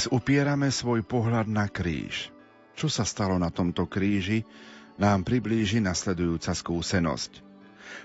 Dnes 0.00 0.16
upierame 0.16 0.72
svoj 0.72 1.04
pohľad 1.04 1.44
na 1.44 1.68
kríž. 1.68 2.32
Čo 2.72 2.88
sa 2.88 3.04
stalo 3.04 3.36
na 3.36 3.52
tomto 3.52 3.84
kríži, 3.84 4.48
nám 4.96 5.28
priblíži 5.28 5.76
nasledujúca 5.84 6.56
skúsenosť. 6.56 7.44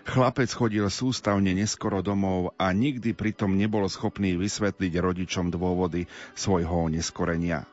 Chlapec 0.04 0.52
chodil 0.52 0.84
sústavne 0.92 1.56
neskoro 1.56 2.04
domov 2.04 2.52
a 2.60 2.76
nikdy 2.76 3.16
pritom 3.16 3.56
nebol 3.56 3.88
schopný 3.88 4.36
vysvetliť 4.36 4.92
rodičom 4.92 5.48
dôvody 5.56 6.12
svojho 6.36 6.92
neskorenia. 6.92 7.64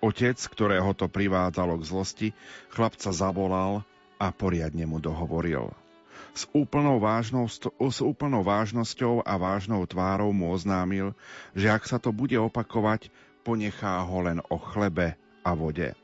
Otec, 0.00 0.40
ktorého 0.40 0.96
to 0.96 1.04
privádzalo 1.12 1.76
k 1.76 1.88
zlosti, 1.92 2.28
chlapca 2.72 3.12
zavolal 3.12 3.84
a 4.16 4.32
poriadne 4.32 4.88
mu 4.88 4.96
dohovoril. 4.96 5.76
S 6.32 6.48
úplnou, 6.56 6.96
s 7.76 7.98
úplnou 8.00 8.40
vážnosťou 8.40 9.28
a 9.28 9.36
vážnou 9.36 9.84
tvárou 9.84 10.32
mu 10.32 10.56
oznámil, 10.56 11.12
že 11.52 11.68
ak 11.68 11.84
sa 11.84 12.00
to 12.00 12.16
bude 12.16 12.32
opakovať, 12.40 13.12
ponechá 13.48 14.04
ho 14.04 14.18
len 14.20 14.44
o 14.52 14.60
chlebe 14.60 15.16
a 15.40 15.56
vode. 15.56 15.96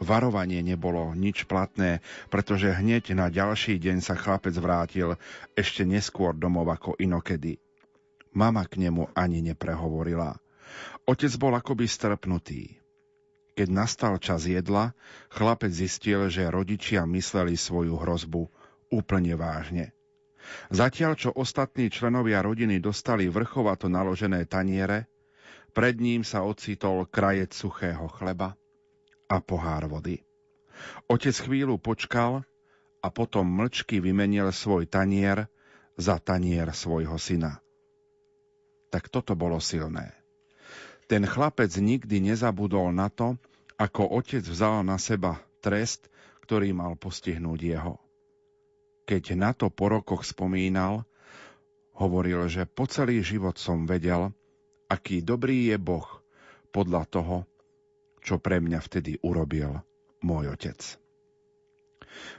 Varovanie 0.00 0.64
nebolo 0.64 1.12
nič 1.12 1.44
platné, 1.44 2.00
pretože 2.32 2.72
hneď 2.72 3.12
na 3.12 3.28
ďalší 3.28 3.76
deň 3.76 4.00
sa 4.00 4.16
chlapec 4.16 4.56
vrátil 4.56 5.20
ešte 5.52 5.84
neskôr 5.84 6.32
domov 6.32 6.72
ako 6.72 6.96
inokedy. 6.96 7.60
Mama 8.32 8.64
k 8.64 8.80
nemu 8.80 9.12
ani 9.12 9.44
neprehovorila. 9.44 10.40
Otec 11.04 11.36
bol 11.36 11.52
akoby 11.52 11.84
strpnutý. 11.84 12.80
Keď 13.54 13.68
nastal 13.70 14.16
čas 14.16 14.48
jedla, 14.48 14.96
chlapec 15.28 15.70
zistil, 15.70 16.32
že 16.32 16.48
rodičia 16.48 17.04
mysleli 17.04 17.60
svoju 17.60 18.00
hrozbu 18.00 18.48
úplne 18.88 19.36
vážne. 19.36 19.92
Zatiaľ, 20.72 21.12
čo 21.14 21.30
ostatní 21.30 21.92
členovia 21.92 22.40
rodiny 22.40 22.80
dostali 22.80 23.28
vrchovato 23.30 23.86
naložené 23.86 24.48
taniere, 24.48 25.06
pred 25.74 25.98
ním 25.98 26.22
sa 26.22 26.46
ocitol 26.46 27.04
krajec 27.10 27.50
suchého 27.50 28.06
chleba 28.06 28.54
a 29.26 29.42
pohár 29.42 29.90
vody. 29.90 30.22
Otec 31.10 31.34
chvíľu 31.34 31.82
počkal 31.82 32.46
a 33.02 33.06
potom 33.10 33.44
mlčky 33.44 33.98
vymenil 33.98 34.54
svoj 34.54 34.86
tanier 34.86 35.50
za 35.98 36.22
tanier 36.22 36.70
svojho 36.70 37.18
syna. 37.18 37.60
Tak 38.88 39.10
toto 39.10 39.34
bolo 39.34 39.58
silné. 39.58 40.14
Ten 41.10 41.26
chlapec 41.26 41.74
nikdy 41.74 42.32
nezabudol 42.32 42.94
na 42.94 43.10
to, 43.12 43.36
ako 43.76 44.06
otec 44.22 44.46
vzal 44.46 44.86
na 44.86 44.96
seba 44.96 45.42
trest, 45.58 46.06
ktorý 46.46 46.70
mal 46.72 46.94
postihnúť 46.94 47.60
jeho. 47.60 47.98
Keď 49.04 49.24
na 49.36 49.52
to 49.52 49.68
po 49.68 49.92
rokoch 49.92 50.24
spomínal, 50.24 51.04
hovoril, 51.92 52.48
že 52.48 52.64
po 52.64 52.88
celý 52.88 53.20
život 53.20 53.60
som 53.60 53.84
vedel, 53.84 54.32
aký 54.88 55.24
dobrý 55.24 55.72
je 55.72 55.76
Boh 55.80 56.06
podľa 56.74 57.02
toho, 57.08 57.36
čo 58.24 58.40
pre 58.40 58.58
mňa 58.58 58.80
vtedy 58.80 59.20
urobil 59.20 59.78
môj 60.24 60.56
otec. 60.56 60.80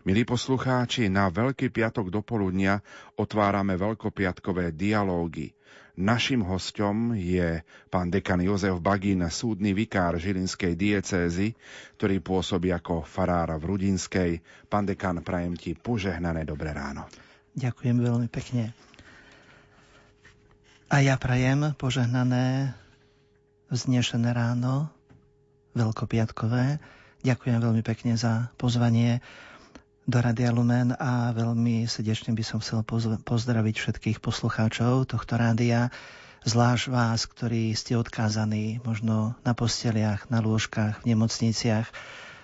Milí 0.08 0.24
poslucháči, 0.24 1.12
na 1.12 1.28
Veľký 1.28 1.68
piatok 1.68 2.08
do 2.08 2.24
poludnia 2.24 2.80
otvárame 3.20 3.76
veľkopiatkové 3.76 4.72
dialógy. 4.72 5.52
Našim 5.96 6.44
hostom 6.44 7.16
je 7.16 7.64
pán 7.88 8.12
dekan 8.12 8.44
Jozef 8.44 8.84
Bagín, 8.84 9.24
súdny 9.32 9.72
vikár 9.72 10.20
Žilinskej 10.20 10.76
diecézy, 10.76 11.56
ktorý 11.96 12.20
pôsobí 12.20 12.72
ako 12.72 13.08
farára 13.08 13.56
v 13.56 13.76
Rudinskej. 13.76 14.44
Pán 14.68 14.84
dekan, 14.84 15.24
prajem 15.24 15.56
ti 15.56 15.72
požehnané 15.72 16.44
dobré 16.44 16.76
ráno. 16.76 17.08
Ďakujem 17.56 17.96
veľmi 18.04 18.28
pekne. 18.28 18.76
A 20.86 21.02
ja 21.02 21.18
prajem 21.18 21.74
požehnané 21.82 22.78
vznešené 23.74 24.30
ráno, 24.38 24.94
veľkopiatkové. 25.74 26.78
Ďakujem 27.26 27.58
veľmi 27.58 27.82
pekne 27.82 28.14
za 28.14 28.54
pozvanie 28.62 29.18
do 30.06 30.22
Radia 30.22 30.54
Lumen 30.54 30.94
a 30.94 31.34
veľmi 31.34 31.90
srdečne 31.90 32.38
by 32.38 32.44
som 32.46 32.62
chcel 32.62 32.86
pozdraviť 33.26 33.76
všetkých 33.82 34.18
poslucháčov 34.22 35.10
tohto 35.10 35.34
rádia, 35.42 35.90
zvlášť 36.46 36.94
vás, 36.94 37.26
ktorí 37.26 37.74
ste 37.74 37.98
odkázaní 37.98 38.86
možno 38.86 39.34
na 39.42 39.58
posteliach, 39.58 40.30
na 40.30 40.38
lôžkach, 40.46 41.02
v 41.02 41.18
nemocniciach 41.18 41.90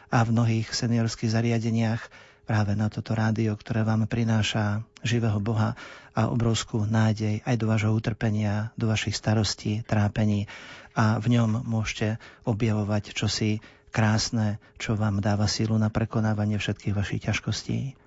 a 0.09 0.17
v 0.25 0.33
mnohých 0.33 0.73
seniorských 0.73 1.29
zariadeniach 1.29 2.01
práve 2.49 2.73
na 2.73 2.89
toto 2.89 3.13
rádio, 3.13 3.53
ktoré 3.53 3.85
vám 3.85 4.09
prináša 4.09 4.81
živého 5.05 5.37
Boha 5.37 5.77
a 6.11 6.27
obrovskú 6.27 6.83
nádej 6.83 7.39
aj 7.47 7.55
do 7.55 7.65
vášho 7.71 7.91
utrpenia, 7.95 8.75
do 8.75 8.91
vašich 8.91 9.15
starostí, 9.15 9.83
trápení 9.87 10.47
a 10.91 11.19
v 11.23 11.39
ňom 11.39 11.63
môžete 11.63 12.19
objavovať 12.43 13.15
čosi 13.15 13.63
krásne, 13.91 14.59
čo 14.75 14.95
vám 14.99 15.23
dáva 15.23 15.47
sílu 15.47 15.75
na 15.79 15.87
prekonávanie 15.87 16.59
všetkých 16.59 16.95
vašich 16.95 17.21
ťažkostí. 17.27 18.00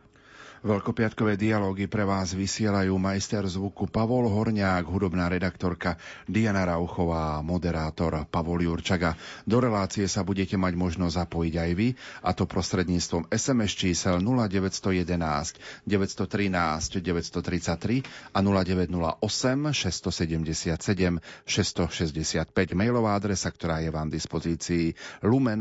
Veľkopiatkové 0.65 1.37
dialógy 1.37 1.93
pre 1.93 2.09
vás 2.09 2.33
vysielajú 2.33 2.97
majster 2.97 3.45
zvuku 3.45 3.85
Pavol 3.85 4.33
Horňák, 4.33 4.89
hudobná 4.89 5.29
redaktorka 5.29 6.01
Diana 6.25 6.65
Rauchová 6.65 7.37
a 7.37 7.45
moderátor 7.45 8.25
Pavol 8.33 8.65
Jurčaga. 8.65 9.13
Do 9.45 9.61
relácie 9.61 10.09
sa 10.09 10.25
budete 10.25 10.57
mať 10.57 10.73
možnosť 10.73 11.21
zapojiť 11.21 11.55
aj 11.61 11.71
vy, 11.77 11.93
a 12.25 12.33
to 12.33 12.49
prostredníctvom 12.49 13.29
SMS 13.29 13.77
čísel 13.77 14.25
0911 14.25 15.85
913 15.85 16.97
933 16.97 18.33
a 18.33 18.39
0908 18.41 19.21
677 19.21 21.21
665 21.45 22.73
mailová 22.73 23.21
adresa, 23.21 23.53
ktorá 23.53 23.85
je 23.85 23.93
vám 23.93 24.09
v 24.09 24.17
dispozícii 24.17 24.97
lumen 25.29 25.61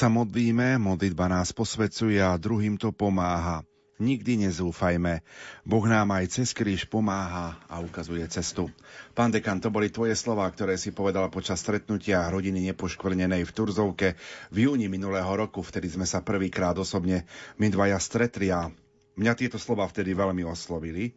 sa 0.00 0.08
modlíme, 0.08 0.80
modlitba 0.80 1.28
nás 1.28 1.52
posvecuje 1.52 2.24
a 2.24 2.40
druhým 2.40 2.80
to 2.80 2.88
pomáha. 2.88 3.60
Nikdy 4.00 4.48
nezúfajme. 4.48 5.20
Boh 5.68 5.84
nám 5.84 6.16
aj 6.16 6.40
cez 6.40 6.56
kríž 6.56 6.88
pomáha 6.88 7.60
a 7.68 7.84
ukazuje 7.84 8.24
cestu. 8.32 8.72
Pán 9.12 9.28
dekan, 9.28 9.60
to 9.60 9.68
boli 9.68 9.92
tvoje 9.92 10.16
slova, 10.16 10.48
ktoré 10.48 10.80
si 10.80 10.96
povedala 10.96 11.28
počas 11.28 11.60
stretnutia 11.60 12.32
rodiny 12.32 12.72
nepoškvrnenej 12.72 13.44
v 13.44 13.52
Turzovke 13.52 14.16
v 14.48 14.72
júni 14.72 14.88
minulého 14.88 15.28
roku. 15.28 15.60
Vtedy 15.60 15.92
sme 15.92 16.08
sa 16.08 16.24
prvýkrát 16.24 16.80
osobne 16.80 17.28
my 17.60 17.68
dvaja 17.68 18.00
stretli 18.00 18.48
a 18.48 18.72
mňa 19.20 19.32
tieto 19.36 19.60
slova 19.60 19.84
vtedy 19.84 20.16
veľmi 20.16 20.48
oslovili. 20.48 21.12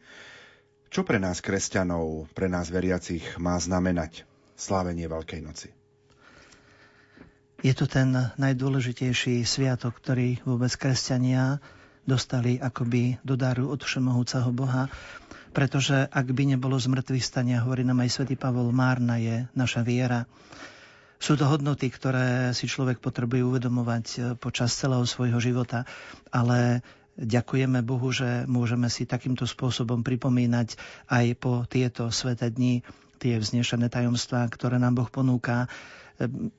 Čo 0.92 1.08
pre 1.08 1.24
nás 1.24 1.40
kresťanov, 1.40 2.36
pre 2.36 2.52
nás 2.52 2.68
veriacich 2.68 3.40
má 3.40 3.56
znamenať 3.56 4.28
slávenie 4.60 5.08
Veľkej 5.08 5.40
noci? 5.40 5.83
Je 7.64 7.72
to 7.72 7.88
ten 7.88 8.12
najdôležitejší 8.36 9.48
sviatok, 9.48 9.96
ktorý 10.04 10.44
vôbec 10.44 10.76
kresťania 10.76 11.64
dostali 12.04 12.60
akoby 12.60 13.24
do 13.24 13.40
daru 13.40 13.72
od 13.72 13.80
všemohúceho 13.80 14.52
Boha, 14.52 14.92
pretože 15.56 15.96
ak 16.12 16.28
by 16.28 16.44
nebolo 16.44 16.76
zmrtvých 16.76 17.24
stania, 17.24 17.64
hovorí 17.64 17.88
nám 17.88 18.04
aj 18.04 18.20
svätý 18.20 18.36
Pavol, 18.36 18.76
márna 18.76 19.16
je 19.16 19.48
naša 19.56 19.80
viera. 19.80 20.28
Sú 21.24 21.40
to 21.40 21.48
hodnoty, 21.48 21.88
ktoré 21.88 22.52
si 22.52 22.68
človek 22.68 23.00
potrebuje 23.00 23.48
uvedomovať 23.48 24.36
počas 24.44 24.76
celého 24.76 25.08
svojho 25.08 25.40
života, 25.40 25.88
ale 26.36 26.84
ďakujeme 27.16 27.80
Bohu, 27.80 28.12
že 28.12 28.44
môžeme 28.44 28.92
si 28.92 29.08
takýmto 29.08 29.48
spôsobom 29.48 30.04
pripomínať 30.04 30.76
aj 31.08 31.26
po 31.40 31.64
tieto 31.64 32.12
sveté 32.12 32.52
dni 32.52 32.84
tie 33.24 33.40
vznešené 33.40 33.88
tajomstvá, 33.88 34.52
ktoré 34.52 34.84
nám 34.84 35.00
Boh 35.00 35.08
ponúka 35.08 35.72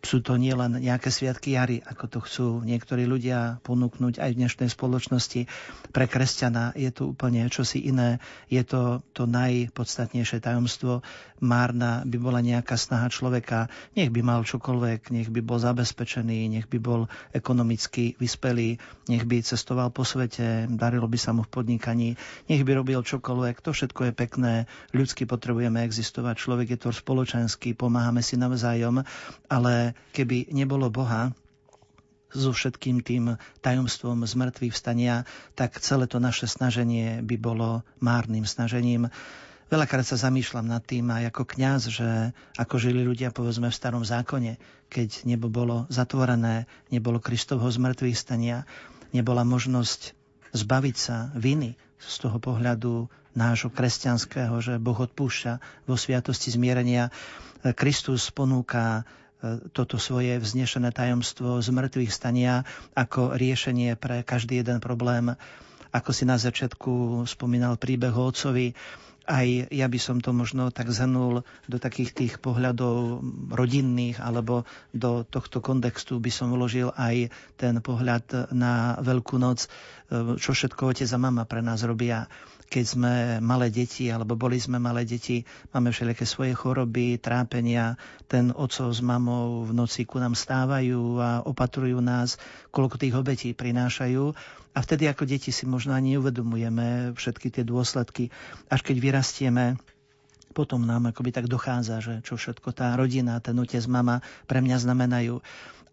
sú 0.02 0.18
to 0.20 0.34
nielen 0.34 0.82
nejaké 0.82 1.14
sviatky 1.14 1.54
jary, 1.54 1.78
ako 1.78 2.04
to 2.10 2.18
chcú 2.26 2.46
niektorí 2.66 3.06
ľudia 3.06 3.62
ponúknuť 3.62 4.18
aj 4.18 4.30
v 4.34 4.38
dnešnej 4.42 4.68
spoločnosti. 4.68 5.46
Pre 5.94 6.06
kresťana 6.10 6.74
je 6.74 6.90
to 6.90 7.14
úplne 7.14 7.46
čosi 7.46 7.86
iné. 7.86 8.18
Je 8.50 8.60
to 8.66 9.06
to 9.14 9.30
najpodstatnejšie 9.30 10.42
tajomstvo. 10.42 11.06
Márna 11.44 12.00
by 12.08 12.16
bola 12.16 12.40
nejaká 12.40 12.80
snaha 12.80 13.12
človeka, 13.12 13.68
nech 13.92 14.08
by 14.08 14.24
mal 14.24 14.40
čokoľvek, 14.48 15.12
nech 15.12 15.28
by 15.28 15.44
bol 15.44 15.60
zabezpečený, 15.60 16.48
nech 16.48 16.66
by 16.72 16.80
bol 16.80 17.04
ekonomicky 17.36 18.16
vyspelý, 18.16 18.80
nech 19.12 19.28
by 19.28 19.44
cestoval 19.44 19.92
po 19.92 20.08
svete, 20.08 20.64
darilo 20.72 21.04
by 21.04 21.18
sa 21.20 21.36
mu 21.36 21.44
v 21.44 21.52
podnikaní, 21.52 22.16
nech 22.48 22.64
by 22.64 22.80
robil 22.80 23.04
čokoľvek. 23.04 23.60
To 23.60 23.76
všetko 23.76 24.08
je 24.08 24.12
pekné. 24.16 24.52
Ľudsky 24.96 25.28
potrebujeme 25.28 25.84
existovať. 25.84 26.40
Človek 26.40 26.66
je 26.74 26.78
to 26.80 26.90
spoločenský, 26.90 27.76
pomáhame 27.76 28.24
si 28.24 28.40
navzájom 28.40 29.04
ale 29.48 29.94
keby 30.14 30.50
nebolo 30.54 30.88
Boha, 30.88 31.32
so 32.34 32.50
všetkým 32.50 32.98
tým 33.06 33.38
tajomstvom 33.62 34.26
zmrtvých 34.26 34.74
vstania, 34.74 35.22
tak 35.54 35.78
celé 35.78 36.10
to 36.10 36.18
naše 36.18 36.50
snaženie 36.50 37.22
by 37.22 37.38
bolo 37.38 37.86
márnym 38.02 38.42
snažením. 38.42 39.06
Veľakrát 39.72 40.04
sa 40.04 40.20
zamýšľam 40.20 40.68
nad 40.68 40.84
tým 40.84 41.08
aj 41.08 41.32
ako 41.32 41.42
kňaz, 41.56 41.80
že 41.88 42.08
ako 42.60 42.76
žili 42.76 43.00
ľudia 43.00 43.32
povedzme 43.32 43.72
v 43.72 43.78
starom 43.78 44.04
zákone, 44.04 44.60
keď 44.92 45.24
nebo 45.24 45.48
bolo 45.48 45.88
zatvorené, 45.88 46.68
nebolo 46.92 47.16
Kristovho 47.18 47.66
zmrtvých 47.66 48.14
stania, 48.16 48.68
nebola 49.16 49.42
možnosť 49.42 50.12
zbaviť 50.52 50.96
sa 50.96 51.32
viny 51.34 51.74
z 51.96 52.14
toho 52.20 52.36
pohľadu 52.38 53.08
nášho 53.34 53.72
kresťanského, 53.72 54.54
že 54.62 54.78
Boh 54.78 54.94
odpúšťa 54.94 55.86
vo 55.90 55.96
sviatosti 55.98 56.54
zmierenia. 56.54 57.10
Kristus 57.74 58.30
ponúka 58.30 59.02
toto 59.76 60.00
svoje 60.00 60.40
vznešené 60.40 60.94
tajomstvo 60.94 61.60
z 61.60 61.68
mŕtvych 61.68 62.12
stania 62.12 62.64
ako 62.96 63.36
riešenie 63.36 63.96
pre 63.98 64.24
každý 64.24 64.64
jeden 64.64 64.80
problém. 64.80 65.36
Ako 65.92 66.10
si 66.10 66.24
na 66.24 66.40
začiatku 66.40 67.24
spomínal 67.28 67.76
príbeh 67.76 68.14
o 68.14 68.24
otcovi, 68.24 68.72
aj 69.24 69.72
ja 69.72 69.86
by 69.88 69.98
som 70.00 70.20
to 70.20 70.36
možno 70.36 70.68
tak 70.68 70.92
zhrnul 70.92 71.42
do 71.68 71.76
takých 71.80 72.12
tých 72.12 72.34
pohľadov 72.40 73.24
rodinných, 73.52 74.20
alebo 74.20 74.68
do 74.92 75.24
tohto 75.24 75.64
kontextu 75.64 76.20
by 76.20 76.30
som 76.30 76.52
vložil 76.52 76.92
aj 76.94 77.32
ten 77.56 77.80
pohľad 77.80 78.52
na 78.52 79.00
Veľkú 79.00 79.40
noc, 79.40 79.66
čo 80.38 80.50
všetko 80.52 80.92
otec 80.92 81.08
a 81.08 81.18
mama 81.18 81.48
pre 81.48 81.64
nás 81.64 81.80
robia 81.82 82.28
keď 82.74 82.86
sme 82.90 83.14
malé 83.38 83.70
deti, 83.70 84.10
alebo 84.10 84.34
boli 84.34 84.58
sme 84.58 84.82
malé 84.82 85.06
deti, 85.06 85.46
máme 85.70 85.94
všelijaké 85.94 86.26
svoje 86.26 86.58
choroby, 86.58 87.22
trápenia, 87.22 87.94
ten 88.26 88.50
otcov 88.50 88.90
s 88.90 88.98
mamou 88.98 89.62
v 89.62 89.70
noci 89.70 90.02
ku 90.02 90.18
nám 90.18 90.34
stávajú 90.34 91.22
a 91.22 91.46
opatrujú 91.46 92.02
nás, 92.02 92.34
koľko 92.74 92.98
tých 92.98 93.14
obetí 93.14 93.54
prinášajú. 93.54 94.34
A 94.74 94.78
vtedy 94.82 95.06
ako 95.06 95.22
deti 95.22 95.54
si 95.54 95.70
možno 95.70 95.94
ani 95.94 96.18
neuvedomujeme 96.18 97.14
všetky 97.14 97.54
tie 97.54 97.62
dôsledky. 97.62 98.34
Až 98.66 98.82
keď 98.82 98.96
vyrastieme, 98.98 99.78
potom 100.50 100.82
nám 100.82 101.14
akoby 101.14 101.30
tak 101.30 101.46
dochádza, 101.46 102.02
že 102.02 102.14
čo 102.26 102.34
všetko 102.34 102.74
tá 102.74 102.98
rodina, 102.98 103.38
ten 103.38 103.54
otec, 103.54 103.86
mama 103.86 104.18
pre 104.50 104.58
mňa 104.58 104.82
znamenajú. 104.82 105.38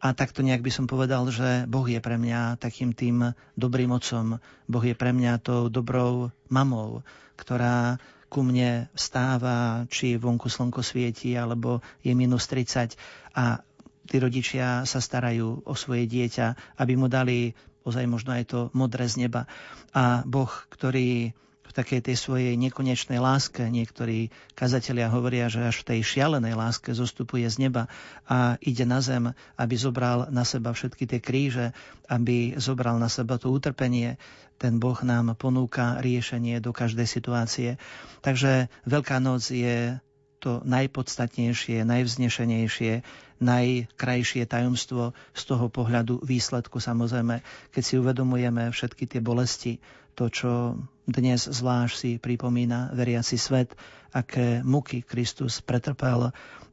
A 0.01 0.17
takto 0.17 0.41
nejak 0.41 0.65
by 0.65 0.71
som 0.73 0.89
povedal, 0.89 1.29
že 1.29 1.69
Boh 1.69 1.85
je 1.85 2.01
pre 2.01 2.17
mňa 2.17 2.57
takým 2.57 2.89
tým 2.97 3.37
dobrým 3.53 3.93
otcom. 3.93 4.41
Boh 4.65 4.81
je 4.81 4.97
pre 4.97 5.13
mňa 5.13 5.37
tou 5.45 5.69
dobrou 5.69 6.33
mamou, 6.49 7.05
ktorá 7.37 8.01
ku 8.25 8.41
mne 8.41 8.89
vstáva, 8.97 9.85
či 9.93 10.17
vonku 10.17 10.49
slnko 10.49 10.81
svieti, 10.81 11.37
alebo 11.37 11.85
je 12.01 12.17
minus 12.17 12.49
30 12.49 12.97
a 13.37 13.61
tí 14.09 14.17
rodičia 14.17 14.87
sa 14.89 14.99
starajú 15.03 15.67
o 15.67 15.73
svoje 15.77 16.09
dieťa, 16.09 16.79
aby 16.81 16.93
mu 16.97 17.05
dali 17.05 17.53
ozaj 17.85 18.05
možno 18.09 18.33
aj 18.33 18.43
to 18.49 18.59
modré 18.73 19.05
z 19.05 19.27
neba. 19.27 19.45
A 19.93 20.25
Boh, 20.25 20.49
ktorý 20.73 21.35
v 21.71 21.77
takej 21.79 22.03
tej 22.03 22.19
svojej 22.19 22.53
nekonečnej 22.59 23.23
láske. 23.23 23.63
Niektorí 23.63 24.27
kazatelia 24.59 25.07
hovoria, 25.07 25.47
že 25.47 25.63
až 25.63 25.87
v 25.87 25.95
tej 25.95 25.99
šialenej 26.03 26.59
láske 26.59 26.91
zostupuje 26.91 27.47
z 27.47 27.71
neba 27.71 27.87
a 28.27 28.59
ide 28.59 28.83
na 28.83 28.99
zem, 28.99 29.31
aby 29.55 29.75
zobral 29.79 30.27
na 30.35 30.43
seba 30.43 30.75
všetky 30.75 31.07
tie 31.07 31.23
kríže, 31.23 31.71
aby 32.11 32.59
zobral 32.59 32.99
na 32.99 33.07
seba 33.07 33.39
to 33.39 33.47
utrpenie. 33.47 34.19
Ten 34.59 34.77
Boh 34.77 34.99
nám 35.01 35.33
ponúka 35.39 36.03
riešenie 36.03 36.59
do 36.59 36.75
každej 36.75 37.07
situácie. 37.07 37.79
Takže 38.19 38.67
Veľká 38.83 39.23
noc 39.23 39.47
je 39.47 39.95
to 40.41 40.65
najpodstatnejšie, 40.65 41.85
najvznešenejšie, 41.85 43.05
najkrajšie 43.39 44.43
tajomstvo 44.49 45.13
z 45.37 45.41
toho 45.45 45.69
pohľadu 45.69 46.19
výsledku 46.25 46.81
samozrejme, 46.81 47.45
keď 47.69 47.83
si 47.85 47.93
uvedomujeme 48.01 48.73
všetky 48.73 49.05
tie 49.05 49.21
bolesti, 49.21 49.77
to, 50.17 50.27
čo 50.27 50.51
dnes 51.11 51.47
zvlášť 51.47 51.95
si 51.95 52.11
pripomína 52.17 52.95
veriaci 52.95 53.35
svet, 53.35 53.75
aké 54.11 54.59
muky 54.63 55.03
Kristus 55.03 55.63
pretrpel, 55.63 56.31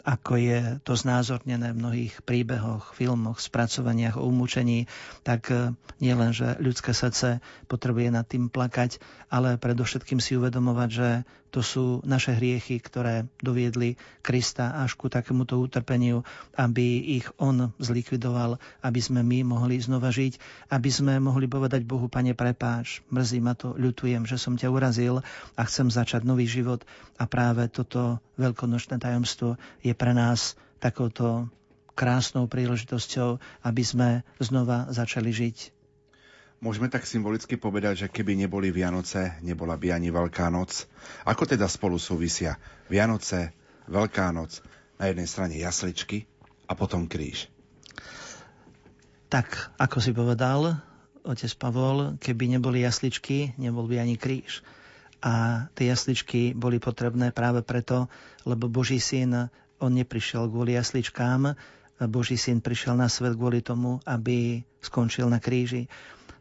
ako 0.08 0.40
je 0.40 0.60
to 0.88 0.96
znázornené 0.96 1.76
v 1.76 1.80
mnohých 1.84 2.14
príbehoch, 2.24 2.96
filmoch, 2.96 3.44
spracovaniach 3.44 4.16
o 4.16 4.24
umúčení, 4.24 4.88
tak 5.20 5.52
eh, 5.52 5.76
nielen, 6.00 6.32
že 6.32 6.56
ľudské 6.56 6.96
srdce 6.96 7.44
potrebuje 7.68 8.08
nad 8.08 8.24
tým 8.24 8.48
plakať, 8.48 8.96
ale 9.28 9.60
predovšetkým 9.60 10.16
si 10.22 10.40
uvedomovať, 10.40 10.88
že 10.88 11.08
to 11.48 11.64
sú 11.64 12.04
naše 12.04 12.36
hriechy, 12.36 12.76
ktoré 12.80 13.24
doviedli 13.40 13.96
Krista 14.20 14.76
až 14.84 15.00
ku 15.00 15.08
takémuto 15.08 15.56
utrpeniu, 15.56 16.20
aby 16.54 17.16
ich 17.16 17.26
On 17.40 17.72
zlikvidoval, 17.80 18.60
aby 18.84 19.00
sme 19.00 19.24
my 19.24 19.48
mohli 19.48 19.80
znova 19.80 20.12
žiť, 20.12 20.36
aby 20.68 20.90
sme 20.92 21.16
mohli 21.22 21.48
povedať 21.48 21.88
Bohu, 21.88 22.12
Pane, 22.12 22.36
prepáč, 22.36 23.00
mrzí 23.08 23.40
ma 23.40 23.56
to, 23.56 23.72
ľutujem, 23.76 24.28
že 24.28 24.36
som 24.36 24.60
ťa 24.60 24.68
urazil 24.68 25.24
a 25.56 25.60
chcem 25.64 25.88
začať 25.88 26.28
nový 26.28 26.44
život. 26.44 26.84
A 27.16 27.24
práve 27.24 27.64
toto 27.72 28.20
veľkonočné 28.36 29.00
tajomstvo 29.00 29.56
je 29.80 29.96
pre 29.96 30.12
nás 30.12 30.52
takouto 30.78 31.48
krásnou 31.98 32.46
príležitosťou, 32.46 33.40
aby 33.66 33.82
sme 33.82 34.08
znova 34.38 34.86
začali 34.92 35.32
žiť 35.34 35.77
Môžeme 36.58 36.90
tak 36.90 37.06
symbolicky 37.06 37.54
povedať, 37.54 38.02
že 38.02 38.10
keby 38.10 38.34
neboli 38.34 38.74
Vianoce, 38.74 39.38
nebola 39.46 39.78
by 39.78 39.94
ani 39.94 40.10
Veľká 40.10 40.50
noc. 40.50 40.90
Ako 41.22 41.46
teda 41.46 41.70
spolu 41.70 42.02
súvisia 42.02 42.58
Vianoce, 42.90 43.54
Veľká 43.86 44.34
noc, 44.34 44.58
na 44.98 45.06
jednej 45.06 45.30
strane 45.30 45.54
jasličky 45.54 46.26
a 46.66 46.74
potom 46.74 47.06
kríž? 47.06 47.46
Tak, 49.30 49.70
ako 49.78 50.02
si 50.02 50.10
povedal, 50.10 50.82
otec 51.22 51.52
Pavol, 51.54 52.18
keby 52.18 52.58
neboli 52.58 52.82
jasličky, 52.82 53.54
nebol 53.54 53.86
by 53.86 54.02
ani 54.02 54.18
kríž. 54.18 54.66
A 55.22 55.66
tie 55.78 55.94
jasličky 55.94 56.58
boli 56.58 56.82
potrebné 56.82 57.30
práve 57.30 57.62
preto, 57.62 58.10
lebo 58.42 58.66
Boží 58.66 58.98
syn, 58.98 59.46
on 59.78 59.92
neprišiel 59.94 60.50
kvôli 60.50 60.74
jasličkám, 60.74 61.54
Boží 62.10 62.34
syn 62.34 62.58
prišiel 62.58 62.98
na 62.98 63.06
svet 63.06 63.38
kvôli 63.38 63.62
tomu, 63.62 64.02
aby 64.02 64.66
skončil 64.82 65.30
na 65.30 65.38
kríži 65.38 65.86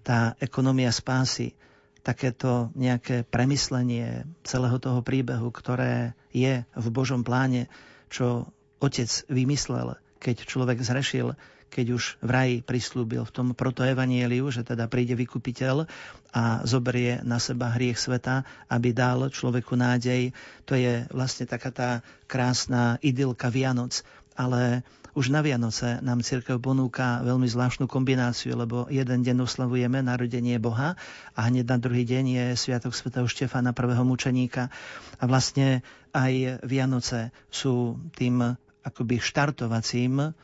tá 0.08 0.40
ekonomia 0.40 0.88
spásy, 0.96 1.52
takéto 2.00 2.72
nejaké 2.80 3.28
premyslenie 3.28 4.24
celého 4.48 4.80
toho 4.80 5.04
príbehu, 5.04 5.52
ktoré 5.52 6.16
je 6.32 6.64
v 6.64 6.88
Božom 6.88 7.28
pláne, 7.28 7.68
čo 8.08 8.48
otec 8.80 9.12
vymyslel, 9.28 10.00
keď 10.24 10.48
človek 10.48 10.80
zrešil, 10.80 11.36
keď 11.68 12.00
už 12.00 12.04
v 12.24 12.30
raji 12.32 12.56
prislúbil 12.64 13.28
v 13.28 13.36
tom 13.36 13.48
protoevanieliu, 13.52 14.48
že 14.48 14.64
teda 14.64 14.88
príde 14.88 15.20
vykupiteľ 15.20 15.84
a 16.32 16.64
zoberie 16.64 17.20
na 17.28 17.44
seba 17.44 17.76
hriech 17.76 18.00
sveta, 18.00 18.48
aby 18.72 18.96
dal 18.96 19.28
človeku 19.28 19.76
nádej. 19.76 20.32
To 20.64 20.80
je 20.80 21.04
vlastne 21.12 21.44
taká 21.44 21.76
tá 21.76 21.90
krásna 22.24 22.96
idylka 23.04 23.52
Vianoc. 23.52 24.00
Ale 24.40 24.88
už 25.18 25.34
na 25.34 25.42
Vianoce 25.42 25.98
nám 26.06 26.22
církev 26.22 26.62
ponúka 26.62 27.26
veľmi 27.26 27.50
zvláštnu 27.50 27.90
kombináciu, 27.90 28.54
lebo 28.54 28.86
jeden 28.86 29.26
deň 29.26 29.50
oslavujeme 29.50 30.06
narodenie 30.06 30.62
Boha 30.62 30.94
a 31.34 31.40
hneď 31.50 31.66
na 31.74 31.78
druhý 31.82 32.06
deň 32.06 32.26
je 32.30 32.46
Sviatok 32.54 32.94
svätého 32.94 33.26
Štefana, 33.26 33.74
prvého 33.74 34.06
mučeníka. 34.06 34.70
A 35.18 35.24
vlastne 35.26 35.82
aj 36.14 36.62
Vianoce 36.62 37.34
sú 37.50 37.98
tým 38.14 38.46
akoby 38.86 39.18
štartovacím 39.18 40.38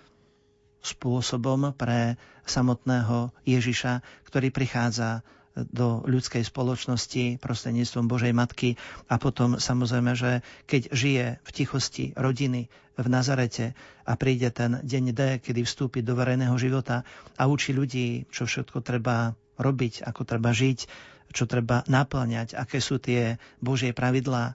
spôsobom 0.81 1.69
pre 1.77 2.17
samotného 2.41 3.29
Ježiša, 3.45 4.01
ktorý 4.25 4.49
prichádza 4.49 5.21
do 5.53 6.01
ľudskej 6.09 6.41
spoločnosti 6.41 7.37
prostredníctvom 7.37 8.09
Božej 8.09 8.33
Matky. 8.33 8.73
A 9.09 9.21
potom 9.21 9.61
samozrejme, 9.61 10.17
že 10.17 10.41
keď 10.65 10.81
žije 10.89 11.25
v 11.45 11.49
tichosti 11.53 12.05
rodiny 12.17 12.73
v 12.93 13.07
Nazarete 13.09 13.73
a 14.05 14.13
príde 14.17 14.49
ten 14.53 14.81
deň 14.81 15.03
D, 15.13 15.21
kedy 15.41 15.65
vstúpi 15.65 16.01
do 16.01 16.17
verejného 16.17 16.53
života 16.57 17.05
a 17.37 17.49
učí 17.49 17.73
ľudí, 17.73 18.29
čo 18.29 18.45
všetko 18.45 18.81
treba 18.85 19.33
robiť, 19.57 20.05
ako 20.05 20.21
treba 20.25 20.53
žiť, 20.53 20.79
čo 21.33 21.49
treba 21.49 21.81
naplňať, 21.89 22.53
aké 22.53 22.77
sú 22.77 23.01
tie 23.01 23.41
Božie 23.57 23.93
pravidlá, 23.93 24.53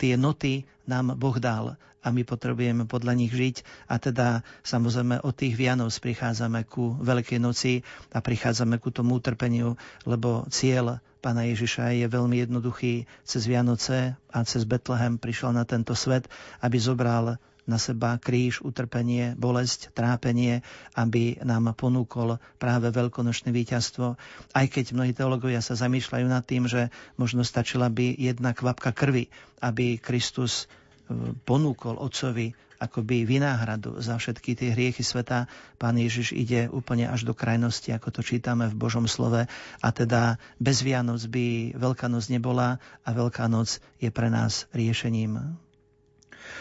tie 0.00 0.16
noty 0.16 0.64
nám 0.88 1.14
Boh 1.16 1.36
dal 1.36 1.76
a 1.98 2.08
my 2.14 2.22
potrebujeme 2.22 2.86
podľa 2.86 3.12
nich 3.18 3.34
žiť. 3.34 3.56
A 3.90 4.00
teda 4.00 4.46
samozrejme 4.64 5.20
od 5.20 5.34
tých 5.34 5.58
Vianoc 5.58 5.92
prichádzame 5.92 6.64
ku 6.64 6.96
Veľkej 6.96 7.38
noci 7.42 7.84
a 8.14 8.22
prichádzame 8.22 8.78
ku 8.80 8.88
tomu 8.94 9.18
utrpeniu, 9.18 9.76
lebo 10.06 10.46
cieľ 10.48 11.02
Pána 11.18 11.50
Ježiša 11.50 11.98
je 11.98 12.06
veľmi 12.06 12.46
jednoduchý. 12.46 13.02
Cez 13.26 13.42
Vianoce 13.50 14.14
a 14.30 14.38
cez 14.46 14.62
Betlehem 14.62 15.18
prišiel 15.18 15.50
na 15.50 15.66
tento 15.66 15.98
svet, 15.98 16.30
aby 16.62 16.78
zobral 16.78 17.42
na 17.68 17.76
seba 17.76 18.16
kríž, 18.16 18.64
utrpenie, 18.64 19.36
bolesť, 19.36 19.92
trápenie, 19.92 20.64
aby 20.96 21.36
nám 21.44 21.76
ponúkol 21.76 22.40
práve 22.56 22.88
veľkonočné 22.88 23.52
víťazstvo. 23.52 24.16
Aj 24.56 24.66
keď 24.66 24.96
mnohí 24.96 25.12
teologovia 25.12 25.60
sa 25.60 25.76
zamýšľajú 25.76 26.26
nad 26.26 26.42
tým, 26.42 26.64
že 26.64 26.88
možno 27.20 27.44
stačila 27.44 27.92
by 27.92 28.16
jedna 28.16 28.56
kvapka 28.56 28.96
krvi, 28.96 29.28
aby 29.60 30.00
Kristus 30.00 30.64
e, 30.64 31.36
ponúkol 31.44 32.00
Otcovi 32.00 32.56
akoby 32.78 33.26
vynáhradu 33.26 33.98
za 33.98 34.16
všetky 34.16 34.54
tie 34.54 34.70
hriechy 34.72 35.02
sveta. 35.02 35.50
Pán 35.76 35.98
Ježiš 35.98 36.30
ide 36.30 36.70
úplne 36.70 37.10
až 37.10 37.26
do 37.26 37.34
krajnosti, 37.34 37.90
ako 37.90 38.14
to 38.14 38.20
čítame 38.22 38.70
v 38.70 38.78
Božom 38.78 39.10
slove. 39.10 39.50
A 39.82 39.88
teda 39.90 40.38
bez 40.62 40.86
Vianoc 40.86 41.20
by 41.26 41.74
Veľká 41.74 42.06
noc 42.06 42.30
nebola 42.30 42.78
a 43.02 43.08
Veľká 43.10 43.50
noc 43.50 43.82
je 43.98 44.08
pre 44.14 44.30
nás 44.30 44.70
riešením. 44.70 45.58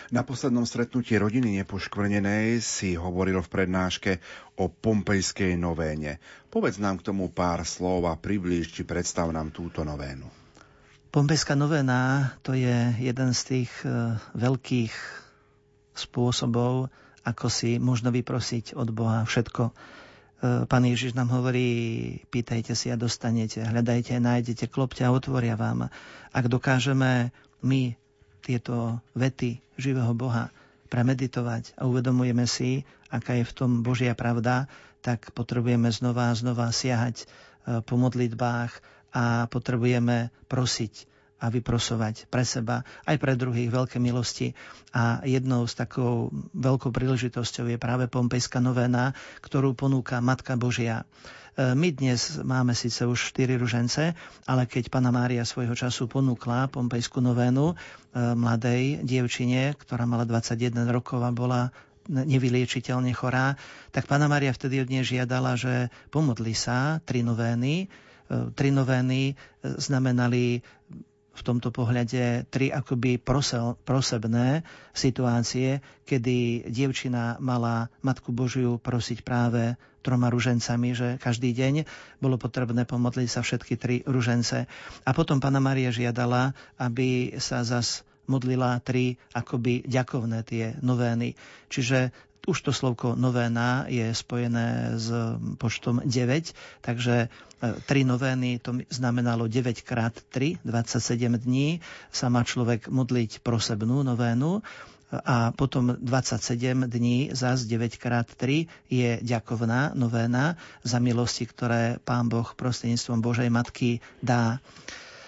Na 0.10 0.24
poslednom 0.24 0.64
stretnutí 0.64 1.20
rodiny 1.20 1.62
nepoškvrnenej 1.64 2.64
si 2.64 2.96
hovoril 2.96 3.44
v 3.44 3.52
prednáške 3.52 4.12
o 4.56 4.72
pompejskej 4.72 5.60
novéne. 5.60 6.18
Povedz 6.48 6.80
nám 6.80 7.04
k 7.04 7.12
tomu 7.12 7.28
pár 7.28 7.68
slov 7.68 8.08
a 8.08 8.16
priblíž, 8.16 8.72
či 8.72 8.88
predstav 8.88 9.30
nám 9.30 9.52
túto 9.52 9.84
novénu. 9.84 10.48
Pompejská 11.12 11.56
novéna 11.56 12.32
to 12.44 12.52
je 12.54 12.94
jeden 13.00 13.30
z 13.34 13.42
tých 13.44 13.72
e, 13.88 14.16
veľkých 14.36 14.94
spôsobov, 15.98 16.94
ako 17.26 17.48
si 17.50 17.82
možno 17.82 18.14
vyprosiť 18.14 18.78
od 18.78 18.94
Boha 18.94 19.26
všetko. 19.26 19.64
E, 19.68 19.74
Pán 20.70 20.84
Ježiš 20.86 21.18
nám 21.18 21.34
hovorí, 21.34 21.68
pýtajte 22.30 22.78
si 22.78 22.94
a 22.94 23.00
dostanete, 23.00 23.64
hľadajte 23.64 24.20
nájdete, 24.20 24.70
klopte 24.70 25.02
a 25.08 25.12
otvoria 25.16 25.58
vám. 25.58 25.90
Ak 26.36 26.46
dokážeme 26.52 27.34
my 27.66 27.96
tieto 28.46 29.02
vety 29.18 29.67
živého 29.78 30.12
Boha 30.14 30.50
premeditovať 30.88 31.78
a 31.78 31.86
uvedomujeme 31.86 32.48
si, 32.48 32.84
aká 33.08 33.38
je 33.38 33.46
v 33.46 33.56
tom 33.56 33.72
Božia 33.84 34.16
pravda, 34.16 34.66
tak 35.00 35.32
potrebujeme 35.32 35.88
znova 35.92 36.32
a 36.32 36.38
znova 36.38 36.72
siahať 36.72 37.24
e, 37.24 37.26
po 37.84 37.96
modlitbách 37.96 38.72
a 39.14 39.48
potrebujeme 39.48 40.34
prosiť 40.48 41.17
a 41.38 41.54
vyprosovať 41.54 42.30
pre 42.34 42.42
seba 42.42 42.82
aj 43.06 43.18
pre 43.22 43.38
druhých 43.38 43.70
veľké 43.70 44.02
milosti. 44.02 44.58
A 44.94 45.22
jednou 45.22 45.70
z 45.70 45.74
takou 45.78 46.34
veľkou 46.58 46.90
príležitosťou 46.90 47.70
je 47.70 47.78
práve 47.78 48.10
Pompejská 48.10 48.58
novena, 48.58 49.14
ktorú 49.46 49.78
ponúka 49.78 50.18
Matka 50.18 50.58
Božia. 50.58 51.06
E, 51.58 51.74
my 51.74 51.90
dnes 51.90 52.38
máme 52.42 52.78
síce 52.78 53.02
už 53.02 53.34
4 53.34 53.58
ružence, 53.58 54.14
ale 54.46 54.70
keď 54.70 54.94
Pana 54.94 55.10
Mária 55.10 55.42
svojho 55.42 55.74
času 55.74 56.06
ponúkla 56.06 56.70
pompejskú 56.70 57.18
novénu 57.18 57.74
e, 57.74 57.76
mladej 58.38 59.02
dievčine, 59.02 59.74
ktorá 59.74 60.06
mala 60.06 60.30
21 60.30 60.86
rokov 60.94 61.18
a 61.26 61.34
bola 61.34 61.74
nevyliečiteľne 62.08 63.12
chorá, 63.12 63.60
tak 63.92 64.06
Pana 64.06 64.30
Maria 64.32 64.54
vtedy 64.54 64.80
od 64.80 64.88
nej 64.88 65.04
žiadala, 65.04 65.58
že 65.60 65.90
pomodli 66.14 66.54
sa 66.54 67.02
tri 67.02 67.26
novény. 67.26 67.74
E, 67.84 67.86
tri 68.54 68.70
novény 68.70 69.34
znamenali 69.66 70.62
v 71.38 71.46
tomto 71.46 71.70
pohľade 71.70 72.50
tri 72.50 72.74
akoby 72.74 73.22
prosel, 73.22 73.78
prosebné 73.86 74.66
situácie, 74.98 75.86
kedy 76.10 76.66
dievčina 76.74 77.38
mala 77.38 77.94
Matku 78.02 78.34
Božiu 78.34 78.82
prosiť 78.82 79.22
práve 79.22 79.78
troma 80.02 80.32
ružencami, 80.32 80.90
že 80.96 81.08
každý 81.20 81.52
deň 81.52 81.84
bolo 82.24 82.40
potrebné 82.40 82.88
pomodliť 82.88 83.28
sa 83.28 83.44
všetky 83.44 83.76
tri 83.76 83.96
ružence. 84.08 84.66
A 85.04 85.10
potom 85.12 85.44
Pana 85.44 85.60
Maria 85.60 85.92
žiadala, 85.92 86.56
aby 86.80 87.36
sa 87.44 87.62
zas 87.68 88.07
modlila 88.28 88.80
tri 88.84 89.16
akoby 89.34 89.88
ďakovné 89.88 90.44
tie 90.44 90.76
novény. 90.80 91.34
Čiže 91.72 92.12
už 92.48 92.64
to 92.64 92.72
slovko 92.72 93.20
novéna 93.20 93.92
je 93.92 94.16
spojené 94.16 94.96
s 94.96 95.12
počtom 95.60 96.00
9, 96.00 96.56
takže 96.80 97.28
3 97.60 97.84
e, 97.84 98.06
novény 98.08 98.64
to 98.64 98.80
znamenalo 98.88 99.52
9 99.52 99.84
krát 99.84 100.16
3, 100.32 100.64
27 100.64 101.44
dní 101.44 101.84
sa 102.08 102.32
má 102.32 102.48
človek 102.48 102.88
modliť 102.88 103.44
prosebnú 103.44 104.00
novénu 104.08 104.64
a 105.12 105.56
potom 105.56 105.96
27 105.96 106.88
dní, 106.88 107.32
zás 107.32 107.64
9 107.64 107.96
krát 108.00 108.28
3 108.28 108.68
je 108.92 109.10
ďakovná 109.24 109.96
novéna 109.96 110.60
za 110.84 111.00
milosti, 111.00 111.48
ktoré 111.48 112.00
Pán 112.04 112.28
Boh 112.28 112.48
prostredníctvom 112.56 113.24
Božej 113.24 113.48
Matky 113.48 114.04
dá. 114.20 114.60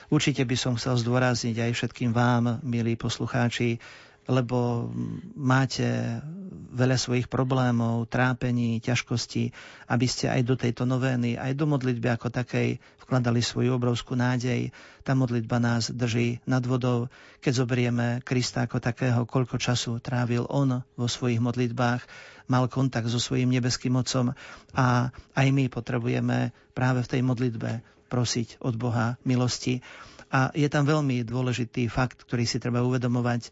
Určite 0.09 0.41
by 0.41 0.57
som 0.57 0.73
chcel 0.73 0.97
zdôrazniť 0.97 1.69
aj 1.69 1.71
všetkým 1.77 2.09
vám, 2.09 2.57
milí 2.65 2.97
poslucháči, 2.97 3.77
lebo 4.29 4.89
máte 5.37 6.17
veľa 6.73 6.97
svojich 6.97 7.25
problémov, 7.29 8.05
trápení, 8.09 8.77
ťažkostí, 8.81 9.49
aby 9.89 10.05
ste 10.05 10.29
aj 10.29 10.41
do 10.45 10.53
tejto 10.57 10.85
novény, 10.85 11.37
aj 11.37 11.57
do 11.57 11.65
modlitby 11.65 12.13
ako 12.13 12.29
takej 12.29 12.77
vkladali 13.05 13.41
svoju 13.41 13.73
obrovskú 13.73 14.13
nádej. 14.13 14.69
Tá 15.01 15.17
modlitba 15.17 15.57
nás 15.57 15.89
drží 15.89 16.45
nad 16.45 16.61
vodou. 16.61 17.09
Keď 17.41 17.65
zoberieme 17.65 18.21
Krista 18.21 18.69
ako 18.69 18.77
takého, 18.77 19.25
koľko 19.25 19.57
času 19.57 19.97
trávil 19.97 20.45
on 20.45 20.85
vo 20.93 21.07
svojich 21.09 21.41
modlitbách, 21.41 22.05
mal 22.49 22.69
kontakt 22.69 23.09
so 23.09 23.17
svojím 23.17 23.49
nebeským 23.49 23.97
mocom 23.97 24.33
a 24.73 25.09
aj 25.37 25.47
my 25.49 25.69
potrebujeme 25.69 26.53
práve 26.73 27.01
v 27.01 27.11
tej 27.17 27.21
modlitbe 27.25 27.98
prosiť 28.09 28.59
od 28.65 28.75
Boha 28.75 29.21
milosti. 29.21 29.85
A 30.29 30.53
je 30.53 30.65
tam 30.69 30.85
veľmi 30.85 31.25
dôležitý 31.25 31.89
fakt, 31.89 32.25
ktorý 32.25 32.45
si 32.45 32.57
treba 32.57 32.81
uvedomovať. 32.85 33.41
E, 33.45 33.49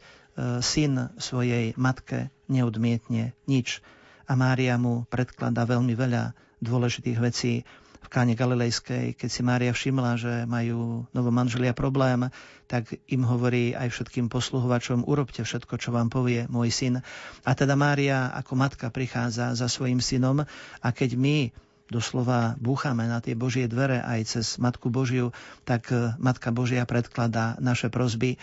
syn 0.61 1.13
svojej 1.17 1.73
matke 1.77 2.29
neodmietne 2.45 3.33
nič. 3.49 3.81
A 4.29 4.37
Mária 4.37 4.77
mu 4.77 5.09
predkladá 5.09 5.65
veľmi 5.65 5.97
veľa 5.97 6.37
dôležitých 6.61 7.17
vecí 7.17 7.65
v 8.07 8.07
káne 8.07 8.39
Galilejskej, 8.39 9.19
keď 9.19 9.29
si 9.29 9.41
Mária 9.43 9.75
všimla, 9.75 10.11
že 10.15 10.33
majú 10.47 11.09
novomanželia 11.11 11.75
problém, 11.75 12.31
tak 12.63 12.87
im 13.11 13.27
hovorí 13.27 13.75
aj 13.75 13.91
všetkým 13.91 14.31
posluhovačom, 14.31 15.03
urobte 15.03 15.43
všetko, 15.43 15.75
čo 15.75 15.91
vám 15.91 16.07
povie 16.07 16.47
môj 16.47 16.71
syn. 16.71 17.03
A 17.43 17.51
teda 17.51 17.75
Mária 17.75 18.31
ako 18.31 18.55
matka 18.55 18.87
prichádza 18.93 19.51
za 19.59 19.67
svojim 19.67 19.99
synom 19.99 20.47
a 20.79 20.87
keď 20.95 21.19
my 21.19 21.51
doslova 21.87 22.59
búchame 22.59 23.07
na 23.07 23.23
tie 23.23 23.35
Božie 23.35 23.67
dvere 23.71 24.03
aj 24.03 24.19
cez 24.27 24.45
Matku 24.59 24.91
Božiu, 24.91 25.31
tak 25.63 25.91
Matka 26.19 26.51
Božia 26.51 26.83
predkladá 26.83 27.55
naše 27.63 27.87
prozby. 27.87 28.35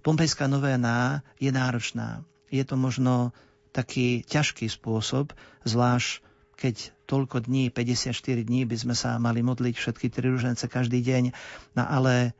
Pompejská 0.00 0.48
novéna 0.48 1.24
je 1.36 1.50
náročná. 1.52 2.24
Je 2.48 2.62
to 2.62 2.78
možno 2.78 3.36
taký 3.74 4.24
ťažký 4.24 4.70
spôsob, 4.70 5.36
zvlášť 5.66 6.24
keď 6.56 6.96
toľko 7.04 7.44
dní, 7.44 7.68
54 7.68 8.16
dní 8.40 8.64
by 8.64 8.76
sme 8.80 8.94
sa 8.96 9.20
mali 9.20 9.44
modliť 9.44 9.76
všetky 9.76 10.08
tri 10.08 10.32
ružence 10.32 10.64
každý 10.64 11.04
deň. 11.04 11.36
No 11.76 11.84
ale 11.84 12.32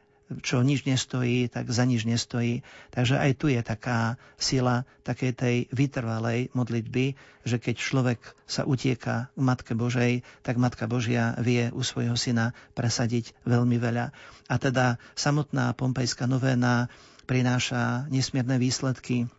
čo 0.43 0.67
nič 0.67 0.83
nestojí, 0.83 1.47
tak 1.47 1.71
za 1.71 1.87
nič 1.87 2.03
nestojí. 2.03 2.67
Takže 2.91 3.15
aj 3.19 3.31
tu 3.39 3.47
je 3.47 3.63
taká 3.63 4.19
sila 4.35 4.83
takej 5.07 5.33
tej 5.39 5.57
vytrvalej 5.71 6.51
modlitby, 6.51 7.15
že 7.47 7.63
keď 7.63 7.75
človek 7.79 8.21
sa 8.43 8.67
utieka 8.67 9.31
k 9.31 9.39
Matke 9.39 9.79
Božej, 9.79 10.27
tak 10.43 10.59
Matka 10.59 10.91
Božia 10.91 11.39
vie 11.39 11.71
u 11.71 11.87
svojho 11.87 12.19
syna 12.19 12.59
presadiť 12.75 13.39
veľmi 13.47 13.79
veľa. 13.79 14.11
A 14.51 14.55
teda 14.59 14.99
samotná 15.15 15.71
pompejská 15.79 16.27
novéna 16.27 16.91
prináša 17.31 18.11
nesmierne 18.11 18.59
výsledky 18.59 19.31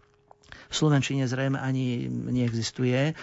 v 0.68 0.74
Slovenčine 0.76 1.24
zrejme 1.28 1.60
ani 1.60 2.08
neexistuje 2.12 3.12
e, 3.12 3.14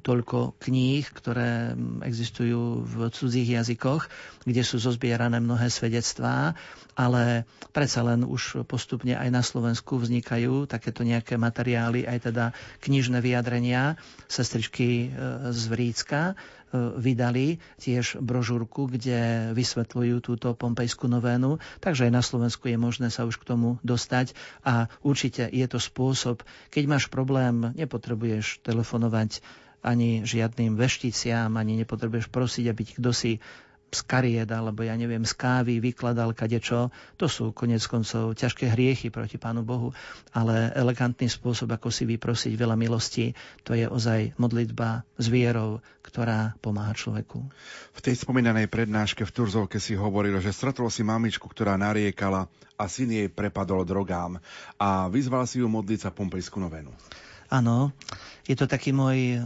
toľko 0.00 0.60
kníh, 0.60 1.04
ktoré 1.08 1.72
existujú 2.04 2.84
v 2.84 2.94
cudzích 3.08 3.56
jazykoch, 3.56 4.08
kde 4.44 4.62
sú 4.62 4.76
zozbierané 4.76 5.40
mnohé 5.40 5.72
svedectvá, 5.72 6.52
ale 6.94 7.48
predsa 7.74 8.06
len 8.06 8.22
už 8.22 8.68
postupne 8.68 9.16
aj 9.16 9.28
na 9.32 9.42
Slovensku 9.42 9.98
vznikajú 9.98 10.70
takéto 10.70 11.02
nejaké 11.02 11.34
materiály, 11.40 12.06
aj 12.06 12.30
teda 12.30 12.44
knižné 12.84 13.18
vyjadrenia 13.24 13.96
sestričky 14.28 15.08
e, 15.08 15.16
z 15.50 15.62
Vrícka, 15.72 16.38
vydali 16.74 17.62
tiež 17.78 18.18
brožúrku, 18.18 18.90
kde 18.90 19.50
vysvetľujú 19.54 20.16
túto 20.18 20.48
pompejskú 20.58 21.06
novénu, 21.06 21.62
takže 21.78 22.10
aj 22.10 22.12
na 22.12 22.22
Slovensku 22.22 22.66
je 22.66 22.78
možné 22.78 23.08
sa 23.14 23.22
už 23.24 23.38
k 23.38 23.48
tomu 23.54 23.78
dostať 23.86 24.34
a 24.66 24.90
určite 25.06 25.46
je 25.46 25.66
to 25.70 25.78
spôsob, 25.78 26.42
keď 26.74 26.84
máš 26.90 27.06
problém, 27.06 27.72
nepotrebuješ 27.78 28.66
telefonovať 28.66 29.40
ani 29.84 30.24
žiadnym 30.24 30.80
vešticiam, 30.80 31.52
ani 31.60 31.76
nepotrebuješ 31.84 32.32
prosiť, 32.32 32.64
aby 32.72 32.82
ti 32.82 32.92
kto 32.96 33.10
si 33.12 33.32
z 33.94 34.02
kariet 34.02 34.50
alebo 34.50 34.82
ja 34.82 34.98
neviem 34.98 35.22
z 35.22 35.32
kávy 35.38 35.78
vykladal 35.78 36.34
kadečo. 36.34 36.90
To 37.22 37.30
sú 37.30 37.54
konec 37.54 37.80
koncov 37.86 38.34
ťažké 38.34 38.74
hriechy 38.74 39.14
proti 39.14 39.38
Pánu 39.38 39.62
Bohu, 39.62 39.94
ale 40.34 40.74
elegantný 40.74 41.30
spôsob, 41.30 41.70
ako 41.70 41.94
si 41.94 42.04
vyprosiť 42.04 42.58
veľa 42.58 42.74
milostí, 42.74 43.32
to 43.62 43.78
je 43.78 43.86
ozaj 43.86 44.34
modlitba 44.36 45.06
s 45.14 45.26
vierou, 45.30 45.78
ktorá 46.02 46.58
pomáha 46.58 46.92
človeku. 46.92 47.46
V 47.94 48.00
tej 48.02 48.18
spomínanej 48.18 48.66
prednáške 48.66 49.22
v 49.22 49.32
Turzovke 49.32 49.78
si 49.78 49.94
hovoril, 49.94 50.42
že 50.42 50.50
stretol 50.50 50.90
si 50.90 51.06
mamičku, 51.06 51.46
ktorá 51.46 51.78
nariekala 51.78 52.50
a 52.74 52.84
syn 52.90 53.14
jej 53.14 53.30
prepadol 53.30 53.86
drogám 53.86 54.42
a 54.76 55.06
vyzval 55.06 55.46
si 55.46 55.62
ju 55.62 55.70
modliť 55.70 55.98
sa 56.04 56.10
pompejskú 56.10 56.58
novenu. 56.58 56.90
Áno, 57.54 57.94
je 58.50 58.58
to 58.58 58.66
taký 58.66 58.90
môj 58.90 59.38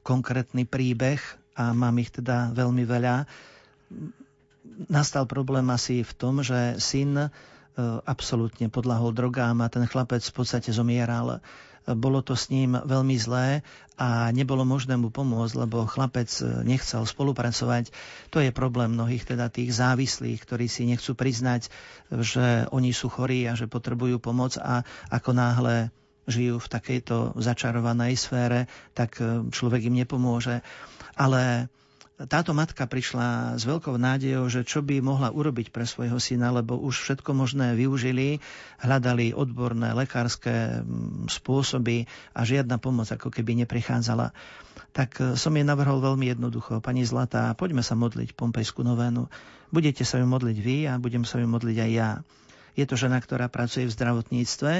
konkrétny 0.00 0.64
príbeh 0.64 1.20
a 1.52 1.76
mám 1.76 2.00
ich 2.00 2.08
teda 2.10 2.50
veľmi 2.56 2.82
veľa 2.88 3.28
nastal 4.88 5.28
problém 5.28 5.66
asi 5.70 6.02
v 6.02 6.12
tom, 6.14 6.40
že 6.40 6.78
syn 6.78 7.16
e, 7.18 7.28
absolútne 8.06 8.68
podľahol 8.72 9.12
drogám 9.12 9.60
a 9.60 9.70
ten 9.72 9.84
chlapec 9.84 10.22
v 10.22 10.34
podstate 10.34 10.70
zomieral. 10.72 11.42
Bolo 11.82 12.22
to 12.22 12.38
s 12.38 12.46
ním 12.46 12.78
veľmi 12.78 13.18
zlé 13.18 13.66
a 13.98 14.30
nebolo 14.30 14.62
možné 14.62 14.94
mu 14.94 15.10
pomôcť, 15.10 15.66
lebo 15.66 15.82
chlapec 15.90 16.30
e, 16.38 16.62
nechcel 16.62 17.02
spolupracovať. 17.02 17.90
To 18.30 18.38
je 18.38 18.54
problém 18.54 18.94
mnohých 18.94 19.26
teda 19.26 19.50
tých 19.50 19.74
závislých, 19.74 20.38
ktorí 20.46 20.70
si 20.70 20.86
nechcú 20.86 21.18
priznať, 21.18 21.66
že 22.10 22.70
oni 22.70 22.94
sú 22.94 23.10
chorí 23.10 23.50
a 23.50 23.58
že 23.58 23.66
potrebujú 23.66 24.22
pomoc 24.22 24.54
a 24.62 24.86
ako 25.10 25.34
náhle 25.34 25.90
žijú 26.30 26.62
v 26.62 26.70
takejto 26.70 27.34
začarovanej 27.42 28.14
sfére, 28.14 28.70
tak 28.94 29.18
e, 29.18 29.50
človek 29.50 29.90
im 29.90 29.98
nepomôže. 29.98 30.62
Ale 31.18 31.66
táto 32.20 32.52
matka 32.52 32.84
prišla 32.84 33.56
s 33.56 33.64
veľkou 33.64 33.96
nádejou, 33.96 34.46
že 34.46 34.62
čo 34.62 34.84
by 34.84 35.00
mohla 35.00 35.32
urobiť 35.32 35.72
pre 35.72 35.88
svojho 35.88 36.20
syna, 36.20 36.52
lebo 36.52 36.76
už 36.78 37.00
všetko 37.02 37.32
možné 37.32 37.72
využili, 37.74 38.38
hľadali 38.84 39.32
odborné 39.32 39.96
lekárske 39.96 40.84
mm, 40.84 41.32
spôsoby 41.32 42.04
a 42.36 42.44
žiadna 42.44 42.76
pomoc 42.76 43.08
ako 43.10 43.32
keby 43.32 43.64
neprichádzala. 43.64 44.36
Tak 44.92 45.10
e, 45.18 45.22
som 45.40 45.56
jej 45.56 45.64
navrhol 45.64 46.04
veľmi 46.04 46.30
jednoducho. 46.36 46.84
Pani 46.84 47.02
Zlatá, 47.08 47.56
poďme 47.56 47.80
sa 47.80 47.96
modliť 47.96 48.36
Pompejskú 48.36 48.84
novénu. 48.84 49.26
Budete 49.72 50.04
sa 50.04 50.20
ju 50.20 50.28
modliť 50.28 50.56
vy 50.60 50.76
a 50.92 51.00
budem 51.00 51.24
sa 51.24 51.40
ju 51.40 51.48
modliť 51.48 51.76
aj 51.80 51.90
ja. 51.90 52.10
Je 52.78 52.84
to 52.88 52.96
žena, 52.96 53.20
ktorá 53.20 53.52
pracuje 53.52 53.84
v 53.84 53.94
zdravotníctve 53.94 54.72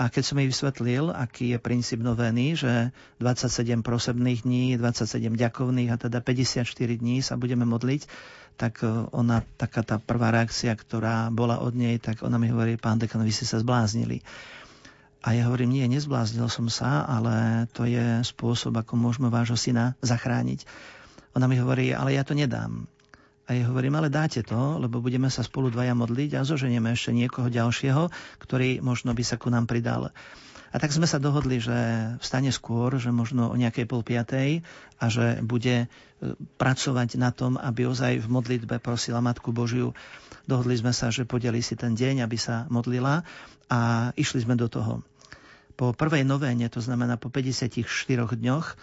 a 0.00 0.08
keď 0.08 0.22
som 0.24 0.40
jej 0.40 0.48
vysvetlil, 0.48 1.12
aký 1.12 1.52
je 1.52 1.58
princíp 1.60 2.00
novény, 2.00 2.56
že 2.56 2.88
27 3.20 3.84
prosebných 3.84 4.48
dní, 4.48 4.80
27 4.80 5.36
ďakovných 5.36 5.92
a 5.92 6.00
teda 6.00 6.24
54 6.24 6.64
dní 6.96 7.20
sa 7.20 7.36
budeme 7.36 7.68
modliť, 7.68 8.08
tak 8.56 8.80
e, 8.80 8.88
ona, 9.12 9.44
taká 9.60 9.84
tá 9.84 10.00
prvá 10.00 10.32
reakcia, 10.32 10.72
ktorá 10.72 11.28
bola 11.28 11.60
od 11.60 11.76
nej, 11.76 12.00
tak 12.00 12.24
ona 12.24 12.40
mi 12.40 12.48
hovorí, 12.48 12.80
pán 12.80 12.96
dekan, 12.96 13.20
vy 13.20 13.32
ste 13.32 13.44
sa 13.44 13.60
zbláznili. 13.60 14.24
A 15.20 15.36
ja 15.36 15.44
hovorím, 15.52 15.76
nie, 15.76 15.84
nezbláznil 15.84 16.48
som 16.48 16.72
sa, 16.72 17.04
ale 17.04 17.68
to 17.76 17.84
je 17.84 18.24
spôsob, 18.24 18.72
ako 18.80 18.96
môžeme 18.96 19.28
vášho 19.28 19.56
syna 19.60 19.92
zachrániť. 20.00 20.64
Ona 21.36 21.44
mi 21.44 21.60
hovorí, 21.60 21.92
ale 21.92 22.16
ja 22.16 22.24
to 22.24 22.32
nedám. 22.32 22.88
A 23.50 23.58
ja 23.58 23.66
hovorím, 23.66 23.98
ale 23.98 24.14
dáte 24.14 24.46
to, 24.46 24.78
lebo 24.78 25.02
budeme 25.02 25.26
sa 25.26 25.42
spolu 25.42 25.74
dvaja 25.74 25.90
modliť 25.98 26.38
a 26.38 26.46
zoženieme 26.46 26.94
ešte 26.94 27.10
niekoho 27.10 27.50
ďalšieho, 27.50 28.06
ktorý 28.38 28.78
možno 28.78 29.10
by 29.10 29.26
sa 29.26 29.42
ku 29.42 29.50
nám 29.50 29.66
pridal. 29.66 30.14
A 30.70 30.78
tak 30.78 30.94
sme 30.94 31.02
sa 31.02 31.18
dohodli, 31.18 31.58
že 31.58 31.74
vstane 32.22 32.54
skôr, 32.54 32.94
že 33.02 33.10
možno 33.10 33.50
o 33.50 33.58
nejakej 33.58 33.90
pol 33.90 34.06
piatej 34.06 34.62
a 35.02 35.04
že 35.10 35.42
bude 35.42 35.82
e, 35.82 35.86
pracovať 36.62 37.18
na 37.18 37.34
tom, 37.34 37.58
aby 37.58 37.90
ozaj 37.90 38.22
v 38.22 38.30
modlitbe 38.30 38.78
prosila 38.78 39.18
Matku 39.18 39.50
Božiu. 39.50 39.98
Dohodli 40.46 40.78
sme 40.78 40.94
sa, 40.94 41.10
že 41.10 41.26
podeli 41.26 41.58
si 41.58 41.74
ten 41.74 41.98
deň, 41.98 42.22
aby 42.22 42.38
sa 42.38 42.70
modlila 42.70 43.26
a 43.66 44.14
išli 44.14 44.46
sme 44.46 44.54
do 44.54 44.70
toho. 44.70 45.02
Po 45.74 45.90
prvej 45.90 46.22
novéne, 46.22 46.70
to 46.70 46.78
znamená 46.78 47.18
po 47.18 47.34
54 47.34 47.82
dňoch, 48.38 48.66
e, 48.70 48.74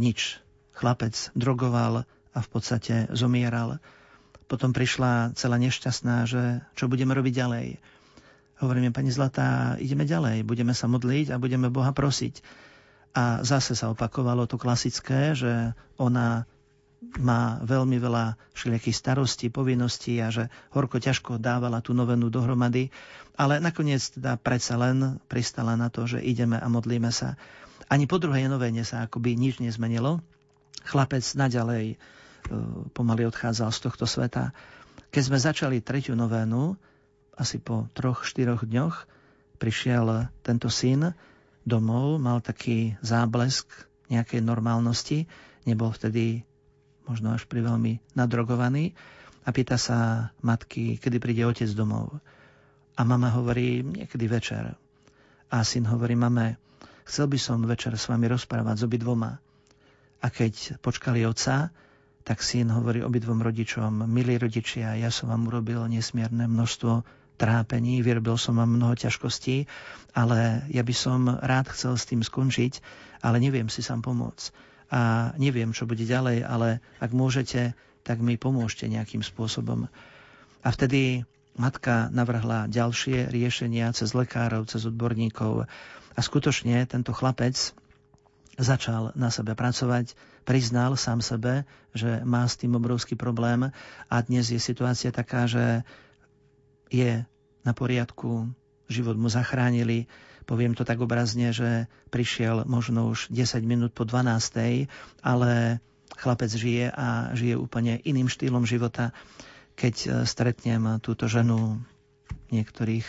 nič. 0.00 0.40
Chlapec 0.72 1.12
drogoval, 1.36 2.08
a 2.32 2.38
v 2.40 2.48
podstate 2.48 3.08
zomieral. 3.12 3.80
Potom 4.48 4.72
prišla 4.76 5.32
celá 5.36 5.56
nešťastná, 5.56 6.28
že 6.28 6.60
čo 6.76 6.88
budeme 6.88 7.16
robiť 7.16 7.32
ďalej. 7.32 7.66
Hovoríme, 8.60 8.92
pani 8.94 9.10
Zlatá, 9.10 9.74
ideme 9.80 10.04
ďalej, 10.04 10.44
budeme 10.46 10.76
sa 10.76 10.86
modliť 10.86 11.34
a 11.34 11.40
budeme 11.40 11.72
Boha 11.72 11.90
prosiť. 11.90 12.44
A 13.12 13.44
zase 13.44 13.76
sa 13.76 13.92
opakovalo 13.92 14.48
to 14.48 14.56
klasické, 14.56 15.36
že 15.36 15.76
ona 16.00 16.48
má 17.18 17.58
veľmi 17.66 17.98
veľa 17.98 18.38
všelijakých 18.54 18.96
starostí, 18.96 19.50
povinností 19.50 20.22
a 20.22 20.30
že 20.30 20.46
horko 20.70 21.02
ťažko 21.02 21.42
dávala 21.42 21.82
tú 21.82 21.92
novenu 21.92 22.30
dohromady, 22.30 22.94
ale 23.34 23.58
nakoniec 23.58 24.00
teda 24.14 24.38
predsa 24.38 24.78
len 24.78 25.18
pristala 25.26 25.74
na 25.74 25.90
to, 25.90 26.06
že 26.06 26.22
ideme 26.22 26.56
a 26.56 26.66
modlíme 26.70 27.10
sa. 27.10 27.34
Ani 27.90 28.06
po 28.06 28.22
druhej 28.22 28.46
novene 28.46 28.86
sa 28.86 29.04
akoby 29.04 29.34
nič 29.34 29.58
nezmenilo. 29.58 30.22
Chlapec 30.86 31.26
naďalej 31.34 31.98
pomaly 32.96 33.28
odchádzal 33.28 33.70
z 33.70 33.78
tohto 33.82 34.04
sveta. 34.08 34.54
Keď 35.12 35.22
sme 35.22 35.38
začali 35.38 35.84
tretiu 35.84 36.16
novénu, 36.16 36.76
asi 37.36 37.60
po 37.60 37.88
troch, 37.92 38.24
štyroch 38.24 38.64
dňoch, 38.64 39.08
prišiel 39.60 40.28
tento 40.42 40.66
syn 40.68 41.14
domov, 41.62 42.18
mal 42.18 42.42
taký 42.42 42.98
záblesk 43.00 43.68
nejakej 44.10 44.42
normálnosti, 44.42 45.30
nebol 45.64 45.94
vtedy 45.94 46.42
možno 47.06 47.34
až 47.34 47.46
pri 47.46 47.62
veľmi 47.62 48.02
nadrogovaný 48.14 48.94
a 49.42 49.50
pýta 49.50 49.78
sa 49.78 50.30
matky, 50.42 50.98
kedy 50.98 51.18
príde 51.18 51.42
otec 51.46 51.70
domov. 51.74 52.18
A 52.94 53.02
mama 53.02 53.32
hovorí, 53.32 53.82
niekedy 53.82 54.28
večer. 54.28 54.76
A 55.48 55.56
syn 55.64 55.88
hovorí, 55.88 56.14
mame, 56.14 56.60
chcel 57.08 57.26
by 57.26 57.38
som 57.40 57.64
večer 57.64 57.96
s 57.96 58.06
vami 58.06 58.28
rozprávať 58.28 58.76
s 58.80 58.86
obidvoma. 58.86 59.40
A 60.22 60.26
keď 60.30 60.78
počkali 60.78 61.26
otca, 61.26 61.74
tak 62.22 62.42
syn 62.42 62.70
hovorí 62.70 63.02
obidvom 63.02 63.42
rodičom, 63.42 64.06
milí 64.06 64.38
rodičia, 64.38 64.94
ja 64.94 65.10
som 65.10 65.30
vám 65.30 65.50
urobil 65.50 65.86
nesmierne 65.90 66.46
množstvo 66.46 67.02
trápení, 67.36 67.98
vyrobil 68.06 68.38
som 68.38 68.62
vám 68.62 68.78
mnoho 68.78 68.94
ťažkostí, 68.94 69.66
ale 70.14 70.62
ja 70.70 70.86
by 70.86 70.94
som 70.94 71.26
rád 71.26 71.74
chcel 71.74 71.98
s 71.98 72.06
tým 72.06 72.22
skončiť, 72.22 72.78
ale 73.26 73.42
neviem 73.42 73.66
si 73.66 73.82
sám 73.82 74.06
pomôcť. 74.06 74.54
A 74.92 75.32
neviem, 75.40 75.74
čo 75.74 75.88
bude 75.88 76.04
ďalej, 76.04 76.44
ale 76.44 76.84
ak 77.02 77.10
môžete, 77.10 77.72
tak 78.06 78.22
mi 78.22 78.38
pomôžte 78.38 78.86
nejakým 78.86 79.24
spôsobom. 79.24 79.88
A 80.62 80.68
vtedy 80.70 81.26
matka 81.58 82.12
navrhla 82.12 82.70
ďalšie 82.70 83.32
riešenia 83.32 83.90
cez 83.96 84.14
lekárov, 84.14 84.68
cez 84.68 84.84
odborníkov. 84.86 85.66
A 86.12 86.20
skutočne 86.20 86.84
tento 86.84 87.10
chlapec 87.16 87.56
začal 88.60 89.16
na 89.16 89.32
sebe 89.32 89.56
pracovať, 89.56 90.12
priznal 90.44 90.98
sám 90.98 91.24
sebe, 91.24 91.64
že 91.96 92.20
má 92.26 92.44
s 92.44 92.60
tým 92.60 92.76
obrovský 92.76 93.16
problém 93.16 93.72
a 94.08 94.16
dnes 94.20 94.52
je 94.52 94.60
situácia 94.60 95.08
taká, 95.14 95.48
že 95.48 95.86
je 96.92 97.24
na 97.64 97.72
poriadku, 97.72 98.52
život 98.90 99.16
mu 99.16 99.32
zachránili. 99.32 100.10
Poviem 100.44 100.76
to 100.76 100.84
tak 100.84 101.00
obrazne, 101.00 101.54
že 101.54 101.88
prišiel 102.12 102.68
možno 102.68 103.08
už 103.14 103.32
10 103.32 103.62
minút 103.64 103.96
po 103.96 104.04
12. 104.04 104.90
ale 105.22 105.80
chlapec 106.18 106.50
žije 106.52 106.92
a 106.92 107.32
žije 107.32 107.56
úplne 107.56 108.02
iným 108.04 108.28
štýlom 108.28 108.68
života. 108.68 109.16
Keď 109.78 110.26
stretnem 110.28 111.00
túto 111.00 111.24
ženu 111.30 111.80
niektorých 112.52 113.06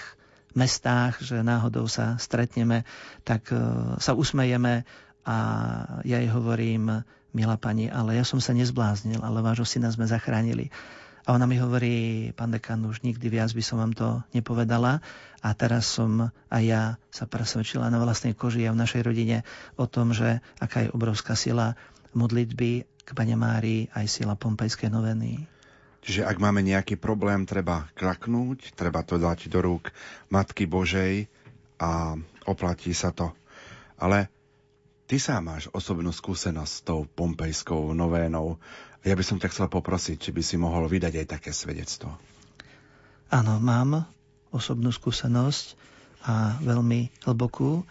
mestách, 0.56 1.20
že 1.20 1.42
náhodou 1.44 1.90
sa 1.90 2.16
stretneme, 2.22 2.86
tak 3.26 3.50
e, 3.50 3.58
sa 3.98 4.14
usmejeme 4.14 4.86
a 5.24 5.36
ja 6.04 6.20
jej 6.20 6.30
hovorím, 6.32 7.04
milá 7.34 7.58
pani, 7.58 7.90
ale 7.90 8.20
ja 8.20 8.24
som 8.24 8.38
sa 8.38 8.54
nezbláznil, 8.54 9.24
ale 9.24 9.42
vášho 9.42 9.66
syna 9.66 9.90
sme 9.90 10.06
zachránili. 10.06 10.70
A 11.24 11.32
ona 11.32 11.48
mi 11.48 11.56
hovorí, 11.56 12.30
pán 12.36 12.52
dekan, 12.52 12.84
už 12.84 13.00
nikdy 13.00 13.32
viac 13.32 13.56
by 13.56 13.64
som 13.64 13.80
vám 13.80 13.96
to 13.96 14.20
nepovedala. 14.36 15.00
A 15.40 15.56
teraz 15.56 15.88
som 15.88 16.32
aj 16.52 16.64
ja 16.64 16.84
sa 17.16 17.24
presvedčila 17.24 17.88
na 17.88 18.00
vlastnej 18.04 18.36
koži 18.36 18.68
a 18.68 18.76
v 18.76 18.82
našej 18.84 19.02
rodine 19.08 19.48
o 19.80 19.88
tom, 19.88 20.12
že 20.12 20.44
aká 20.60 20.84
je 20.84 20.92
obrovská 20.92 21.40
sila 21.40 21.80
modlitby 22.12 22.84
k 22.84 23.10
Pane 23.12 23.36
Márii 23.40 23.88
aj 23.96 24.06
sila 24.08 24.36
Pompejskej 24.36 24.92
noveny. 24.92 25.48
Čiže 26.04 26.28
ak 26.28 26.36
máme 26.44 26.60
nejaký 26.60 27.00
problém, 27.00 27.48
treba 27.48 27.88
klaknúť, 27.96 28.76
treba 28.76 29.08
to 29.08 29.16
dať 29.16 29.48
do 29.48 29.64
rúk 29.64 29.96
Matky 30.28 30.68
Božej 30.68 31.32
a 31.80 32.20
oplatí 32.44 32.92
sa 32.92 33.16
to. 33.16 33.32
Ale 33.96 34.28
ty 35.08 35.20
sám 35.20 35.54
máš 35.54 35.64
osobnú 35.72 36.12
skúsenosť 36.12 36.74
s 36.74 36.82
tou 36.86 37.06
pompejskou 37.06 37.92
novénou. 37.92 38.58
Ja 39.04 39.14
by 39.20 39.24
som 39.24 39.38
ťa 39.40 39.52
chcel 39.52 39.68
poprosiť, 39.68 40.18
či 40.18 40.30
by 40.32 40.42
si 40.42 40.56
mohol 40.56 40.88
vydať 40.88 41.24
aj 41.24 41.28
také 41.28 41.52
svedectvo. 41.52 42.16
Áno, 43.34 43.60
mám 43.60 44.08
osobnú 44.54 44.94
skúsenosť 44.94 45.76
a 46.24 46.56
veľmi 46.62 47.12
hlbokú. 47.28 47.82
E, 47.82 47.84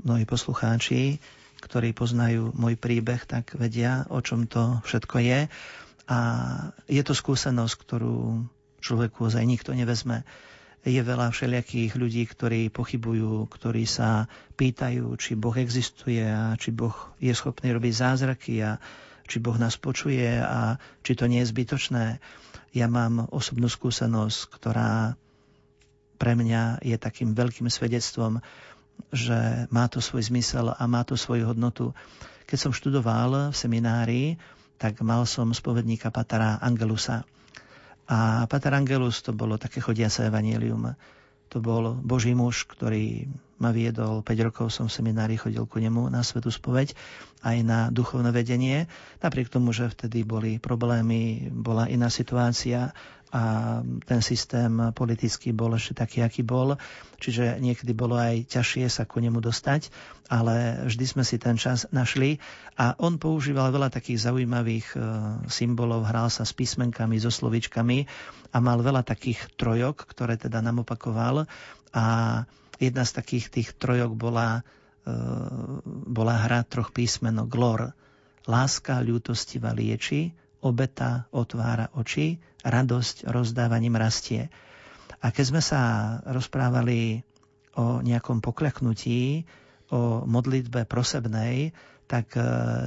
mnohí 0.00 0.24
poslucháči, 0.26 1.22
ktorí 1.62 1.94
poznajú 1.94 2.50
môj 2.56 2.74
príbeh, 2.74 3.22
tak 3.28 3.54
vedia, 3.54 4.08
o 4.10 4.18
čom 4.24 4.50
to 4.50 4.82
všetko 4.82 5.16
je. 5.22 5.40
A 6.10 6.18
je 6.90 7.02
to 7.06 7.14
skúsenosť, 7.16 7.74
ktorú 7.80 8.44
človeku 8.84 9.32
ozaj 9.32 9.44
nikto 9.48 9.72
nevezme. 9.72 10.26
Je 10.84 11.00
veľa 11.00 11.32
všelijakých 11.32 11.96
ľudí, 11.96 12.28
ktorí 12.28 12.68
pochybujú, 12.68 13.48
ktorí 13.48 13.88
sa 13.88 14.28
pýtajú, 14.60 15.16
či 15.16 15.32
Boh 15.32 15.56
existuje 15.56 16.20
a 16.20 16.52
či 16.60 16.76
Boh 16.76 16.92
je 17.16 17.32
schopný 17.32 17.72
robiť 17.72 17.92
zázraky 17.96 18.60
a 18.60 18.76
či 19.24 19.40
Boh 19.40 19.56
nás 19.56 19.80
počuje 19.80 20.28
a 20.28 20.76
či 21.00 21.16
to 21.16 21.24
nie 21.24 21.40
je 21.40 21.50
zbytočné. 21.56 22.20
Ja 22.76 22.86
mám 22.92 23.32
osobnú 23.32 23.72
skúsenosť, 23.72 24.38
ktorá 24.52 25.16
pre 26.20 26.36
mňa 26.36 26.84
je 26.84 26.96
takým 27.00 27.32
veľkým 27.32 27.72
svedectvom, 27.72 28.44
že 29.08 29.66
má 29.72 29.88
to 29.88 30.04
svoj 30.04 30.28
zmysel 30.28 30.68
a 30.68 30.82
má 30.84 31.02
to 31.02 31.16
svoju 31.16 31.48
hodnotu. 31.48 31.96
Keď 32.44 32.58
som 32.60 32.76
študoval 32.76 33.50
v 33.50 33.56
seminárii, 33.56 34.28
tak 34.76 35.00
mal 35.00 35.24
som 35.24 35.48
spovedníka 35.54 36.12
Patara 36.12 36.60
Angelusa. 36.60 37.24
A 38.10 38.44
Pater 38.44 38.76
Angelus 38.76 39.24
to 39.24 39.32
bolo 39.32 39.56
také 39.56 39.80
chodiace 39.80 40.28
evanílium. 40.28 40.92
To 41.52 41.62
bol 41.62 41.96
Boží 41.96 42.34
muž, 42.36 42.68
ktorý 42.68 43.30
ma 43.62 43.70
viedol, 43.70 44.20
5 44.20 44.46
rokov 44.50 44.66
som 44.74 44.90
v 44.90 44.96
seminári 44.98 45.38
chodil 45.38 45.64
ku 45.64 45.78
nemu 45.78 46.10
na 46.10 46.20
svetú 46.20 46.50
spoveď, 46.50 46.92
aj 47.46 47.56
na 47.62 47.78
duchovné 47.88 48.34
vedenie. 48.34 48.90
Napriek 49.22 49.48
tomu, 49.48 49.70
že 49.70 49.88
vtedy 49.88 50.26
boli 50.26 50.58
problémy, 50.58 51.48
bola 51.54 51.86
iná 51.86 52.10
situácia 52.10 52.90
a 53.34 53.82
ten 54.06 54.22
systém 54.22 54.94
politický 54.94 55.50
bol 55.50 55.74
ešte 55.74 55.98
taký, 55.98 56.22
aký 56.22 56.46
bol. 56.46 56.78
Čiže 57.18 57.58
niekedy 57.58 57.90
bolo 57.90 58.14
aj 58.14 58.46
ťažšie 58.46 58.86
sa 58.86 59.10
ku 59.10 59.18
nemu 59.18 59.42
dostať, 59.42 59.90
ale 60.30 60.86
vždy 60.86 61.04
sme 61.04 61.26
si 61.26 61.42
ten 61.42 61.58
čas 61.58 61.90
našli 61.90 62.38
a 62.78 62.94
on 63.02 63.18
používal 63.18 63.74
veľa 63.74 63.90
takých 63.90 64.30
zaujímavých 64.30 64.86
e, 64.94 64.98
symbolov, 65.50 66.06
hral 66.06 66.30
sa 66.30 66.46
s 66.46 66.54
písmenkami, 66.54 67.18
so 67.18 67.34
slovičkami 67.34 68.06
a 68.54 68.56
mal 68.62 68.78
veľa 68.78 69.02
takých 69.02 69.50
trojok, 69.58 70.06
ktoré 70.06 70.38
teda 70.38 70.62
nám 70.62 70.86
opakoval 70.86 71.50
a 71.90 72.04
jedna 72.78 73.02
z 73.02 73.12
takých 73.18 73.50
tých 73.50 73.68
trojok 73.74 74.14
bola, 74.14 74.62
e, 75.02 75.12
bola 76.06 76.38
hra 76.38 76.62
troch 76.62 76.94
písmenok 76.94 77.50
glor. 77.50 77.90
Láska 78.46 79.02
ľútostivá 79.02 79.74
lieči, 79.74 80.43
obeta 80.64 81.28
otvára 81.30 81.92
oči, 81.92 82.40
radosť 82.64 83.28
rozdávaním 83.28 84.00
rastie. 84.00 84.48
A 85.20 85.28
keď 85.28 85.44
sme 85.44 85.62
sa 85.62 85.80
rozprávali 86.24 87.20
o 87.76 88.00
nejakom 88.00 88.40
pokľaknutí, 88.40 89.44
o 89.92 90.24
modlitbe 90.24 90.88
prosebnej, 90.88 91.76
tak 92.08 92.36
e, 92.36 92.42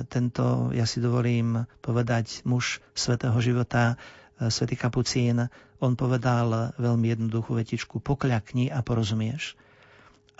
tento, 0.09 0.73
ja 0.73 0.85
si 0.89 1.01
dovolím 1.01 1.65
povedať, 1.81 2.41
muž 2.45 2.81
svetého 2.93 3.37
života, 3.41 3.97
e, 4.37 4.49
svätý 4.49 4.77
Kapucín, 4.77 5.49
on 5.77 5.93
povedal 5.93 6.73
veľmi 6.81 7.13
jednoduchú 7.13 7.57
vetičku, 7.57 8.01
pokľakni 8.01 8.73
a 8.73 8.81
porozumieš. 8.81 9.53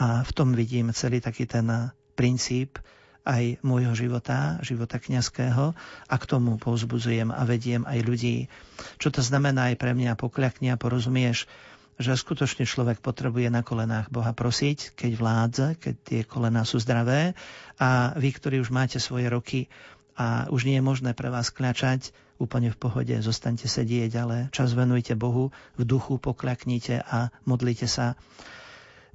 A 0.02 0.22
v 0.26 0.32
tom 0.34 0.54
vidím 0.54 0.94
celý 0.94 1.22
taký 1.22 1.46
ten 1.46 1.94
princíp, 2.18 2.82
aj 3.28 3.60
môjho 3.60 3.92
života, 3.92 4.56
života 4.64 5.04
kňazského 5.04 5.76
a 6.08 6.16
k 6.16 6.24
tomu 6.24 6.56
povzbudzujem 6.56 7.36
a 7.36 7.44
vediem 7.44 7.84
aj 7.84 8.00
ľudí. 8.08 8.48
Čo 8.96 9.12
to 9.12 9.20
znamená 9.20 9.76
aj 9.76 9.76
pre 9.76 9.92
mňa, 9.92 10.16
pokľakni 10.16 10.72
a 10.72 10.80
porozumieš, 10.80 11.44
že 12.00 12.14
skutočne 12.16 12.64
človek 12.64 13.04
potrebuje 13.04 13.52
na 13.52 13.66
kolenách 13.66 14.14
Boha 14.14 14.32
prosiť, 14.32 14.96
keď 14.96 15.12
vládze, 15.18 15.68
keď 15.82 15.96
tie 16.08 16.22
kolená 16.24 16.64
sú 16.64 16.80
zdravé 16.80 17.36
a 17.82 18.16
vy, 18.16 18.30
ktorí 18.32 18.62
už 18.64 18.72
máte 18.72 19.02
svoje 19.02 19.28
roky 19.28 19.68
a 20.16 20.48
už 20.48 20.64
nie 20.64 20.80
je 20.80 20.86
možné 20.86 21.12
pre 21.18 21.28
vás 21.34 21.50
kľačať, 21.50 22.14
úplne 22.38 22.70
v 22.70 22.78
pohode, 22.78 23.14
zostaňte 23.18 23.66
sedieť, 23.66 24.12
ale 24.22 24.36
čas 24.54 24.78
venujte 24.78 25.18
Bohu, 25.18 25.50
v 25.74 25.84
duchu 25.84 26.22
pokľaknite 26.22 27.02
a 27.02 27.34
modlite 27.50 27.90
sa. 27.90 28.14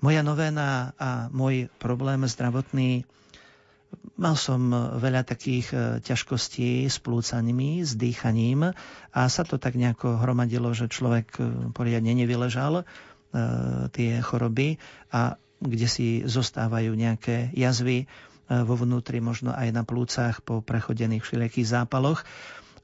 Moja 0.03 0.27
novéna 0.27 0.99
a 0.99 1.31
môj 1.31 1.71
problém 1.79 2.27
zdravotný 2.27 3.07
Mal 4.23 4.39
som 4.39 4.71
veľa 5.03 5.27
takých 5.27 5.67
e, 5.73 5.77
ťažkostí 6.05 6.87
s 6.87 7.03
plúcanmi, 7.03 7.83
s 7.83 7.99
dýchaním 7.99 8.71
a 9.11 9.21
sa 9.27 9.43
to 9.43 9.59
tak 9.59 9.75
nejako 9.75 10.21
hromadilo, 10.21 10.71
že 10.77 10.87
človek 10.87 11.27
e, 11.37 11.43
poriadne 11.75 12.15
nevyležal 12.15 12.83
e, 12.83 12.85
tie 13.91 14.23
choroby 14.23 14.79
a 15.11 15.41
kde 15.59 15.87
si 15.91 16.07
zostávajú 16.23 16.95
nejaké 16.95 17.51
jazvy 17.55 18.11
vo 18.51 18.75
vnútri, 18.75 19.23
možno 19.23 19.55
aj 19.55 19.71
na 19.71 19.87
plúcach 19.87 20.43
po 20.43 20.61
prechodených 20.61 21.23
všelijakých 21.23 21.71
zápaloch. 21.73 22.27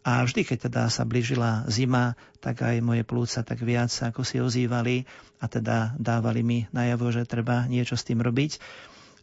A 0.06 0.24
vždy, 0.24 0.46
keď 0.46 0.70
teda 0.70 0.82
sa 0.88 1.02
blížila 1.04 1.66
zima, 1.68 2.14
tak 2.38 2.62
aj 2.62 2.78
moje 2.80 3.02
plúca 3.02 3.42
tak 3.42 3.60
viac 3.60 3.90
ako 3.90 4.22
si 4.22 4.38
ozývali 4.38 5.04
a 5.42 5.44
teda 5.50 5.98
dávali 5.98 6.40
mi 6.46 6.58
najavo, 6.70 7.10
že 7.12 7.28
treba 7.28 7.66
niečo 7.66 7.98
s 7.98 8.06
tým 8.06 8.22
robiť. 8.22 8.62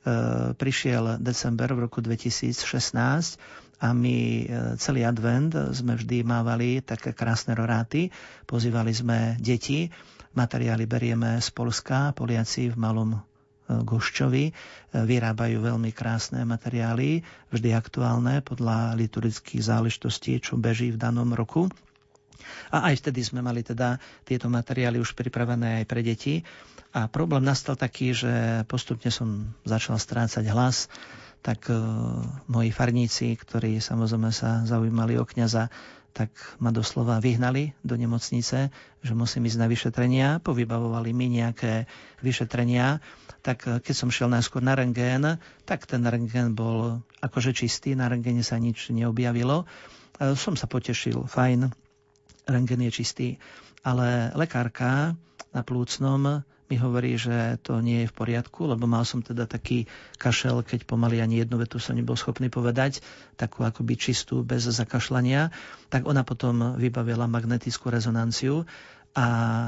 E, 0.06 0.54
prišiel 0.54 1.18
december 1.18 1.74
v 1.74 1.90
roku 1.90 1.98
2016 1.98 2.62
a 3.82 3.90
my 3.90 4.18
e, 4.18 4.44
celý 4.78 5.02
advent 5.02 5.50
sme 5.74 5.98
vždy 5.98 6.22
mávali 6.22 6.86
také 6.86 7.10
krásne 7.10 7.58
roráty, 7.58 8.14
pozývali 8.46 8.94
sme 8.94 9.34
deti, 9.42 9.90
materiály 10.38 10.86
berieme 10.86 11.42
z 11.42 11.50
Polska, 11.50 12.14
Poliaci 12.14 12.70
v 12.70 12.78
malom 12.78 13.18
e, 13.18 13.20
Goščovi. 13.82 14.54
Vyrábajú 14.94 15.58
veľmi 15.58 15.90
krásne 15.90 16.46
materiály, 16.46 17.26
vždy 17.50 17.70
aktuálne 17.74 18.46
podľa 18.46 18.94
liturgických 18.94 19.66
záležitostí, 19.66 20.38
čo 20.38 20.54
beží 20.54 20.94
v 20.94 21.02
danom 21.02 21.34
roku. 21.34 21.66
A 22.74 22.92
aj 22.92 23.02
vtedy 23.04 23.22
sme 23.26 23.46
mali 23.46 23.66
teda 23.66 23.98
tieto 24.24 24.50
materiály 24.52 25.02
už 25.02 25.14
pripravené 25.14 25.82
aj 25.82 25.86
pre 25.86 26.02
deti. 26.02 26.42
A 26.96 27.12
problém 27.12 27.44
nastal 27.44 27.76
taký, 27.76 28.16
že 28.16 28.64
postupne 28.72 29.12
som 29.12 29.52
začal 29.68 30.00
strácať 30.00 30.48
hlas, 30.48 30.88
tak 31.46 31.70
uh, 31.70 31.78
moji 32.50 32.74
farníci, 32.74 33.38
ktorí 33.38 33.78
samozrejme 33.78 34.34
sa 34.34 34.66
zaujímali 34.66 35.20
o 35.22 35.28
kňaza, 35.28 35.70
tak 36.16 36.32
ma 36.64 36.72
doslova 36.72 37.20
vyhnali 37.20 37.76
do 37.84 38.00
nemocnice, 38.00 38.72
že 39.04 39.14
musím 39.14 39.52
ísť 39.52 39.60
na 39.60 39.68
vyšetrenia, 39.68 40.40
povybavovali 40.40 41.12
mi 41.12 41.28
nejaké 41.28 41.92
vyšetrenia, 42.24 43.04
tak 43.44 43.68
e, 43.68 43.84
keď 43.84 43.96
som 44.00 44.08
šiel 44.08 44.32
najskôr 44.32 44.64
na 44.64 44.80
rengén, 44.80 45.36
tak 45.68 45.84
ten 45.84 46.08
rengén 46.08 46.56
bol 46.56 47.04
akože 47.20 47.52
čistý, 47.52 48.00
na 48.00 48.08
rengéne 48.08 48.48
sa 48.48 48.56
nič 48.56 48.96
neobjavilo. 48.96 49.68
E, 50.18 50.40
som 50.40 50.56
sa 50.56 50.72
potešil, 50.72 51.28
fajn, 51.28 51.76
rengén 52.46 52.82
je 52.90 52.92
čistý, 52.94 53.28
ale 53.86 54.34
lekárka 54.34 55.14
na 55.54 55.62
plúcnom 55.62 56.46
mi 56.66 56.82
hovorí, 56.82 57.14
že 57.14 57.62
to 57.62 57.78
nie 57.78 58.06
je 58.06 58.10
v 58.10 58.18
poriadku, 58.18 58.66
lebo 58.66 58.90
mal 58.90 59.06
som 59.06 59.22
teda 59.22 59.46
taký 59.46 59.86
kašel, 60.18 60.66
keď 60.66 60.90
pomaly 60.90 61.22
ani 61.22 61.46
jednu 61.46 61.62
vetu 61.62 61.78
som 61.78 61.94
nebol 61.94 62.18
schopný 62.18 62.50
povedať, 62.50 63.06
takú 63.38 63.62
akoby 63.62 63.94
čistú, 63.94 64.42
bez 64.42 64.66
zakašľania, 64.66 65.54
tak 65.94 66.10
ona 66.10 66.26
potom 66.26 66.74
vybavila 66.74 67.30
magnetickú 67.30 67.94
rezonanciu 67.94 68.66
a 69.14 69.26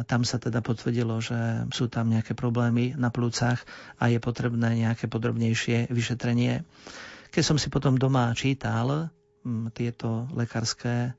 tam 0.09 0.25
sa 0.25 0.41
teda 0.41 0.59
potvrdilo, 0.65 1.21
že 1.21 1.69
sú 1.71 1.87
tam 1.87 2.09
nejaké 2.09 2.33
problémy 2.33 2.97
na 2.97 3.13
plúcach 3.13 3.61
a 4.01 4.09
je 4.09 4.17
potrebné 4.17 4.81
nejaké 4.81 5.05
podrobnejšie 5.05 5.93
vyšetrenie. 5.93 6.65
Keď 7.29 7.43
som 7.45 7.57
si 7.61 7.69
potom 7.69 7.95
doma 8.01 8.33
čítal 8.33 9.13
m, 9.45 9.69
tieto 9.69 10.25
lekárske 10.33 11.13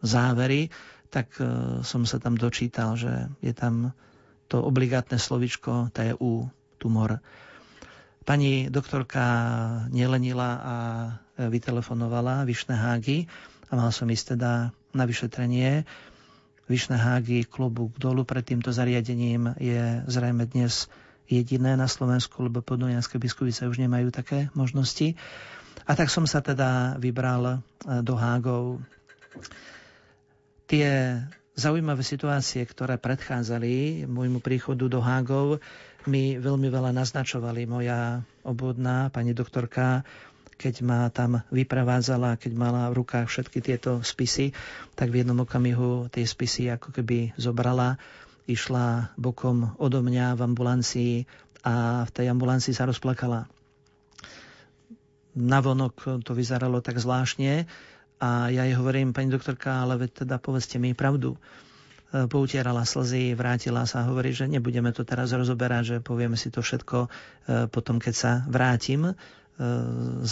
závery, 0.00 0.72
tak 1.10 1.36
e, 1.36 1.44
som 1.82 2.06
sa 2.06 2.22
tam 2.22 2.38
dočítal, 2.38 2.94
že 2.94 3.28
je 3.42 3.52
tam 3.52 3.92
to 4.50 4.62
obligátne 4.62 5.18
slovičko 5.18 5.94
TU, 5.94 6.48
tumor. 6.78 7.22
Pani 8.24 8.70
doktorka 8.70 9.24
nelenila 9.90 10.50
a 10.58 10.76
vytelefonovala 11.38 12.44
Vyšné 12.44 12.74
hágy 12.76 13.18
a 13.70 13.78
mal 13.78 13.90
som 13.94 14.10
ísť 14.10 14.36
teda 14.36 14.74
na 14.92 15.04
vyšetrenie. 15.06 15.86
Vyšné 16.66 16.98
hágy, 16.98 17.46
klobúk 17.46 17.94
dolu 17.98 18.22
pred 18.26 18.42
týmto 18.46 18.70
zariadením 18.70 19.54
je 19.58 20.02
zrejme 20.06 20.46
dnes 20.46 20.90
jediné 21.30 21.78
na 21.78 21.86
Slovensku, 21.86 22.42
lebo 22.42 22.62
podunianské 22.62 23.18
biskupice 23.18 23.66
už 23.70 23.78
nemajú 23.78 24.10
také 24.10 24.50
možnosti. 24.54 25.14
A 25.86 25.94
tak 25.94 26.10
som 26.10 26.26
sa 26.26 26.42
teda 26.42 26.98
vybral 26.98 27.42
e, 27.46 27.56
do 28.02 28.14
Hágov. 28.18 28.82
Tie 30.70 30.88
zaujímavé 31.58 32.06
situácie, 32.06 32.62
ktoré 32.64 32.96
predchádzali 32.96 34.06
môjmu 34.06 34.38
príchodu 34.40 34.86
do 34.86 35.02
Hágov, 35.02 35.58
mi 36.08 36.40
veľmi 36.40 36.72
veľa 36.72 36.96
naznačovali. 36.96 37.68
Moja 37.68 38.24
obvodná 38.46 39.12
pani 39.12 39.36
doktorka 39.36 40.06
keď 40.60 40.84
ma 40.84 41.08
tam 41.08 41.40
vyprevádzala, 41.48 42.36
keď 42.36 42.52
mala 42.52 42.92
v 42.92 43.00
rukách 43.00 43.32
všetky 43.32 43.64
tieto 43.64 44.04
spisy, 44.04 44.52
tak 44.92 45.08
v 45.08 45.24
jednom 45.24 45.40
okamihu 45.40 46.12
tie 46.12 46.28
spisy 46.28 46.68
ako 46.68 46.92
keby 46.92 47.32
zobrala, 47.40 47.96
išla 48.44 49.16
bokom 49.16 49.72
odo 49.80 50.04
mňa 50.04 50.36
v 50.36 50.40
ambulancii 50.44 51.14
a 51.64 52.04
v 52.04 52.10
tej 52.12 52.28
ambulancii 52.28 52.76
sa 52.76 52.84
rozplakala. 52.84 53.48
Navonok 55.32 56.20
to 56.20 56.36
vyzeralo 56.36 56.84
tak 56.84 57.00
zvláštne 57.00 57.64
a 58.20 58.52
ja 58.52 58.68
jej 58.68 58.76
hovorím, 58.76 59.16
pani 59.16 59.32
doktorka, 59.32 59.80
ale 59.80 59.96
teda 60.12 60.36
povedzte 60.36 60.76
mi 60.76 60.92
pravdu 60.92 61.40
e, 62.12 62.28
poutierala 62.28 62.84
slzy, 62.84 63.32
vrátila 63.32 63.88
sa 63.88 64.04
a 64.04 64.08
hovorí, 64.12 64.36
že 64.36 64.44
nebudeme 64.44 64.92
to 64.92 65.08
teraz 65.08 65.32
rozoberať, 65.32 65.82
že 65.82 65.96
povieme 66.04 66.36
si 66.36 66.52
to 66.52 66.60
všetko 66.60 67.08
e, 67.08 67.08
potom, 67.72 67.96
keď 67.96 68.14
sa 68.14 68.32
vrátim 68.44 69.08
e, 69.08 69.14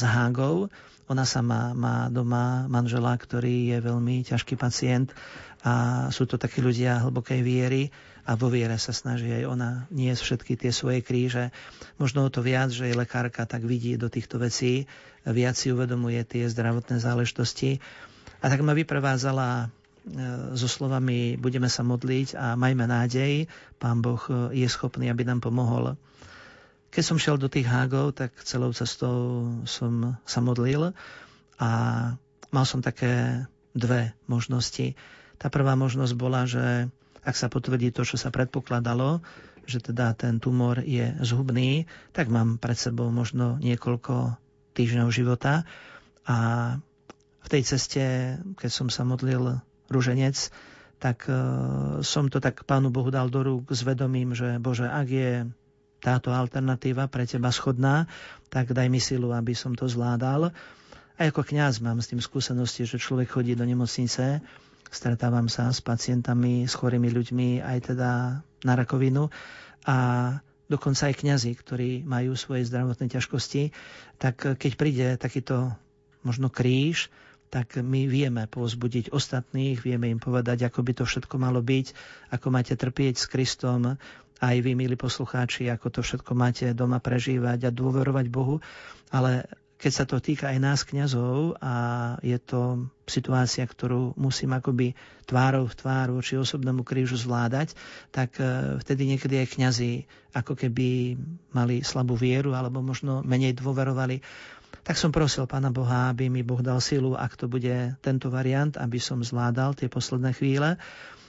Hágov. 0.05 0.69
Ona 1.09 1.25
sama 1.25 1.73
má 1.73 2.13
doma 2.13 2.69
manžela, 2.69 3.17
ktorý 3.17 3.73
je 3.73 3.79
veľmi 3.81 4.21
ťažký 4.29 4.61
pacient 4.61 5.17
a 5.65 6.07
sú 6.13 6.29
to 6.29 6.37
takí 6.37 6.61
ľudia 6.61 7.01
hlbokej 7.09 7.41
viery 7.41 7.89
a 8.29 8.37
vo 8.37 8.53
viere 8.53 8.77
sa 8.77 8.93
snaží 8.93 9.33
aj 9.33 9.49
ona 9.49 9.89
nie 9.89 10.13
všetky 10.13 10.61
tie 10.61 10.69
svoje 10.69 11.01
kríže. 11.01 11.49
Možno 11.97 12.29
o 12.29 12.31
to 12.31 12.45
viac, 12.45 12.69
že 12.69 12.93
jej 12.93 12.93
lekárka 12.93 13.49
tak 13.49 13.65
vidí 13.65 13.97
do 13.97 14.13
týchto 14.13 14.37
vecí, 14.37 14.85
viac 15.33 15.55
si 15.57 15.73
uvedomuje 15.73 16.21
tie 16.25 16.49
zdravotné 16.49 17.01
záležitosti. 17.01 17.79
A 18.39 18.51
tak 18.51 18.63
ma 18.63 18.77
vyprevázala 18.77 19.49
e, 19.59 19.67
so 20.55 20.71
slovami 20.71 21.37
budeme 21.37 21.67
sa 21.67 21.83
modliť 21.83 22.39
a 22.39 22.55
majme 22.55 22.87
nádej, 22.87 23.51
Pán 23.79 24.03
Boh 24.03 24.21
je 24.51 24.67
schopný, 24.67 25.11
aby 25.11 25.27
nám 25.27 25.43
pomohol. 25.43 25.99
Keď 26.89 27.03
som 27.05 27.21
šiel 27.21 27.37
do 27.37 27.53
tých 27.53 27.69
hágov, 27.69 28.17
tak 28.17 28.33
celou 28.43 28.73
cestou 28.73 29.45
som 29.69 30.17
sa 30.25 30.41
modlil 30.41 30.97
a 31.61 31.71
mal 32.49 32.65
som 32.65 32.81
také 32.81 33.45
dve 33.77 34.17
možnosti. 34.25 34.97
Tá 35.37 35.53
prvá 35.53 35.77
možnosť 35.77 36.13
bola, 36.17 36.49
že 36.49 36.89
ak 37.23 37.35
sa 37.37 37.53
potvrdí 37.53 37.93
to, 37.93 38.09
čo 38.09 38.17
sa 38.17 38.33
predpokladalo, 38.33 39.21
že 39.69 39.85
teda 39.85 40.17
ten 40.17 40.41
tumor 40.41 40.81
je 40.81 41.13
zhubný, 41.21 41.85
tak 42.17 42.33
mám 42.33 42.57
pred 42.57 42.75
sebou 42.75 43.13
možno 43.13 43.61
niekoľko 43.61 44.41
týždňov 44.79 45.11
života 45.11 45.67
a 46.23 46.37
v 47.43 47.49
tej 47.51 47.63
ceste, 47.67 48.03
keď 48.55 48.71
som 48.71 48.89
sa 48.93 49.03
modlil 49.03 49.59
ruženec, 49.91 50.37
tak 51.03 51.27
uh, 51.27 51.99
som 52.03 52.31
to 52.31 52.39
tak 52.39 52.63
Pánu 52.63 52.95
Bohu 52.95 53.11
dal 53.11 53.27
do 53.31 53.43
rúk 53.43 53.71
s 53.71 53.83
vedomím, 53.83 54.35
že 54.35 54.59
Bože, 54.63 54.87
ak 54.87 55.07
je 55.09 55.31
táto 55.99 56.31
alternatíva 56.31 57.11
pre 57.11 57.27
teba 57.27 57.51
schodná, 57.51 58.07
tak 58.51 58.71
daj 58.71 58.87
mi 58.87 59.03
silu, 59.03 59.35
aby 59.35 59.55
som 59.55 59.75
to 59.75 59.91
zvládal. 59.91 60.55
A 61.19 61.21
ako 61.27 61.43
kňaz 61.43 61.83
mám 61.83 61.99
s 61.99 62.15
tým 62.15 62.23
skúsenosti, 62.23 62.87
že 62.87 63.03
človek 63.03 63.35
chodí 63.35 63.59
do 63.59 63.67
nemocnice, 63.67 64.39
stretávam 64.87 65.51
sa 65.51 65.75
s 65.75 65.83
pacientami, 65.83 66.71
s 66.71 66.79
chorými 66.79 67.11
ľuďmi, 67.11 67.49
aj 67.67 67.79
teda 67.95 68.11
na 68.63 68.73
rakovinu 68.79 69.27
a 69.83 69.97
dokonca 70.69 71.09
aj 71.09 71.25
kňazi, 71.25 71.53
ktorí 71.57 71.91
majú 72.05 72.37
svoje 72.37 72.69
zdravotné 72.69 73.09
ťažkosti, 73.09 73.73
tak 74.21 74.45
keď 74.61 74.73
príde 74.77 75.07
takýto 75.17 75.73
možno 76.23 76.53
kríž, 76.53 77.09
tak 77.49 77.81
my 77.81 78.05
vieme 78.05 78.45
povzbudiť 78.45 79.09
ostatných, 79.09 79.81
vieme 79.81 80.13
im 80.13 80.21
povedať, 80.21 80.69
ako 80.69 80.85
by 80.85 80.93
to 81.01 81.05
všetko 81.09 81.41
malo 81.41 81.65
byť, 81.65 81.97
ako 82.37 82.47
máte 82.53 82.77
trpieť 82.77 83.17
s 83.17 83.27
Kristom, 83.27 83.97
aj 84.39 84.57
vy, 84.63 84.79
milí 84.79 84.95
poslucháči, 84.95 85.67
ako 85.67 85.99
to 85.99 86.01
všetko 86.05 86.33
máte 86.37 86.71
doma 86.71 87.03
prežívať 87.03 87.69
a 87.69 87.75
dôverovať 87.75 88.27
Bohu. 88.31 88.63
Ale 89.11 89.51
keď 89.79 89.93
sa 89.95 90.05
to 90.05 90.19
týka 90.19 90.51
aj 90.51 90.59
nás, 90.59 90.83
kňazov, 90.83 91.55
a 91.63 91.75
je 92.19 92.35
to 92.43 92.91
situácia, 93.07 93.63
ktorú 93.63 94.19
musím 94.19 94.59
akoby 94.59 94.99
tvárou 95.25 95.71
v 95.71 95.79
tvár 95.79 96.11
voči 96.11 96.35
osobnému 96.35 96.83
krížu 96.83 97.15
zvládať, 97.15 97.79
tak 98.11 98.35
e, 98.43 98.77
vtedy 98.83 99.07
niekedy 99.07 99.39
aj 99.39 99.55
kňazi 99.55 99.93
ako 100.35 100.59
keby 100.59 101.15
mali 101.55 101.87
slabú 101.87 102.19
vieru 102.19 102.59
alebo 102.59 102.83
možno 102.83 103.23
menej 103.23 103.55
dôverovali. 103.55 104.19
Tak 104.83 104.99
som 104.99 105.15
prosil 105.15 105.47
Pána 105.47 105.71
Boha, 105.71 106.11
aby 106.11 106.27
mi 106.27 106.43
Boh 106.43 106.61
dal 106.61 106.83
silu, 106.83 107.15
ak 107.15 107.39
to 107.39 107.47
bude 107.47 107.95
tento 108.03 108.29
variant, 108.29 108.75
aby 108.77 108.99
som 108.99 109.23
zvládal 109.23 109.79
tie 109.79 109.87
posledné 109.87 110.35
chvíle. 110.35 110.75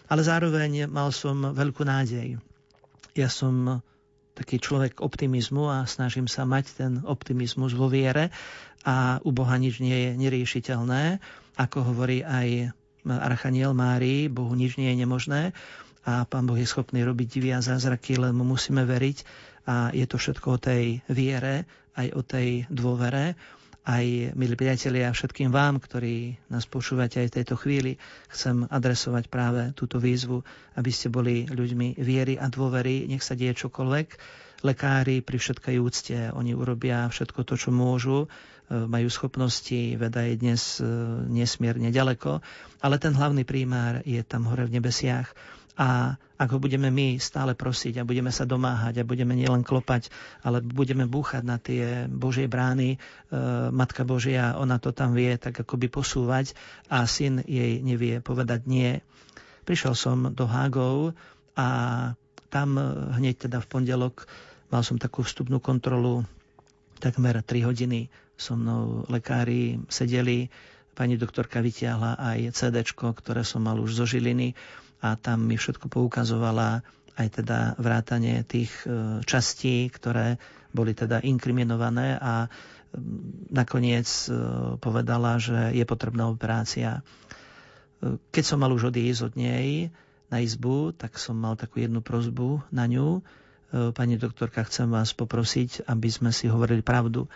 Ale 0.10 0.22
zároveň 0.26 0.90
mal 0.90 1.14
som 1.14 1.54
veľkú 1.54 1.86
nádej 1.86 2.42
ja 3.20 3.30
som 3.30 3.84
taký 4.40 4.64
človek 4.64 5.04
optimizmu 5.04 5.68
a 5.68 5.84
snažím 5.84 6.32
sa 6.32 6.48
mať 6.48 6.66
ten 6.80 6.92
optimizmus 7.04 7.76
vo 7.76 7.92
viere 7.92 8.32
a 8.88 9.20
u 9.20 9.36
Boha 9.36 9.60
nič 9.60 9.84
nie 9.84 10.08
je 10.08 10.12
neriešiteľné. 10.16 11.20
Ako 11.60 11.84
hovorí 11.84 12.24
aj 12.24 12.72
Archaniel 13.04 13.76
Mári, 13.76 14.32
Bohu 14.32 14.56
nič 14.56 14.80
nie 14.80 14.96
je 14.96 15.00
nemožné 15.04 15.42
a 16.08 16.24
Pán 16.24 16.48
Boh 16.48 16.56
je 16.56 16.64
schopný 16.64 17.04
robiť 17.04 17.28
divy 17.28 17.50
a 17.52 17.60
zázraky, 17.60 18.16
len 18.16 18.32
mu 18.32 18.48
musíme 18.48 18.88
veriť 18.88 19.18
a 19.68 19.92
je 19.92 20.08
to 20.08 20.16
všetko 20.16 20.56
o 20.56 20.62
tej 20.62 21.04
viere, 21.12 21.68
aj 22.00 22.08
o 22.16 22.22
tej 22.24 22.64
dôvere 22.72 23.36
aj, 23.90 24.38
milí 24.38 24.54
priatelia, 24.54 25.10
všetkým 25.10 25.50
vám, 25.50 25.82
ktorí 25.82 26.38
nás 26.54 26.70
počúvate 26.70 27.26
aj 27.26 27.34
v 27.34 27.36
tejto 27.42 27.56
chvíli, 27.58 27.98
chcem 28.30 28.70
adresovať 28.70 29.34
práve 29.34 29.74
túto 29.74 29.98
výzvu, 29.98 30.46
aby 30.78 30.92
ste 30.94 31.10
boli 31.10 31.50
ľuďmi 31.50 31.98
viery 31.98 32.38
a 32.38 32.54
dôvery, 32.54 33.10
nech 33.10 33.26
sa 33.26 33.34
deje 33.34 33.66
čokoľvek. 33.66 34.08
Lekári 34.62 35.26
pri 35.26 35.38
všetkej 35.42 35.76
úcte, 35.82 36.18
oni 36.38 36.54
urobia 36.54 37.10
všetko 37.10 37.42
to, 37.48 37.58
čo 37.58 37.74
môžu, 37.74 38.28
e, 38.70 38.78
majú 38.78 39.10
schopnosti, 39.10 39.98
veda 39.98 40.22
je 40.22 40.36
dnes 40.38 40.62
e, 40.78 40.86
nesmierne 41.26 41.90
ďaleko, 41.90 42.46
ale 42.86 42.96
ten 43.02 43.18
hlavný 43.18 43.42
prímár 43.42 44.06
je 44.06 44.22
tam 44.22 44.46
hore 44.46 44.70
v 44.70 44.78
nebesiach 44.78 45.34
a 45.80 46.20
ak 46.36 46.50
ho 46.52 46.60
budeme 46.60 46.92
my 46.92 47.16
stále 47.24 47.56
prosiť 47.56 48.04
a 48.04 48.08
budeme 48.08 48.36
sa 48.36 48.44
domáhať 48.44 49.00
a 49.00 49.08
budeme 49.08 49.32
nielen 49.32 49.64
klopať, 49.64 50.12
ale 50.44 50.60
budeme 50.60 51.08
búchať 51.08 51.44
na 51.48 51.56
tie 51.56 52.04
Božie 52.12 52.52
brány, 52.52 52.96
e, 52.96 52.98
Matka 53.72 54.04
Božia, 54.04 54.60
ona 54.60 54.76
to 54.76 54.92
tam 54.92 55.16
vie 55.16 55.40
tak 55.40 55.56
akoby 55.64 55.88
posúvať 55.88 56.52
a 56.92 57.08
syn 57.08 57.40
jej 57.48 57.80
nevie 57.80 58.20
povedať 58.20 58.68
nie. 58.68 59.00
Prišiel 59.64 59.96
som 59.96 60.36
do 60.36 60.44
Hágov 60.44 61.16
a 61.56 61.68
tam 62.52 62.76
hneď 63.16 63.48
teda 63.48 63.64
v 63.64 63.68
pondelok 63.72 64.28
mal 64.68 64.84
som 64.84 65.00
takú 65.00 65.24
vstupnú 65.24 65.64
kontrolu, 65.64 66.28
takmer 67.00 67.40
3 67.40 67.64
hodiny 67.64 68.12
so 68.36 68.60
mnou 68.60 69.08
lekári 69.08 69.80
sedeli, 69.88 70.52
pani 70.92 71.16
doktorka 71.16 71.64
vytiahla 71.64 72.20
aj 72.20 72.52
CD, 72.52 72.84
ktoré 72.92 73.48
som 73.48 73.64
mal 73.64 73.80
už 73.80 73.96
zo 73.96 74.06
Žiliny 74.08 74.56
a 75.00 75.16
tam 75.16 75.48
mi 75.48 75.56
všetko 75.56 75.88
poukazovala 75.88 76.84
aj 77.20 77.28
teda 77.44 77.76
vrátanie 77.76 78.48
tých 78.48 78.72
e, 78.88 79.20
častí, 79.28 79.92
ktoré 79.92 80.40
boli 80.72 80.96
teda 80.96 81.20
inkriminované 81.20 82.16
a 82.16 82.48
nakoniec 83.52 84.08
e, 84.28 84.32
povedala, 84.80 85.36
že 85.36 85.76
je 85.76 85.84
potrebná 85.84 86.32
operácia. 86.32 87.04
E, 88.00 88.16
keď 88.32 88.44
som 88.44 88.60
mal 88.64 88.72
už 88.72 88.96
odísť 88.96 89.22
od 89.28 89.34
nej 89.36 89.92
na 90.32 90.40
izbu, 90.40 90.96
tak 90.96 91.20
som 91.20 91.36
mal 91.36 91.60
takú 91.60 91.84
jednu 91.84 92.00
prozbu 92.00 92.64
na 92.72 92.88
ňu. 92.88 93.26
Pani 93.70 94.18
doktorka, 94.18 94.66
chcem 94.66 94.90
vás 94.90 95.14
poprosiť, 95.14 95.86
aby 95.86 96.10
sme 96.10 96.34
si 96.34 96.50
hovorili 96.50 96.82
pravdu 96.82 97.30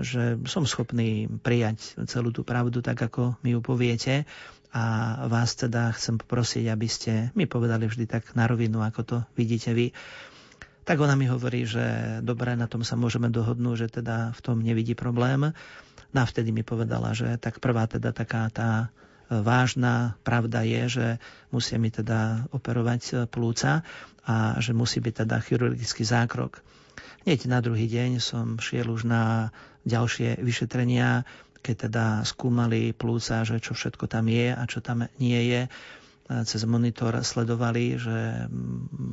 že 0.00 0.40
som 0.48 0.64
schopný 0.64 1.28
prijať 1.44 2.08
celú 2.08 2.32
tú 2.32 2.48
pravdu 2.48 2.80
tak, 2.80 2.96
ako 2.96 3.36
mi 3.44 3.52
ju 3.52 3.60
poviete 3.60 4.24
a 4.72 4.84
vás 5.28 5.52
teda 5.52 5.92
chcem 5.92 6.16
poprosiť, 6.16 6.64
aby 6.72 6.88
ste 6.88 7.12
mi 7.36 7.44
povedali 7.44 7.84
vždy 7.84 8.08
tak 8.08 8.32
na 8.32 8.48
rovinu, 8.48 8.80
ako 8.80 9.00
to 9.04 9.16
vidíte 9.36 9.76
vy. 9.76 9.92
Tak 10.82 10.98
ona 10.98 11.14
mi 11.14 11.30
hovorí, 11.30 11.62
že 11.68 12.18
dobre, 12.24 12.58
na 12.58 12.66
tom 12.66 12.82
sa 12.82 12.98
môžeme 12.98 13.30
dohodnúť, 13.30 13.76
že 13.86 13.88
teda 14.02 14.34
v 14.34 14.40
tom 14.40 14.64
nevidí 14.64 14.96
problém. 14.98 15.54
No 16.12 16.18
a 16.18 16.26
vtedy 16.26 16.50
mi 16.50 16.66
povedala, 16.66 17.14
že 17.14 17.38
tak 17.38 17.60
prvá 17.62 17.86
teda 17.86 18.10
taká 18.10 18.48
tá 18.50 18.90
vážna 19.28 20.18
pravda 20.26 20.60
je, 20.66 20.82
že 20.88 21.06
musia 21.48 21.80
mi 21.80 21.88
teda 21.88 22.50
operovať 22.52 23.30
plúca 23.32 23.86
a 24.26 24.58
že 24.60 24.76
musí 24.76 25.00
byť 25.00 25.24
teda 25.24 25.36
chirurgický 25.40 26.04
zákrok. 26.04 26.60
Hneď 27.24 27.46
na 27.46 27.62
druhý 27.62 27.86
deň 27.86 28.18
som 28.18 28.58
šiel 28.58 28.90
už 28.90 29.06
na 29.06 29.54
ďalšie 29.86 30.42
vyšetrenia, 30.42 31.22
keď 31.62 31.76
teda 31.88 32.06
skúmali 32.26 32.90
plúca, 32.90 33.46
že 33.46 33.62
čo 33.62 33.72
všetko 33.78 34.10
tam 34.10 34.26
je 34.26 34.50
a 34.50 34.62
čo 34.66 34.82
tam 34.82 35.06
nie 35.22 35.40
je 35.46 35.60
cez 36.48 36.64
monitor 36.64 37.20
sledovali, 37.20 38.00
že 38.00 38.48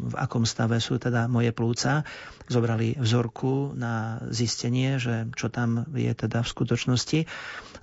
v 0.09 0.15
akom 0.15 0.47
stave 0.47 0.79
sú 0.79 0.95
teda 0.95 1.27
moje 1.27 1.51
plúca. 1.51 2.07
Zobrali 2.49 2.97
vzorku 2.97 3.75
na 3.77 4.23
zistenie, 4.31 4.97
že 4.97 5.29
čo 5.35 5.51
tam 5.51 5.85
je 5.93 6.09
teda 6.09 6.41
v 6.41 6.51
skutočnosti. 6.51 7.19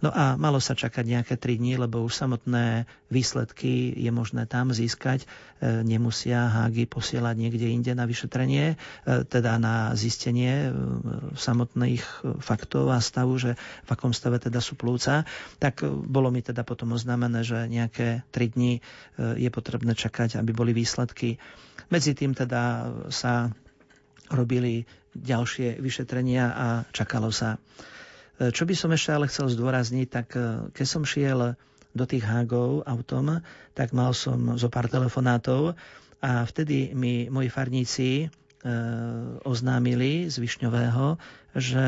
No 0.04 0.12
a 0.12 0.36
malo 0.36 0.60
sa 0.60 0.76
čakať 0.76 1.04
nejaké 1.08 1.34
3 1.40 1.56
dní, 1.56 1.80
lebo 1.80 2.04
už 2.04 2.12
samotné 2.12 2.84
výsledky 3.08 3.96
je 3.96 4.10
možné 4.12 4.44
tam 4.44 4.74
získať. 4.74 5.24
E, 5.24 5.26
nemusia 5.80 6.52
hágy 6.52 6.84
posielať 6.84 7.32
niekde 7.38 7.72
inde 7.72 7.92
na 7.96 8.04
vyšetrenie, 8.04 8.74
e, 8.74 9.24
teda 9.24 9.56
na 9.56 9.96
zistenie 9.96 10.68
e, 10.68 10.70
samotných 11.32 12.04
faktov 12.44 12.92
a 12.92 13.00
stavu, 13.00 13.40
že 13.40 13.56
v 13.56 13.88
akom 13.88 14.12
stave 14.12 14.36
teda 14.36 14.60
sú 14.60 14.76
plúca. 14.76 15.24
Tak 15.56 15.86
bolo 15.88 16.28
mi 16.28 16.44
teda 16.44 16.60
potom 16.60 16.92
oznámené, 16.92 17.40
že 17.40 17.64
nejaké 17.70 18.26
3 18.36 18.52
dní 18.52 18.72
je 19.34 19.50
potrebné 19.50 19.98
čakať, 19.98 20.38
aby 20.38 20.54
boli 20.54 20.70
výsledky. 20.70 21.42
Medzi 21.90 22.14
tým 22.14 22.36
teda 22.36 22.92
sa 23.10 23.50
robili 24.30 24.86
ďalšie 25.16 25.82
vyšetrenia 25.82 26.44
a 26.52 26.66
čakalo 26.94 27.34
sa. 27.34 27.58
Čo 28.36 28.68
by 28.68 28.74
som 28.76 28.92
ešte 28.92 29.10
ale 29.16 29.30
chcel 29.32 29.48
zdôrazniť, 29.48 30.08
tak 30.12 30.28
e, 30.36 30.68
keď 30.76 30.86
som 30.86 31.08
šiel 31.08 31.56
do 31.96 32.04
tých 32.04 32.28
hágov 32.28 32.84
autom, 32.84 33.40
tak 33.72 33.96
mal 33.96 34.12
som 34.12 34.60
zo 34.60 34.68
pár 34.68 34.92
telefonátov 34.92 35.72
a 36.20 36.44
vtedy 36.44 36.92
mi 36.92 37.32
moji 37.32 37.48
farníci 37.48 38.10
e, 38.20 38.26
oznámili 39.40 40.28
z 40.28 40.36
Višňového, 40.36 41.16
že 41.56 41.86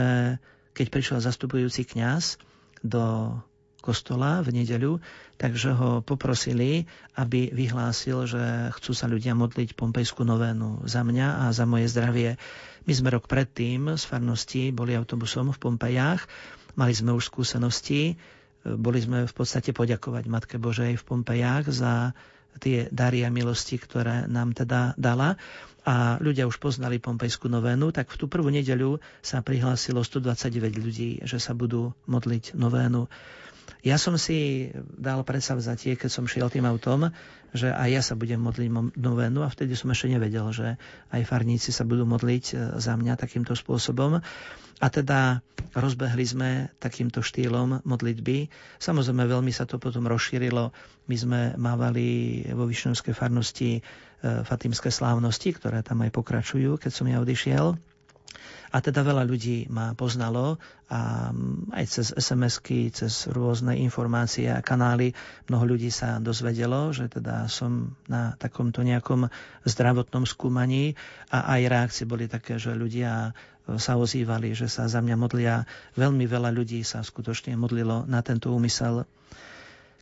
keď 0.72 0.86
prišiel 0.88 1.18
zastupujúci 1.20 1.84
kňaz 1.84 2.40
do 2.80 3.36
kostola 3.78 4.42
v 4.42 4.62
nedeľu, 4.62 4.98
takže 5.38 5.72
ho 5.74 5.90
poprosili, 6.02 6.84
aby 7.14 7.54
vyhlásil, 7.54 8.26
že 8.26 8.74
chcú 8.74 8.92
sa 8.92 9.06
ľudia 9.06 9.38
modliť 9.38 9.78
pompejskú 9.78 10.26
novénu 10.26 10.84
za 10.84 11.06
mňa 11.06 11.46
a 11.46 11.54
za 11.54 11.64
moje 11.64 11.86
zdravie. 11.90 12.36
My 12.84 12.92
sme 12.92 13.14
rok 13.14 13.30
predtým 13.30 13.94
z 13.94 14.02
farnosti 14.02 14.74
boli 14.74 14.98
autobusom 14.98 15.54
v 15.54 15.60
Pompejách, 15.60 16.26
mali 16.74 16.92
sme 16.92 17.14
už 17.14 17.30
skúsenosti, 17.30 18.18
boli 18.66 18.98
sme 18.98 19.24
v 19.24 19.34
podstate 19.34 19.70
poďakovať 19.70 20.24
Matke 20.26 20.56
Božej 20.58 20.98
v 20.98 21.06
Pompejách 21.06 21.70
za 21.70 22.12
tie 22.58 22.90
dary 22.90 23.22
a 23.22 23.30
milosti, 23.30 23.78
ktoré 23.78 24.26
nám 24.26 24.50
teda 24.50 24.98
dala 24.98 25.38
a 25.88 26.20
ľudia 26.20 26.44
už 26.44 26.60
poznali 26.60 27.00
Pompejskú 27.00 27.48
novénu, 27.48 27.94
tak 27.96 28.12
v 28.12 28.18
tú 28.20 28.28
prvú 28.28 28.52
nedeľu 28.52 29.00
sa 29.24 29.40
prihlásilo 29.40 30.04
129 30.04 30.76
ľudí, 30.76 31.24
že 31.24 31.40
sa 31.40 31.56
budú 31.56 31.96
modliť 32.04 32.58
novénu. 32.58 33.08
Ja 33.84 33.96
som 34.00 34.18
si 34.18 34.70
dal 34.98 35.22
predsavzatie, 35.22 35.94
keď 35.94 36.10
som 36.10 36.24
šiel 36.26 36.50
tým 36.50 36.66
autom, 36.66 37.12
že 37.56 37.72
aj 37.72 37.88
ja 37.88 38.02
sa 38.04 38.14
budem 38.18 38.40
modliť 38.40 38.68
novénu 38.96 39.40
a 39.40 39.48
vtedy 39.48 39.72
som 39.72 39.88
ešte 39.88 40.12
nevedel, 40.12 40.44
že 40.52 40.76
aj 41.12 41.22
farníci 41.24 41.72
sa 41.72 41.88
budú 41.88 42.04
modliť 42.04 42.44
e, 42.52 42.54
za 42.76 42.92
mňa 42.98 43.16
takýmto 43.16 43.56
spôsobom. 43.56 44.20
A 44.78 44.86
teda 44.94 45.42
rozbehli 45.74 46.22
sme 46.22 46.50
takýmto 46.78 47.18
štýlom 47.18 47.82
modlitby. 47.82 48.46
Samozrejme, 48.78 49.26
veľmi 49.26 49.50
sa 49.50 49.66
to 49.66 49.82
potom 49.82 50.06
rozšírilo. 50.06 50.70
My 51.10 51.16
sme 51.18 51.40
mávali 51.58 52.42
vo 52.52 52.68
Vyšňovskej 52.68 53.14
farnosti 53.16 53.70
e, 53.78 53.80
fatimské 54.44 54.92
slávnosti, 54.92 55.56
ktoré 55.56 55.80
tam 55.82 56.04
aj 56.04 56.14
pokračujú, 56.14 56.78
keď 56.78 56.92
som 56.94 57.08
ja 57.10 57.18
odišiel. 57.18 57.74
A 58.68 58.84
teda 58.84 59.00
veľa 59.00 59.24
ľudí 59.24 59.68
ma 59.72 59.96
poznalo 59.96 60.60
a 60.88 61.32
aj 61.72 61.84
cez 61.88 62.06
SMS-ky, 62.16 62.92
cez 62.92 63.28
rôzne 63.28 63.76
informácie 63.76 64.48
a 64.48 64.64
kanály 64.64 65.12
mnoho 65.48 65.76
ľudí 65.76 65.92
sa 65.92 66.20
dozvedelo, 66.20 66.92
že 66.92 67.08
teda 67.08 67.48
som 67.48 67.96
na 68.08 68.36
takomto 68.36 68.80
nejakom 68.84 69.28
zdravotnom 69.64 70.24
skúmaní 70.24 70.96
a 71.32 71.56
aj 71.56 71.60
reakcie 71.68 72.04
boli 72.08 72.28
také, 72.28 72.56
že 72.56 72.72
ľudia 72.72 73.36
sa 73.76 74.00
ozývali, 74.00 74.56
že 74.56 74.72
sa 74.72 74.88
za 74.88 75.04
mňa 75.04 75.16
modlia. 75.20 75.68
Veľmi 75.92 76.24
veľa 76.24 76.48
ľudí 76.48 76.80
sa 76.80 77.04
skutočne 77.04 77.52
modlilo 77.60 78.08
na 78.08 78.24
tento 78.24 78.48
úmysel. 78.48 79.04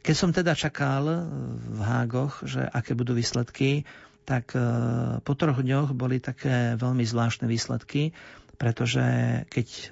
Keď 0.06 0.14
som 0.14 0.30
teda 0.30 0.54
čakal 0.54 1.26
v 1.50 1.80
Hágoch, 1.82 2.46
že 2.46 2.62
aké 2.62 2.94
budú 2.94 3.18
výsledky, 3.18 3.82
tak 4.26 4.52
e, 4.52 4.60
po 5.22 5.32
troch 5.38 5.62
dňoch 5.62 5.94
boli 5.94 6.18
také 6.18 6.74
veľmi 6.74 7.06
zvláštne 7.06 7.46
výsledky 7.46 8.10
pretože 8.56 9.04
keď 9.52 9.68
e, 9.68 9.84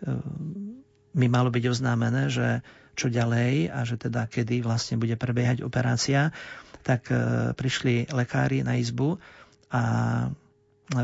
mi 1.15 1.29
malo 1.29 1.53
byť 1.53 1.65
oznámené, 1.69 2.33
že 2.33 2.65
čo 2.97 3.13
ďalej 3.13 3.71
a 3.71 3.85
že 3.85 4.01
teda 4.01 4.27
kedy 4.27 4.65
vlastne 4.65 4.97
bude 4.99 5.15
prebiehať 5.15 5.63
operácia, 5.63 6.33
tak 6.83 7.13
e, 7.13 7.53
prišli 7.55 8.11
lekári 8.11 8.65
na 8.65 8.81
izbu 8.81 9.21
a 9.71 9.83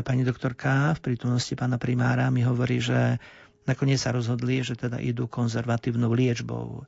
pani 0.05 0.21
doktorka 0.21 0.93
v 0.97 1.03
prítomnosti 1.03 1.53
pána 1.57 1.81
primára 1.81 2.29
mi 2.29 2.45
hovorí, 2.45 2.77
že 2.77 3.17
nakoniec 3.65 3.97
sa 3.97 4.13
rozhodli, 4.13 4.61
že 4.61 4.77
teda 4.77 5.01
idú 5.01 5.25
konzervatívnou 5.25 6.13
liečbou. 6.13 6.85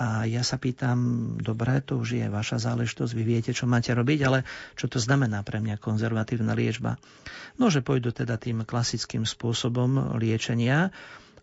A 0.00 0.24
ja 0.24 0.40
sa 0.40 0.56
pýtam, 0.56 0.96
dobre, 1.36 1.84
to 1.84 2.00
už 2.00 2.24
je 2.24 2.26
vaša 2.32 2.56
záležitosť, 2.56 3.12
vy 3.12 3.24
viete, 3.36 3.52
čo 3.52 3.68
máte 3.68 3.92
robiť, 3.92 4.20
ale 4.24 4.48
čo 4.72 4.88
to 4.88 4.96
znamená 4.96 5.44
pre 5.44 5.60
mňa 5.60 5.76
konzervatívna 5.76 6.56
liečba? 6.56 6.96
No, 7.60 7.68
že 7.68 7.84
pôjdu 7.84 8.08
teda 8.08 8.40
tým 8.40 8.64
klasickým 8.64 9.28
spôsobom 9.28 10.16
liečenia, 10.16 10.88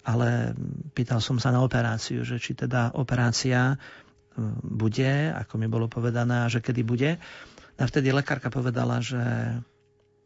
ale 0.01 0.57
pýtal 0.97 1.21
som 1.21 1.37
sa 1.37 1.53
na 1.53 1.61
operáciu, 1.61 2.25
že 2.25 2.41
či 2.41 2.57
teda 2.57 2.97
operácia 2.97 3.77
bude, 4.65 5.33
ako 5.33 5.53
mi 5.61 5.69
bolo 5.69 5.85
povedané, 5.85 6.49
že 6.49 6.57
kedy 6.57 6.81
bude. 6.81 7.21
A 7.77 7.83
vtedy 7.85 8.09
lekárka 8.09 8.49
povedala, 8.49 9.05
že 9.05 9.21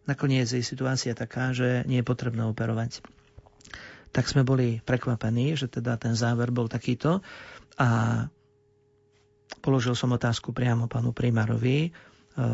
nakoniec 0.08 0.48
je 0.48 0.64
situácia 0.64 1.12
taká, 1.12 1.52
že 1.52 1.84
nie 1.84 2.00
je 2.00 2.08
potrebné 2.08 2.48
operovať. 2.48 3.04
Tak 4.12 4.28
sme 4.28 4.44
boli 4.44 4.84
prekvapení, 4.84 5.56
že 5.56 5.72
teda 5.72 5.96
ten 5.96 6.16
záver 6.16 6.52
bol 6.52 6.68
takýto. 6.68 7.24
A 7.80 8.28
položil 9.62 9.94
som 9.94 10.12
otázku 10.12 10.52
priamo 10.52 10.90
pánu 10.90 11.14
primárovi. 11.14 11.88
E, 11.88 11.90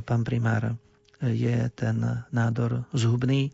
pán 0.03 0.22
primár 0.28 0.76
je 1.22 1.70
ten 1.74 1.97
nádor 2.30 2.86
zhubný 2.93 3.49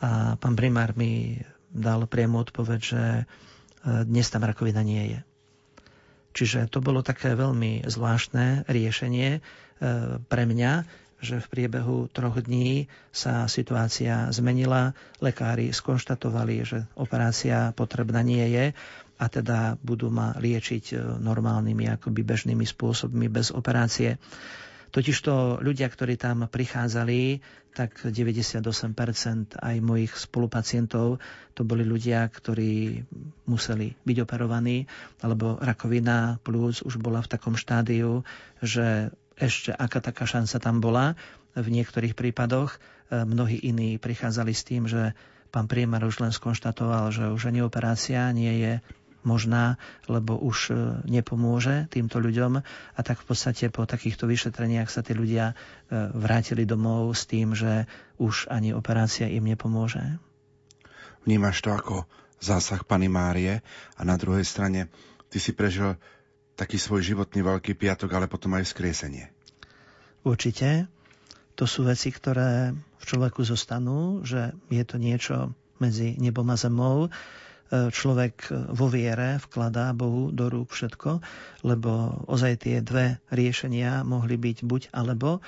a 0.00 0.40
pán 0.40 0.56
primár 0.56 0.96
mi 0.96 1.40
dal 1.68 2.06
priamo 2.08 2.40
odpoveď, 2.40 2.80
že 2.80 3.02
e, 3.02 3.24
dnes 4.06 4.30
tam 4.30 4.46
rakovina 4.46 4.80
nie 4.80 5.18
je. 5.18 5.20
Čiže 6.34 6.66
to 6.66 6.82
bolo 6.82 7.04
také 7.04 7.38
veľmi 7.38 7.86
zvláštne 7.86 8.66
riešenie 8.66 9.38
e, 9.38 9.40
pre 10.18 10.44
mňa, 10.46 10.72
že 11.24 11.40
v 11.40 11.50
priebehu 11.50 12.10
troch 12.12 12.36
dní 12.42 12.90
sa 13.08 13.48
situácia 13.48 14.28
zmenila. 14.28 14.92
Lekári 15.24 15.72
skonštatovali, 15.72 16.56
že 16.68 16.78
operácia 16.98 17.72
potrebná 17.72 18.20
nie 18.20 18.44
je 18.52 18.64
a 19.14 19.26
teda 19.30 19.78
budú 19.78 20.10
ma 20.10 20.34
liečiť 20.34 20.84
e, 20.92 20.96
normálnymi, 21.22 21.86
akoby 21.98 22.20
bežnými 22.26 22.66
spôsobmi 22.66 23.30
bez 23.30 23.54
operácie. 23.54 24.18
Totižto 24.94 25.58
ľudia, 25.58 25.90
ktorí 25.90 26.14
tam 26.14 26.46
prichádzali, 26.46 27.42
tak 27.74 27.98
98% 28.06 28.62
aj 29.58 29.76
mojich 29.82 30.14
spolupacientov, 30.14 31.18
to 31.58 31.62
boli 31.66 31.82
ľudia, 31.82 32.30
ktorí 32.30 33.02
museli 33.50 33.98
byť 34.06 34.16
operovaní, 34.22 34.86
alebo 35.18 35.58
rakovina 35.58 36.38
plúc 36.46 36.86
už 36.86 37.02
bola 37.02 37.18
v 37.18 37.30
takom 37.34 37.58
štádiu, 37.58 38.22
že 38.62 39.10
ešte 39.34 39.74
aká 39.74 39.98
taká 39.98 40.30
šanca 40.30 40.62
tam 40.62 40.78
bola. 40.78 41.18
V 41.58 41.66
niektorých 41.66 42.14
prípadoch 42.14 42.78
e, 43.10 43.22
mnohí 43.26 43.58
iní 43.62 43.98
prichádzali 43.98 44.54
s 44.54 44.62
tým, 44.62 44.86
že 44.86 45.14
pán 45.54 45.70
priemar 45.70 46.02
už 46.02 46.22
len 46.22 46.34
skonštatoval, 46.34 47.14
že 47.14 47.24
už 47.30 47.50
ani 47.50 47.62
operácia 47.62 48.30
nie 48.34 48.62
je 48.62 48.72
možná, 49.24 49.80
lebo 50.06 50.36
už 50.36 50.70
e, 50.70 50.74
nepomôže 51.08 51.88
týmto 51.90 52.20
ľuďom 52.20 52.60
a 52.60 53.00
tak 53.00 53.24
v 53.24 53.26
podstate 53.26 53.72
po 53.72 53.88
takýchto 53.88 54.28
vyšetreniach 54.28 54.92
sa 54.92 55.00
tí 55.00 55.16
ľudia 55.16 55.52
e, 55.52 55.54
vrátili 56.12 56.68
domov 56.68 57.16
s 57.16 57.24
tým, 57.24 57.56
že 57.56 57.88
už 58.20 58.52
ani 58.52 58.76
operácia 58.76 59.26
im 59.28 59.44
nepomôže. 59.48 60.20
Vnímaš 61.24 61.64
to 61.64 61.72
ako 61.72 62.04
zásah 62.38 62.84
Pany 62.84 63.08
Márie 63.08 63.64
a 63.96 64.00
na 64.04 64.20
druhej 64.20 64.44
strane 64.44 64.92
ty 65.32 65.40
si 65.40 65.56
prežil 65.56 65.96
taký 66.54 66.78
svoj 66.78 67.02
životný 67.02 67.42
veľký 67.42 67.74
piatok, 67.74 68.10
ale 68.14 68.30
potom 68.30 68.54
aj 68.54 68.70
vzkriesenie. 68.70 69.32
Určite. 70.22 70.86
To 71.54 71.70
sú 71.70 71.86
veci, 71.86 72.10
ktoré 72.10 72.74
v 72.74 73.04
človeku 73.06 73.46
zostanú, 73.46 74.26
že 74.26 74.50
je 74.74 74.82
to 74.82 74.98
niečo 74.98 75.54
medzi 75.78 76.18
nebom 76.18 76.46
a 76.50 76.56
zemou 76.58 77.10
človek 77.74 78.54
vo 78.70 78.86
viere 78.86 79.42
vkladá 79.42 79.90
Bohu 79.96 80.30
do 80.30 80.46
rúk 80.46 80.70
všetko, 80.74 81.18
lebo 81.66 82.22
ozaj 82.30 82.66
tie 82.66 82.78
dve 82.84 83.18
riešenia 83.34 84.06
mohli 84.06 84.38
byť 84.38 84.58
buď 84.62 84.82
alebo. 84.94 85.42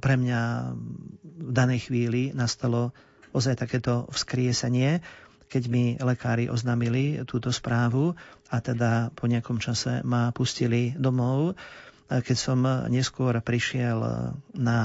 Pre 0.00 0.14
mňa 0.16 0.40
v 1.20 1.52
danej 1.52 1.88
chvíli 1.88 2.32
nastalo 2.32 2.96
ozaj 3.36 3.60
takéto 3.60 4.08
vzkriesenie, 4.10 5.04
keď 5.50 5.62
mi 5.66 5.84
lekári 5.98 6.46
oznámili 6.46 7.26
túto 7.26 7.50
správu 7.50 8.14
a 8.48 8.62
teda 8.62 9.10
po 9.12 9.26
nejakom 9.26 9.58
čase 9.58 10.00
ma 10.06 10.30
pustili 10.30 10.94
domov. 10.94 11.58
Keď 12.10 12.36
som 12.38 12.62
neskôr 12.90 13.34
prišiel 13.38 13.98
na 14.54 14.78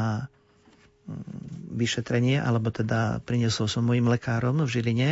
mm, 1.05 1.73
vyšetrenie, 1.73 2.37
alebo 2.37 2.69
teda 2.69 3.21
priniesol 3.25 3.65
som 3.65 3.85
mojim 3.85 4.05
lekárom 4.05 4.61
v 4.61 4.69
Žiline 4.69 5.09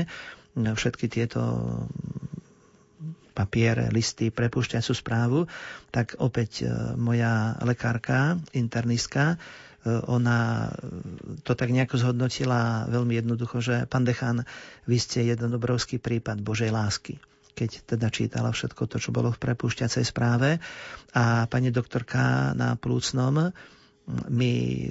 všetky 0.55 1.09
tieto 1.09 1.41
papiere, 3.33 3.89
listy, 3.89 4.29
prepušťaciu 4.29 4.93
správu, 4.93 5.49
tak 5.89 6.13
opäť 6.21 6.63
e, 6.63 6.65
moja 6.93 7.57
lekárka, 7.65 8.37
internistka, 8.53 9.41
ona 9.83 10.71
to 11.43 11.59
tak 11.59 11.67
nejako 11.67 11.99
zhodnotila 11.99 12.87
veľmi 12.87 13.19
jednoducho, 13.19 13.59
že 13.59 13.83
pán 13.91 14.07
Dechan, 14.07 14.47
vy 14.87 14.95
ste 14.95 15.27
jeden 15.27 15.51
obrovský 15.51 15.99
prípad 15.99 16.39
Božej 16.39 16.71
lásky 16.71 17.19
keď 17.53 17.85
teda 17.85 18.09
čítala 18.09 18.49
všetko 18.49 18.89
to, 18.89 18.97
čo 18.97 19.13
bolo 19.13 19.29
v 19.29 19.37
prepúšťacej 19.37 20.01
správe. 20.09 20.57
A 21.13 21.45
pani 21.45 21.69
doktorka 21.69 22.49
na 22.57 22.73
plúcnom 22.73 23.53
mi 24.25 24.89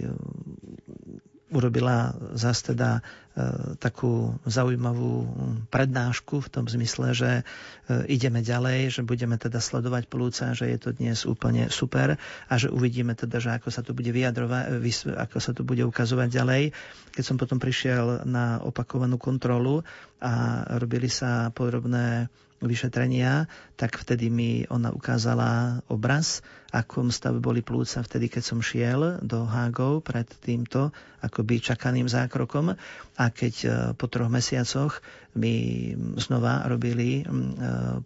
urobila 1.52 2.16
zase 2.32 2.72
teda 2.72 2.98
e, 2.98 3.00
takú 3.76 4.34
zaujímavú 4.48 5.28
prednášku 5.68 6.40
v 6.40 6.48
tom 6.48 6.64
zmysle, 6.66 7.12
že 7.12 7.30
e, 7.40 7.42
ideme 8.08 8.40
ďalej, 8.40 8.98
že 8.98 9.02
budeme 9.04 9.36
teda 9.36 9.60
sledovať 9.60 10.08
plúca, 10.08 10.56
že 10.56 10.72
je 10.72 10.78
to 10.80 10.90
dnes 10.96 11.28
úplne 11.28 11.68
super 11.68 12.16
a 12.48 12.54
že 12.56 12.72
uvidíme 12.72 13.12
teda, 13.12 13.38
že 13.38 13.52
ako 13.52 13.68
sa 13.68 13.84
to 13.84 13.92
bude 13.92 14.08
vyjadrovať, 14.08 14.80
ako 15.14 15.38
sa 15.38 15.52
to 15.52 15.62
bude 15.62 15.84
ukazovať 15.84 16.28
ďalej. 16.32 16.62
Keď 17.12 17.24
som 17.24 17.36
potom 17.36 17.60
prišiel 17.60 18.24
na 18.24 18.58
opakovanú 18.64 19.20
kontrolu 19.20 19.84
a 20.18 20.64
robili 20.80 21.12
sa 21.12 21.52
podrobné 21.52 22.32
vyšetrenia, 22.62 23.50
tak 23.74 23.98
vtedy 23.98 24.30
mi 24.30 24.62
ona 24.70 24.94
ukázala 24.94 25.82
obraz, 25.90 26.40
akom 26.72 27.12
stave 27.12 27.42
boli 27.42 27.60
plúca 27.60 28.00
vtedy, 28.00 28.32
keď 28.32 28.42
som 28.42 28.64
šiel 28.64 29.20
do 29.20 29.44
Hágov 29.44 30.06
pred 30.06 30.24
týmto 30.40 30.94
akoby 31.20 31.60
čakaným 31.60 32.08
zákrokom. 32.08 32.72
A 33.20 33.24
keď 33.28 33.54
e, 33.62 33.68
po 33.92 34.08
troch 34.08 34.32
mesiacoch 34.32 35.04
mi 35.36 35.92
znova 36.16 36.64
robili 36.64 37.20
e, 37.20 37.22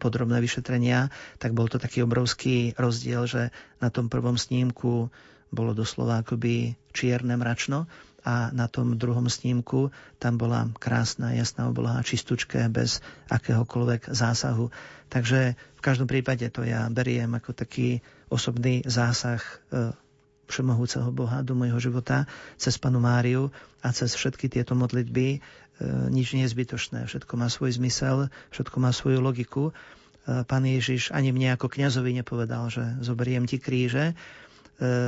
podrobné 0.00 0.42
vyšetrenia, 0.42 1.12
tak 1.38 1.54
bol 1.54 1.70
to 1.70 1.78
taký 1.78 2.02
obrovský 2.02 2.74
rozdiel, 2.74 3.28
že 3.30 3.42
na 3.78 3.92
tom 3.92 4.10
prvom 4.10 4.34
snímku 4.34 5.12
bolo 5.54 5.72
doslova 5.72 6.26
akoby 6.26 6.74
čierne 6.90 7.38
mračno 7.38 7.86
a 8.26 8.50
na 8.50 8.66
tom 8.66 8.98
druhom 8.98 9.30
snímku 9.30 9.94
tam 10.18 10.34
bola 10.34 10.66
krásna, 10.82 11.30
jasná 11.38 11.70
obloha, 11.70 12.02
čistúčké, 12.02 12.66
bez 12.66 12.98
akéhokoľvek 13.30 14.10
zásahu. 14.10 14.74
Takže 15.06 15.54
v 15.54 15.80
každom 15.80 16.10
prípade 16.10 16.42
to 16.50 16.66
ja 16.66 16.90
beriem 16.90 17.30
ako 17.38 17.54
taký 17.54 18.02
osobný 18.26 18.82
zásah 18.82 19.38
e, 19.70 19.94
všemohúceho 20.50 21.14
Boha 21.14 21.46
do 21.46 21.54
môjho 21.54 21.78
života 21.78 22.26
cez 22.58 22.74
Panu 22.82 22.98
Máriu 22.98 23.54
a 23.78 23.94
cez 23.94 24.18
všetky 24.18 24.50
tieto 24.50 24.74
modlitby. 24.74 25.28
E, 25.30 25.40
nič 26.10 26.34
nie 26.34 26.42
je 26.42 26.50
zbytočné, 26.50 27.06
všetko 27.06 27.38
má 27.38 27.46
svoj 27.46 27.78
zmysel, 27.78 28.26
všetko 28.50 28.76
má 28.82 28.90
svoju 28.90 29.22
logiku. 29.22 29.70
E, 29.70 30.42
Pán 30.42 30.66
Ježiš 30.66 31.14
ani 31.14 31.30
mne 31.30 31.54
ako 31.54 31.70
kňazovi 31.70 32.10
nepovedal, 32.18 32.74
že 32.74 32.82
zoberiem 33.06 33.46
ti 33.46 33.62
kríže. 33.62 34.18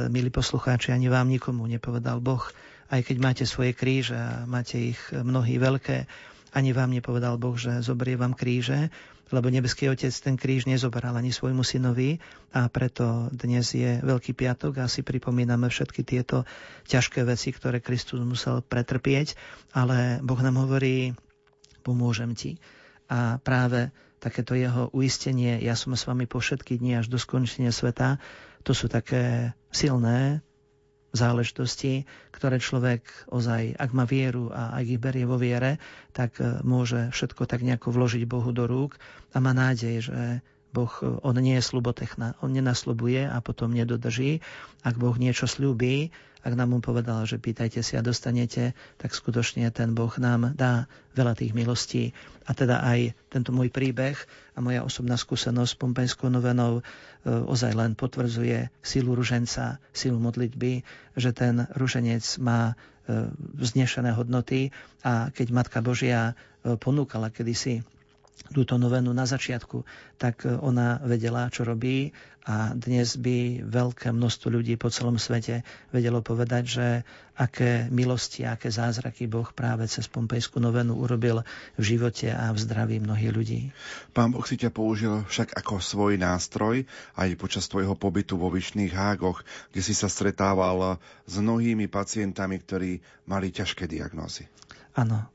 Milí 0.09 0.33
poslucháči, 0.33 0.97
ani 0.97 1.13
vám 1.13 1.29
nikomu 1.29 1.69
nepovedal 1.69 2.25
Boh, 2.25 2.41
aj 2.89 3.01
keď 3.05 3.17
máte 3.21 3.45
svoje 3.45 3.77
kríže 3.77 4.17
a 4.17 4.45
máte 4.49 4.97
ich 4.97 5.01
mnohí 5.13 5.61
veľké, 5.61 6.09
ani 6.57 6.73
vám 6.73 6.91
nepovedal 6.97 7.37
Boh, 7.37 7.55
že 7.55 7.85
zoberie 7.85 8.17
vám 8.17 8.33
kríže, 8.33 8.89
lebo 9.29 9.53
nebeský 9.53 9.93
otec 9.93 10.09
ten 10.09 10.41
kríž 10.41 10.65
nezoberal 10.65 11.13
ani 11.13 11.29
svojmu 11.29 11.61
synovi 11.61 12.17
a 12.57 12.73
preto 12.73 13.29
dnes 13.29 13.77
je 13.77 14.01
Veľký 14.01 14.33
piatok 14.33 14.81
a 14.81 14.89
si 14.89 15.05
pripomíname 15.05 15.69
všetky 15.69 16.01
tieto 16.01 16.49
ťažké 16.89 17.29
veci, 17.29 17.53
ktoré 17.53 17.85
Kristus 17.85 18.25
musel 18.25 18.65
pretrpieť, 18.65 19.37
ale 19.77 20.25
Boh 20.25 20.41
nám 20.41 20.65
hovorí, 20.65 21.13
pomôžem 21.85 22.33
ti. 22.33 22.57
A 23.13 23.37
práve 23.41 23.93
takéto 24.17 24.57
jeho 24.57 24.89
uistenie, 24.97 25.61
ja 25.61 25.77
som 25.77 25.93
s 25.93 26.09
vami 26.09 26.25
po 26.25 26.41
všetky 26.41 26.81
dni 26.81 27.05
až 27.05 27.13
do 27.13 27.21
skončenia 27.21 27.71
sveta, 27.71 28.17
to 28.65 28.73
sú 28.73 28.89
také 28.89 29.55
silné, 29.71 30.41
záležitosti, 31.19 32.07
ktoré 32.31 32.63
človek 32.63 33.03
ozaj, 33.27 33.75
ak 33.75 33.91
má 33.91 34.07
vieru 34.07 34.55
a 34.55 34.79
ak 34.79 34.87
ich 34.87 35.03
berie 35.03 35.27
vo 35.27 35.35
viere, 35.35 35.83
tak 36.15 36.39
e, 36.39 36.63
môže 36.63 37.11
všetko 37.11 37.51
tak 37.51 37.67
nejako 37.67 37.91
vložiť 37.91 38.23
Bohu 38.31 38.55
do 38.55 38.71
rúk 38.71 38.95
a 39.35 39.43
má 39.43 39.51
nádej, 39.51 40.07
že 40.07 40.19
Boh, 40.71 40.93
e, 41.03 41.19
on 41.27 41.35
nie 41.43 41.59
je 41.59 41.67
slubotechna, 41.67 42.39
on 42.39 42.55
nenaslubuje 42.55 43.27
a 43.27 43.43
potom 43.43 43.75
nedodrží. 43.75 44.39
Ak 44.87 44.95
Boh 44.95 45.19
niečo 45.19 45.51
slúbi, 45.51 46.15
ak 46.49 46.57
nám 46.57 46.81
on 46.81 46.81
povedal, 46.81 47.29
že 47.29 47.37
pýtajte 47.37 47.85
si 47.85 48.01
a 48.01 48.01
dostanete, 48.01 48.73
tak 48.97 49.13
skutočne 49.13 49.69
ten 49.69 49.93
Boh 49.93 50.11
nám 50.17 50.57
dá 50.57 50.89
veľa 51.13 51.37
tých 51.37 51.53
milostí. 51.53 52.17
A 52.49 52.57
teda 52.57 52.81
aj 52.81 53.13
tento 53.29 53.53
môj 53.53 53.69
príbeh 53.69 54.17
a 54.57 54.65
moja 54.65 54.81
osobná 54.81 55.21
skúsenosť 55.21 55.77
s 55.77 55.77
Pompejskou 55.77 56.33
novenou 56.33 56.81
e, 56.81 56.83
ozaj 57.29 57.77
len 57.77 57.93
potvrdzuje 57.93 58.73
silu 58.81 59.13
ruženca, 59.13 59.77
silu 59.93 60.17
modlitby, 60.17 60.81
že 61.21 61.37
ten 61.37 61.69
ruženec 61.77 62.25
má 62.41 62.73
e, 62.73 62.75
vznešené 63.61 64.17
hodnoty 64.17 64.73
a 65.05 65.29
keď 65.29 65.53
Matka 65.53 65.85
Božia 65.85 66.33
e, 66.33 66.81
ponúkala 66.81 67.29
kedysi 67.29 67.85
túto 68.57 68.81
novenu 68.81 69.13
na 69.13 69.29
začiatku, 69.29 69.85
tak 70.17 70.47
ona 70.47 71.03
vedela, 71.05 71.51
čo 71.53 71.67
robí 71.67 72.15
a 72.49 72.73
dnes 72.73 73.21
by 73.21 73.61
veľké 73.61 74.09
množstvo 74.09 74.49
ľudí 74.49 74.81
po 74.81 74.89
celom 74.89 75.21
svete 75.21 75.69
vedelo 75.93 76.25
povedať, 76.25 76.63
že 76.65 76.87
aké 77.37 77.93
milosti, 77.93 78.49
aké 78.49 78.73
zázraky 78.73 79.29
Boh 79.29 79.53
práve 79.53 79.85
cez 79.85 80.09
Pompejskú 80.09 80.57
novenu 80.57 80.97
urobil 80.97 81.45
v 81.77 81.83
živote 81.85 82.33
a 82.33 82.49
v 82.49 82.59
zdraví 82.59 83.05
mnohých 83.05 83.33
ľudí. 83.37 83.61
Pán 84.17 84.33
Boh 84.33 84.49
si 84.49 84.57
ťa 84.57 84.73
použil 84.73 85.29
však 85.29 85.61
ako 85.61 85.77
svoj 85.77 86.17
nástroj 86.17 86.89
aj 87.21 87.37
počas 87.37 87.69
tvojho 87.69 87.93
pobytu 88.01 88.41
vo 88.41 88.49
Vyšných 88.49 88.97
hágoch, 88.97 89.45
kde 89.69 89.85
si 89.85 89.93
sa 89.93 90.09
stretával 90.09 90.97
s 91.29 91.35
mnohými 91.37 91.85
pacientami, 91.93 92.65
ktorí 92.65 93.05
mali 93.29 93.53
ťažké 93.53 93.85
diagnózy. 93.85 94.49
Áno. 94.97 95.29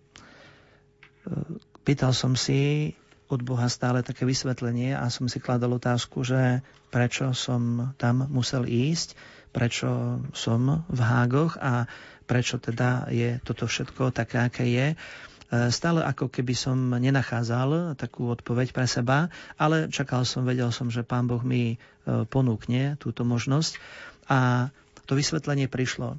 Pýtal 1.86 2.18
som 2.18 2.34
si 2.34 2.90
od 3.32 3.40
Boha 3.42 3.68
stále 3.72 4.04
také 4.04 4.28
vysvetlenie 4.28 4.94
a 4.94 5.08
som 5.08 5.28
si 5.32 5.40
kladol 5.40 5.80
otázku, 5.80 6.24
že 6.28 6.60
prečo 6.92 7.32
som 7.32 7.94
tam 7.96 8.28
musel 8.28 8.68
ísť, 8.68 9.16
prečo 9.54 10.20
som 10.34 10.86
v 10.90 11.00
Hágoch 11.00 11.56
a 11.62 11.86
prečo 12.26 12.58
teda 12.58 13.08
je 13.14 13.38
toto 13.44 13.70
všetko 13.70 14.10
také, 14.16 14.42
aké 14.42 14.66
je. 14.66 14.88
E, 14.94 14.98
stále 15.70 16.02
ako 16.02 16.32
keby 16.34 16.58
som 16.58 16.78
nenachádzal 16.98 17.94
takú 18.00 18.34
odpoveď 18.34 18.74
pre 18.74 18.90
seba, 18.90 19.30
ale 19.60 19.92
čakal 19.94 20.26
som, 20.26 20.48
vedel 20.48 20.74
som, 20.74 20.90
že 20.90 21.06
Pán 21.06 21.30
Boh 21.30 21.42
mi 21.46 21.76
e, 21.76 21.78
ponúkne 22.26 22.98
túto 22.98 23.22
možnosť 23.22 23.78
a 24.32 24.72
to 25.04 25.14
vysvetlenie 25.14 25.68
prišlo. 25.68 26.18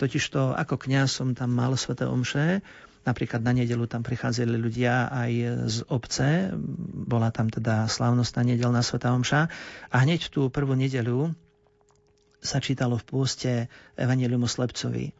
Totižto 0.00 0.56
ako 0.56 0.80
kňaz 0.80 1.20
som 1.22 1.36
tam 1.36 1.52
mal 1.52 1.76
sveté 1.76 2.08
omše, 2.08 2.64
Napríklad 3.02 3.42
na 3.42 3.50
nedelu 3.50 3.82
tam 3.90 4.06
prichádzali 4.06 4.54
ľudia 4.54 5.10
aj 5.10 5.32
z 5.66 5.78
obce, 5.90 6.54
bola 7.02 7.34
tam 7.34 7.50
teda 7.50 7.90
slávnostná 7.90 8.46
nedelná 8.46 8.78
Sveta 8.78 9.10
Omša. 9.10 9.50
A 9.90 9.96
hneď 10.06 10.30
tú 10.30 10.46
prvú 10.54 10.78
nedelu 10.78 11.34
sa 12.42 12.62
čítalo 12.62 12.98
v 12.98 13.06
pôste 13.06 13.50
Evangelium 13.98 14.46
Slepcovi. 14.46 15.14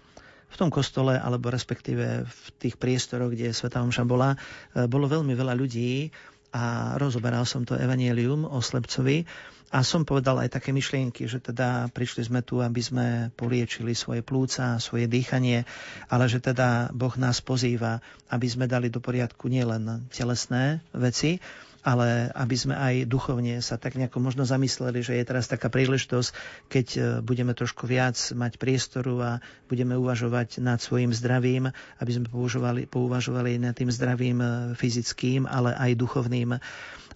V 0.53 0.57
tom 0.61 0.69
kostole, 0.69 1.17
alebo 1.17 1.49
respektíve 1.49 2.29
v 2.29 2.45
tých 2.61 2.77
priestoroch, 2.77 3.33
kde 3.33 3.57
Sveta 3.57 3.81
Omša 3.81 4.05
bola, 4.05 4.37
e, 4.77 4.85
bolo 4.85 5.09
veľmi 5.09 5.33
veľa 5.33 5.57
ľudí 5.57 6.13
a 6.53 6.95
rozoberal 7.01 7.49
som 7.49 7.65
to 7.65 7.75
Evangelium 7.75 8.45
o 8.45 8.61
Slepcovi 8.61 9.25
a 9.73 9.81
som 9.81 10.05
povedal 10.05 10.37
aj 10.37 10.61
také 10.61 10.69
myšlienky, 10.77 11.25
že 11.25 11.41
teda 11.41 11.89
prišli 11.97 12.29
sme 12.29 12.45
tu, 12.45 12.61
aby 12.61 12.85
sme 12.85 13.07
poliečili 13.33 13.97
svoje 13.97 14.21
plúca, 14.21 14.77
svoje 14.77 15.09
dýchanie, 15.09 15.65
ale 16.13 16.29
že 16.29 16.45
teda 16.45 16.93
Boh 16.93 17.17
nás 17.17 17.41
pozýva, 17.41 18.05
aby 18.29 18.45
sme 18.53 18.69
dali 18.69 18.93
do 18.93 19.01
poriadku 19.01 19.49
nielen 19.49 20.05
telesné 20.13 20.85
veci, 20.93 21.41
ale 21.83 22.31
aby 22.31 22.55
sme 22.55 22.75
aj 22.79 23.11
duchovne 23.11 23.59
sa 23.59 23.75
tak 23.75 23.99
nejako 23.99 24.23
možno 24.23 24.47
zamysleli, 24.47 25.03
že 25.03 25.19
je 25.19 25.25
teraz 25.27 25.51
taká 25.51 25.67
príležitosť, 25.67 26.31
keď 26.71 26.87
e, 26.95 27.01
budeme 27.21 27.53
trošku 27.59 27.91
viac 27.91 28.15
mať 28.33 28.57
priestoru 28.57 29.19
a 29.19 29.31
budeme 29.67 29.99
uvažovať 29.99 30.63
nad 30.63 30.79
svojim 30.79 31.11
zdravím, 31.11 31.75
aby 31.99 32.11
sme 32.15 32.31
použovali, 32.31 32.87
pouvažovali 32.87 33.59
nad 33.59 33.75
tým 33.75 33.91
zdravím 33.91 34.39
e, 34.39 34.49
fyzickým, 34.79 35.51
ale 35.51 35.75
aj 35.75 35.99
duchovným. 35.99 36.63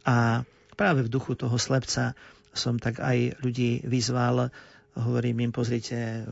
A 0.02 0.42
práve 0.74 1.06
v 1.06 1.12
duchu 1.14 1.38
toho 1.38 1.54
slepca 1.56 2.18
som 2.50 2.82
tak 2.82 2.98
aj 2.98 3.38
ľudí 3.46 3.86
vyzval, 3.86 4.50
hovorím 4.96 5.44
im, 5.44 5.52
pozrite, 5.52 6.24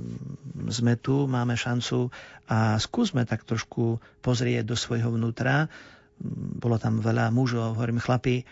sme 0.73 0.97
tu, 0.97 1.29
máme 1.29 1.53
šancu 1.53 2.09
a 2.49 2.81
skúsme 2.81 3.29
tak 3.29 3.45
trošku 3.45 4.01
pozrieť 4.25 4.65
do 4.65 4.77
svojho 4.77 5.13
vnútra. 5.13 5.69
Bolo 6.61 6.77
tam 6.79 7.03
veľa 7.03 7.35
mužov, 7.35 7.75
hovorím, 7.75 7.99
chlapi, 7.99 8.43
e, 8.43 8.45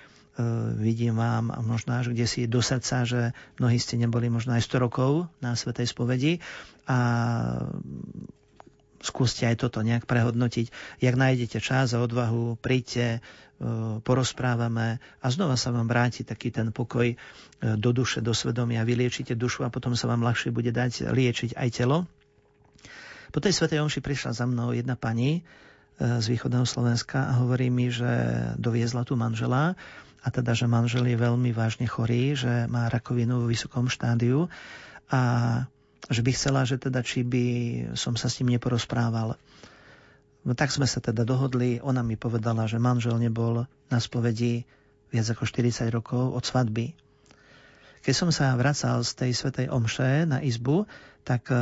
vidím 0.76 1.14
vám 1.16 1.54
a 1.54 1.62
možno 1.62 1.94
až 1.94 2.10
kde 2.10 2.26
si 2.26 2.50
do 2.50 2.58
srdca, 2.58 3.06
že 3.06 3.20
mnohí 3.62 3.78
ste 3.78 3.96
neboli 3.96 4.26
možno 4.26 4.58
aj 4.58 4.66
100 4.66 4.84
rokov 4.84 5.30
na 5.38 5.54
Svetej 5.54 5.86
spovedi 5.86 6.42
a 6.90 6.98
skúste 9.02 9.44
aj 9.44 9.66
toto 9.66 9.82
nejak 9.82 10.06
prehodnotiť. 10.06 10.70
Jak 11.02 11.14
nájdete 11.18 11.58
čas 11.58 11.92
a 11.92 12.00
odvahu, 12.00 12.56
príďte, 12.56 13.18
e, 13.18 13.20
porozprávame 14.00 15.02
a 15.20 15.26
znova 15.28 15.58
sa 15.58 15.74
vám 15.74 15.90
vráti 15.90 16.22
taký 16.22 16.54
ten 16.54 16.70
pokoj 16.70 17.10
e, 17.10 17.16
do 17.58 17.90
duše, 17.90 18.22
do 18.22 18.30
svedomia. 18.30 18.86
Vyliečite 18.86 19.34
dušu 19.34 19.66
a 19.66 19.74
potom 19.74 19.98
sa 19.98 20.06
vám 20.06 20.22
ľahšie 20.22 20.54
bude 20.54 20.70
dať 20.70 21.10
liečiť 21.10 21.58
aj 21.58 21.68
telo. 21.74 22.06
Po 23.32 23.40
tej 23.42 23.56
Svetej 23.56 23.82
Omši 23.82 24.00
prišla 24.04 24.36
za 24.36 24.44
mnou 24.44 24.70
jedna 24.76 24.94
pani 24.94 25.42
z 26.00 26.26
východného 26.26 26.64
Slovenska 26.64 27.28
a 27.30 27.36
hovorí 27.42 27.68
mi, 27.68 27.92
že 27.92 28.08
doviezla 28.56 29.04
tu 29.04 29.14
manžela 29.14 29.76
a 30.22 30.28
teda, 30.30 30.54
že 30.54 30.70
manžel 30.70 31.04
je 31.10 31.18
veľmi 31.18 31.50
vážne 31.50 31.90
chorý, 31.90 32.38
že 32.38 32.70
má 32.70 32.86
rakovinu 32.86 33.42
vo 33.42 33.50
vysokom 33.50 33.90
štádiu 33.90 34.46
a 35.10 35.20
že 36.10 36.22
by 36.22 36.30
chcela, 36.34 36.62
že 36.66 36.78
teda 36.78 37.02
či 37.02 37.22
by 37.22 37.44
som 37.98 38.14
sa 38.14 38.30
s 38.30 38.38
ním 38.42 38.54
neporozprával. 38.58 39.34
No 40.42 40.52
tak 40.58 40.74
sme 40.74 40.90
sa 40.90 40.98
teda 40.98 41.22
dohodli, 41.22 41.78
ona 41.78 42.02
mi 42.02 42.18
povedala, 42.18 42.66
že 42.66 42.82
manžel 42.82 43.18
nebol 43.18 43.66
na 43.90 43.98
spovedi 44.02 44.66
viac 45.14 45.26
ako 45.30 45.46
40 45.46 45.86
rokov 45.94 46.34
od 46.34 46.42
svadby. 46.42 46.94
Keď 48.02 48.14
som 48.14 48.34
sa 48.34 48.58
vracal 48.58 49.06
z 49.06 49.12
tej 49.14 49.30
svetej 49.30 49.66
omše 49.70 50.26
na 50.26 50.42
izbu, 50.42 50.90
tak 51.22 51.54
e, 51.54 51.58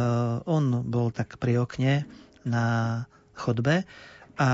on 0.49 0.89
bol 0.89 1.13
tak 1.13 1.37
pri 1.37 1.61
okne 1.61 2.09
na 2.49 2.65
chodbe 3.37 3.85
a 4.41 4.49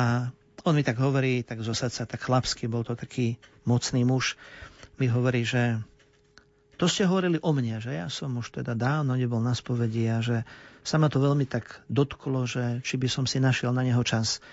on 0.66 0.74
mi 0.74 0.82
tak 0.82 0.98
hovorí, 0.98 1.46
tak 1.46 1.62
zo 1.62 1.70
srdca, 1.70 2.10
tak 2.10 2.26
chlapsky, 2.26 2.66
bol 2.66 2.82
to 2.82 2.98
taký 2.98 3.38
mocný 3.62 4.02
muž, 4.02 4.34
mi 4.98 5.06
hovorí, 5.06 5.46
že 5.46 5.78
to 6.76 6.90
ste 6.90 7.06
hovorili 7.06 7.38
o 7.40 7.54
mne, 7.54 7.78
že 7.78 7.94
ja 7.94 8.10
som 8.10 8.34
už 8.34 8.60
teda 8.60 8.74
dávno 8.74 9.14
nebol 9.14 9.38
na 9.38 9.54
spovedi 9.54 10.10
a 10.10 10.20
že 10.20 10.42
sa 10.82 10.98
ma 10.98 11.06
to 11.06 11.22
veľmi 11.22 11.46
tak 11.46 11.86
dotklo, 11.88 12.44
že 12.44 12.82
či 12.82 12.98
by 12.98 13.08
som 13.08 13.24
si 13.24 13.38
našiel 13.38 13.70
na 13.70 13.86
neho 13.86 14.02
čas. 14.02 14.44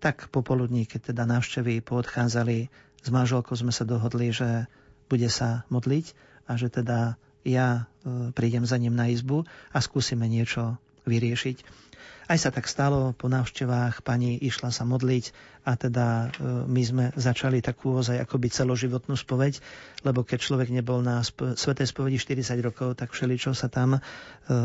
Tak 0.00 0.30
popoludní, 0.30 0.88
keď 0.88 1.12
teda 1.12 1.28
návštevy 1.28 1.84
poodchádzali, 1.84 2.70
s 3.02 3.08
manželkou 3.10 3.52
sme 3.52 3.74
sa 3.74 3.84
dohodli, 3.84 4.30
že 4.32 4.70
bude 5.10 5.28
sa 5.28 5.66
modliť 5.68 6.06
a 6.46 6.58
že 6.58 6.70
teda 6.70 7.18
ja 7.46 7.86
e, 8.02 8.34
prídem 8.34 8.66
za 8.66 8.78
ním 8.80 8.98
na 8.98 9.06
izbu 9.06 9.46
a 9.70 9.78
skúsime 9.78 10.26
niečo 10.26 10.78
vyriešiť. 11.06 11.85
Aj 12.26 12.34
sa 12.42 12.50
tak 12.50 12.66
stalo, 12.66 13.14
po 13.14 13.30
návštevách 13.30 14.02
pani 14.02 14.34
išla 14.34 14.74
sa 14.74 14.82
modliť 14.82 15.30
a 15.62 15.78
teda 15.78 16.06
e, 16.06 16.26
my 16.66 16.82
sme 16.82 17.04
začali 17.14 17.62
takú 17.62 18.02
ozaj 18.02 18.18
akoby 18.18 18.50
celoživotnú 18.50 19.14
spoveď, 19.14 19.62
lebo 20.02 20.26
keď 20.26 20.42
človek 20.42 20.74
nebol 20.74 21.06
na 21.06 21.22
sp- 21.22 21.54
svetej 21.54 21.86
spovedi 21.86 22.18
40 22.18 22.58
rokov, 22.66 22.98
tak 22.98 23.14
všeličo 23.14 23.54
sa 23.54 23.70
tam 23.70 23.94
e, 23.94 24.00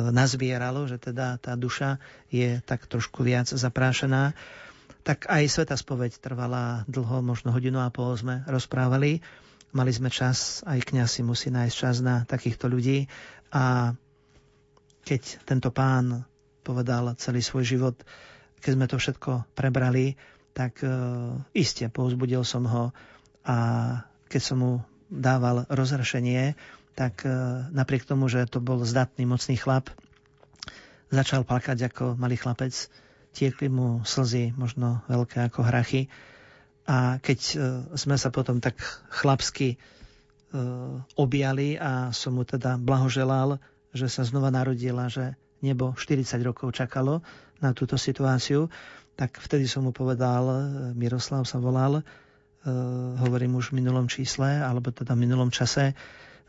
nazbieralo, 0.09 0.89
že 0.89 0.97
teda 0.97 1.38
tá 1.38 1.53
duša 1.53 2.01
je 2.34 2.66
tak 2.66 2.89
trošku 2.89 3.22
viac 3.22 3.45
zaprášená. 3.45 4.34
Tak 5.05 5.30
aj 5.30 5.45
sveta 5.45 5.78
spoveď 5.78 6.18
trvala 6.18 6.82
dlho, 6.89 7.22
možno 7.22 7.53
hodinu 7.53 7.86
a 7.86 7.93
pol 7.93 8.18
sme 8.18 8.41
rozprávali. 8.49 9.22
Mali 9.70 9.93
sme 9.93 10.09
čas, 10.09 10.66
aj 10.66 10.82
kňaz 10.82 11.09
si 11.14 11.22
musí 11.22 11.53
nájsť 11.53 11.76
čas 11.78 12.01
na 12.01 12.26
takýchto 12.26 12.66
ľudí 12.66 13.05
a 13.53 13.93
keď 15.05 15.45
tento 15.45 15.70
pán 15.70 16.26
povedal 16.62 17.14
celý 17.18 17.41
svoj 17.41 17.64
život. 17.66 17.95
Keď 18.62 18.72
sme 18.78 18.86
to 18.86 19.01
všetko 19.01 19.49
prebrali, 19.57 20.16
tak 20.53 20.86
e, 20.86 20.89
iste 21.57 21.88
povzbudil 21.89 22.45
som 22.45 22.64
ho 22.68 22.84
a 23.41 23.57
keď 24.30 24.41
som 24.41 24.57
mu 24.62 24.72
dával 25.12 25.68
rozrešenie, 25.68 26.55
tak 26.95 27.26
e, 27.26 27.32
napriek 27.72 28.07
tomu, 28.07 28.32
že 28.32 28.47
to 28.47 28.64
bol 28.64 28.80
zdatný, 28.86 29.28
mocný 29.28 29.59
chlap, 29.59 29.91
začal 31.12 31.43
plakať 31.43 31.91
ako 31.91 32.16
malý 32.16 32.39
chlapec. 32.39 32.72
Tiekli 33.32 33.72
mu 33.72 34.03
slzy, 34.03 34.51
možno 34.55 35.03
veľké 35.07 35.39
ako 35.51 35.64
hrachy. 35.64 36.12
A 36.88 37.20
keď 37.20 37.39
e, 37.39 37.55
sme 37.95 38.16
sa 38.20 38.32
potom 38.32 38.59
tak 38.59 38.80
chlapsky 39.12 39.76
e, 39.76 39.78
objali 41.16 41.80
a 41.80 42.12
som 42.12 42.36
mu 42.36 42.43
teda 42.43 42.76
blahoželal, 42.76 43.59
že 43.91 44.07
sa 44.07 44.24
znova 44.24 44.51
narodila, 44.51 45.12
že 45.12 45.36
nebo 45.62 45.93
40 45.93 46.41
rokov 46.41 46.74
čakalo 46.74 47.22
na 47.62 47.72
túto 47.78 47.95
situáciu, 47.95 48.68
tak 49.14 49.38
vtedy 49.38 49.70
som 49.70 49.86
mu 49.86 49.93
povedal, 49.93 50.43
Miroslav 50.97 51.45
sa 51.45 51.62
volal, 51.62 52.01
uh, 52.01 52.03
hovorím 53.22 53.62
už 53.62 53.70
v 53.72 53.86
minulom 53.86 54.09
čísle, 54.09 54.66
alebo 54.66 54.89
teda 54.89 55.14
v 55.14 55.30
minulom 55.30 55.53
čase, 55.53 55.93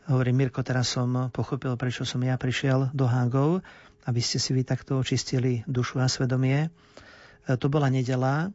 hovorím, 0.09 0.43
Mirko, 0.43 0.65
teraz 0.65 0.91
som 0.91 1.29
pochopil, 1.29 1.77
prečo 1.77 2.03
som 2.03 2.19
ja 2.25 2.35
prišiel 2.35 2.91
do 2.91 3.05
Hágov, 3.05 3.61
aby 4.03 4.19
ste 4.19 4.41
si 4.41 4.51
vy 4.51 4.67
takto 4.67 4.99
očistili 4.99 5.63
dušu 5.69 6.01
a 6.01 6.09
svedomie. 6.09 6.73
Uh, 7.45 7.55
to 7.55 7.69
bola 7.69 7.93
nedela, 7.93 8.49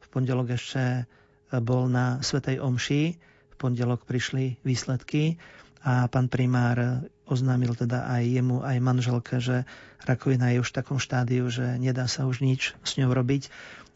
v 0.00 0.06
pondelok 0.14 0.54
ešte 0.54 1.10
bol 1.50 1.90
na 1.90 2.22
Svetej 2.22 2.62
Omši, 2.62 3.02
v 3.50 3.54
pondelok 3.58 4.06
prišli 4.06 4.58
výsledky 4.66 5.38
a 5.84 6.08
pán 6.08 6.26
primár 6.32 7.06
oznámil 7.24 7.72
teda 7.72 8.04
aj 8.04 8.22
jemu, 8.24 8.60
aj 8.60 8.76
manželke, 8.84 9.40
že 9.40 9.64
rakovina 10.04 10.52
je 10.52 10.60
už 10.60 10.68
v 10.70 10.76
takom 10.76 10.98
štádiu, 11.00 11.48
že 11.48 11.80
nedá 11.80 12.04
sa 12.04 12.28
už 12.28 12.44
nič 12.44 12.76
s 12.84 12.90
ňou 13.00 13.16
robiť 13.16 13.48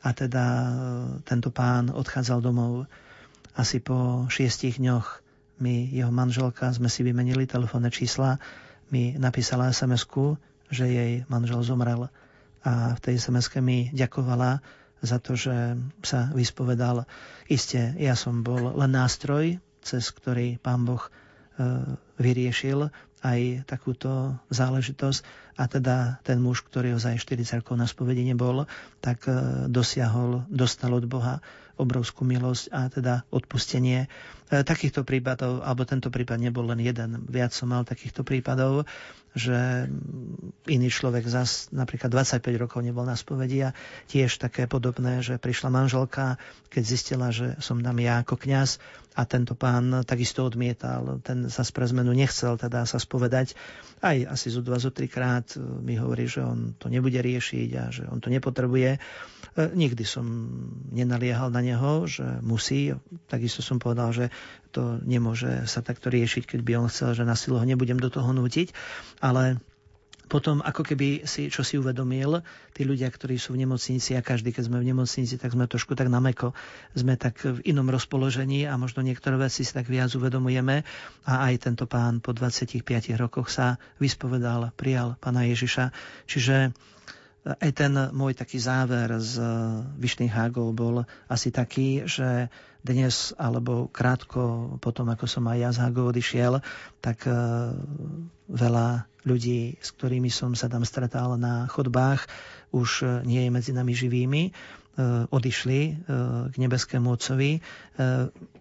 a 0.03 0.15
teda 0.17 0.45
e, 0.45 0.69
tento 1.29 1.53
pán 1.53 1.93
odchádzal 1.93 2.41
domov. 2.41 2.89
Asi 3.59 3.83
po 3.83 4.31
šiestich 4.31 4.79
dňoch 4.79 5.21
mi 5.59 5.91
jeho 5.91 6.15
manželka, 6.15 6.71
sme 6.71 6.87
si 6.87 7.03
vymenili 7.03 7.45
telefónne 7.45 7.91
čísla, 7.91 8.39
mi 8.89 9.19
napísala 9.19 9.69
sms 9.75 10.07
že 10.69 10.85
jej 10.85 11.13
manžel 11.33 11.65
zomrel 11.65 12.13
a 12.63 12.95
v 12.95 13.01
tej 13.01 13.17
sms 13.19 13.49
mi 13.61 13.89
ďakovala 13.93 14.61
za 15.03 15.19
to, 15.23 15.39
že 15.39 15.79
sa 16.03 16.31
vyspovedal. 16.35 17.07
Isté, 17.47 17.95
ja 17.99 18.19
som 18.19 18.43
bol 18.43 18.75
len 18.75 18.93
nástroj, 18.93 19.63
cez 19.83 20.11
ktorý 20.11 20.59
pán 20.59 20.83
Boh 20.85 21.07
vyriešil 22.19 22.91
aj 23.23 23.67
takúto 23.67 24.39
záležitosť 24.51 25.21
a 25.59 25.67
teda 25.67 26.23
ten 26.23 26.39
muž, 26.39 26.63
ktorý 26.63 26.95
ho 26.95 27.01
za 27.03 27.11
40 27.11 27.63
rokov 27.63 27.75
na 27.75 27.91
spovedi 27.91 28.23
nebol, 28.23 28.71
tak 29.03 29.27
e, 29.27 29.67
dosiahol, 29.67 30.47
dostal 30.47 30.95
od 30.95 31.11
Boha 31.11 31.43
obrovskú 31.79 32.23
milosť 32.23 32.65
a 32.71 32.87
teda 32.87 33.15
odpustenie. 33.35 34.07
E, 34.07 34.63
takýchto 34.63 35.03
prípadov, 35.03 35.67
alebo 35.67 35.83
tento 35.83 36.15
prípad 36.15 36.39
nebol 36.39 36.71
len 36.71 36.79
jeden, 36.79 37.27
viac 37.27 37.51
som 37.51 37.75
mal 37.75 37.83
takýchto 37.83 38.23
prípadov, 38.23 38.87
že 39.35 39.91
iný 40.71 40.89
človek 40.91 41.27
zas 41.27 41.75
napríklad 41.75 42.15
25 42.15 42.43
rokov 42.55 42.87
nebol 42.87 43.03
na 43.03 43.19
spovedi 43.19 43.67
a 43.67 43.75
tiež 44.07 44.39
také 44.39 44.71
podobné, 44.71 45.27
že 45.27 45.43
prišla 45.43 45.75
manželka, 45.75 46.39
keď 46.71 46.83
zistila, 46.87 47.35
že 47.35 47.59
som 47.59 47.83
tam 47.83 47.99
ja 47.99 48.23
ako 48.23 48.39
kňaz 48.39 48.79
a 49.19 49.27
tento 49.27 49.59
pán 49.59 50.07
takisto 50.07 50.47
odmietal, 50.47 51.19
ten 51.27 51.51
sa 51.51 51.67
pre 51.67 51.91
zmenu 51.91 52.15
nechcel 52.15 52.55
teda 52.55 52.87
sa 52.87 53.03
spovedať. 53.03 53.59
Aj 53.99 54.15
asi 54.15 54.55
zo 54.55 54.63
dva, 54.63 54.79
zo 54.79 54.95
trikrát 54.95 55.59
mi 55.59 55.99
hovorí, 55.99 56.31
že 56.31 56.47
on 56.47 56.79
to 56.79 56.87
nebude 56.87 57.19
riešiť 57.19 57.71
a 57.75 57.85
že 57.91 58.07
on 58.07 58.23
to 58.23 58.31
nepotrebuje. 58.31 58.95
E, 58.95 58.99
nikdy 59.75 60.07
som 60.07 60.23
nenaliehal 60.95 61.51
na 61.51 61.67
neho, 61.67 62.07
že 62.07 62.23
musí. 62.47 62.95
Takisto 63.27 63.59
som 63.59 63.83
povedal, 63.83 64.15
že 64.15 64.27
to 64.71 65.03
nemôže 65.03 65.67
sa 65.67 65.83
takto 65.83 66.15
riešiť, 66.15 66.55
keď 66.55 66.61
by 66.63 66.73
on 66.79 66.87
chcel, 66.87 67.19
že 67.19 67.27
na 67.27 67.35
silu 67.35 67.59
ho 67.59 67.67
nebudem 67.67 67.99
do 67.99 68.15
toho 68.15 68.31
nútiť. 68.31 68.71
Ale 69.19 69.59
potom 70.29 70.61
ako 70.61 70.85
keby 70.85 71.25
si 71.25 71.49
čo 71.49 71.65
si 71.65 71.81
uvedomil, 71.81 72.45
tí 72.77 72.85
ľudia, 72.85 73.09
ktorí 73.09 73.41
sú 73.41 73.57
v 73.57 73.65
nemocnici 73.65 74.15
a 74.15 74.23
každý, 74.23 74.53
keď 74.53 74.69
sme 74.69 74.79
v 74.85 74.93
nemocnici, 74.93 75.41
tak 75.41 75.57
sme 75.57 75.65
trošku 75.65 75.97
tak 75.97 76.13
nameko, 76.13 76.53
sme 76.93 77.17
tak 77.17 77.41
v 77.43 77.59
inom 77.65 77.89
rozpoložení 77.89 78.69
a 78.69 78.77
možno 78.77 79.01
niektoré 79.01 79.41
veci 79.41 79.65
si 79.65 79.73
tak 79.73 79.89
viac 79.89 80.13
uvedomujeme 80.13 80.85
a 81.25 81.33
aj 81.49 81.55
tento 81.65 81.89
pán 81.89 82.21
po 82.21 82.37
25 82.37 82.85
rokoch 83.17 83.49
sa 83.49 83.81
vyspovedal, 83.99 84.71
prijal 84.77 85.17
pána 85.19 85.49
Ježiša. 85.49 85.91
Čiže 86.29 86.77
aj 87.49 87.71
ten 87.73 87.93
môj 88.13 88.37
taký 88.37 88.61
záver 88.61 89.09
z 89.25 89.41
Vyšných 89.97 90.35
hágov 90.37 90.77
bol 90.77 91.09
asi 91.33 91.49
taký, 91.49 92.05
že 92.05 92.53
dnes 92.85 93.35
alebo 93.35 93.91
krátko 93.91 94.77
potom, 94.79 95.11
ako 95.11 95.27
som 95.27 95.45
aj 95.51 95.59
ja 95.59 95.71
z 95.75 95.79
Hágov 95.83 96.15
odišiel, 96.15 96.63
tak 97.03 97.27
e, 97.27 97.33
veľa 98.49 99.08
ľudí, 99.27 99.81
s 99.83 99.91
ktorými 99.97 100.31
som 100.31 100.55
sa 100.55 100.71
tam 100.71 100.87
stretal 100.87 101.35
na 101.41 101.67
chodbách, 101.67 102.27
už 102.71 103.23
nie 103.25 103.49
je 103.49 103.51
medzi 103.51 103.73
nami 103.73 103.97
živými 103.97 104.43
e, 104.47 104.51
odišli 105.31 105.81
e, 105.81 105.93
k 106.53 106.55
nebeskému 106.55 107.09
Otcovi, 107.09 107.65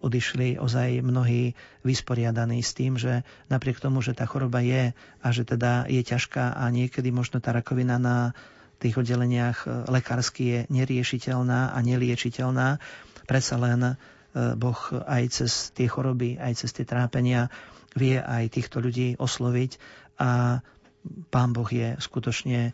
odišli 0.01 0.57
ozaj 0.57 1.05
mnohí 1.05 1.53
vysporiadaní 1.85 2.63
s 2.63 2.73
tým, 2.73 2.97
že 2.97 3.21
napriek 3.53 3.77
tomu, 3.77 4.01
že 4.01 4.17
tá 4.17 4.25
choroba 4.25 4.65
je 4.65 4.95
a 5.21 5.27
že 5.29 5.45
teda 5.45 5.85
je 5.85 6.01
ťažká 6.01 6.57
a 6.57 6.63
niekedy 6.73 7.13
možno 7.13 7.37
tá 7.37 7.53
rakovina 7.53 8.01
na 8.01 8.33
tých 8.77 8.95
oddeleniach 8.97 9.65
e, 9.65 9.67
lekársky 9.89 10.43
je 10.45 10.59
neriešiteľná 10.69 11.73
a 11.73 11.77
neliečiteľná. 11.81 12.77
Predsa 13.25 13.55
len 13.57 13.81
e, 13.83 13.93
Boh 14.53 14.79
aj 15.05 15.23
cez 15.33 15.73
tie 15.73 15.89
choroby, 15.89 16.37
aj 16.37 16.65
cez 16.65 16.69
tie 16.73 16.85
trápenia 16.85 17.49
vie 17.97 18.21
aj 18.21 18.53
týchto 18.53 18.77
ľudí 18.77 19.17
osloviť 19.17 20.05
a 20.17 20.61
Pán 21.31 21.55
Boh 21.55 21.69
je 21.71 21.95
skutočne 22.03 22.59
e, 22.67 22.71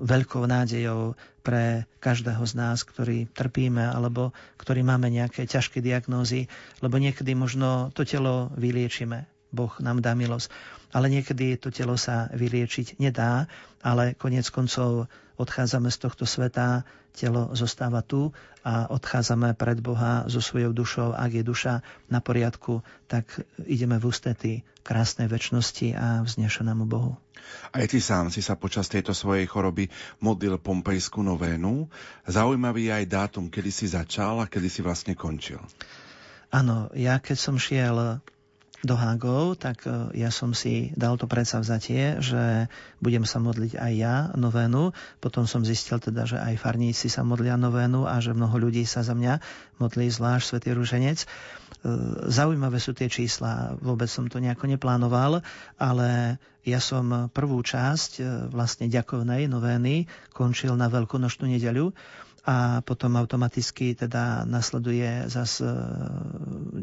veľkou 0.00 0.48
nádejou 0.48 1.12
pre 1.44 1.84
každého 2.00 2.40
z 2.48 2.52
nás, 2.56 2.88
ktorý 2.88 3.28
trpíme 3.28 3.84
alebo 3.84 4.32
ktorý 4.56 4.80
máme 4.80 5.12
nejaké 5.12 5.44
ťažké 5.44 5.84
diagnózy, 5.84 6.48
lebo 6.80 6.96
niekedy 6.96 7.36
možno 7.36 7.92
to 7.92 8.08
telo 8.08 8.48
vyliečíme. 8.56 9.28
Boh 9.52 9.72
nám 9.84 10.00
dá 10.00 10.16
milosť 10.16 10.48
ale 10.96 11.12
niekedy 11.12 11.60
to 11.60 11.68
telo 11.68 12.00
sa 12.00 12.30
vyliečiť 12.30 12.96
nedá, 12.96 13.44
ale 13.84 14.16
konec 14.16 14.48
koncov 14.48 15.12
odchádzame 15.36 15.88
z 15.92 15.98
tohto 16.00 16.24
sveta, 16.28 16.84
telo 17.16 17.52
zostáva 17.56 18.04
tu 18.04 18.36
a 18.60 18.92
odchádzame 18.92 19.56
pred 19.56 19.80
Boha 19.80 20.28
so 20.28 20.44
svojou 20.44 20.76
dušou. 20.76 21.16
Ak 21.16 21.32
je 21.32 21.40
duša 21.40 21.80
na 22.12 22.20
poriadku, 22.20 22.84
tak 23.08 23.24
ideme 23.64 23.96
v 23.96 24.04
ústety 24.04 24.52
krásnej 24.84 25.26
väčšnosti 25.26 25.96
a 25.96 26.22
vznešenému 26.22 26.84
Bohu. 26.84 27.16
Aj 27.72 27.86
ty 27.86 28.02
sám 28.02 28.28
si 28.28 28.42
sa 28.42 28.58
počas 28.58 28.90
tejto 28.90 29.14
svojej 29.14 29.46
choroby 29.46 29.88
modlil 30.18 30.58
pompejskú 30.58 31.22
novénu. 31.22 31.86
Zaujímavý 32.26 32.90
je 32.90 32.92
aj 33.02 33.06
dátum, 33.06 33.46
kedy 33.48 33.70
si 33.70 33.86
začal 33.86 34.42
a 34.42 34.50
kedy 34.50 34.68
si 34.68 34.80
vlastne 34.82 35.14
končil. 35.14 35.62
Áno, 36.50 36.90
ja 36.94 37.18
keď 37.18 37.36
som 37.38 37.56
šiel 37.58 38.22
do 38.86 38.94
Hágov, 38.94 39.58
tak 39.58 39.82
e, 39.84 40.14
ja 40.14 40.30
som 40.30 40.54
si 40.54 40.94
dal 40.94 41.18
to 41.18 41.26
predsavzatie, 41.26 42.22
že 42.22 42.70
budem 43.02 43.26
sa 43.26 43.42
modliť 43.42 43.74
aj 43.74 43.92
ja 43.92 44.16
novénu. 44.38 44.94
Potom 45.18 45.44
som 45.44 45.66
zistil 45.66 45.98
teda, 45.98 46.24
že 46.24 46.38
aj 46.38 46.62
farníci 46.62 47.10
sa 47.10 47.26
modlia 47.26 47.58
novénu 47.58 48.06
a 48.06 48.22
že 48.22 48.32
mnoho 48.32 48.54
ľudí 48.56 48.86
sa 48.86 49.02
za 49.02 49.12
mňa 49.12 49.42
modlí, 49.82 50.06
zvlášť 50.06 50.44
Svetý 50.46 50.70
Ruženec. 50.72 51.18
E, 51.20 51.26
zaujímavé 52.30 52.78
sú 52.78 52.94
tie 52.94 53.10
čísla, 53.10 53.74
vôbec 53.82 54.06
som 54.06 54.30
to 54.30 54.38
nejako 54.38 54.70
neplánoval, 54.70 55.42
ale 55.76 56.38
ja 56.62 56.78
som 56.78 57.30
prvú 57.34 57.58
časť 57.60 58.10
e, 58.16 58.22
vlastne 58.54 58.86
ďakovnej 58.86 59.50
novény 59.50 60.06
končil 60.30 60.78
na 60.78 60.86
Veľkonočnú 60.86 61.50
nedeľu 61.50 61.90
a 62.46 62.78
potom 62.86 63.18
automaticky 63.18 63.98
teda 63.98 64.46
nasleduje 64.46 65.26
zase 65.26 65.66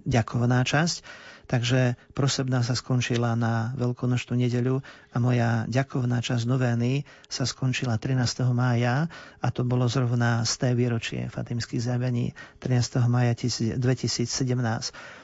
ďakovaná 0.04 0.68
časť. 0.68 1.00
Takže 1.44 1.96
prosebná 2.16 2.64
sa 2.64 2.76
skončila 2.76 3.36
na 3.40 3.72
veľkonočnú 3.80 4.36
nedeľu 4.36 4.84
a 5.12 5.18
moja 5.24 5.64
ďakovná 5.72 6.20
časť 6.20 6.44
novény 6.48 7.08
sa 7.28 7.48
skončila 7.48 7.96
13. 7.96 8.44
mája 8.52 9.08
a 9.40 9.48
to 9.52 9.64
bolo 9.64 9.88
zrovna 9.88 10.44
z 10.44 10.54
té 10.60 10.70
výročie 10.76 11.28
Fatimských 11.32 11.84
zjavení 11.84 12.36
13. 12.60 13.08
mája 13.08 13.36
2017. 13.36 14.28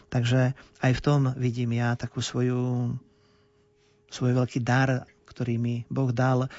Takže 0.08 0.56
aj 0.80 0.92
v 0.96 1.02
tom 1.04 1.36
vidím 1.36 1.76
ja 1.76 2.00
takú 2.00 2.24
svoju 2.24 2.96
svoj 4.10 4.32
veľký 4.34 4.60
dar, 4.66 5.06
ktorý 5.30 5.56
mi 5.62 5.76
Boh 5.88 6.10
dal 6.10 6.50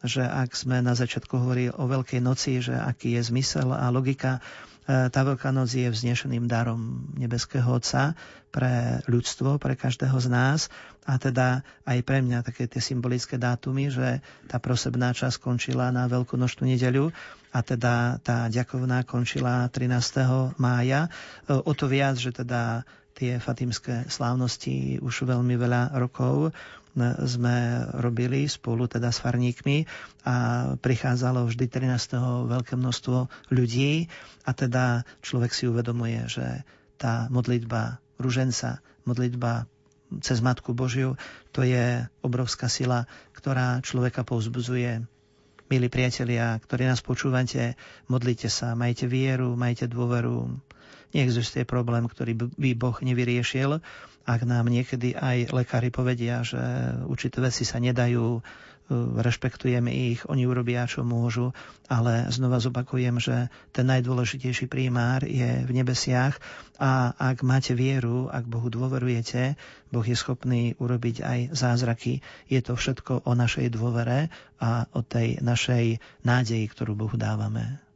že 0.00 0.24
ak 0.24 0.56
sme 0.56 0.80
na 0.80 0.96
začiatku 0.96 1.36
hovorili 1.36 1.68
o 1.72 1.84
Veľkej 1.84 2.20
noci, 2.24 2.64
že 2.64 2.72
aký 2.72 3.20
je 3.20 3.22
zmysel 3.28 3.68
a 3.72 3.92
logika, 3.92 4.40
e, 4.88 5.12
tá 5.12 5.20
Veľká 5.20 5.52
noc 5.52 5.68
je 5.72 5.88
vznešeným 5.88 6.48
darom 6.48 7.12
nebeského 7.20 7.68
Otca 7.68 8.16
pre 8.48 9.04
ľudstvo, 9.04 9.60
pre 9.60 9.76
každého 9.76 10.16
z 10.16 10.28
nás 10.32 10.60
a 11.04 11.20
teda 11.20 11.66
aj 11.84 11.98
pre 12.04 12.24
mňa 12.24 12.44
také 12.44 12.64
tie 12.64 12.80
symbolické 12.80 13.36
dátumy, 13.36 13.92
že 13.92 14.24
tá 14.48 14.56
prosebná 14.56 15.12
časť 15.12 15.36
skončila 15.36 15.92
na 15.92 16.08
Veľkú 16.08 16.40
nočnú 16.40 16.64
nedeľu 16.64 17.12
a 17.50 17.58
teda 17.60 18.22
tá 18.22 18.46
ďakovná 18.46 19.02
končila 19.04 19.68
13. 19.68 20.56
mája. 20.56 21.12
E, 21.44 21.56
o 21.60 21.72
to 21.76 21.90
viac, 21.90 22.16
že 22.16 22.32
teda 22.32 22.88
tie 23.20 23.36
fatimské 23.36 24.08
slávnosti 24.08 24.96
už 25.04 25.28
veľmi 25.28 25.60
veľa 25.60 25.92
rokov 26.00 26.56
sme 27.28 27.86
robili 28.00 28.50
spolu 28.50 28.90
teda 28.90 29.14
s 29.14 29.22
farníkmi 29.22 29.86
a 30.26 30.34
prichádzalo 30.80 31.46
vždy 31.46 31.66
13. 31.68 32.50
veľké 32.50 32.74
množstvo 32.74 33.30
ľudí 33.54 34.10
a 34.42 34.50
teda 34.50 35.06
človek 35.22 35.54
si 35.54 35.70
uvedomuje, 35.70 36.26
že 36.26 36.66
tá 36.98 37.30
modlitba 37.30 38.02
ruženca, 38.18 38.82
modlitba 39.06 39.70
cez 40.18 40.42
Matku 40.42 40.74
Božiu, 40.74 41.14
to 41.54 41.62
je 41.62 42.02
obrovská 42.26 42.66
sila, 42.66 43.06
ktorá 43.38 43.78
človeka 43.86 44.26
povzbudzuje. 44.26 45.06
Milí 45.70 45.86
priatelia, 45.86 46.58
ktorí 46.58 46.90
nás 46.90 46.98
počúvate, 46.98 47.78
modlite 48.10 48.50
sa, 48.50 48.74
majte 48.74 49.06
vieru, 49.06 49.54
majte 49.54 49.86
dôveru. 49.86 50.50
Neexistuje 51.10 51.66
problém, 51.66 52.06
ktorý 52.06 52.38
by 52.54 52.70
Boh 52.78 52.96
nevyriešil 53.02 53.82
ak 54.30 54.46
nám 54.46 54.68
niekedy 54.68 55.16
aj 55.16 55.50
lekári 55.50 55.88
povedia, 55.90 56.44
že 56.44 56.60
určité 57.08 57.40
veci 57.40 57.64
sa 57.64 57.80
nedajú, 57.80 58.38
e, 58.38 58.40
rešpektujeme 59.18 59.90
ich, 59.90 60.22
oni 60.28 60.44
urobia, 60.44 60.86
čo 60.86 61.02
môžu, 61.02 61.56
ale 61.88 62.28
znova 62.28 62.60
zopakujem, 62.62 63.16
že 63.18 63.50
ten 63.72 63.90
najdôležitejší 63.90 64.68
primár 64.68 65.26
je 65.26 65.66
v 65.66 65.70
nebesiach 65.72 66.36
a 66.78 67.16
ak 67.16 67.42
máte 67.42 67.74
vieru, 67.74 68.30
ak 68.30 68.46
Bohu 68.46 68.70
dôverujete, 68.70 69.58
Boh 69.90 70.04
je 70.04 70.14
schopný 70.14 70.76
urobiť 70.78 71.16
aj 71.26 71.38
zázraky. 71.56 72.22
Je 72.46 72.60
to 72.62 72.78
všetko 72.78 73.26
o 73.26 73.32
našej 73.34 73.72
dôvere 73.72 74.30
a 74.60 74.86
o 74.94 75.02
tej 75.02 75.42
našej 75.42 75.98
nádeji, 76.22 76.70
ktorú 76.70 76.94
Bohu 76.94 77.16
dávame. 77.18 77.89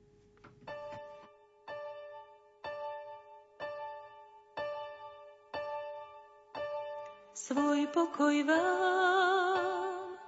Pokoj 7.94 8.42
vám 8.42 10.18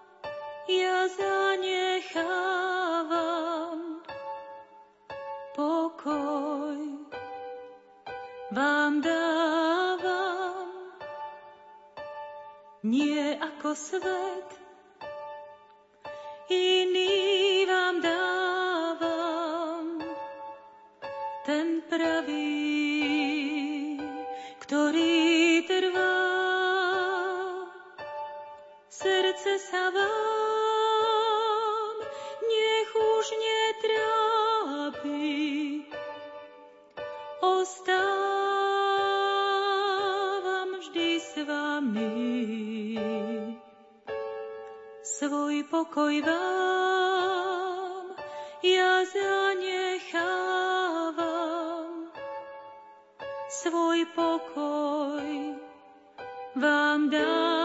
ja 0.71 1.11
zanechávam. 1.11 4.07
Pokoj 5.57 6.77
vám 8.55 9.03
dávam, 9.03 10.71
nie 12.87 13.35
ako 13.35 13.75
svet, 13.75 14.47
iný 16.47 17.67
vám 17.67 17.99
dávam, 17.99 20.07
ten 21.43 21.83
pravý, 21.91 22.76
pokoj 45.71 46.23
vám 46.23 48.07
ja 48.62 49.05
zanechávam. 49.07 50.31
Svoj 53.51 54.07
pokoj 54.14 55.27
vám 56.55 57.11
dávam. 57.11 57.55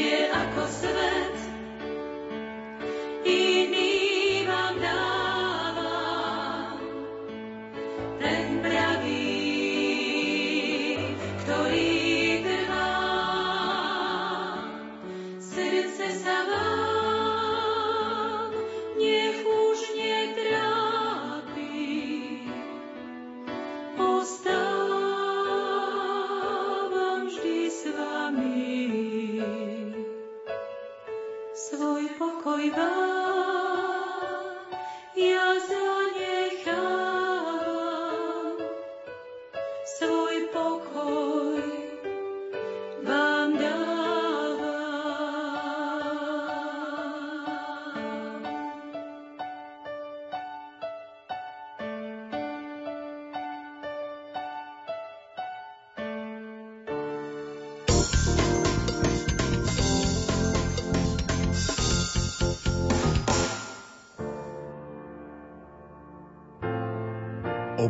je 0.00 0.28
ako 0.32 0.62
svet. 0.68 1.29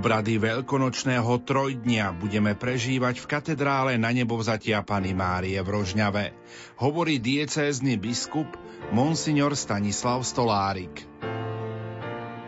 Obrady 0.01 0.41
veľkonočného 0.41 1.45
trojdnia 1.45 2.17
budeme 2.17 2.57
prežívať 2.57 3.21
v 3.21 3.27
katedrále 3.37 3.93
na 4.01 4.09
nebovzatia 4.09 4.81
Pany 4.81 5.13
Márie 5.13 5.61
v 5.61 5.69
Rožňave, 5.69 6.33
hovorí 6.81 7.21
diecézny 7.21 8.01
biskup 8.01 8.49
Monsignor 8.97 9.53
Stanislav 9.53 10.25
Stolárik. 10.25 11.05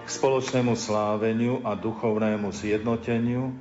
K 0.00 0.08
spoločnému 0.08 0.72
sláveniu 0.80 1.60
a 1.60 1.76
duchovnému 1.76 2.56
zjednoteniu 2.56 3.52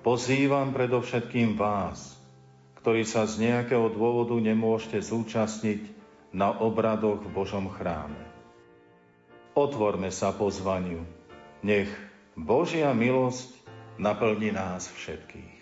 pozývam 0.00 0.72
predovšetkým 0.72 1.60
vás, 1.60 2.16
ktorí 2.80 3.04
sa 3.04 3.28
z 3.28 3.52
nejakého 3.52 3.92
dôvodu 3.92 4.32
nemôžete 4.40 5.12
zúčastniť 5.12 5.84
na 6.32 6.56
obradoch 6.56 7.20
v 7.20 7.36
Božom 7.36 7.68
chráme. 7.68 8.16
Otvorme 9.52 10.08
sa 10.08 10.32
pozvaniu. 10.32 11.04
Nech 11.60 12.05
Božia 12.36 12.92
milosť 12.92 13.48
naplní 13.96 14.52
nás 14.52 14.92
všetkých. 14.92 15.56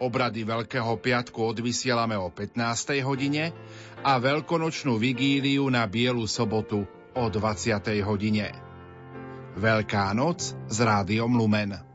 Obrady 0.00 0.44
Veľkého 0.44 0.96
piatku 1.00 1.40
odvysielame 1.40 2.16
o 2.16 2.28
15. 2.28 3.00
hodine 3.04 3.52
a 4.04 4.20
veľkonočnú 4.20 5.00
vigíliu 5.00 5.64
na 5.72 5.88
Bielu 5.88 6.28
sobotu 6.28 6.84
o 7.16 7.24
20. 7.24 8.00
hodine. 8.04 8.52
Veľká 9.56 10.12
noc 10.12 10.52
s 10.52 10.78
rádiom 10.80 11.32
Lumen. 11.32 11.89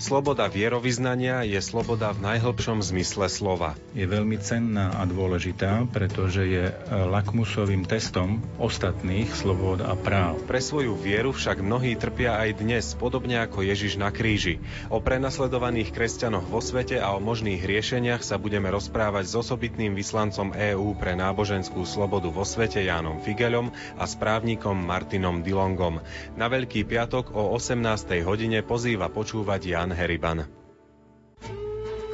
Sloboda 0.00 0.48
vierovýznania 0.48 1.44
je 1.44 1.60
sloboda 1.60 2.16
v 2.16 2.24
najhlbšom 2.24 2.80
zmysle 2.80 3.28
slova. 3.28 3.76
Je 3.92 4.08
veľmi 4.08 4.40
cenná 4.40 4.96
a 4.96 5.04
dôležitá, 5.04 5.84
pretože 5.92 6.40
je 6.40 6.72
lakmusovým 6.88 7.84
testom 7.84 8.40
ostatných 8.56 9.28
slobod 9.28 9.84
a 9.84 9.92
práv. 9.92 10.40
Pre 10.48 10.56
svoju 10.56 10.96
vieru 10.96 11.36
však 11.36 11.60
mnohí 11.60 12.00
trpia 12.00 12.40
aj 12.40 12.64
dnes, 12.64 12.96
podobne 12.96 13.44
ako 13.44 13.60
Ježiš 13.60 14.00
na 14.00 14.08
kríži. 14.08 14.64
O 14.88 15.04
prenasledovaných 15.04 15.92
kresťanoch 15.92 16.48
vo 16.48 16.64
svete 16.64 16.96
a 16.96 17.12
o 17.12 17.20
možných 17.20 17.60
riešeniach 17.60 18.24
sa 18.24 18.40
budeme 18.40 18.72
rozprávať 18.72 19.28
s 19.28 19.36
osobitným 19.36 19.92
vyslancom 19.92 20.56
EÚ 20.56 20.96
pre 20.96 21.12
náboženskú 21.12 21.84
slobodu 21.84 22.32
vo 22.32 22.48
svete 22.48 22.80
Jánom 22.88 23.20
Figelom 23.20 23.68
a 24.00 24.08
správnikom 24.08 24.80
Martinom 24.80 25.44
Dilongom. 25.44 26.00
Na 26.40 26.48
Veľký 26.48 26.88
piatok 26.88 27.36
o 27.36 27.52
18. 27.52 27.84
hodine 28.24 28.64
pozýva 28.64 29.12
počúvať 29.12 29.60
Jan 29.68 29.89
Heriban. 29.92 30.60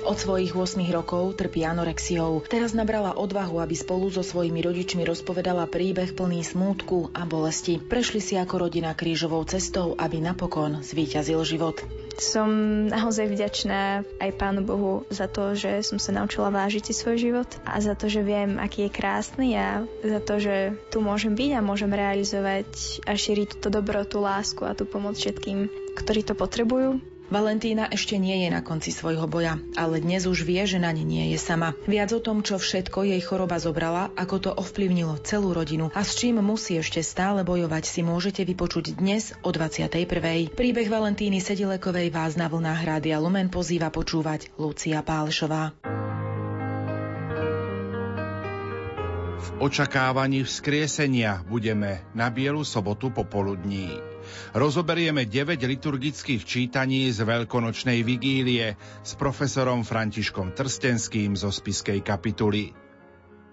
Od 0.06 0.14
svojich 0.14 0.54
8 0.54 0.86
rokov 0.94 1.34
trpí 1.34 1.66
anorexiou. 1.66 2.38
Teraz 2.46 2.70
nabrala 2.70 3.18
odvahu, 3.18 3.58
aby 3.58 3.74
spolu 3.74 4.06
so 4.06 4.22
svojimi 4.22 4.62
rodičmi 4.62 5.02
rozpovedala 5.02 5.66
príbeh 5.66 6.14
plný 6.14 6.46
smútku 6.46 7.10
a 7.10 7.26
bolesti. 7.26 7.82
Prešli 7.82 8.22
si 8.22 8.38
ako 8.38 8.70
rodina 8.70 8.94
krížovou 8.94 9.42
cestou, 9.50 9.98
aby 9.98 10.22
napokon 10.22 10.78
zvíťazil 10.78 11.42
život. 11.42 11.82
Som 12.22 12.86
naozaj 12.86 13.34
vďačná 13.34 14.06
aj 14.22 14.30
Pánu 14.38 14.62
Bohu 14.62 15.02
za 15.10 15.26
to, 15.26 15.58
že 15.58 15.82
som 15.82 15.98
sa 15.98 16.14
naučila 16.14 16.54
vážiť 16.54 16.86
si 16.86 16.94
svoj 16.94 17.18
život 17.18 17.50
a 17.66 17.82
za 17.82 17.98
to, 17.98 18.06
že 18.06 18.22
viem, 18.22 18.62
aký 18.62 18.86
je 18.86 18.94
krásny 18.94 19.58
a 19.58 19.82
za 20.06 20.22
to, 20.22 20.38
že 20.38 20.78
tu 20.94 21.02
môžem 21.02 21.34
byť 21.34 21.50
a 21.58 21.66
môžem 21.66 21.90
realizovať 21.90 23.02
a 23.10 23.18
šíriť 23.18 23.58
túto 23.58 23.74
dobrotu, 23.74 24.22
lásku 24.22 24.62
a 24.62 24.78
tú 24.78 24.86
pomoc 24.86 25.18
všetkým, 25.18 25.66
ktorí 25.98 26.22
to 26.22 26.38
potrebujú. 26.38 27.15
Valentína 27.26 27.90
ešte 27.90 28.14
nie 28.22 28.46
je 28.46 28.54
na 28.54 28.62
konci 28.62 28.94
svojho 28.94 29.26
boja, 29.26 29.58
ale 29.74 29.98
dnes 29.98 30.30
už 30.30 30.46
vie, 30.46 30.62
že 30.62 30.78
na 30.78 30.94
ne 30.94 31.02
nie 31.02 31.34
je 31.34 31.38
sama. 31.42 31.74
Viac 31.90 32.14
o 32.14 32.22
tom, 32.22 32.46
čo 32.46 32.54
všetko 32.54 33.02
jej 33.02 33.18
choroba 33.18 33.58
zobrala, 33.58 34.14
ako 34.14 34.36
to 34.38 34.50
ovplyvnilo 34.54 35.18
celú 35.26 35.50
rodinu 35.50 35.90
a 35.90 36.06
s 36.06 36.14
čím 36.14 36.38
musí 36.38 36.78
ešte 36.78 37.02
stále 37.02 37.42
bojovať, 37.42 37.82
si 37.82 38.06
môžete 38.06 38.46
vypočuť 38.46 38.94
dnes 38.94 39.34
o 39.42 39.50
21. 39.50 40.54
Príbeh 40.54 40.86
Valentíny 40.86 41.42
Sedilekovej 41.42 42.14
vás 42.14 42.38
na 42.38 42.46
vlnách 42.46 42.82
Rádia 42.86 43.18
Lumen 43.18 43.50
pozýva 43.50 43.90
počúvať 43.90 44.54
Lucia 44.54 45.02
Pálšová. 45.02 45.74
V 49.36 49.48
očakávaní 49.58 50.46
vzkriesenia 50.46 51.42
budeme 51.42 52.06
na 52.14 52.30
Bielu 52.30 52.62
sobotu 52.62 53.10
popoludní. 53.10 54.15
Rozoberieme 54.54 55.28
9 55.28 55.60
liturgických 55.60 56.42
čítaní 56.46 57.10
z 57.12 57.26
veľkonočnej 57.26 58.02
vigílie 58.06 58.78
s 59.02 59.12
profesorom 59.14 59.82
Františkom 59.82 60.54
Trstenským 60.54 61.34
zo 61.34 61.52
Spiskej 61.52 62.00
kapituly. 62.04 62.72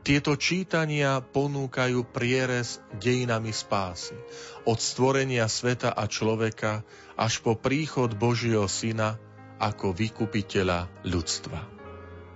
Tieto 0.03 0.36
čítania 0.36 1.24
ponúkajú 1.24 2.11
prierez 2.11 2.84
dejinami 2.99 3.55
spásy, 3.55 4.19
od 4.67 4.76
stvorenia 4.76 5.47
sveta 5.47 5.95
a 5.95 6.11
človeka 6.11 6.84
až 7.15 7.39
po 7.39 7.55
príchod 7.55 8.11
Božieho 8.11 8.67
Syna 8.67 9.15
ako 9.63 9.95
vykupiteľa 9.95 10.91
ľudstva. 11.07 11.63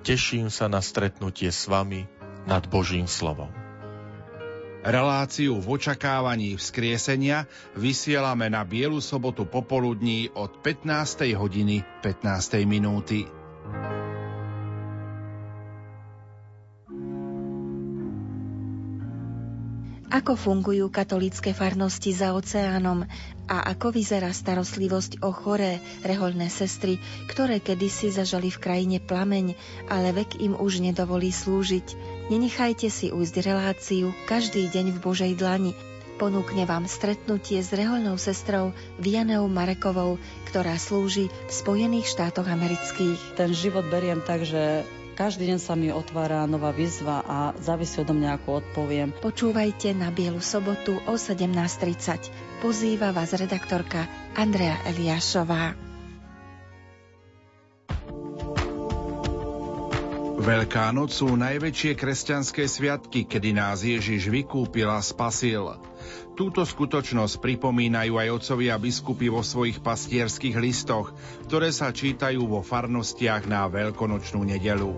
Teším 0.07 0.47
sa 0.47 0.71
na 0.71 0.79
stretnutie 0.79 1.51
s 1.51 1.67
vami 1.67 2.07
nad 2.47 2.63
Božím 2.71 3.11
slovom. 3.11 3.66
Reláciu 4.85 5.57
v 5.57 5.67
očakávaní 5.73 6.53
vzkriesenia 6.53 7.49
vysielame 7.73 8.45
na 8.45 8.61
Bielu 8.61 9.01
sobotu 9.01 9.49
popoludní 9.49 10.29
od 10.37 10.61
15. 10.61 11.33
hodiny 11.33 11.81
15. 12.05 12.61
minúty. 12.69 13.25
Ako 20.07 20.39
fungujú 20.39 20.87
katolícke 20.87 21.51
farnosti 21.51 22.15
za 22.15 22.31
oceánom 22.31 23.03
a 23.51 23.57
ako 23.69 23.91
vyzerá 23.91 24.31
starostlivosť 24.31 25.19
o 25.19 25.35
choré 25.35 25.83
rehoľné 26.07 26.47
sestry, 26.47 26.95
ktoré 27.27 27.59
kedysi 27.59 28.09
zažali 28.09 28.47
v 28.47 28.57
krajine 28.57 28.97
plameň, 29.03 29.53
ale 29.91 30.15
vek 30.15 30.39
im 30.39 30.55
už 30.55 30.79
nedovolí 30.79 31.29
slúžiť. 31.29 32.16
Nenechajte 32.27 32.91
si 32.91 33.07
ujsť 33.07 33.39
reláciu 33.39 34.11
každý 34.27 34.67
deň 34.67 34.91
v 34.91 34.97
Božej 34.99 35.31
dlani. 35.39 35.71
ponúkne 36.19 36.67
vám 36.67 36.83
stretnutie 36.83 37.63
s 37.63 37.71
reholnou 37.71 38.19
sestrou 38.19 38.75
Vianou 38.99 39.47
Marekovou, 39.47 40.19
ktorá 40.51 40.75
slúži 40.75 41.31
v 41.31 41.51
Spojených 41.55 42.11
štátoch 42.11 42.51
amerických. 42.51 43.39
Ten 43.39 43.55
život 43.55 43.87
beriem 43.87 44.19
tak, 44.19 44.43
že 44.43 44.83
každý 45.15 45.55
deň 45.55 45.59
sa 45.63 45.79
mi 45.79 45.87
otvára 45.87 46.43
nová 46.51 46.75
výzva 46.75 47.23
a 47.23 47.55
závisí 47.63 48.03
odo 48.03 48.11
mňa, 48.11 48.43
ako 48.43 48.59
odpoviem. 48.59 49.15
Počúvajte 49.23 49.95
na 49.95 50.11
Bielu 50.11 50.43
sobotu 50.43 50.99
o 51.07 51.15
17.30. 51.15 52.59
Pozýva 52.59 53.15
vás 53.15 53.31
redaktorka 53.31 54.03
Andrea 54.35 54.75
Eliášová. 54.83 55.86
Veľká 60.47 60.95
noc 60.95 61.11
sú 61.11 61.35
najväčšie 61.35 61.99
kresťanské 61.99 62.71
sviatky, 62.71 63.27
kedy 63.27 63.51
nás 63.51 63.83
Ježiš 63.83 64.31
vykúpil 64.31 64.87
a 64.87 65.03
spasil. 65.03 65.75
Túto 66.39 66.63
skutočnosť 66.63 67.43
pripomínajú 67.43 68.15
aj 68.15 68.31
otcovia 68.31 68.79
biskupy 68.79 69.27
vo 69.27 69.43
svojich 69.43 69.83
pastierských 69.83 70.55
listoch, 70.55 71.11
ktoré 71.51 71.75
sa 71.75 71.91
čítajú 71.91 72.47
vo 72.47 72.63
farnostiach 72.63 73.43
na 73.43 73.67
veľkonočnú 73.67 74.47
nedelu. 74.47 74.95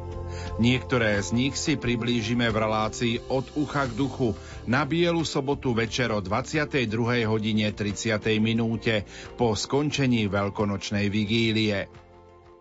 Niektoré 0.62 1.18
z 1.18 1.34
nich 1.34 1.58
si 1.58 1.82
priblížime 1.82 2.46
v 2.54 2.58
relácii 2.70 3.34
od 3.34 3.50
ucha 3.58 3.90
k 3.90 3.98
duchu 3.98 4.38
na 4.70 4.86
Bielu 4.86 5.26
sobotu 5.26 5.74
večer 5.74 6.14
o 6.14 6.22
22. 6.22 7.26
hodine 7.26 7.74
30. 7.74 8.22
minúte 8.38 9.02
po 9.34 9.58
skončení 9.58 10.30
veľkonočnej 10.30 11.10
vigílie. 11.10 12.09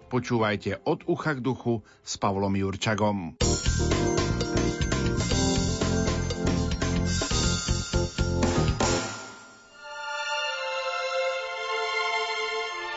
Počúvajte 0.08 0.80
od 0.88 1.04
ucha 1.04 1.36
k 1.36 1.44
duchu 1.44 1.84
s 2.00 2.16
Pavlom 2.16 2.56
Jurčagom. 2.56 3.36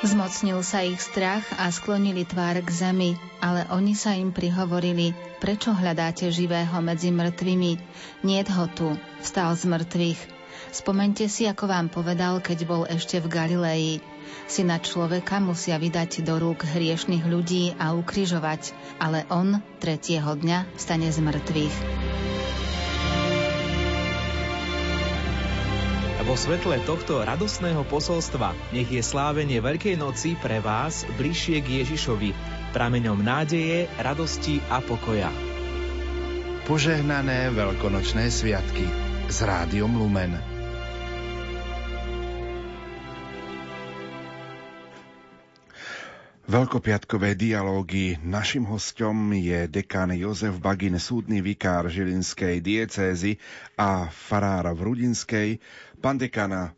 Zmocnil 0.01 0.65
sa 0.65 0.81
ich 0.81 0.97
strach 0.97 1.45
a 1.61 1.69
sklonili 1.69 2.25
tvár 2.25 2.57
k 2.65 2.69
zemi, 2.73 3.13
ale 3.37 3.69
oni 3.69 3.93
sa 3.93 4.17
im 4.17 4.33
prihovorili, 4.33 5.13
prečo 5.37 5.77
hľadáte 5.77 6.31
živého 6.33 6.73
medzi 6.81 7.13
mŕtvými? 7.13 7.71
Niet 8.25 8.49
ho 8.49 8.65
tu, 8.71 8.97
vstal 9.21 9.53
z 9.53 9.69
mŕtvych. 9.69 10.21
Spomente 10.73 11.29
si, 11.29 11.45
ako 11.45 11.69
vám 11.69 11.93
povedal, 11.93 12.41
keď 12.41 12.59
bol 12.65 12.87
ešte 12.89 13.21
v 13.21 13.27
Galilei. 13.29 13.87
Syna 14.51 14.83
človeka 14.83 15.39
musia 15.39 15.79
vydať 15.79 16.27
do 16.27 16.37
rúk 16.37 16.67
hriešných 16.67 17.23
ľudí 17.23 17.75
a 17.79 17.95
ukrižovať, 17.95 18.75
ale 18.99 19.23
on 19.31 19.63
tretieho 19.79 20.35
dňa 20.35 20.75
stane 20.75 21.07
z 21.07 21.19
mŕtvych. 21.23 21.77
Vo 26.31 26.39
svetle 26.39 26.79
tohto 26.87 27.19
radosného 27.27 27.83
posolstva 27.91 28.55
nech 28.71 28.87
je 28.87 29.03
slávenie 29.03 29.59
Veľkej 29.59 29.99
noci 29.99 30.39
pre 30.39 30.63
vás 30.63 31.03
bližšie 31.19 31.59
k 31.59 31.83
Ježišovi, 31.83 32.31
prameňom 32.71 33.19
nádeje, 33.19 33.91
radosti 33.99 34.63
a 34.71 34.79
pokoja. 34.79 35.27
Požehnané 36.63 37.51
veľkonočné 37.51 38.31
sviatky 38.31 38.87
s 39.27 39.43
rádiom 39.43 39.91
Lumen. 39.91 40.50
Veľkopiatkové 46.51 47.39
dialógy. 47.39 48.19
Našim 48.27 48.67
hostom 48.67 49.31
je 49.31 49.71
dekán 49.71 50.11
Jozef 50.11 50.59
Bagin, 50.59 50.99
súdny 50.99 51.39
vikár 51.39 51.87
Žilinskej 51.87 52.59
diecézy 52.59 53.39
a 53.79 54.11
farára 54.11 54.75
v 54.75 54.91
Rudinskej. 54.91 55.63
Pán 56.03 56.19
dekana, 56.19 56.75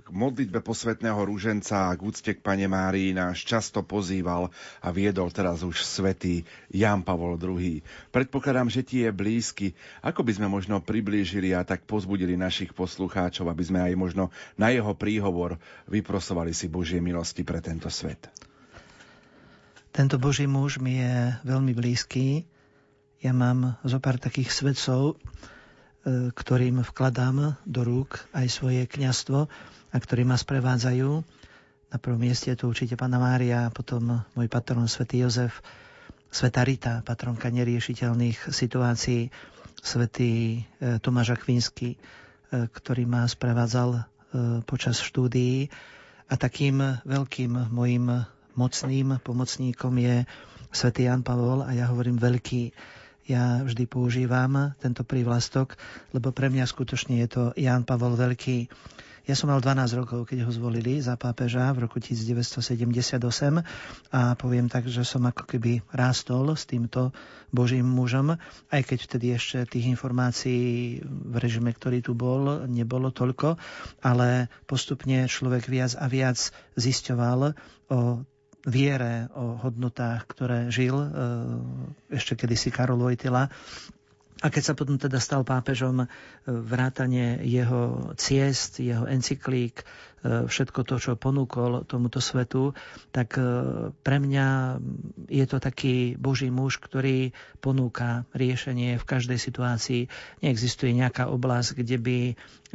k 0.00 0.08
modlitbe 0.08 0.64
posvetného 0.64 1.28
rúženca 1.28 1.92
a 1.92 1.96
k 2.00 2.08
úcte 2.08 2.32
k 2.32 2.40
Pane 2.40 2.64
Márii 2.64 3.12
nás 3.12 3.36
často 3.36 3.84
pozýval 3.84 4.48
a 4.80 4.88
viedol 4.88 5.28
teraz 5.28 5.60
už 5.60 5.84
svätý 5.84 6.48
Jan 6.72 7.04
Pavol 7.04 7.36
II. 7.36 7.84
Predpokladám, 8.16 8.72
že 8.72 8.80
ti 8.80 9.04
je 9.04 9.12
blízky. 9.12 9.76
Ako 10.00 10.24
by 10.24 10.40
sme 10.40 10.48
možno 10.48 10.80
priblížili 10.80 11.52
a 11.52 11.68
tak 11.68 11.84
pozbudili 11.84 12.32
našich 12.40 12.72
poslucháčov, 12.72 13.44
aby 13.52 13.60
sme 13.60 13.84
aj 13.84 13.92
možno 13.92 14.32
na 14.56 14.72
jeho 14.72 14.96
príhovor 14.96 15.60
vyprosovali 15.84 16.56
si 16.56 16.72
Božie 16.72 17.04
milosti 17.04 17.44
pre 17.44 17.60
tento 17.60 17.92
svet? 17.92 18.51
Tento 19.92 20.16
Boží 20.16 20.48
muž 20.48 20.80
mi 20.80 20.98
je 20.98 21.36
veľmi 21.44 21.76
blízky. 21.76 22.48
Ja 23.20 23.36
mám 23.36 23.76
zo 23.84 24.00
pár 24.00 24.16
takých 24.18 24.50
svedcov, 24.50 25.20
E, 26.02 26.34
ktorým 26.34 26.82
vkladám 26.82 27.54
do 27.62 27.80
rúk 27.86 28.26
aj 28.34 28.50
svoje 28.50 28.90
kňastvo 28.90 29.46
a 29.94 29.96
ktorí 30.02 30.26
ma 30.26 30.34
sprevádzajú. 30.34 31.10
Na 31.94 31.96
prvom 32.02 32.18
mieste 32.18 32.50
je 32.50 32.58
tu 32.58 32.66
určite 32.66 32.98
Pana 32.98 33.22
Mária, 33.22 33.70
potom 33.70 34.26
môj 34.34 34.50
patron 34.50 34.82
svätý 34.90 35.22
Jozef, 35.22 35.62
Sveta 36.26 36.66
Rita, 36.66 37.06
patronka 37.06 37.54
neriešiteľných 37.54 38.50
situácií, 38.50 39.30
svätý 39.78 40.66
e, 40.82 40.98
Tomáš 40.98 41.38
Akvinsky, 41.38 41.94
e, 41.94 41.98
ktorý 42.50 43.06
ma 43.06 43.22
sprevádzal 43.22 44.10
počas 44.64 44.96
štúdií. 44.96 45.68
A 46.32 46.40
takým 46.40 46.80
veľkým 47.04 47.68
mojim 47.68 48.24
mocným 48.54 49.20
pomocníkom 49.22 49.94
je 49.98 50.24
svätý 50.72 51.06
Jan 51.06 51.20
Pavol 51.20 51.64
a 51.64 51.70
ja 51.76 51.88
hovorím 51.92 52.16
veľký, 52.16 52.72
ja 53.30 53.62
vždy 53.62 53.86
používam 53.86 54.74
tento 54.82 55.06
prívlastok, 55.06 55.78
lebo 56.10 56.34
pre 56.34 56.50
mňa 56.50 56.66
skutočne 56.66 57.22
je 57.22 57.28
to 57.30 57.42
Ján 57.54 57.86
Pavol 57.86 58.18
Veľký. 58.18 58.66
Ja 59.22 59.38
som 59.38 59.54
mal 59.54 59.62
12 59.62 59.86
rokov, 60.02 60.26
keď 60.26 60.42
ho 60.42 60.50
zvolili 60.50 60.98
za 60.98 61.14
pápeža 61.14 61.70
v 61.70 61.86
roku 61.86 62.02
1978 62.02 63.22
a 64.10 64.20
poviem 64.34 64.66
tak, 64.66 64.90
že 64.90 65.06
som 65.06 65.22
ako 65.22 65.46
keby 65.46 65.78
rástol 65.94 66.50
s 66.58 66.66
týmto 66.66 67.14
Božím 67.54 67.86
mužom, 67.86 68.34
aj 68.74 68.82
keď 68.82 68.98
vtedy 69.06 69.26
ešte 69.30 69.78
tých 69.78 69.94
informácií 69.94 70.98
v 71.06 71.34
režime, 71.38 71.70
ktorý 71.70 72.02
tu 72.02 72.18
bol, 72.18 72.66
nebolo 72.66 73.14
toľko, 73.14 73.62
ale 74.02 74.50
postupne 74.66 75.30
človek 75.30 75.70
viac 75.70 75.94
a 75.94 76.10
viac 76.10 76.50
zisťoval 76.74 77.54
o 77.94 78.26
viere, 78.66 79.26
o 79.34 79.58
hodnotách, 79.58 80.22
ktoré 80.30 80.70
žil 80.70 80.94
e, 80.94 81.08
ešte 82.14 82.38
kedysi 82.38 82.70
Karol 82.70 83.02
Vojtila. 83.02 83.50
A 84.42 84.50
keď 84.50 84.62
sa 84.62 84.74
potom 84.74 84.98
teda 84.98 85.22
stal 85.22 85.42
pápežom, 85.42 86.02
e, 86.02 86.06
vrátanie 86.46 87.42
jeho 87.42 88.14
ciest, 88.14 88.78
jeho 88.78 89.02
encyklík, 89.06 89.82
e, 89.82 90.46
všetko 90.46 90.86
to, 90.86 90.94
čo 91.02 91.18
ponúkol 91.18 91.82
tomuto 91.90 92.22
svetu, 92.22 92.70
tak 93.10 93.34
pre 94.06 94.16
mňa 94.22 94.78
je 95.26 95.44
to 95.50 95.58
taký 95.58 96.14
Boží 96.14 96.46
muž, 96.46 96.78
ktorý 96.78 97.34
ponúka 97.58 98.30
riešenie 98.30 98.94
v 98.94 99.08
každej 99.10 99.42
situácii. 99.42 100.06
Neexistuje 100.38 100.94
nejaká 100.94 101.26
oblasť, 101.26 101.82
kde 101.82 101.98
by 101.98 102.18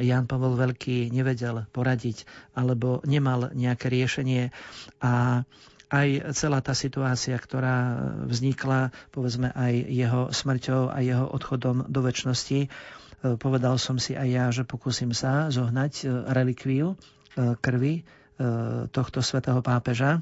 Jan 0.04 0.28
Pavel 0.28 0.60
Veľký 0.60 1.16
nevedel 1.16 1.64
poradiť 1.72 2.28
alebo 2.60 3.00
nemal 3.08 3.56
nejaké 3.56 3.88
riešenie. 3.88 4.52
A 5.00 5.44
aj 5.88 6.36
celá 6.36 6.60
tá 6.60 6.76
situácia, 6.76 7.36
ktorá 7.40 7.96
vznikla, 8.28 8.92
povedzme 9.16 9.56
aj 9.56 9.74
jeho 9.88 10.22
smrťou 10.36 10.92
a 10.92 11.00
jeho 11.00 11.26
odchodom 11.32 11.88
do 11.88 12.00
väčšnosti. 12.04 12.60
E, 12.64 12.70
povedal 13.40 13.80
som 13.80 13.96
si 13.96 14.12
aj 14.14 14.28
ja, 14.28 14.46
že 14.52 14.68
pokúsim 14.68 15.16
sa 15.16 15.48
zohnať 15.48 15.94
e, 16.04 16.06
relikviu 16.32 16.94
e, 16.94 16.96
krvi 17.58 18.04
tohto 18.94 19.26
svätého 19.26 19.66
pápeža, 19.66 20.22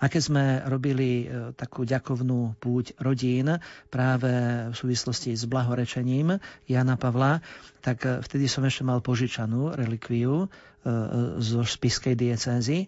a 0.00 0.04
keď 0.06 0.22
sme 0.22 0.44
robili 0.66 1.26
takú 1.54 1.82
ďakovnú 1.82 2.58
púť 2.58 2.96
rodín 3.02 3.58
práve 3.90 4.30
v 4.70 4.74
súvislosti 4.74 5.34
s 5.34 5.44
blahorečením 5.44 6.38
Jana 6.66 6.96
Pavla, 6.96 7.44
tak 7.82 8.02
vtedy 8.02 8.46
som 8.50 8.66
ešte 8.66 8.86
mal 8.86 9.02
požičanú 9.02 9.74
relikviu 9.74 10.48
zo 11.42 11.60
spiskej 11.66 12.14
diecézy 12.14 12.86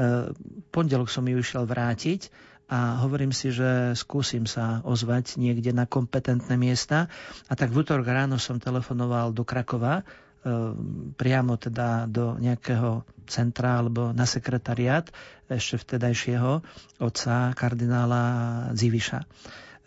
E, 0.00 0.32
pondelok 0.72 1.12
som 1.12 1.28
ju 1.28 1.36
išiel 1.36 1.68
vrátiť 1.68 2.32
a 2.72 3.02
hovorím 3.04 3.34
si, 3.36 3.52
že 3.52 3.92
skúsim 3.98 4.48
sa 4.48 4.80
ozvať 4.86 5.36
niekde 5.36 5.74
na 5.76 5.84
kompetentné 5.84 6.56
miesta. 6.56 7.12
A 7.50 7.58
tak 7.58 7.74
v 7.74 7.84
útorok 7.84 8.08
ráno 8.08 8.40
som 8.40 8.56
telefonoval 8.56 9.36
do 9.36 9.44
Krakova, 9.44 10.00
e, 10.00 10.02
priamo 11.20 11.60
teda 11.60 12.08
do 12.08 12.40
nejakého 12.40 13.04
centra 13.28 13.76
alebo 13.76 14.16
na 14.16 14.24
sekretariát 14.24 15.12
ešte 15.52 15.76
vtedajšieho 15.76 16.64
otca 16.96 17.52
kardinála 17.52 18.22
Ziviša. 18.72 19.28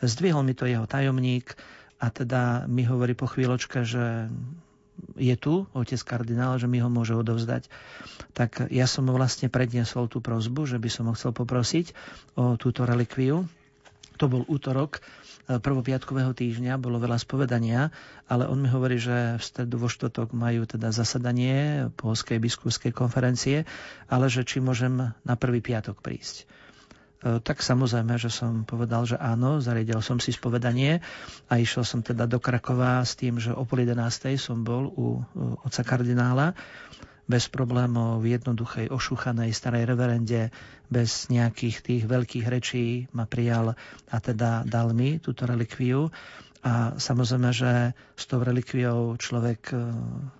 Zdvihol 0.04 0.43
mi 0.45 0.54
to 0.54 0.70
jeho 0.70 0.86
tajomník 0.86 1.58
a 1.97 2.12
teda 2.12 2.70
mi 2.70 2.86
hovorí 2.86 3.16
po 3.16 3.26
chvíľočke, 3.26 3.88
že 3.88 4.30
je 5.18 5.36
tu, 5.39 5.66
otec 5.74 5.97
kardinál, 6.06 6.62
že 6.62 6.70
mi 6.70 6.78
ho 6.78 6.91
môže 6.91 7.18
odovzdať. 7.18 7.66
Tak 8.38 8.70
ja 8.70 8.86
som 8.86 9.10
mu 9.10 9.18
vlastne 9.18 9.49
predniesol 9.49 10.06
tú 10.06 10.22
prozbu, 10.22 10.70
že 10.70 10.78
by 10.78 10.89
som 10.91 11.10
ho 11.10 11.18
chcel 11.18 11.34
poprosiť 11.34 11.97
o 12.38 12.60
túto 12.62 12.86
relikviu. 12.86 13.49
To 14.22 14.26
bol 14.30 14.45
útorok 14.45 15.01
prvopiatkového 15.48 16.32
týždňa, 16.32 16.80
bolo 16.80 17.04
veľa 17.04 17.20
spovedania, 17.20 17.91
ale 18.32 18.48
on 18.48 18.64
mi 18.64 18.72
hovorí, 18.72 18.96
že 18.96 19.36
v 19.36 19.44
stredu 19.44 19.76
vo 19.76 19.91
štvrtok 19.91 20.32
majú 20.32 20.64
teda 20.64 20.96
zasadanie 20.96 21.88
Polskej 22.00 22.39
biskupskej 22.39 22.96
konferencie, 22.96 23.68
ale 24.08 24.32
že 24.32 24.48
či 24.48 24.64
môžem 24.64 25.12
na 25.12 25.36
prvý 25.36 25.60
piatok 25.60 26.00
prísť. 26.00 26.48
E, 27.24 27.44
tak 27.44 27.60
samozrejme, 27.60 28.16
že 28.16 28.32
som 28.32 28.64
povedal, 28.64 29.04
že 29.04 29.20
áno, 29.20 29.60
zariadil 29.60 30.00
som 30.00 30.20
si 30.24 30.32
spovedanie 30.32 31.04
a 31.52 31.54
išiel 31.60 31.84
som 31.84 32.00
teda 32.00 32.24
do 32.24 32.39
Krakova 32.39 33.04
s 33.04 33.20
tým, 33.20 33.39
že 33.39 33.52
o 33.52 33.68
pol 33.68 33.84
11. 33.84 34.39
som 34.39 34.64
bol 34.64 34.91
u 34.96 35.20
oca 35.64 35.82
kardinála 35.84 36.56
bez 37.24 37.47
problémov 37.47 38.19
v 38.19 38.36
jednoduchej, 38.36 38.91
ošúchanej 38.91 39.55
starej 39.55 39.88
reverende, 39.88 40.51
bez 40.91 41.32
nejakých 41.32 41.78
tých 41.80 42.03
veľkých 42.05 42.45
rečí 42.45 42.86
ma 43.15 43.24
prijal 43.26 43.74
a 44.11 44.17
teda 44.19 44.67
dal 44.67 44.91
mi 44.91 45.17
túto 45.17 45.47
relikviu. 45.47 46.11
A 46.63 46.95
samozrejme, 46.95 47.51
že 47.51 47.91
s 48.15 48.24
tou 48.24 48.39
relikviou 48.39 49.19
človek 49.19 49.76
e, 49.76 49.84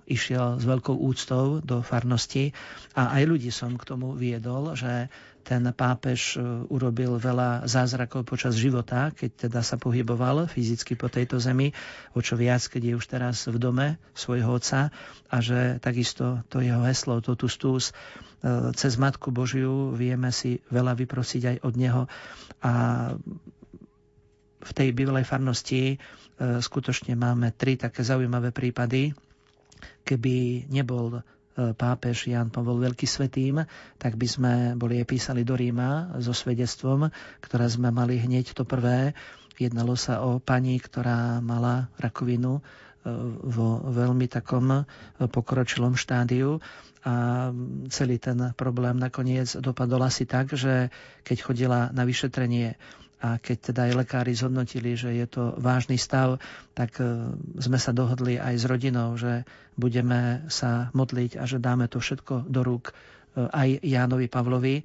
išiel 0.08 0.56
s 0.56 0.64
veľkou 0.64 0.96
úctou 0.96 1.60
do 1.60 1.84
farnosti 1.84 2.56
a 2.96 3.12
aj 3.20 3.24
ľudí 3.28 3.52
som 3.52 3.76
k 3.76 3.84
tomu 3.84 4.16
viedol, 4.16 4.72
že 4.80 5.12
ten 5.44 5.68
pápež 5.76 6.36
e, 6.36 6.42
urobil 6.72 7.20
veľa 7.20 7.68
zázrakov 7.68 8.24
počas 8.24 8.56
života, 8.56 9.12
keď 9.12 9.52
teda 9.52 9.60
sa 9.60 9.76
pohyboval 9.76 10.48
fyzicky 10.48 10.96
po 10.96 11.12
tejto 11.12 11.38
zemi, 11.44 11.76
o 12.16 12.24
čo 12.24 12.40
viac, 12.40 12.64
keď 12.64 12.82
je 12.82 12.94
už 12.96 13.06
teraz 13.12 13.46
v 13.52 13.60
dome 13.60 14.00
svojho 14.16 14.48
otca 14.48 14.96
a 15.28 15.38
že 15.44 15.84
takisto 15.84 16.42
to 16.48 16.64
jeho 16.64 16.80
heslo, 16.88 17.20
totus 17.20 17.60
tus, 17.60 17.84
e, 17.92 18.72
cez 18.72 18.96
Matku 18.96 19.36
Božiu 19.36 19.92
vieme 19.92 20.32
si 20.32 20.64
veľa 20.72 20.96
vyprosiť 20.96 21.44
aj 21.44 21.58
od 21.68 21.74
Neho 21.76 22.04
a 22.64 22.72
v 24.64 24.72
tej 24.72 24.96
bývalej 24.96 25.28
farnosti 25.28 25.84
e, 25.94 25.96
skutočne 26.64 27.20
máme 27.20 27.52
tri 27.52 27.76
také 27.76 28.00
zaujímavé 28.00 28.56
prípady. 28.56 29.12
Keby 30.08 30.68
nebol 30.72 31.20
pápež 31.54 32.34
Jan 32.34 32.50
Pavol 32.50 32.82
Veľký 32.82 33.06
svetým, 33.06 33.62
tak 33.98 34.18
by 34.18 34.28
sme 34.28 34.52
boli 34.74 34.98
aj 34.98 35.08
písali 35.08 35.42
do 35.46 35.54
Ríma 35.54 36.18
so 36.18 36.34
svedectvom, 36.34 37.14
ktoré 37.40 37.66
sme 37.70 37.94
mali 37.94 38.18
hneď 38.18 38.58
to 38.58 38.66
prvé. 38.66 39.14
Jednalo 39.56 39.94
sa 39.94 40.26
o 40.26 40.42
pani, 40.42 40.82
ktorá 40.82 41.38
mala 41.38 41.94
rakovinu 42.02 42.58
e, 42.58 42.62
vo 43.46 43.86
veľmi 43.86 44.26
takom 44.26 44.82
pokročilom 45.22 45.94
štádiu 45.94 46.58
a 47.04 47.52
celý 47.92 48.16
ten 48.16 48.56
problém 48.56 48.96
nakoniec 48.96 49.52
dopadol 49.60 50.08
asi 50.08 50.24
tak, 50.24 50.56
že 50.56 50.88
keď 51.28 51.38
chodila 51.44 51.80
na 51.92 52.08
vyšetrenie 52.08 52.80
a 53.24 53.40
keď 53.40 53.72
teda 53.72 53.82
aj 53.88 53.94
lekári 54.04 54.36
zhodnotili, 54.36 55.00
že 55.00 55.16
je 55.16 55.24
to 55.32 55.56
vážny 55.56 55.96
stav, 55.96 56.44
tak 56.76 57.00
e, 57.00 57.32
sme 57.56 57.80
sa 57.80 57.96
dohodli 57.96 58.36
aj 58.36 58.60
s 58.60 58.66
rodinou, 58.68 59.16
že 59.16 59.48
budeme 59.80 60.44
sa 60.52 60.92
modliť 60.92 61.40
a 61.40 61.48
že 61.48 61.64
dáme 61.64 61.88
to 61.88 62.04
všetko 62.04 62.52
do 62.52 62.62
rúk 62.68 62.92
e, 62.92 62.94
aj 63.48 63.80
Jánovi 63.80 64.28
Pavlovi. 64.28 64.84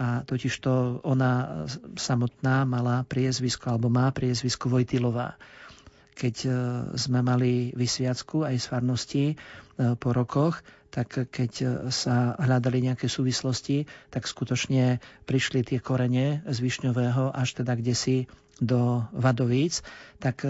A 0.00 0.24
totiž 0.24 0.64
to 0.64 0.98
ona 1.04 1.64
samotná 1.94 2.64
mala 2.64 3.04
priezvisko, 3.04 3.76
alebo 3.76 3.92
má 3.92 4.08
priezvisko 4.10 4.72
Vojtilová 4.72 5.36
keď 6.14 6.36
e, 6.46 6.50
sme 6.94 7.26
mali 7.26 7.74
vysviacku 7.74 8.46
aj 8.46 8.54
z 8.54 8.66
farnosti 8.70 9.24
po 9.74 10.14
rokoch, 10.14 10.62
tak 10.94 11.26
keď 11.34 11.52
e, 11.58 11.66
sa 11.90 12.38
hľadali 12.38 12.86
nejaké 12.86 13.10
súvislosti, 13.10 13.90
tak 14.14 14.30
skutočne 14.30 15.02
prišli 15.26 15.66
tie 15.66 15.82
korene 15.82 16.46
z 16.46 16.56
Višňového 16.62 17.34
až 17.34 17.58
teda 17.58 17.74
kde 17.74 17.94
si 17.98 18.16
do 18.62 19.02
Vadovíc, 19.10 19.82
tak 20.22 20.46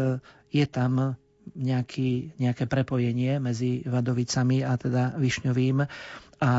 je 0.52 0.66
tam 0.68 1.16
nejaký, 1.52 2.36
nejaké 2.40 2.64
prepojenie 2.64 3.40
medzi 3.40 3.84
Vadovicami 3.84 4.60
a 4.60 4.76
teda 4.76 5.16
Višňovým. 5.16 5.84
A 6.40 6.52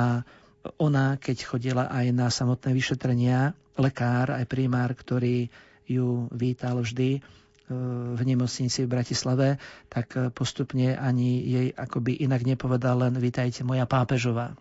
ona, 0.82 1.06
keď 1.22 1.38
chodila 1.46 1.86
aj 1.90 2.06
na 2.14 2.28
samotné 2.30 2.74
vyšetrenia, 2.74 3.54
lekár, 3.78 4.34
aj 4.34 4.46
primár, 4.50 4.94
ktorý 4.98 5.50
ju 5.86 6.26
vítal 6.34 6.82
vždy, 6.82 7.22
v 7.66 8.22
nemocnici 8.22 8.86
v 8.86 8.92
Bratislave, 8.94 9.48
tak 9.90 10.14
postupne 10.38 10.94
ani 10.94 11.42
jej 11.42 11.68
akoby 11.74 12.22
inak 12.22 12.46
nepovedal 12.46 13.10
len 13.10 13.18
vítajte 13.18 13.66
moja 13.66 13.90
pápežová. 13.90 14.54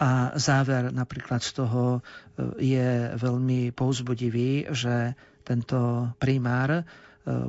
A 0.00 0.32
záver 0.40 0.88
napríklad 0.96 1.44
z 1.44 1.60
toho 1.60 1.82
e, 1.92 2.00
je 2.56 2.88
veľmi 3.20 3.68
pouzbudivý, 3.76 4.72
že 4.72 5.12
tento 5.44 6.08
primár 6.16 6.80
e, 6.80 6.82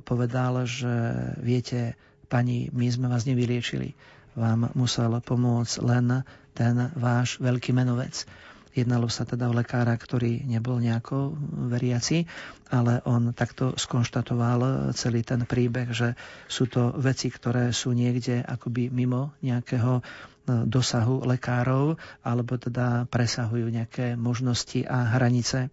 povedal, 0.04 0.68
že 0.68 0.92
viete, 1.40 1.96
pani, 2.28 2.68
my 2.76 2.92
sme 2.92 3.08
vás 3.08 3.24
nevyliečili. 3.24 3.96
Vám 4.36 4.68
musel 4.76 5.16
pomôcť 5.24 5.76
len 5.80 6.28
ten 6.52 6.76
váš 7.00 7.40
veľký 7.40 7.72
menovec. 7.72 8.28
Jednalo 8.72 9.12
sa 9.12 9.28
teda 9.28 9.52
o 9.52 9.56
lekára, 9.56 9.92
ktorý 10.00 10.48
nebol 10.48 10.80
nejako 10.80 11.36
veriaci, 11.68 12.24
ale 12.72 13.04
on 13.04 13.36
takto 13.36 13.76
skonštatoval 13.76 14.92
celý 14.96 15.28
ten 15.28 15.44
príbeh, 15.44 15.92
že 15.92 16.16
sú 16.48 16.72
to 16.72 16.96
veci, 16.96 17.28
ktoré 17.28 17.76
sú 17.76 17.92
niekde 17.92 18.40
akoby 18.40 18.88
mimo 18.88 19.36
nejakého 19.44 20.00
e, 20.00 20.02
dosahu 20.64 21.28
lekárov, 21.28 22.00
alebo 22.24 22.56
teda 22.56 23.12
presahujú 23.12 23.68
nejaké 23.68 24.16
možnosti 24.16 24.88
a 24.88 25.20
hranice. 25.20 25.68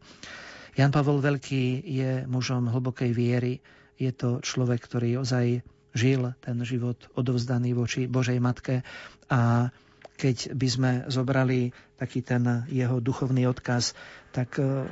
Jan 0.75 0.91
Pavol 0.91 1.23
Veľký 1.23 1.87
je 1.87 2.11
mužom 2.27 2.67
hlbokej 2.67 3.15
viery. 3.15 3.63
Je 3.95 4.11
to 4.11 4.43
človek, 4.43 4.83
ktorý 4.83 5.23
ozaj 5.23 5.63
žil 5.95 6.35
ten 6.39 6.59
život 6.63 6.99
odovzdaný 7.19 7.75
voči 7.75 8.07
Božej 8.07 8.39
Matke 8.39 8.87
a 9.27 9.71
keď 10.19 10.51
by 10.59 10.69
sme 10.69 10.91
zobrali 11.07 11.71
taký 11.95 12.27
ten 12.27 12.67
jeho 12.67 12.99
duchovný 12.99 13.47
odkaz, 13.47 13.95
tak 14.35 14.59
e, 14.59 14.91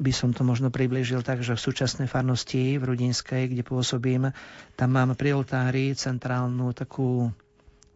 by 0.00 0.12
som 0.12 0.32
to 0.32 0.40
možno 0.42 0.72
približil 0.72 1.20
tak, 1.20 1.44
že 1.44 1.52
v 1.52 1.64
súčasnej 1.68 2.08
farnosti 2.08 2.80
v 2.80 2.86
Rudinskej, 2.88 3.52
kde 3.52 3.62
pôsobím, 3.62 4.32
tam 4.74 4.90
mám 4.96 5.12
pri 5.12 5.36
oltári 5.36 5.92
centrálnu 5.92 6.72
takú 6.72 7.28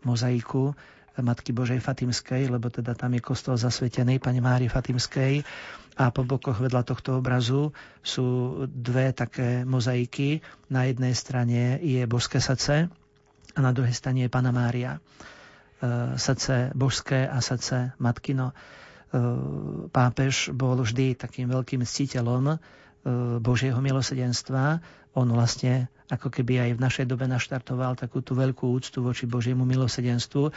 mozaiku 0.04 0.76
Matky 1.16 1.56
Božej 1.56 1.80
Fatimskej, 1.80 2.52
lebo 2.52 2.68
teda 2.68 2.92
tam 2.92 3.16
je 3.16 3.24
kostol 3.24 3.56
zasvetený 3.56 4.20
Pane 4.20 4.44
Mári 4.44 4.68
Fatimskej 4.68 5.40
a 5.96 6.12
po 6.12 6.28
bokoch 6.28 6.60
vedľa 6.60 6.84
tohto 6.84 7.16
obrazu 7.16 7.72
sú 8.04 8.60
dve 8.68 9.16
také 9.16 9.64
mozaiky. 9.64 10.44
Na 10.68 10.84
jednej 10.84 11.16
strane 11.16 11.80
je 11.80 12.04
božské 12.04 12.36
srdce 12.36 12.92
a 13.56 13.58
na 13.64 13.72
druhej 13.72 13.96
strane 13.96 14.28
je 14.28 14.30
Pana 14.30 14.52
Mária. 14.52 15.00
E, 15.76 16.16
srdce 16.16 16.72
božské 16.72 17.28
a 17.28 17.36
srdce 17.44 17.92
matkino. 18.00 18.48
E, 18.48 18.54
pápež 19.92 20.48
bol 20.56 20.80
vždy 20.80 21.20
takým 21.20 21.52
veľkým 21.52 21.84
ctiteľom 21.84 22.56
e, 22.56 22.58
Božieho 23.44 23.76
milosedenstva. 23.84 24.80
On 25.12 25.28
vlastne 25.28 25.92
ako 26.08 26.32
keby 26.32 26.64
aj 26.64 26.70
v 26.80 26.80
našej 26.80 27.06
dobe 27.12 27.28
naštartoval 27.28 27.92
takú 27.92 28.24
tú 28.24 28.32
veľkú 28.32 28.72
úctu 28.72 29.04
voči 29.04 29.28
Božiemu 29.28 29.68
milosedenstvu 29.68 30.48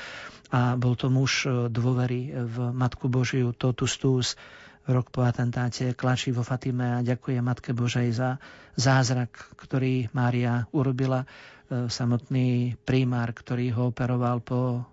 a 0.56 0.80
bol 0.80 0.96
to 0.96 1.12
muž 1.12 1.44
dôvery 1.68 2.32
v 2.32 2.56
Matku 2.72 3.10
Božiu, 3.12 3.52
totus 3.52 3.98
tus, 3.98 4.38
rok 4.86 5.10
po 5.10 5.26
atentáte 5.26 5.98
klačí 5.98 6.30
vo 6.30 6.46
Fatime 6.46 7.02
a 7.02 7.04
ďakuje 7.04 7.42
Matke 7.42 7.74
Božej 7.74 8.14
za 8.14 8.38
zázrak, 8.78 9.34
ktorý 9.58 10.14
Mária 10.14 10.70
urobila. 10.70 11.26
Samotný 11.70 12.78
primár, 12.86 13.34
ktorý 13.34 13.74
ho 13.74 13.90
operoval 13.90 14.42
po 14.42 14.86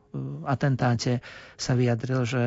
atentáte 0.46 1.24
sa 1.56 1.72
vyjadril, 1.74 2.22
že 2.26 2.42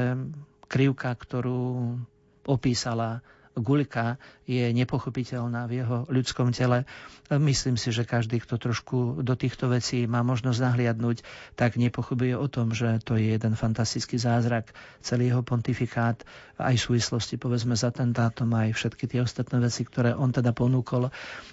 krivka, 0.70 1.14
ktorú 1.18 1.98
opísala 2.46 3.22
Gulika, 3.60 4.22
je 4.48 4.72
nepochopiteľná 4.72 5.68
v 5.68 5.84
jeho 5.84 6.08
ľudskom 6.08 6.56
tele. 6.56 6.88
Myslím 7.28 7.76
si, 7.76 7.92
že 7.92 8.08
každý, 8.08 8.40
kto 8.40 8.56
trošku 8.58 9.22
do 9.22 9.34
týchto 9.36 9.68
vecí 9.70 10.08
má 10.08 10.24
možnosť 10.24 10.60
nahliadnúť, 10.64 11.22
tak 11.60 11.76
nepochybuje 11.76 12.40
o 12.40 12.48
tom, 12.48 12.72
že 12.72 13.04
to 13.04 13.20
je 13.20 13.36
jeden 13.36 13.54
fantastický 13.54 14.16
zázrak. 14.16 14.72
Celý 15.04 15.34
jeho 15.34 15.44
pontifikát, 15.44 16.24
aj 16.58 16.76
v 16.78 16.86
súvislosti 16.94 17.36
povedzme 17.36 17.76
s 17.76 17.84
atentátom, 17.84 18.50
aj 18.56 18.74
všetky 18.74 19.06
tie 19.06 19.20
ostatné 19.22 19.60
veci, 19.60 19.84
ktoré 19.84 20.16
on 20.16 20.32
teda 20.32 20.56
ponúkol. 20.56 21.12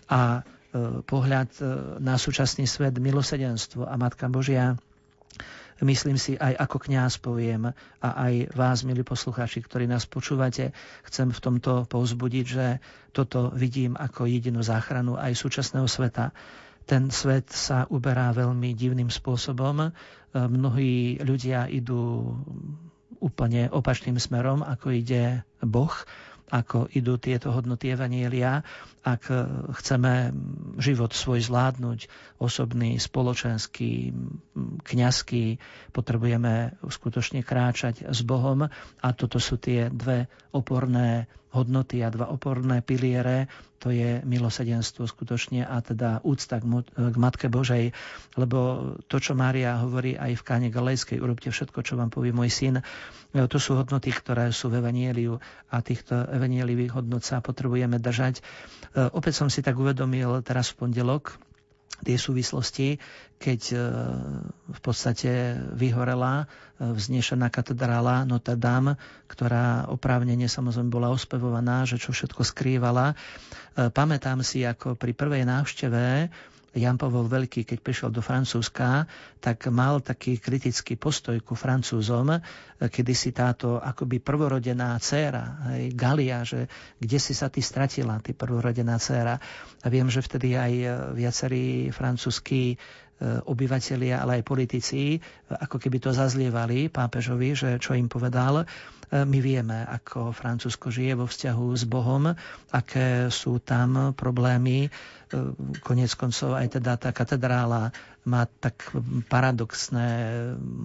A 0.09 0.21
e, 0.41 1.01
pohľad 1.05 1.51
e, 1.59 1.62
na 2.01 2.17
súčasný 2.17 2.64
svet, 2.64 2.97
milosedenstvo 2.97 3.85
a 3.85 3.95
Matka 3.99 4.31
Božia 4.31 4.79
myslím 5.85 6.16
si 6.16 6.39
aj 6.41 6.57
ako 6.57 6.89
kňaz 6.89 7.20
poviem 7.20 7.74
a 8.01 8.09
aj 8.29 8.57
vás, 8.57 8.81
milí 8.87 9.05
poslucháči, 9.05 9.61
ktorí 9.61 9.85
nás 9.85 10.09
počúvate, 10.09 10.72
chcem 11.05 11.29
v 11.35 11.43
tomto 11.43 11.85
povzbudiť, 11.91 12.47
že 12.47 12.81
toto 13.12 13.53
vidím 13.53 13.93
ako 13.97 14.24
jedinú 14.24 14.64
záchranu 14.64 15.20
aj 15.20 15.37
súčasného 15.37 15.85
sveta. 15.85 16.33
Ten 16.87 17.11
svet 17.11 17.51
sa 17.51 17.85
uberá 17.91 18.31
veľmi 18.31 18.70
divným 18.72 19.11
spôsobom. 19.11 19.91
Mnohí 20.33 21.18
ľudia 21.18 21.66
idú 21.66 22.31
úplne 23.18 23.66
opačným 23.72 24.20
smerom, 24.20 24.62
ako 24.62 24.95
ide 24.95 25.43
Boh 25.64 25.93
ako 26.47 26.86
idú 26.94 27.18
tieto 27.18 27.51
hodnoty 27.51 27.90
Evanielia. 27.90 28.62
Ak 29.03 29.26
chceme 29.82 30.30
život 30.78 31.14
svoj 31.14 31.42
zvládnuť, 31.47 32.11
osobný, 32.38 32.99
spoločenský, 32.99 34.14
kňazský, 34.82 35.59
potrebujeme 35.90 36.78
skutočne 36.86 37.42
kráčať 37.42 38.07
s 38.07 38.20
Bohom 38.22 38.66
a 38.70 39.09
toto 39.14 39.38
sú 39.42 39.59
tie 39.59 39.90
dve 39.90 40.30
oporné 40.55 41.26
hodnoty 41.57 42.04
a 42.04 42.12
dva 42.12 42.28
oporné 42.28 42.84
piliere, 42.84 43.48
to 43.80 43.88
je 43.92 44.20
milosedenstvo 44.24 45.09
skutočne 45.09 45.64
a 45.64 45.80
teda 45.80 46.20
úcta 46.24 46.61
k, 46.61 46.64
Matke 47.16 47.48
Božej, 47.48 47.96
lebo 48.36 48.92
to, 49.09 49.16
čo 49.16 49.32
Mária 49.32 49.80
hovorí 49.80 50.16
aj 50.16 50.36
v 50.36 50.42
káne 50.44 50.68
Galejskej, 50.68 51.20
urobte 51.20 51.48
všetko, 51.48 51.80
čo 51.80 51.96
vám 51.96 52.12
povie 52.12 52.32
môj 52.32 52.52
syn, 52.52 52.74
to 53.32 53.59
sú 53.61 53.76
hodnoty, 53.76 54.12
ktoré 54.12 54.52
sú 54.52 54.72
v 54.72 54.80
Evanieliu 54.80 55.36
a 55.68 55.76
týchto 55.84 56.16
evanielivých 56.28 56.96
hodnot 56.96 57.24
sa 57.24 57.44
potrebujeme 57.44 58.00
držať. 58.00 58.40
Opäť 59.12 59.44
som 59.44 59.48
si 59.52 59.61
tak 59.61 59.76
uvedomil 59.76 60.40
teraz 60.40 60.72
v 60.72 60.88
pondelok, 60.88 61.36
tie 62.05 62.16
súvislosti, 62.20 63.01
keď 63.36 63.61
e, 63.72 63.76
v 64.72 64.80
podstate 64.80 65.57
vyhorela 65.76 66.44
e, 66.44 66.92
vznešená 66.92 67.49
katedrála 67.49 68.24
Notre 68.24 68.57
Dame, 68.57 68.97
ktorá 69.28 69.88
oprávnene 69.88 70.49
samozrejme 70.49 70.88
bola 70.88 71.12
ospevovaná, 71.12 71.84
že 71.84 72.01
čo 72.01 72.12
všetko 72.12 72.42
skrývala. 72.42 73.12
E, 73.12 73.14
pamätám 73.88 74.40
si, 74.40 74.64
ako 74.64 74.97
pri 74.97 75.12
prvej 75.12 75.44
návšteve 75.44 76.32
Jan 76.77 77.01
Pavel 77.01 77.27
Veľký, 77.27 77.64
keď 77.64 77.79
prišiel 77.81 78.11
do 78.12 78.20
Francúzska, 78.20 79.09
tak 79.41 79.66
mal 79.72 80.05
taký 80.05 80.37
kritický 80.37 81.01
postoj 81.01 81.41
ku 81.41 81.57
Francúzom, 81.57 82.37
kedy 82.77 83.12
si 83.16 83.33
táto 83.33 83.81
akoby 83.81 84.20
prvorodená 84.20 85.01
dcéra, 85.01 85.72
Galia, 85.97 86.45
že 86.45 86.68
kde 87.01 87.18
si 87.18 87.33
sa 87.33 87.49
ty 87.49 87.64
stratila, 87.64 88.20
ty 88.20 88.37
prvorodená 88.37 89.01
dcéra. 89.01 89.41
A 89.81 89.87
viem, 89.89 90.07
že 90.12 90.20
vtedy 90.20 90.53
aj 90.53 90.72
viacerí 91.16 91.89
francúzskí 91.91 92.77
E, 93.16 93.41
obyvateľia, 93.49 94.20
ale 94.20 94.41
aj 94.41 94.45
politici, 94.45 95.16
ako 95.49 95.81
keby 95.81 96.05
to 96.05 96.12
zazlievali 96.12 96.93
pápežovi, 96.93 97.57
že 97.57 97.70
čo 97.81 97.97
im 97.97 98.12
povedal. 98.12 98.68
E, 99.11 99.22
my 99.22 99.38
vieme, 99.38 99.86
ako 99.86 100.34
Francúzsko 100.34 100.90
žije 100.90 101.14
vo 101.14 101.26
vzťahu 101.26 101.66
s 101.74 101.84
Bohom, 101.86 102.34
aké 102.74 103.30
sú 103.30 103.62
tam 103.62 104.12
problémy. 104.12 104.86
E, 104.86 104.90
konec 105.82 106.11
koncov 106.18 106.59
aj 106.59 106.78
teda 106.80 106.98
tá 106.98 107.11
katedrála 107.14 107.94
má 108.26 108.50
tak 108.59 108.90
paradoxné 109.30 110.09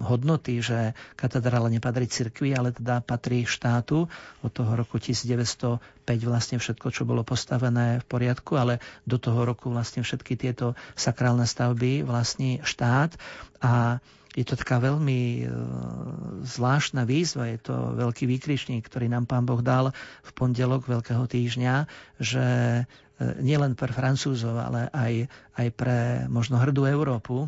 hodnoty, 0.06 0.62
že 0.62 0.94
katedrála 1.18 1.66
nepatrí 1.66 2.06
cirkvi, 2.06 2.54
ale 2.54 2.70
teda 2.70 3.02
patrí 3.02 3.42
štátu. 3.42 4.06
Od 4.46 4.52
toho 4.54 4.78
roku 4.78 5.02
1905 5.02 5.82
vlastne 6.22 6.62
všetko, 6.62 6.94
čo 6.94 7.02
bolo 7.02 7.26
postavené 7.26 7.98
v 7.98 8.06
poriadku, 8.06 8.54
ale 8.54 8.78
do 9.02 9.18
toho 9.18 9.42
roku 9.42 9.74
vlastne 9.74 10.06
všetky 10.06 10.38
tieto 10.38 10.78
sakrálne 10.94 11.42
stavby 11.42 12.06
vlastní 12.06 12.62
štát 12.62 13.18
a 13.58 13.98
je 14.32 14.44
to 14.48 14.56
taká 14.56 14.80
veľmi 14.80 15.20
e, 15.20 15.42
zvláštna 16.42 17.04
výzva, 17.04 17.52
je 17.52 17.60
to 17.60 17.76
veľký 17.96 18.24
výkričník, 18.24 18.84
ktorý 18.84 19.12
nám 19.12 19.28
pán 19.28 19.44
Boh 19.44 19.60
dal 19.60 19.92
v 20.24 20.30
pondelok 20.32 20.88
Veľkého 20.88 21.28
týždňa, 21.28 21.86
že 22.16 22.46
nielen 23.40 23.78
pre 23.78 23.92
Francúzov, 23.92 24.58
ale 24.58 24.88
aj, 24.90 25.30
aj 25.54 25.66
pre 25.74 25.98
možno 26.26 26.58
hrdú 26.58 26.88
Európu, 26.88 27.46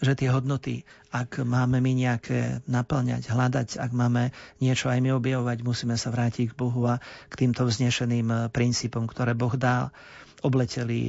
že 0.00 0.16
tie 0.16 0.32
hodnoty, 0.32 0.88
ak 1.12 1.44
máme 1.44 1.84
my 1.84 1.92
nejaké 1.92 2.64
naplňať, 2.64 3.28
hľadať, 3.28 3.68
ak 3.76 3.90
máme 3.92 4.32
niečo 4.64 4.88
aj 4.88 5.00
my 5.04 5.12
objavovať, 5.12 5.60
musíme 5.60 5.96
sa 6.00 6.08
vrátiť 6.08 6.52
k 6.52 6.58
Bohu 6.58 6.88
a 6.88 7.00
k 7.28 7.34
týmto 7.36 7.68
vznešeným 7.68 8.48
princípom, 8.48 9.04
ktoré 9.04 9.36
Boh 9.36 9.52
dal 9.60 9.92
obleteli 10.42 11.02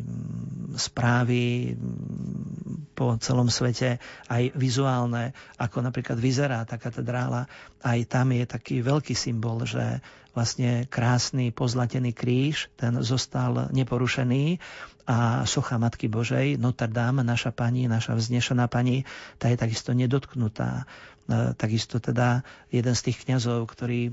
mm, 0.00 0.76
správy 0.78 1.74
mm, 1.74 2.94
po 2.96 3.16
celom 3.20 3.52
svete, 3.52 4.00
aj 4.32 4.56
vizuálne, 4.56 5.36
ako 5.60 5.84
napríklad 5.84 6.16
vyzerá 6.16 6.64
tá 6.64 6.80
katedrála. 6.80 7.44
Aj 7.84 7.98
tam 8.08 8.32
je 8.32 8.44
taký 8.48 8.80
veľký 8.80 9.12
symbol, 9.12 9.68
že 9.68 10.00
vlastne 10.36 10.84
krásny 10.88 11.48
pozlatený 11.48 12.12
kríž, 12.12 12.68
ten 12.76 13.00
zostal 13.00 13.72
neporušený 13.72 14.60
a 15.08 15.48
socha 15.48 15.80
Matky 15.80 16.12
Božej, 16.12 16.60
Notre 16.60 16.92
Dame, 16.92 17.24
naša 17.24 17.56
pani, 17.56 17.88
naša 17.88 18.18
vznešená 18.18 18.68
pani, 18.68 19.08
tá 19.40 19.48
je 19.48 19.56
takisto 19.56 19.96
nedotknutá. 19.96 20.84
E, 21.26 21.58
takisto 21.58 21.98
teda 21.98 22.46
jeden 22.70 22.94
z 22.94 23.10
tých 23.10 23.26
kňazov, 23.26 23.66
ktorý 23.66 24.06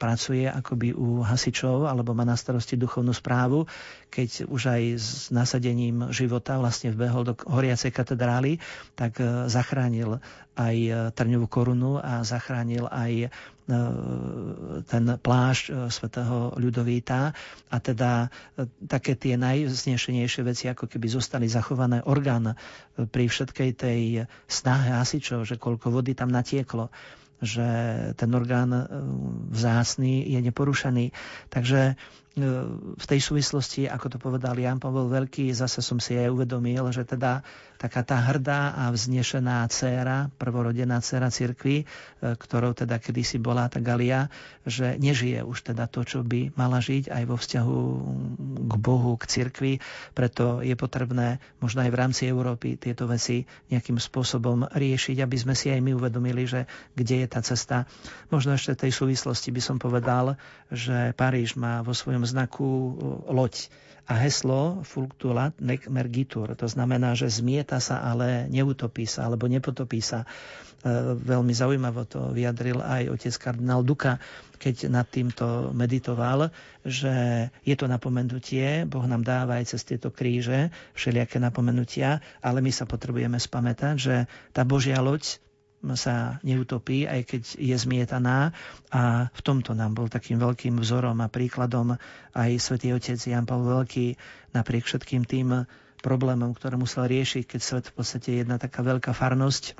pracuje 0.00 0.48
akoby 0.48 0.96
u 0.96 1.20
hasičov 1.20 1.84
alebo 1.84 2.16
má 2.16 2.24
na 2.24 2.40
starosti 2.40 2.80
duchovnú 2.80 3.12
správu, 3.12 3.68
keď 4.08 4.48
už 4.48 4.62
aj 4.72 4.82
s 4.96 5.08
nasadením 5.28 6.08
života 6.08 6.56
vlastne 6.56 6.88
vbehol 6.96 7.28
do 7.28 7.34
horiacej 7.36 7.92
katedrály, 7.92 8.64
tak 8.96 9.20
e, 9.20 9.44
zachránil 9.52 10.24
aj 10.54 10.76
e, 10.78 10.92
trňovú 11.12 11.46
korunu 11.50 11.98
a 11.98 12.22
zachránil 12.22 12.86
aj 12.90 13.34
E, 13.64 13.72
ten 14.84 15.04
plášť 15.16 15.64
e, 15.72 15.74
svätého 15.88 16.52
Ľudovíta 16.60 17.32
a 17.72 17.76
teda 17.80 18.28
také 18.84 19.16
tie 19.16 19.40
najvznešenejšie 19.40 20.44
veci 20.44 20.68
ako 20.68 20.84
keby 20.84 21.08
zostali 21.08 21.48
zachované 21.48 22.04
orgán 22.04 22.60
pri 22.92 23.24
všetkej 23.24 23.70
tej 23.72 24.00
snahe 24.44 24.92
hasičov, 24.92 25.48
že 25.48 25.56
koľko 25.56 25.96
vody 25.96 26.12
tam 26.12 26.28
natieklo 26.28 26.92
že 27.44 27.66
ten 28.16 28.30
orgán 28.32 28.72
vzácný 29.52 30.32
je 30.32 30.40
neporušený. 30.48 31.12
Takže 31.52 31.92
v 32.96 33.04
tej 33.04 33.20
súvislosti, 33.20 33.84
ako 33.84 34.16
to 34.16 34.18
povedal 34.18 34.56
Jan 34.56 34.80
Pavel 34.80 35.12
Veľký, 35.12 35.52
zase 35.52 35.84
som 35.84 36.00
si 36.00 36.16
aj 36.16 36.32
uvedomil, 36.32 36.88
že 36.88 37.04
teda 37.04 37.44
taká 37.78 38.06
tá 38.06 38.20
hrdá 38.20 38.72
a 38.74 38.90
vznešená 38.90 39.66
dcéra, 39.68 40.30
prvorodená 40.38 41.02
dcéra 41.02 41.28
cirkvi, 41.28 41.82
e, 41.82 41.84
ktorou 42.34 42.72
teda 42.72 42.98
kedysi 43.02 43.42
bola 43.42 43.66
tá 43.68 43.82
Galia, 43.82 44.30
že 44.64 44.96
nežije 44.96 45.44
už 45.44 45.74
teda 45.74 45.90
to, 45.90 46.06
čo 46.06 46.20
by 46.24 46.54
mala 46.56 46.80
žiť 46.80 47.12
aj 47.12 47.22
vo 47.28 47.36
vzťahu 47.36 47.78
k 48.70 48.74
Bohu, 48.80 49.12
k 49.20 49.24
cirkvi. 49.28 49.72
Preto 50.16 50.64
je 50.64 50.74
potrebné 50.78 51.42
možno 51.60 51.84
aj 51.84 51.90
v 51.92 51.98
rámci 51.98 52.22
Európy 52.30 52.80
tieto 52.80 53.04
veci 53.10 53.44
nejakým 53.68 54.00
spôsobom 54.00 54.70
riešiť, 54.70 55.20
aby 55.20 55.36
sme 55.36 55.54
si 55.58 55.68
aj 55.68 55.80
my 55.82 55.92
uvedomili, 55.96 56.48
že 56.48 56.66
kde 56.96 57.24
je 57.24 57.28
tá 57.28 57.40
cesta. 57.44 57.84
Možno 58.32 58.56
ešte 58.56 58.74
v 58.74 58.82
tej 58.88 58.92
súvislosti 58.94 59.52
by 59.52 59.62
som 59.62 59.76
povedal, 59.76 60.40
že 60.72 61.12
Paríž 61.14 61.58
má 61.60 61.84
vo 61.84 61.92
svojom 61.92 62.24
znaku 62.24 62.96
loď 63.28 63.68
a 64.04 64.14
heslo 64.20 64.84
Fulctulat 64.84 65.56
nec 65.64 65.88
mergitur, 65.88 66.52
to 66.52 66.68
znamená, 66.68 67.16
že 67.16 67.32
zmieta 67.32 67.80
sa, 67.80 68.04
ale 68.04 68.46
neutopí 68.52 69.08
sa, 69.08 69.24
alebo 69.28 69.48
nepotopí 69.48 70.04
sa. 70.04 70.28
E, 70.84 71.16
veľmi 71.16 71.56
zaujímavo 71.56 72.04
to 72.04 72.20
vyjadril 72.36 72.84
aj 72.84 73.08
otec 73.08 73.34
kardinál 73.40 73.80
Duka, 73.80 74.20
keď 74.60 74.92
nad 74.92 75.08
týmto 75.08 75.72
meditoval, 75.72 76.52
že 76.84 77.48
je 77.64 77.74
to 77.76 77.88
napomenutie, 77.88 78.84
Boh 78.84 79.08
nám 79.08 79.24
dáva 79.24 79.56
aj 79.60 79.72
cez 79.72 79.88
tieto 79.88 80.12
kríže 80.12 80.68
všelijaké 80.92 81.40
napomenutia, 81.40 82.20
ale 82.44 82.60
my 82.60 82.68
sa 82.68 82.84
potrebujeme 82.84 83.40
spamätať, 83.40 83.94
že 83.96 84.16
tá 84.52 84.68
Božia 84.68 85.00
loď 85.00 85.40
sa 85.92 86.40
neutopí, 86.40 87.04
aj 87.04 87.20
keď 87.28 87.42
je 87.60 87.76
zmietaná. 87.76 88.56
A 88.88 89.28
v 89.28 89.40
tomto 89.44 89.76
nám 89.76 89.92
bol 89.92 90.08
takým 90.08 90.40
veľkým 90.40 90.80
vzorom 90.80 91.20
a 91.20 91.28
príkladom 91.28 92.00
aj 92.32 92.50
svätý 92.56 92.96
otec 92.96 93.20
Jan 93.20 93.44
Pavel 93.44 93.84
Veľký 93.84 94.16
napriek 94.56 94.88
všetkým 94.88 95.28
tým 95.28 95.68
problémom, 96.00 96.56
ktoré 96.56 96.80
musel 96.80 97.04
riešiť, 97.08 97.44
keď 97.44 97.60
svet 97.60 97.84
v 97.92 97.94
podstate 98.00 98.28
je 98.32 98.40
jedna 98.44 98.56
taká 98.56 98.80
veľká 98.80 99.12
farnosť 99.12 99.76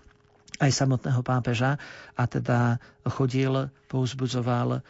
aj 0.61 0.71
samotného 0.71 1.21
pápeža 1.25 1.81
a 2.15 2.23
teda 2.29 2.79
chodil, 3.09 3.73
pouzbudzoval 3.91 4.85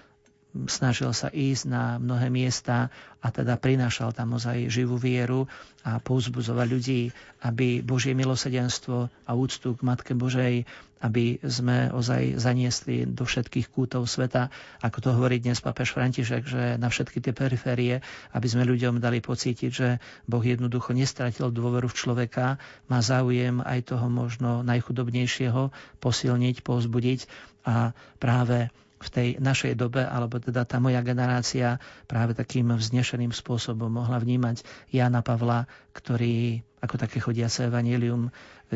snažil 0.71 1.11
sa 1.11 1.35
ísť 1.35 1.67
na 1.67 1.99
mnohé 1.99 2.31
miesta 2.31 2.87
a 3.19 3.29
teda 3.35 3.59
prinášal 3.59 4.15
tam 4.15 4.39
ozaj 4.39 4.71
živú 4.71 4.95
vieru 4.95 5.51
a 5.83 5.99
pouzbudzovať 5.99 6.67
ľudí, 6.71 7.03
aby 7.43 7.83
Božie 7.83 8.15
milosedenstvo 8.15 9.11
a 9.11 9.31
úctu 9.35 9.75
k 9.75 9.83
Matke 9.83 10.15
Božej, 10.15 10.63
aby 11.05 11.37
sme 11.45 11.93
ozaj 11.93 12.41
zaniesli 12.41 13.05
do 13.05 13.29
všetkých 13.29 13.69
kútov 13.69 14.09
sveta, 14.09 14.49
ako 14.81 14.99
to 15.05 15.09
hovorí 15.13 15.37
dnes 15.37 15.61
papež 15.61 15.93
František, 15.93 16.43
že 16.49 16.63
na 16.81 16.89
všetky 16.89 17.21
tie 17.21 17.37
periférie, 17.37 18.01
aby 18.33 18.47
sme 18.49 18.65
ľuďom 18.65 19.05
dali 19.05 19.21
pocítiť, 19.21 19.71
že 19.71 20.01
Boh 20.25 20.41
jednoducho 20.41 20.97
nestratil 20.97 21.53
dôveru 21.53 21.93
v 21.93 21.99
človeka, 21.99 22.57
má 22.89 23.05
záujem 23.05 23.61
aj 23.61 23.93
toho 23.93 24.09
možno 24.09 24.65
najchudobnejšieho 24.65 25.69
posilniť, 26.01 26.65
povzbudiť 26.65 27.21
a 27.69 27.93
práve 28.17 28.73
v 29.01 29.09
tej 29.11 29.29
našej 29.43 29.75
dobe, 29.77 30.07
alebo 30.07 30.39
teda 30.39 30.65
tá 30.65 30.79
moja 30.79 31.03
generácia 31.05 31.83
práve 32.07 32.33
takým 32.33 32.73
vznešeným 32.73 33.35
spôsobom 33.35 33.91
mohla 33.91 34.17
vnímať 34.23 34.63
Jana 34.91 35.21
Pavla, 35.21 35.67
ktorý 35.93 36.63
ako 36.81 36.95
také 37.01 37.19
chodiace 37.21 37.67
evanelium 37.69 38.29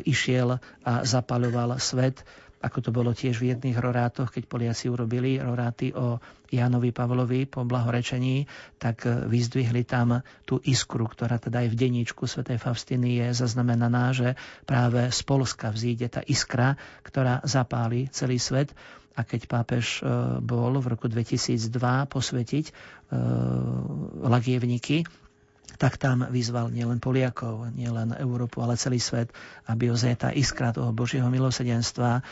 išiel 0.05 0.59
a 0.85 0.93
zapaľoval 1.05 1.77
svet 1.81 2.25
ako 2.59 2.79
to 2.83 2.91
bolo 2.91 3.15
tiež 3.15 3.39
v 3.39 3.55
jedných 3.55 3.79
rorátoch, 3.79 4.35
keď 4.35 4.51
Poliaci 4.51 4.91
urobili 4.91 5.39
roráty 5.39 5.95
o 5.95 6.19
Jánovi 6.51 6.91
Pavlovi 6.91 7.47
po 7.47 7.63
blahorečení, 7.63 8.49
tak 8.81 9.07
vyzdvihli 9.07 9.87
tam 9.87 10.25
tú 10.43 10.59
iskru, 10.67 11.07
ktorá 11.07 11.39
teda 11.39 11.63
aj 11.63 11.69
v 11.71 11.79
deníčku 11.79 12.27
svätej 12.27 12.59
Faustiny 12.59 13.23
je 13.23 13.27
zaznamenaná, 13.37 14.11
že 14.11 14.35
práve 14.67 15.13
z 15.13 15.21
Polska 15.23 15.71
vzíde 15.71 16.11
tá 16.11 16.21
iskra, 16.27 16.75
ktorá 17.07 17.45
zapáli 17.47 18.11
celý 18.11 18.43
svet. 18.43 18.75
A 19.19 19.27
keď 19.27 19.51
pápež 19.51 19.99
e, 19.99 20.03
bol 20.39 20.79
v 20.79 20.95
roku 20.95 21.11
2002 21.11 21.75
posvetiť 22.07 22.65
e, 22.71 22.73
lagievniky, 24.23 25.03
tak 25.77 26.01
tam 26.01 26.25
vyzval 26.25 26.73
nielen 26.73 26.99
Poliakov, 26.99 27.71
nielen 27.77 28.17
Európu, 28.17 28.65
ale 28.65 28.81
celý 28.81 28.97
svet, 28.99 29.29
aby 29.69 29.93
ozaj 29.93 30.15
tá 30.17 30.29
iskra 30.33 30.73
toho 30.73 30.91
Božieho 30.91 31.29
milosedenstva 31.29 32.19
e, 32.19 32.23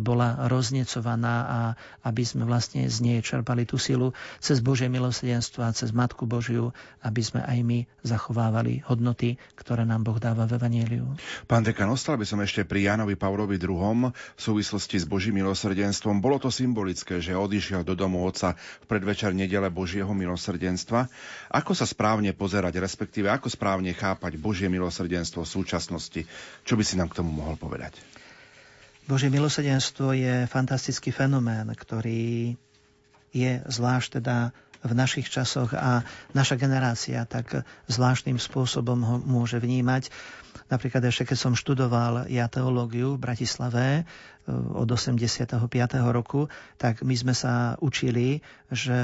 bola 0.00 0.48
roznecovaná 0.48 1.36
a 1.46 1.60
aby 2.08 2.24
sme 2.24 2.48
vlastne 2.48 2.88
z 2.88 2.96
nej 3.04 3.18
čerpali 3.20 3.68
tú 3.68 3.76
silu 3.76 4.16
cez 4.40 4.64
Božie 4.64 4.88
milosedenstvo 4.88 5.60
a 5.60 5.76
cez 5.76 5.92
Matku 5.92 6.24
Božiu, 6.24 6.72
aby 7.04 7.20
sme 7.20 7.44
aj 7.44 7.58
my 7.62 7.78
zachovávali 8.00 8.80
hodnoty, 8.88 9.36
ktoré 9.54 9.84
nám 9.84 10.02
Boh 10.06 10.16
dáva 10.16 10.48
v 10.48 10.56
Evangeliu. 10.56 11.06
Pán 11.44 11.62
dekan, 11.62 11.90
ostal 11.92 12.16
by 12.16 12.24
som 12.24 12.40
ešte 12.40 12.64
pri 12.64 12.88
Jánovi 12.90 13.18
Pavlovi 13.18 13.60
II. 13.60 14.10
v 14.10 14.40
súvislosti 14.40 15.02
s 15.02 15.06
Božím 15.06 15.42
milosrdenstvom. 15.42 16.22
Bolo 16.22 16.40
to 16.40 16.48
symbolické, 16.48 17.20
že 17.20 17.36
odišiel 17.36 17.84
do 17.84 17.98
domu 17.98 18.24
otca 18.24 18.54
v 18.56 18.86
predvečer 18.86 19.34
nedele 19.34 19.68
Božieho 19.68 20.10
milosrdenstva. 20.14 21.10
Ako 21.50 21.74
sa 21.74 21.84
správne 21.84 22.32
pozerať, 22.32 22.85
respektíve 22.86 23.26
ako 23.26 23.50
správne 23.50 23.90
chápať 23.90 24.38
Božie 24.38 24.70
milosrdenstvo 24.70 25.42
v 25.42 25.52
súčasnosti. 25.58 26.22
Čo 26.62 26.78
by 26.78 26.84
si 26.86 26.94
nám 26.94 27.10
k 27.10 27.18
tomu 27.18 27.34
mohol 27.34 27.58
povedať? 27.58 27.98
Božie 29.10 29.26
milosrdenstvo 29.26 30.14
je 30.14 30.46
fantastický 30.46 31.10
fenomén, 31.10 31.66
ktorý 31.74 32.54
je 33.34 33.52
zvlášť 33.66 34.22
teda 34.22 34.54
v 34.86 34.92
našich 34.94 35.26
časoch 35.26 35.74
a 35.74 36.06
naša 36.30 36.54
generácia 36.54 37.26
tak 37.26 37.66
zvláštnym 37.90 38.38
spôsobom 38.38 39.02
ho 39.02 39.16
môže 39.18 39.58
vnímať. 39.58 40.14
Napríklad 40.70 41.02
ešte 41.06 41.34
keď 41.34 41.38
som 41.38 41.54
študoval 41.58 42.30
ja 42.30 42.46
teológiu 42.46 43.18
v 43.18 43.22
Bratislave 43.22 43.86
eh, 43.98 44.04
od 44.52 44.86
85. 44.86 45.58
roku, 46.10 46.46
tak 46.78 47.02
my 47.02 47.14
sme 47.18 47.34
sa 47.34 47.74
učili, 47.82 48.42
že 48.70 48.98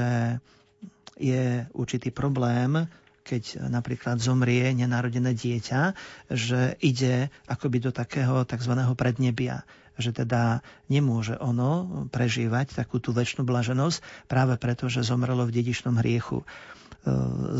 je 1.19 1.67
určitý 1.77 2.09
problém 2.09 2.89
keď 3.23 3.71
napríklad 3.71 4.19
zomrie 4.19 4.69
nenarodené 4.75 5.31
dieťa, 5.31 5.95
že 6.27 6.75
ide 6.83 7.31
akoby 7.47 7.79
do 7.79 7.91
takého 7.95 8.43
tzv. 8.43 8.73
prednebia 8.93 9.63
že 9.93 10.09
teda 10.09 10.65
nemôže 10.89 11.37
ono 11.37 12.05
prežívať 12.09 12.73
takú 12.73 12.97
tú 12.97 13.13
väčšinu 13.13 13.45
blaženosť 13.45 14.25
práve 14.25 14.57
preto, 14.57 14.89
že 14.89 15.05
zomrelo 15.05 15.45
v 15.45 15.53
dedičnom 15.53 16.01
hriechu. 16.01 16.41
E, 16.41 16.45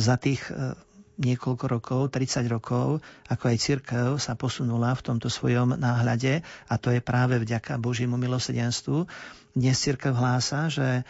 za 0.02 0.18
tých 0.18 0.41
e, 0.49 0.73
niekoľko 1.22 1.65
rokov, 1.69 2.02
30 2.10 2.49
rokov, 2.49 3.06
ako 3.30 3.44
aj 3.53 3.57
církev 3.61 4.07
sa 4.18 4.34
posunula 4.34 4.98
v 4.98 5.06
tomto 5.06 5.30
svojom 5.30 5.77
náhľade 5.77 6.41
a 6.41 6.73
to 6.81 6.90
je 6.90 7.06
práve 7.06 7.38
vďaka 7.38 7.77
Božiemu 7.77 8.18
milosedenstvu. 8.18 9.06
Dnes 9.53 9.77
církev 9.77 10.18
hlása, 10.18 10.73
že 10.73 10.88
e, 10.90 11.03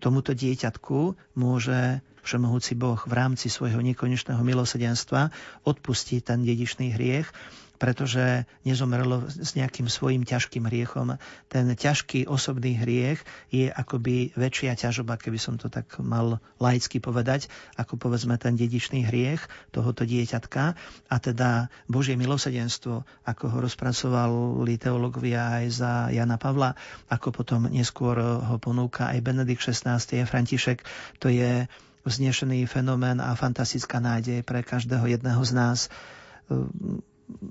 tomuto 0.00 0.32
dieťatku 0.32 1.36
môže 1.36 2.00
Všemohúci 2.24 2.72
Boh 2.74 2.96
v 3.04 3.12
rámci 3.12 3.52
svojho 3.52 3.84
nekonečného 3.84 4.40
milosedenstva 4.40 5.28
odpustí 5.68 6.24
ten 6.24 6.40
dedičný 6.40 6.96
hriech, 6.96 7.28
pretože 7.74 8.46
nezomrelo 8.62 9.28
s 9.28 9.52
nejakým 9.58 9.90
svojim 9.90 10.22
ťažkým 10.22 10.64
hriechom. 10.70 11.18
Ten 11.50 11.68
ťažký 11.68 12.24
osobný 12.30 12.78
hriech 12.78 13.20
je 13.50 13.68
akoby 13.68 14.32
väčšia 14.38 14.78
ťažoba, 14.78 15.20
keby 15.20 15.36
som 15.36 15.58
to 15.58 15.68
tak 15.68 15.90
mal 16.00 16.40
laicky 16.62 17.02
povedať, 17.02 17.50
ako 17.76 17.98
povedzme 17.98 18.38
ten 18.38 18.54
dedičný 18.56 19.04
hriech 19.04 19.44
tohoto 19.74 20.06
dieťatka. 20.06 20.62
A 21.10 21.16
teda 21.18 21.68
Božie 21.90 22.16
milosedenstvo, 22.16 23.04
ako 23.26 23.44
ho 23.52 23.58
rozpracovali 23.60 24.80
teológovia 24.80 25.60
aj 25.60 25.64
za 25.68 25.92
Jana 26.08 26.38
Pavla, 26.40 26.72
ako 27.10 27.36
potom 27.36 27.68
neskôr 27.68 28.16
ho 28.22 28.56
ponúka 28.56 29.10
aj 29.12 29.20
Benedikt 29.20 29.60
XVI 29.60 30.00
František, 30.24 30.86
to 31.18 31.28
je 31.28 31.66
vznešený 32.04 32.68
fenomén 32.68 33.18
a 33.18 33.32
fantastická 33.32 33.98
nádej 33.98 34.44
pre 34.44 34.60
každého 34.60 35.08
jedného 35.08 35.40
z 35.40 35.52
nás. 35.56 35.78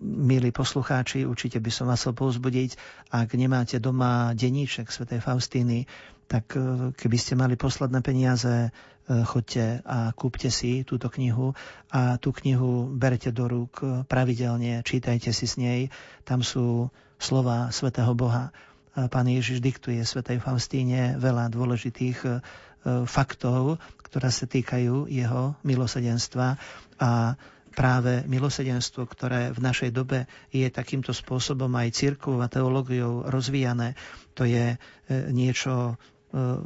Milí 0.05 0.53
poslucháči, 0.53 1.25
určite 1.25 1.57
by 1.57 1.71
som 1.73 1.89
vás 1.89 2.05
chcel 2.05 2.13
povzbudiť, 2.13 2.77
ak 3.09 3.33
nemáte 3.33 3.81
doma 3.81 4.37
deníček 4.37 4.93
svätej 4.93 5.17
Faustíny, 5.17 5.89
tak 6.29 6.53
e, 6.53 6.93
keby 6.93 7.17
ste 7.17 7.33
mali 7.33 7.57
posledné 7.57 8.05
peniaze, 8.05 8.69
e, 8.69 8.71
choďte 9.25 9.81
a 9.81 10.13
kúpte 10.13 10.53
si 10.53 10.85
túto 10.85 11.09
knihu 11.09 11.57
a 11.89 12.21
tú 12.21 12.29
knihu 12.37 12.85
berte 12.93 13.33
do 13.33 13.49
rúk 13.49 14.05
pravidelne, 14.05 14.85
čítajte 14.85 15.33
si 15.33 15.49
s 15.49 15.57
nej. 15.57 15.89
Tam 16.21 16.45
sú 16.45 16.93
slova 17.17 17.73
svätého 17.73 18.13
Boha. 18.13 18.53
Pán 18.93 19.25
Ježiš 19.25 19.57
diktuje 19.57 20.05
svätej 20.05 20.37
Faustíne 20.37 21.17
veľa 21.17 21.49
dôležitých 21.49 22.45
faktov, 23.09 23.81
ktoré 24.13 24.29
sa 24.29 24.45
týkajú 24.45 25.09
jeho 25.09 25.57
milosedenstva 25.65 26.61
a 27.01 27.33
práve 27.73 28.21
milosedenstvo, 28.29 29.09
ktoré 29.09 29.49
v 29.49 29.57
našej 29.57 29.89
dobe 29.89 30.29
je 30.53 30.69
takýmto 30.69 31.09
spôsobom 31.09 31.73
aj 31.73 31.97
církvou 31.97 32.37
a 32.37 32.45
teológiou 32.45 33.25
rozvíjané, 33.25 33.97
to 34.37 34.45
je 34.45 34.77
e, 34.77 34.77
niečo 35.33 35.97
e, 36.29 36.61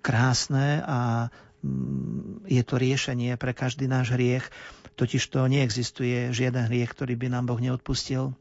krásne 0.00 0.80
a 0.80 1.28
mm, 1.60 2.48
je 2.48 2.62
to 2.64 2.80
riešenie 2.80 3.36
pre 3.36 3.52
každý 3.52 3.84
náš 3.84 4.16
hriech, 4.16 4.48
totiž 4.96 5.28
to 5.28 5.44
neexistuje 5.44 6.32
žiaden 6.32 6.72
hriech, 6.72 6.96
ktorý 6.96 7.20
by 7.20 7.28
nám 7.36 7.52
Boh 7.52 7.60
neodpustil 7.60 8.32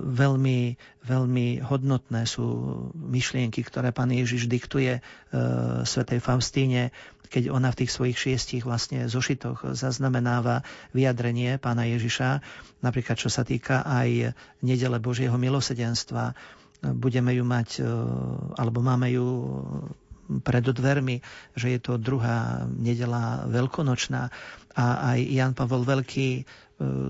veľmi, 0.00 0.76
veľmi 1.04 1.46
hodnotné 1.60 2.24
sú 2.24 2.46
myšlienky, 2.94 3.60
ktoré 3.66 3.92
pán 3.92 4.08
Ježiš 4.08 4.48
diktuje 4.48 4.98
e, 4.98 5.02
svätej 5.84 6.22
Faustíne, 6.22 6.94
keď 7.32 7.48
ona 7.48 7.72
v 7.72 7.84
tých 7.84 7.92
svojich 7.96 8.18
šiestich 8.20 8.62
vlastne 8.68 9.08
zošitoch 9.08 9.72
zaznamenáva 9.72 10.60
vyjadrenie 10.92 11.56
pána 11.56 11.88
Ježiša, 11.88 12.44
napríklad 12.84 13.16
čo 13.16 13.32
sa 13.32 13.40
týka 13.40 13.80
aj 13.88 14.36
nedele 14.60 15.00
Božieho 15.00 15.34
milosedenstva. 15.40 16.36
Budeme 16.82 17.32
ju 17.32 17.44
mať, 17.48 17.68
e, 17.80 17.88
alebo 18.60 18.84
máme 18.84 19.08
ju 19.16 19.26
pred 20.40 20.64
dvermi, 20.64 21.20
že 21.52 21.76
je 21.76 21.80
to 21.82 22.00
druhá 22.00 22.64
nedela 22.68 23.44
veľkonočná 23.48 24.32
a 24.72 24.84
aj 25.12 25.18
Jan 25.28 25.52
Pavel 25.52 25.84
Veľký, 25.84 26.28
e, 26.40 26.42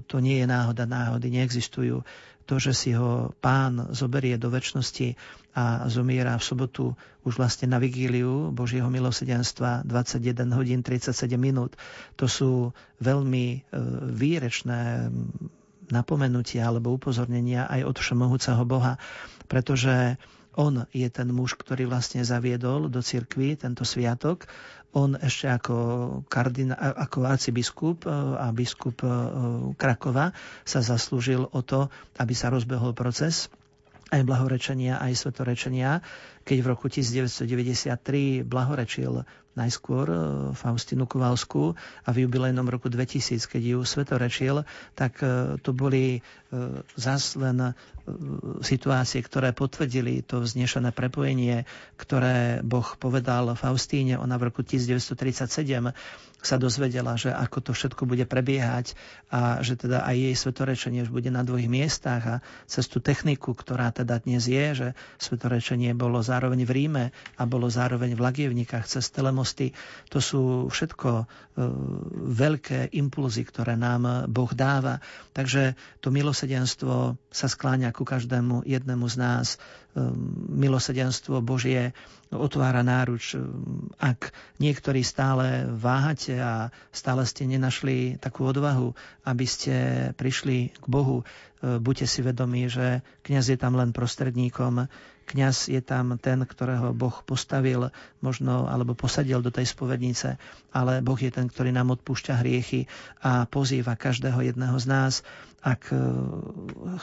to 0.07 0.17
nie 0.19 0.43
je 0.43 0.47
náhoda, 0.47 0.87
náhody 0.87 1.31
neexistujú 1.31 2.03
to, 2.45 2.59
že 2.59 2.73
si 2.75 2.91
ho 2.93 3.31
pán 3.41 3.95
zoberie 3.95 4.37
do 4.37 4.51
väčšnosti 4.51 5.15
a 5.53 5.87
zomiera 5.89 6.37
v 6.37 6.45
sobotu 6.45 6.85
už 7.23 7.37
vlastne 7.37 7.69
na 7.69 7.79
vigíliu 7.79 8.51
Božieho 8.51 8.89
milosedenstva 8.89 9.85
21 9.85 10.49
hodín 10.57 10.81
37 10.81 11.37
minút. 11.37 11.77
To 12.17 12.27
sú 12.27 12.73
veľmi 12.99 13.47
e, 13.53 13.59
výrečné 14.11 15.13
napomenutia 15.93 16.67
alebo 16.67 16.97
upozornenia 16.97 17.69
aj 17.69 17.81
od 17.85 17.97
všemohúceho 18.01 18.63
Boha, 18.65 18.97
pretože 19.45 20.17
on 20.53 20.85
je 20.93 21.09
ten 21.09 21.29
muž, 21.33 21.57
ktorý 21.57 21.89
vlastne 21.89 22.25
zaviedol 22.25 22.93
do 22.93 23.01
cirkvy 23.01 23.57
tento 23.57 23.89
sviatok 23.89 24.49
on 24.93 25.17
ešte 25.17 25.49
ako, 25.49 25.77
kardina, 26.29 26.77
ako 26.77 27.25
arcibiskup 27.25 28.05
e, 28.05 28.13
a 28.13 28.53
biskup 28.53 29.01
e, 29.01 29.09
Krakova 29.81 30.37
sa 30.69 30.85
zaslúžil 30.85 31.49
o 31.49 31.61
to, 31.65 31.89
aby 32.21 32.37
sa 32.37 32.53
rozbehol 32.53 32.93
proces 32.93 33.49
aj 34.13 34.29
blahorečenia, 34.29 35.01
aj 35.01 35.17
svetorečenia, 35.17 36.05
keď 36.43 36.59
v 36.63 36.67
roku 36.67 36.87
1993 36.91 38.43
blahorečil 38.43 39.25
najskôr 39.53 40.07
e, 40.09 40.17
Faustinu 40.57 41.05
Kovalskú 41.05 41.77
a 41.77 42.09
v 42.11 42.25
jubilejnom 42.25 42.65
roku 42.69 42.89
2000, 42.89 43.37
keď 43.45 43.63
ju 43.77 43.79
svetorečil, 43.85 44.65
tak 44.97 45.21
e, 45.21 45.61
to 45.61 45.77
boli 45.77 46.19
e, 46.19 46.21
zas 46.97 47.37
len 47.37 47.77
situácie, 48.67 49.23
ktoré 49.23 49.55
potvrdili 49.55 50.27
to 50.27 50.43
vznešené 50.43 50.91
prepojenie, 50.91 51.71
ktoré 51.95 52.59
Boh 52.67 52.99
povedal 52.99 53.55
Faustíne. 53.55 54.19
Ona 54.19 54.43
v 54.43 54.51
roku 54.51 54.67
1937 54.67 55.95
sa 56.43 56.59
dozvedela, 56.59 57.15
že 57.15 57.31
ako 57.31 57.71
to 57.71 57.73
všetko 57.73 58.03
bude 58.05 58.27
prebiehať 58.27 58.99
a 59.31 59.63
že 59.63 59.79
teda 59.79 60.03
aj 60.03 60.17
jej 60.19 60.35
svetorečenie 60.35 61.07
už 61.07 61.15
bude 61.15 61.31
na 61.31 61.47
dvoch 61.47 61.63
miestach 61.63 62.23
a 62.27 62.37
cez 62.67 62.91
tú 62.91 62.99
techniku, 62.99 63.55
ktorá 63.55 63.95
teda 63.95 64.19
dnes 64.19 64.51
je, 64.51 64.65
že 64.75 64.89
svetorečenie 65.23 65.95
bolo 65.95 66.19
zároveň 66.19 66.67
v 66.67 66.75
Ríme 66.75 67.05
a 67.39 67.43
bolo 67.47 67.71
zároveň 67.71 68.19
v 68.19 68.25
Lagievnikách 68.27 68.91
cez 68.91 69.07
telemosty. 69.15 69.71
To 70.11 70.19
sú 70.19 70.43
všetko 70.67 71.11
e, 71.15 71.25
veľké 72.35 72.91
impulzy, 72.99 73.47
ktoré 73.47 73.79
nám 73.79 74.27
Boh 74.27 74.51
dáva. 74.51 74.99
Takže 75.31 75.79
to 76.03 76.11
milosedenstvo 76.11 77.15
sa 77.31 77.47
skláňa 77.47 77.95
ku 77.95 78.03
každému 78.03 78.67
jednému 78.67 79.07
z 79.07 79.17
nás. 79.17 79.47
E, 79.55 80.03
milosedenstvo 80.51 81.39
Božie 81.39 81.95
otvára 82.33 82.81
náruč. 82.81 83.37
Ak 84.01 84.33
niektorí 84.57 85.05
stále 85.05 85.69
váhate 85.69 86.41
a 86.41 86.73
stále 86.91 87.29
ste 87.29 87.45
nenašli 87.45 88.17
takú 88.17 88.49
odvahu, 88.49 88.97
aby 89.29 89.45
ste 89.45 89.75
prišli 90.17 90.73
k 90.73 90.87
Bohu, 90.89 91.23
buďte 91.63 92.07
si 92.11 92.21
vedomí, 92.25 92.67
že 92.67 93.07
kňaz 93.23 93.55
je 93.55 93.59
tam 93.61 93.79
len 93.79 93.95
prostredníkom, 93.95 94.91
kňaz 95.31 95.71
je 95.71 95.79
tam 95.79 96.19
ten, 96.19 96.43
ktorého 96.43 96.91
Boh 96.91 97.23
postavil 97.23 97.95
možno 98.19 98.67
alebo 98.67 98.99
posadil 98.99 99.39
do 99.39 99.55
tej 99.55 99.71
spovednice, 99.71 100.37
ale 100.75 100.99
Boh 101.01 101.17
je 101.17 101.31
ten, 101.31 101.47
ktorý 101.47 101.71
nám 101.71 101.95
odpúšťa 101.95 102.43
hriechy 102.43 102.91
a 103.23 103.47
pozýva 103.47 103.95
každého 103.95 104.43
jedného 104.43 104.75
z 104.83 104.87
nás. 104.91 105.15
Ak 105.63 105.95
e, 105.95 105.97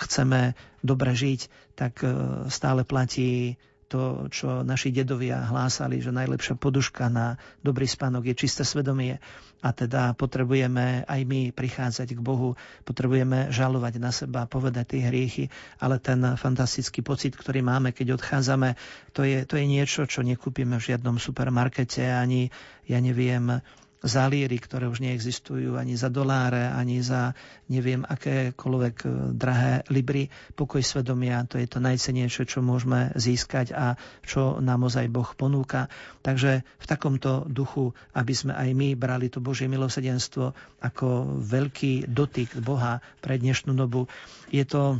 chceme 0.04 0.60
dobre 0.84 1.16
žiť, 1.16 1.48
tak 1.80 2.04
e, 2.04 2.12
stále 2.52 2.84
platí 2.84 3.56
to, 3.90 4.30
čo 4.30 4.62
naši 4.62 4.94
dedovia 4.94 5.42
hlásali, 5.42 5.98
že 5.98 6.14
najlepšia 6.14 6.56
poduška 6.62 7.10
na 7.10 7.42
dobrý 7.66 7.90
spánok 7.90 8.30
je 8.30 8.46
čisté 8.46 8.62
svedomie. 8.62 9.18
A 9.60 9.76
teda 9.76 10.16
potrebujeme 10.16 11.04
aj 11.04 11.22
my 11.28 11.52
prichádzať 11.52 12.16
k 12.16 12.22
Bohu, 12.24 12.56
potrebujeme 12.88 13.52
žalovať 13.52 13.94
na 14.00 14.14
seba, 14.16 14.48
povedať 14.48 14.96
tie 14.96 15.02
hriechy, 15.12 15.52
ale 15.84 16.00
ten 16.00 16.22
fantastický 16.40 17.04
pocit, 17.04 17.36
ktorý 17.36 17.60
máme, 17.60 17.92
keď 17.92 18.16
odchádzame, 18.16 18.80
to 19.12 19.28
je, 19.28 19.44
to 19.44 19.60
je 19.60 19.66
niečo, 19.68 20.08
čo 20.08 20.24
nekúpime 20.24 20.80
v 20.80 20.88
žiadnom 20.96 21.20
supermarkete, 21.20 22.08
ani, 22.08 22.48
ja 22.88 23.04
neviem, 23.04 23.60
zálíry, 24.00 24.56
ktoré 24.64 24.88
už 24.88 25.04
neexistujú 25.04 25.76
ani 25.76 26.00
za 26.00 26.08
doláre, 26.08 26.72
ani 26.72 27.04
za 27.04 27.36
neviem 27.68 28.08
akékoľvek 28.08 28.96
e, 29.04 29.08
drahé 29.36 29.74
libry. 29.92 30.32
Pokoj 30.56 30.80
svedomia, 30.80 31.44
to 31.44 31.60
je 31.60 31.68
to 31.68 31.84
najcenejšie, 31.84 32.48
čo 32.48 32.64
môžeme 32.64 33.12
získať 33.20 33.76
a 33.76 34.00
čo 34.24 34.64
nám 34.64 34.88
ozaj 34.88 35.12
Boh 35.12 35.28
ponúka. 35.36 35.92
Takže 36.24 36.64
v 36.64 36.86
takomto 36.88 37.44
duchu, 37.48 37.92
aby 38.16 38.32
sme 38.32 38.56
aj 38.56 38.70
my 38.72 38.96
brali 38.96 39.28
to 39.28 39.44
Božie 39.44 39.68
milosedenstvo 39.68 40.56
ako 40.80 41.40
veľký 41.44 42.08
dotyk 42.08 42.56
Boha 42.64 43.04
pre 43.20 43.36
dnešnú 43.36 43.76
dobu, 43.76 44.08
je 44.48 44.64
to 44.64 45.00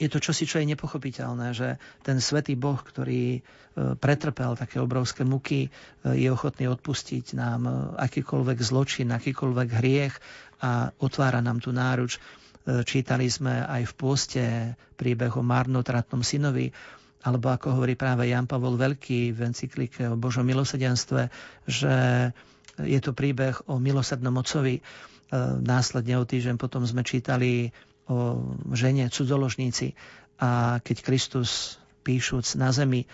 je 0.00 0.08
to 0.08 0.16
čosi, 0.16 0.48
čo 0.48 0.64
je 0.64 0.70
nepochopiteľné, 0.72 1.52
že 1.52 1.76
ten 2.00 2.24
svetý 2.24 2.56
Boh, 2.56 2.80
ktorý 2.80 3.36
e, 3.36 3.40
pretrpel 4.00 4.56
také 4.56 4.80
obrovské 4.80 5.28
muky, 5.28 5.68
e, 5.68 5.70
je 6.16 6.32
ochotný 6.32 6.72
odpustiť 6.72 7.36
nám 7.36 7.60
e, 7.68 7.72
akýkoľvek 8.00 8.58
zločin, 8.64 9.12
akýkoľvek 9.12 9.68
hriech 9.68 10.14
a 10.64 10.88
otvára 11.04 11.44
nám 11.44 11.60
tú 11.60 11.76
náruč. 11.76 12.16
Čítali 12.60 13.24
sme 13.24 13.64
aj 13.64 13.88
v 13.88 13.96
pôste 13.96 14.42
príbeh 15.00 15.32
o 15.32 15.40
marnotratnom 15.40 16.20
synovi, 16.20 16.68
alebo 17.24 17.48
ako 17.48 17.80
hovorí 17.80 17.96
práve 17.96 18.28
Jan 18.28 18.44
Pavol 18.44 18.76
Veľký 18.76 19.32
v 19.32 19.48
encyklike 19.48 20.12
o 20.12 20.20
Božom 20.20 20.44
milosedenstve, 20.44 21.32
že 21.64 21.94
je 22.76 23.00
to 23.00 23.16
príbeh 23.16 23.56
o 23.64 23.80
milosednom 23.80 24.36
ocovi. 24.36 24.84
Následne 25.64 26.20
o 26.20 26.28
týždeň 26.28 26.60
potom 26.60 26.84
sme 26.84 27.00
čítali 27.00 27.72
žene 28.74 29.08
cudzoložníci 29.10 29.94
a 30.40 30.80
keď 30.80 30.96
Kristus 31.04 31.80
píšuc 32.00 32.56
na 32.56 32.72
zemi 32.72 33.04
e, 33.04 33.06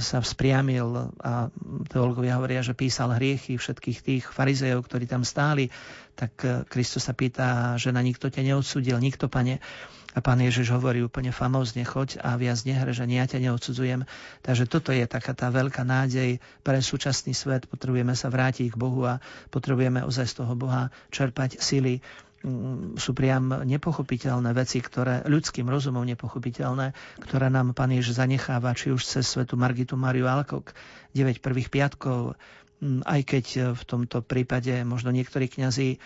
sa 0.00 0.24
vzpriamil 0.24 1.12
a 1.20 1.52
teológovia 1.92 2.40
hovoria, 2.40 2.64
že 2.64 2.72
písal 2.72 3.12
hriechy 3.12 3.60
všetkých 3.60 3.98
tých 4.00 4.24
farizejov, 4.32 4.88
ktorí 4.88 5.04
tam 5.04 5.22
stáli, 5.22 5.68
tak 6.16 6.32
e, 6.42 6.64
Kristus 6.66 7.06
sa 7.06 7.12
pýta, 7.12 7.76
že 7.76 7.92
na 7.92 8.00
nikto 8.00 8.32
ťa 8.32 8.40
neodsudil, 8.40 8.96
nikto, 8.96 9.28
pane. 9.28 9.60
A 10.10 10.18
pán 10.18 10.42
Ježiš 10.42 10.74
hovorí 10.74 11.06
úplne 11.06 11.30
famózne, 11.30 11.86
choď 11.86 12.18
a 12.18 12.34
viac 12.34 12.58
nehre, 12.66 12.90
že 12.90 13.06
ja 13.06 13.30
ťa 13.30 13.46
neodsudzujem. 13.46 14.02
Takže 14.42 14.66
toto 14.66 14.90
je 14.90 15.06
taká 15.06 15.38
tá 15.38 15.54
veľká 15.54 15.86
nádej 15.86 16.42
pre 16.66 16.82
súčasný 16.82 17.30
svet. 17.30 17.70
Potrebujeme 17.70 18.18
sa 18.18 18.26
vrátiť 18.26 18.74
k 18.74 18.80
Bohu 18.80 19.06
a 19.06 19.22
potrebujeme 19.54 20.02
ozaj 20.02 20.26
z 20.26 20.34
toho 20.42 20.58
Boha 20.58 20.90
čerpať 21.14 21.62
sily 21.62 22.02
sú 22.96 23.10
priam 23.12 23.52
nepochopiteľné 23.52 24.56
veci, 24.56 24.80
ktoré 24.80 25.20
ľudským 25.28 25.68
rozumom 25.68 26.08
nepochopiteľné, 26.08 26.96
ktoré 27.20 27.52
nám 27.52 27.76
Pán 27.76 27.92
Ježiš 27.92 28.16
zanecháva, 28.16 28.72
či 28.72 28.88
už 28.88 29.04
cez 29.04 29.28
svetu 29.28 29.60
Margitu 29.60 30.00
Mariu 30.00 30.24
Alkok, 30.24 30.72
9 31.12 31.44
prvých 31.44 31.68
piatkov, 31.68 32.40
mm, 32.80 33.04
aj 33.04 33.20
keď 33.28 33.46
v 33.76 33.82
tomto 33.84 34.24
prípade 34.24 34.72
možno 34.88 35.12
niektorí 35.12 35.52
kňazi 35.52 35.88
e, 35.92 35.98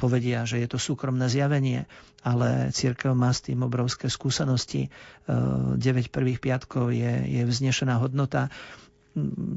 povedia, 0.00 0.48
že 0.48 0.64
je 0.64 0.68
to 0.72 0.80
súkromné 0.80 1.28
zjavenie, 1.28 1.84
ale 2.24 2.72
církev 2.72 3.12
má 3.12 3.28
s 3.28 3.44
tým 3.44 3.60
obrovské 3.68 4.08
skúsenosti. 4.08 4.88
9 5.28 5.76
e, 5.76 6.08
prvých 6.08 6.40
piatkov 6.40 6.88
je, 6.88 7.20
je 7.28 7.42
vznešená 7.44 8.00
hodnota 8.00 8.48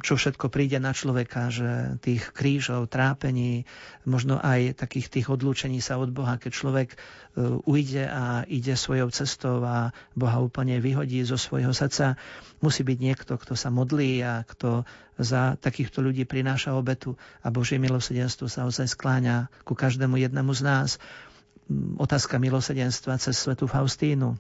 čo 0.06 0.14
všetko 0.14 0.54
príde 0.54 0.78
na 0.78 0.94
človeka, 0.94 1.50
že 1.50 1.98
tých 2.06 2.30
krížov, 2.30 2.94
trápení, 2.94 3.66
možno 4.06 4.38
aj 4.38 4.78
takých 4.78 5.10
tých 5.10 5.28
odlúčení 5.34 5.82
sa 5.82 5.98
od 5.98 6.14
Boha, 6.14 6.38
keď 6.38 6.52
človek 6.54 6.90
e, 6.94 6.98
ujde 7.66 8.06
a 8.06 8.46
ide 8.46 8.78
svojou 8.78 9.10
cestou 9.10 9.66
a 9.66 9.98
Boha 10.14 10.38
úplne 10.38 10.78
vyhodí 10.78 11.26
zo 11.26 11.42
svojho 11.42 11.74
srdca, 11.74 12.22
musí 12.62 12.86
byť 12.86 12.98
niekto, 13.02 13.34
kto 13.34 13.58
sa 13.58 13.74
modlí 13.74 14.22
a 14.22 14.46
kto 14.46 14.86
za 15.18 15.58
takýchto 15.58 16.06
ľudí 16.06 16.30
prináša 16.30 16.78
obetu 16.78 17.18
a 17.42 17.50
Božie 17.50 17.82
milosedenstvo 17.82 18.46
sa 18.46 18.70
ozaj 18.70 18.94
skláňa 18.94 19.50
ku 19.66 19.74
každému 19.74 20.22
jednému 20.22 20.54
z 20.54 20.62
nás. 20.62 20.90
Otázka 21.98 22.38
milosedenstva 22.38 23.18
cez 23.18 23.42
svetu 23.42 23.66
Faustínu 23.66 24.38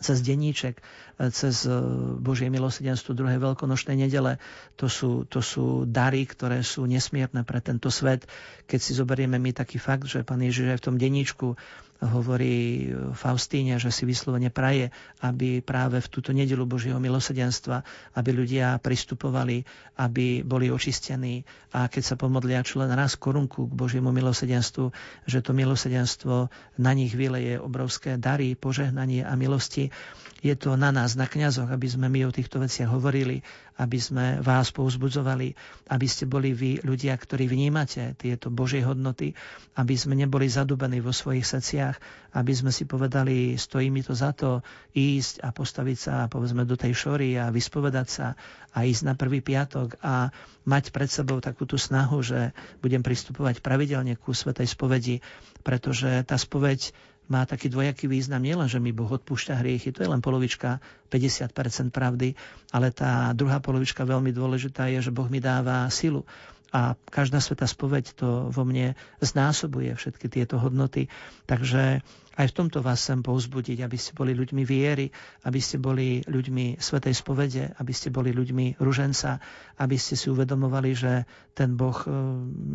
cez 0.00 0.24
denníček, 0.24 0.80
e, 0.80 0.82
cez 1.30 1.68
e, 1.68 1.72
Božie 2.18 2.48
milosedenstvo 2.48 3.12
druhej 3.12 3.36
veľkonočnej 3.36 4.00
nedele. 4.00 4.40
To 4.80 4.88
sú, 4.88 5.28
to 5.28 5.44
sú 5.44 5.84
dary, 5.84 6.24
ktoré 6.24 6.64
sú 6.64 6.88
nesmierne 6.88 7.44
pre 7.44 7.60
tento 7.60 7.92
svet. 7.92 8.24
Keď 8.66 8.80
si 8.80 8.92
zoberieme 8.96 9.36
my 9.36 9.52
taký 9.52 9.76
fakt, 9.76 10.08
že 10.08 10.24
pán 10.24 10.40
Ježiš 10.40 10.74
aj 10.74 10.78
v 10.80 10.86
tom 10.88 10.96
denníčku 10.96 11.54
hovorí 12.00 12.88
Faustíne, 13.12 13.76
že 13.76 13.92
si 13.92 14.08
vyslovene 14.08 14.48
praje, 14.48 14.88
aby 15.20 15.60
práve 15.60 16.00
v 16.00 16.08
túto 16.08 16.32
nedelu 16.32 16.64
Božieho 16.64 16.96
milosedenstva, 16.96 17.84
aby 18.16 18.30
ľudia 18.32 18.80
pristupovali, 18.80 19.60
aby 20.00 20.40
boli 20.40 20.72
očistení. 20.72 21.44
A 21.76 21.92
keď 21.92 22.02
sa 22.02 22.16
pomodlia 22.16 22.64
čo 22.64 22.80
len 22.80 22.90
raz 22.96 23.20
korunku 23.20 23.68
k 23.68 23.76
Božiemu 23.76 24.10
milosedenstvu, 24.16 24.88
že 25.28 25.44
to 25.44 25.52
milosedenstvo 25.52 26.48
na 26.80 26.92
nich 26.96 27.12
vyleje 27.12 27.60
obrovské 27.60 28.16
dary, 28.16 28.56
požehnanie 28.56 29.20
a 29.22 29.36
milosti. 29.36 29.92
Je 30.40 30.56
to 30.56 30.72
na 30.80 30.88
nás, 30.88 31.20
na 31.20 31.28
kňazoch, 31.28 31.68
aby 31.68 31.84
sme 31.84 32.08
my 32.08 32.24
o 32.24 32.32
týchto 32.32 32.64
veciach 32.64 32.88
hovorili, 32.88 33.44
aby 33.80 33.96
sme 33.96 34.44
vás 34.44 34.68
povzbudzovali, 34.76 35.56
aby 35.88 36.06
ste 36.06 36.28
boli 36.28 36.52
vy 36.52 36.84
ľudia, 36.84 37.16
ktorí 37.16 37.48
vnímate 37.48 38.12
tieto 38.20 38.52
Božie 38.52 38.84
hodnoty, 38.84 39.32
aby 39.80 39.96
sme 39.96 40.12
neboli 40.12 40.52
zadubení 40.52 41.00
vo 41.00 41.16
svojich 41.16 41.48
srdciach, 41.48 41.96
aby 42.36 42.52
sme 42.52 42.68
si 42.68 42.84
povedali, 42.84 43.56
stojí 43.56 43.88
mi 43.88 44.04
to 44.04 44.12
za 44.12 44.36
to 44.36 44.60
ísť 44.92 45.40
a 45.40 45.48
postaviť 45.50 45.96
sa, 45.96 46.14
povedzme, 46.28 46.68
do 46.68 46.76
tej 46.76 46.92
šory 46.92 47.40
a 47.40 47.48
vyspovedať 47.48 48.08
sa 48.12 48.36
a 48.76 48.84
ísť 48.84 49.02
na 49.08 49.14
prvý 49.16 49.40
piatok 49.40 49.96
a 50.04 50.28
mať 50.68 50.92
pred 50.92 51.08
sebou 51.08 51.40
takú 51.40 51.64
tú 51.64 51.80
snahu, 51.80 52.20
že 52.20 52.52
budem 52.84 53.00
pristupovať 53.00 53.64
pravidelne 53.64 54.14
ku 54.20 54.36
Svetej 54.36 54.68
spovedi, 54.68 55.24
pretože 55.64 56.22
tá 56.28 56.36
spoveď 56.36 56.92
má 57.30 57.46
taký 57.46 57.70
dvojaký 57.70 58.10
význam. 58.10 58.42
Nielen, 58.42 58.66
že 58.66 58.82
mi 58.82 58.90
Boh 58.90 59.08
odpúšťa 59.08 59.62
hriechy, 59.62 59.94
to 59.94 60.02
je 60.02 60.10
len 60.10 60.18
polovička, 60.18 60.82
50% 61.08 61.94
pravdy, 61.94 62.34
ale 62.74 62.90
tá 62.90 63.30
druhá 63.32 63.62
polovička 63.62 64.02
veľmi 64.02 64.34
dôležitá 64.34 64.90
je, 64.90 65.08
že 65.08 65.14
Boh 65.14 65.30
mi 65.30 65.38
dáva 65.38 65.86
silu. 65.94 66.26
A 66.70 66.94
každá 67.10 67.42
sveta 67.42 67.66
spoveď 67.66 68.14
to 68.14 68.46
vo 68.50 68.62
mne 68.62 68.94
znásobuje 69.18 69.90
všetky 69.94 70.30
tieto 70.30 70.58
hodnoty. 70.58 71.10
Takže 71.46 72.02
aj 72.40 72.56
v 72.56 72.56
tomto 72.56 72.80
vás 72.80 73.04
chcem 73.04 73.20
povzbudiť, 73.20 73.84
aby 73.84 74.00
ste 74.00 74.16
boli 74.16 74.32
ľuďmi 74.32 74.64
viery, 74.64 75.12
aby 75.44 75.60
ste 75.60 75.76
boli 75.76 76.24
ľuďmi 76.24 76.80
svetej 76.80 77.12
spovede, 77.12 77.76
aby 77.76 77.92
ste 77.92 78.08
boli 78.08 78.32
ľuďmi 78.32 78.80
ruženca, 78.80 79.44
aby 79.76 80.00
ste 80.00 80.16
si 80.16 80.32
uvedomovali, 80.32 80.90
že 80.96 81.28
ten 81.52 81.76
Boh 81.76 82.00
e, 82.08 82.08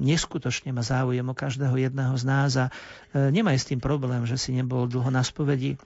neskutočne 0.05 0.69
má 0.69 0.85
záujem 0.85 1.25
o 1.25 1.33
každého 1.33 1.73
jedného 1.81 2.13
z 2.13 2.23
nás 2.29 2.51
a 2.61 2.69
e, 2.69 3.33
nemá 3.33 3.57
s 3.57 3.65
tým 3.65 3.81
problém, 3.81 4.21
že 4.29 4.37
si 4.37 4.53
nebol 4.53 4.85
dlho 4.85 5.09
na 5.09 5.25
spovedi, 5.25 5.81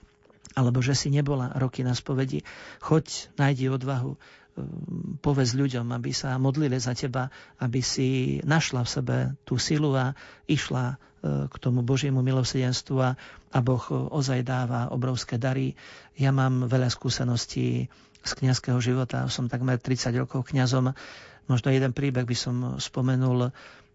alebo 0.60 0.84
že 0.84 0.92
si 0.92 1.08
nebola 1.08 1.56
roky 1.56 1.80
na 1.88 1.96
spovedi. 1.96 2.44
Choď, 2.84 3.32
nájdi 3.40 3.72
odvahu, 3.72 4.20
povedz 5.20 5.56
ľuďom, 5.56 5.92
aby 5.94 6.12
sa 6.16 6.36
modlili 6.40 6.80
za 6.80 6.96
teba, 6.96 7.28
aby 7.60 7.84
si 7.84 8.40
našla 8.44 8.84
v 8.86 8.90
sebe 8.90 9.16
tú 9.44 9.60
silu 9.60 9.94
a 9.96 10.16
išla 10.46 10.96
e, 10.96 10.96
k 11.48 11.56
tomu 11.60 11.84
Božiemu 11.84 12.24
milosedenstvu 12.24 12.98
a, 13.02 13.18
a 13.52 13.58
Boh 13.60 13.84
ozaj 13.92 14.46
dáva 14.46 14.90
obrovské 14.90 15.36
dary. 15.36 15.76
Ja 16.16 16.32
mám 16.32 16.68
veľa 16.68 16.88
skúseností 16.92 17.90
z 18.24 18.32
kniazského 18.36 18.80
života. 18.84 19.28
Som 19.32 19.48
takmer 19.48 19.80
30 19.80 20.16
rokov 20.20 20.52
kňazom. 20.52 20.92
Možno 21.48 21.68
jeden 21.72 21.96
príbeh 21.96 22.28
by 22.28 22.36
som 22.38 22.56
spomenul. 22.78 23.50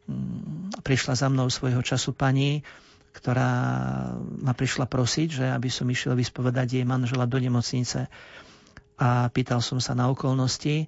Mm, 0.05 0.75
prišla 0.85 1.15
za 1.17 1.29
mnou 1.33 1.49
svojho 1.49 1.81
času 1.81 2.13
pani, 2.13 2.61
ktorá 3.15 3.53
ma 4.43 4.53
prišla 4.53 4.91
prosiť, 4.91 5.29
že 5.31 5.47
aby 5.49 5.71
som 5.71 5.87
išiel 5.87 6.19
vyspovedať 6.19 6.83
jej 6.83 6.85
manžela 6.85 7.31
do 7.31 7.39
nemocnice. 7.39 8.11
A 8.95 9.27
pýtal 9.31 9.59
som 9.59 9.83
sa 9.83 9.99
na 9.99 10.07
okolnosti 10.07 10.87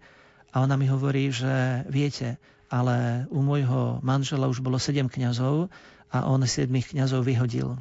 a 0.54 0.62
ona 0.62 0.78
mi 0.78 0.86
hovorí, 0.86 1.34
že 1.34 1.82
viete, 1.90 2.38
ale 2.70 3.26
u 3.30 3.42
môjho 3.42 3.98
manžela 4.02 4.46
už 4.46 4.62
bolo 4.62 4.78
sedem 4.78 5.10
kňazov 5.10 5.70
a 6.10 6.26
on 6.26 6.42
siedmých 6.46 6.94
kňazov 6.94 7.26
vyhodil. 7.26 7.74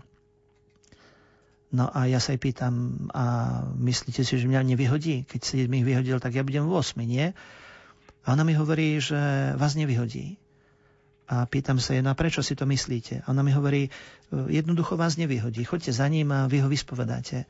No 1.76 1.91
a 1.91 2.07
ja 2.07 2.23
sa 2.23 2.31
jej 2.34 2.41
pýtam, 2.41 3.06
a 3.11 3.26
myslíte 3.76 4.23
si, 4.23 4.39
že 4.39 4.47
mňa 4.47 4.76
nevyhodí? 4.76 5.27
Keď 5.27 5.41
siedmých 5.43 5.84
vyhodil, 5.84 6.18
tak 6.23 6.31
ja 6.38 6.45
budem 6.45 6.64
v 6.65 6.72
8, 6.72 7.03
nie? 7.03 7.35
A 8.26 8.34
ona 8.34 8.47
mi 8.47 8.56
hovorí, 8.56 8.97
že 9.03 9.18
vás 9.60 9.76
nevyhodí. 9.76 10.39
A 11.26 11.49
pýtam 11.49 11.81
sa 11.81 11.97
jej, 11.97 12.06
no 12.06 12.14
prečo 12.14 12.45
si 12.45 12.53
to 12.53 12.69
myslíte? 12.69 13.26
A 13.26 13.34
ona 13.34 13.41
mi 13.41 13.49
hovorí, 13.49 13.89
jednoducho 14.31 14.93
vás 14.93 15.18
nevyhodí, 15.18 15.65
choďte 15.65 15.91
za 15.91 16.06
ním 16.07 16.30
a 16.31 16.45
vy 16.45 16.61
ho 16.61 16.69
vyspovedáte. 16.69 17.49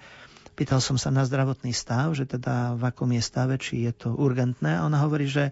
Pýtal 0.56 0.80
som 0.80 0.96
sa 0.96 1.12
na 1.12 1.28
zdravotný 1.28 1.76
stav, 1.76 2.16
že 2.16 2.24
teda 2.24 2.80
v 2.80 2.84
akom 2.88 3.12
je 3.12 3.20
stave, 3.20 3.60
či 3.60 3.84
je 3.84 3.92
to 3.92 4.16
urgentné. 4.16 4.80
A 4.80 4.88
ona 4.88 5.04
hovorí, 5.04 5.28
že 5.28 5.52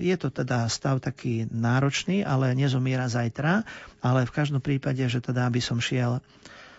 je 0.00 0.16
to 0.16 0.32
teda 0.32 0.64
stav 0.72 1.04
taký 1.04 1.44
náročný, 1.52 2.24
ale 2.24 2.56
nezomiera 2.56 3.04
zajtra, 3.04 3.68
ale 4.00 4.24
v 4.24 4.32
každom 4.32 4.64
prípade, 4.64 5.04
že 5.04 5.20
teda 5.20 5.44
aby 5.44 5.60
som 5.60 5.76
šiel. 5.76 6.24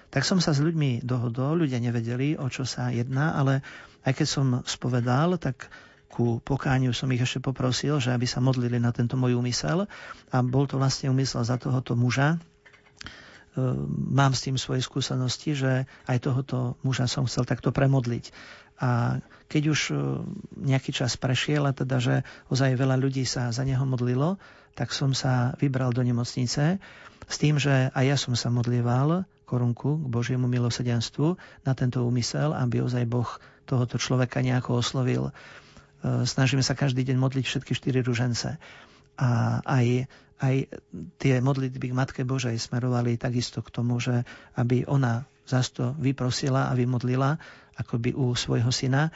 Tak 0.09 0.25
som 0.25 0.41
sa 0.41 0.57
s 0.57 0.63
ľuďmi 0.63 1.05
dohodol, 1.05 1.61
ľudia 1.61 1.77
nevedeli, 1.77 2.33
o 2.33 2.49
čo 2.49 2.65
sa 2.65 2.89
jedná, 2.89 3.37
ale 3.37 3.61
aj 4.01 4.13
keď 4.17 4.27
som 4.27 4.45
spovedal, 4.65 5.37
tak 5.37 5.69
ku 6.09 6.39
pokániu 6.39 6.95
som 6.95 7.11
ich 7.11 7.19
ešte 7.19 7.43
poprosil, 7.43 7.99
že 7.99 8.15
aby 8.15 8.23
sa 8.23 8.39
modlili 8.39 8.79
na 8.79 8.95
tento 8.95 9.19
môj 9.19 9.35
úmysel 9.35 9.85
a 10.31 10.37
bol 10.39 10.63
to 10.65 10.79
vlastne 10.79 11.11
úmysel 11.11 11.43
za 11.43 11.59
tohoto 11.59 11.93
muža. 11.99 12.39
E, 13.55 13.59
mám 14.11 14.35
s 14.35 14.43
tým 14.43 14.59
svoje 14.59 14.83
skúsenosti, 14.83 15.55
že 15.55 15.87
aj 16.11 16.27
tohoto 16.27 16.75
muža 16.83 17.07
som 17.07 17.23
chcel 17.23 17.47
takto 17.47 17.71
premodliť. 17.71 18.35
A 18.83 19.23
keď 19.47 19.63
už 19.71 19.79
e, 19.89 19.93
nejaký 20.67 20.91
čas 20.91 21.15
prešiel, 21.15 21.63
a 21.63 21.71
teda, 21.71 22.03
že 22.03 22.15
ozaj 22.51 22.75
veľa 22.75 22.99
ľudí 22.99 23.23
sa 23.23 23.55
za 23.55 23.63
neho 23.63 23.87
modlilo, 23.87 24.35
tak 24.75 24.91
som 24.91 25.15
sa 25.15 25.55
vybral 25.63 25.95
do 25.95 26.03
nemocnice 26.03 26.83
s 27.25 27.35
tým, 27.39 27.55
že 27.55 27.89
aj 27.95 28.03
ja 28.03 28.17
som 28.19 28.35
sa 28.35 28.51
modlieval 28.51 29.23
korunku 29.47 30.03
k 30.03 30.05
Božiemu 30.11 30.51
milosedenstvu 30.51 31.39
na 31.63 31.71
tento 31.71 32.03
úmysel, 32.03 32.51
aby 32.51 32.83
ozaj 32.83 33.07
Boh 33.07 33.29
tohoto 33.63 33.95
človeka 33.95 34.43
nejako 34.43 34.83
oslovil. 34.83 35.31
E, 35.31 36.27
snažíme 36.27 36.59
sa 36.59 36.75
každý 36.75 37.07
deň 37.07 37.15
modliť 37.15 37.45
všetky 37.47 37.71
štyri 37.71 38.03
ružence. 38.03 38.59
A 39.15 39.63
aj, 39.63 40.11
aj 40.41 40.67
tie 41.21 41.39
modlitby 41.39 41.91
k 41.91 41.97
Matke 41.97 42.21
Božej 42.27 42.59
smerovali 42.59 43.15
takisto 43.15 43.63
k 43.63 43.71
tomu, 43.71 43.99
že 44.03 44.27
aby 44.59 44.83
ona 44.83 45.23
zase 45.47 45.69
to 45.77 45.85
vyprosila 45.95 46.67
a 46.67 46.73
vymodlila, 46.73 47.37
akoby 47.77 48.11
u 48.17 48.33
svojho 48.33 48.73
syna. 48.73 49.13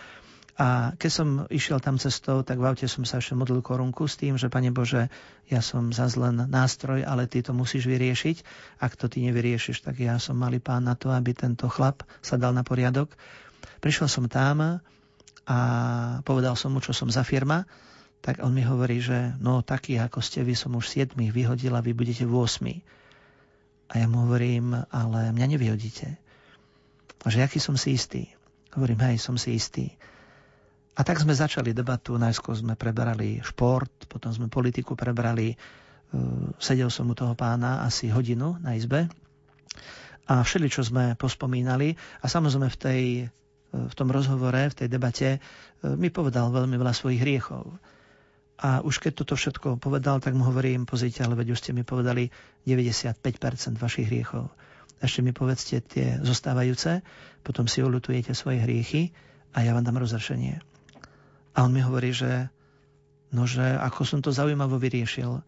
A 0.60 0.92
keď 1.00 1.12
som 1.12 1.28
išiel 1.48 1.80
tam 1.80 1.96
cestou, 1.96 2.44
tak 2.44 2.60
v 2.60 2.68
aute 2.68 2.84
som 2.92 3.08
sa 3.08 3.24
ešte 3.24 3.32
modlil 3.32 3.64
korunku 3.64 4.04
s 4.12 4.20
tým, 4.20 4.36
že 4.36 4.52
Pane 4.52 4.76
Bože, 4.76 5.08
ja 5.48 5.64
som 5.64 5.96
zase 5.96 6.20
len 6.20 6.36
nástroj, 6.36 7.08
ale 7.08 7.32
Ty 7.32 7.48
to 7.48 7.52
musíš 7.56 7.88
vyriešiť. 7.88 8.44
Ak 8.84 9.00
to 9.00 9.08
Ty 9.08 9.24
nevyriešiš, 9.32 9.88
tak 9.88 10.04
ja 10.04 10.20
som 10.20 10.36
malý 10.36 10.60
pán 10.60 10.84
na 10.84 11.00
to, 11.00 11.16
aby 11.16 11.32
tento 11.32 11.72
chlap 11.72 12.04
sa 12.20 12.36
dal 12.36 12.52
na 12.52 12.68
poriadok. 12.68 13.08
Prišiel 13.80 14.12
som 14.12 14.28
tam, 14.28 14.84
a 15.50 15.58
povedal 16.28 16.60
som 16.60 16.76
mu, 16.76 16.84
čo 16.84 16.92
som 16.92 17.08
za 17.08 17.24
firma, 17.24 17.64
tak 18.20 18.44
on 18.44 18.52
mi 18.52 18.64
hovorí, 18.64 19.00
že 19.00 19.34
no 19.40 19.64
taký 19.64 19.96
ako 19.96 20.20
ste 20.20 20.44
vy 20.44 20.54
som 20.56 20.76
už 20.76 20.92
7 20.92 21.16
vyhodil 21.32 21.72
a 21.76 21.84
vy 21.84 21.96
budete 21.96 22.28
v 22.28 22.34
8. 22.36 23.90
A 23.90 23.94
ja 23.98 24.06
mu 24.06 24.28
hovorím, 24.28 24.76
ale 24.92 25.34
mňa 25.34 25.48
nevyhodíte. 25.56 26.20
A 27.24 27.28
že 27.28 27.42
aký 27.42 27.58
som 27.58 27.80
si 27.80 27.96
istý? 27.96 28.30
Hovorím, 28.76 29.02
hej, 29.10 29.18
som 29.18 29.40
si 29.40 29.58
istý. 29.58 29.96
A 30.94 31.02
tak 31.02 31.18
sme 31.18 31.32
začali 31.32 31.72
debatu, 31.72 32.20
najskôr 32.20 32.60
sme 32.60 32.76
preberali 32.76 33.40
šport, 33.40 34.06
potom 34.06 34.30
sme 34.30 34.52
politiku 34.52 34.94
prebrali. 35.00 35.56
E, 35.56 35.58
sedel 36.60 36.92
som 36.92 37.08
u 37.10 37.16
toho 37.16 37.34
pána 37.34 37.88
asi 37.88 38.12
hodinu 38.12 38.60
na 38.60 38.76
izbe 38.76 39.08
a 40.28 40.44
všeli, 40.44 40.68
čo 40.70 40.84
sme 40.86 41.16
pospomínali. 41.16 41.96
A 42.22 42.26
samozrejme 42.28 42.68
v 42.68 42.78
tej 42.78 43.02
v 43.70 43.94
tom 43.94 44.10
rozhovore, 44.10 44.74
v 44.74 44.78
tej 44.78 44.88
debate, 44.90 45.38
e, 45.38 45.40
mi 45.94 46.10
povedal 46.10 46.50
veľmi 46.50 46.74
veľa 46.74 46.94
svojich 46.94 47.22
hriechov. 47.22 47.70
A 48.60 48.84
už 48.84 49.00
keď 49.00 49.24
toto 49.24 49.40
všetko 49.40 49.80
povedal, 49.80 50.20
tak 50.20 50.36
mu 50.36 50.44
hovorím, 50.44 50.84
pozrite, 50.84 51.24
ale 51.24 51.40
veď 51.40 51.56
už 51.56 51.60
ste 51.64 51.72
mi 51.72 51.88
povedali 51.88 52.28
95% 52.68 53.80
vašich 53.80 54.12
hriechov. 54.12 54.52
Ešte 55.00 55.24
mi 55.24 55.32
povedzte 55.32 55.80
tie 55.80 56.20
zostávajúce, 56.20 57.00
potom 57.40 57.72
si 57.72 57.80
ulutujete 57.80 58.36
svoje 58.36 58.60
hriechy 58.60 59.16
a 59.56 59.64
ja 59.64 59.72
vám 59.72 59.88
dám 59.88 60.04
rozrešenie. 60.04 60.60
A 61.56 61.64
on 61.64 61.72
mi 61.72 61.80
hovorí, 61.80 62.12
že 62.12 62.52
no, 63.32 63.48
že 63.48 63.64
ako 63.64 64.04
som 64.04 64.20
to 64.20 64.36
zaujímavo 64.36 64.76
vyriešil. 64.76 65.40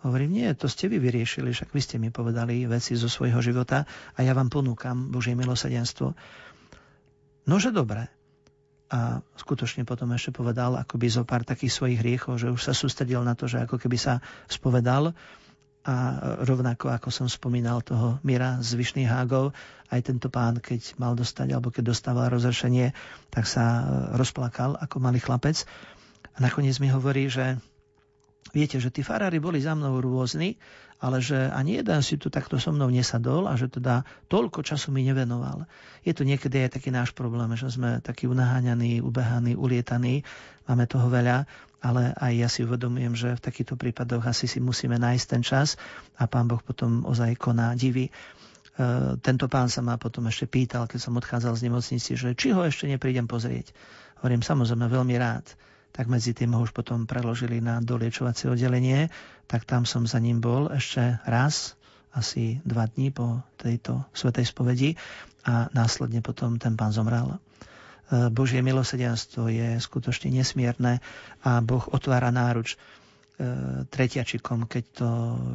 Hovorím, 0.00 0.40
nie, 0.40 0.48
to 0.56 0.64
ste 0.64 0.88
vy 0.88 0.96
vyriešili, 0.96 1.52
však 1.52 1.76
vy 1.76 1.80
ste 1.84 2.00
mi 2.00 2.08
povedali 2.08 2.64
veci 2.64 2.96
zo 2.96 3.12
svojho 3.12 3.44
života 3.44 3.84
a 4.16 4.24
ja 4.24 4.32
vám 4.32 4.48
ponúkam 4.48 5.12
Božie 5.12 5.36
milosedenstvo. 5.36 6.16
Nože 7.44 7.68
dobre. 7.68 8.15
A 8.86 9.18
skutočne 9.34 9.82
potom 9.82 10.14
ešte 10.14 10.30
povedal 10.30 10.78
akoby 10.78 11.10
zo 11.10 11.26
pár 11.26 11.42
takých 11.42 11.74
svojich 11.74 11.98
hriechov, 11.98 12.38
že 12.38 12.54
už 12.54 12.62
sa 12.62 12.70
sústredil 12.70 13.18
na 13.26 13.34
to, 13.34 13.50
že 13.50 13.66
ako 13.66 13.82
keby 13.82 13.98
sa 13.98 14.22
spovedal 14.46 15.10
a 15.86 15.94
rovnako 16.42 16.90
ako 16.90 17.14
som 17.14 17.26
spomínal 17.30 17.78
toho 17.78 18.18
Mira 18.26 18.58
z 18.58 18.74
Vyšných 18.74 19.06
hágov, 19.06 19.54
aj 19.90 20.02
tento 20.02 20.26
pán, 20.26 20.58
keď 20.58 20.98
mal 20.98 21.14
dostať 21.14 21.54
alebo 21.54 21.70
keď 21.70 21.94
dostával 21.94 22.26
rozrešenie, 22.26 22.90
tak 23.30 23.46
sa 23.46 23.86
rozplakal 24.18 24.74
ako 24.82 24.98
malý 24.98 25.22
chlapec. 25.22 25.62
A 26.34 26.42
nakoniec 26.42 26.82
mi 26.82 26.90
hovorí, 26.90 27.30
že 27.30 27.62
viete, 28.50 28.82
že 28.82 28.90
tí 28.90 29.06
farári 29.06 29.38
boli 29.38 29.62
za 29.62 29.78
mnou 29.78 30.02
rôzni, 30.02 30.58
ale 30.96 31.20
že 31.20 31.36
ani 31.52 31.80
jeden 31.84 32.00
si 32.00 32.16
tu 32.16 32.32
takto 32.32 32.56
so 32.56 32.72
mnou 32.72 32.88
nesadol 32.88 33.44
a 33.44 33.54
že 33.54 33.68
teda 33.68 34.08
toľko 34.32 34.64
času 34.64 34.88
mi 34.88 35.04
nevenoval. 35.04 35.68
Je 36.00 36.16
to 36.16 36.24
niekedy 36.24 36.64
aj 36.64 36.80
taký 36.80 36.88
náš 36.88 37.12
problém, 37.12 37.52
že 37.52 37.68
sme 37.68 38.00
takí 38.00 38.24
unaháňaní, 38.24 39.04
ubehaní, 39.04 39.52
ulietaní, 39.58 40.24
máme 40.64 40.88
toho 40.88 41.12
veľa, 41.12 41.44
ale 41.84 42.16
aj 42.16 42.32
ja 42.32 42.48
si 42.48 42.64
uvedomujem, 42.64 43.12
že 43.12 43.28
v 43.36 43.44
takýchto 43.44 43.76
prípadoch 43.76 44.24
asi 44.24 44.48
si 44.48 44.58
musíme 44.58 44.96
nájsť 44.96 45.26
ten 45.28 45.42
čas 45.44 45.76
a 46.16 46.24
pán 46.24 46.48
Boh 46.48 46.64
potom 46.64 47.04
ozaj 47.04 47.36
koná 47.36 47.76
divy. 47.76 48.08
E, 48.08 48.12
tento 49.20 49.46
pán 49.52 49.68
sa 49.68 49.84
ma 49.84 50.00
potom 50.00 50.24
ešte 50.32 50.48
pýtal, 50.48 50.88
keď 50.88 50.98
som 50.98 51.14
odchádzal 51.20 51.54
z 51.60 51.64
nemocnici, 51.68 52.16
že 52.16 52.32
či 52.32 52.56
ho 52.56 52.64
ešte 52.64 52.88
neprídem 52.88 53.28
pozrieť. 53.28 53.76
Hovorím, 54.24 54.40
samozrejme, 54.40 54.88
veľmi 54.88 55.16
rád 55.20 55.44
tak 55.96 56.12
medzi 56.12 56.36
tým 56.36 56.52
ho 56.52 56.60
už 56.60 56.76
potom 56.76 57.08
preložili 57.08 57.64
na 57.64 57.80
doliečovacie 57.80 58.52
oddelenie, 58.52 59.08
tak 59.46 59.66
tam 59.66 59.86
som 59.86 60.06
za 60.06 60.18
ním 60.18 60.42
bol 60.42 60.70
ešte 60.74 61.22
raz, 61.26 61.78
asi 62.16 62.58
dva 62.64 62.88
dní 62.88 63.12
po 63.12 63.44
tejto 63.60 64.02
svetej 64.16 64.48
spovedi 64.48 64.90
a 65.44 65.68
následne 65.70 66.24
potom 66.24 66.56
ten 66.56 66.74
pán 66.74 66.90
zomrel. 66.90 67.36
E, 67.36 67.38
Božie 68.32 68.64
milosedenstvo 68.64 69.52
je 69.52 69.76
skutočne 69.76 70.32
nesmierne 70.32 71.04
a 71.44 71.60
Boh 71.60 71.84
otvára 71.92 72.32
náruč 72.32 72.80
tretiačikom, 73.92 74.64
keď 74.64 74.84
to 74.96 75.08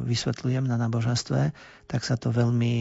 vysvetľujem 0.06 0.70
na 0.70 0.78
náboženstve, 0.78 1.50
tak 1.90 2.00
sa 2.06 2.14
to 2.14 2.30
veľmi 2.30 2.74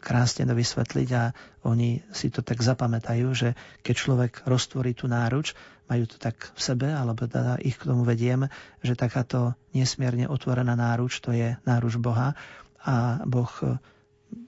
krásne 0.00 0.48
dá 0.48 0.56
vysvetliť 0.56 1.08
a 1.12 1.36
oni 1.68 2.00
si 2.16 2.32
to 2.32 2.40
tak 2.40 2.64
zapamätajú, 2.64 3.28
že 3.36 3.52
keď 3.84 3.94
človek 3.94 4.32
roztvorí 4.48 4.96
tú 4.96 5.04
náruč, 5.04 5.52
majú 5.88 6.08
to 6.08 6.16
tak 6.16 6.52
v 6.56 6.60
sebe, 6.60 6.88
alebo 6.88 7.28
teda 7.28 7.60
ich 7.60 7.76
k 7.76 7.92
tomu 7.92 8.08
vediem, 8.08 8.48
že 8.80 8.96
takáto 8.96 9.52
nesmierne 9.76 10.24
otvorená 10.28 10.72
náruč, 10.72 11.20
to 11.20 11.36
je 11.36 11.56
náruč 11.68 12.00
Boha 12.00 12.32
a 12.80 13.20
Boh 13.28 13.52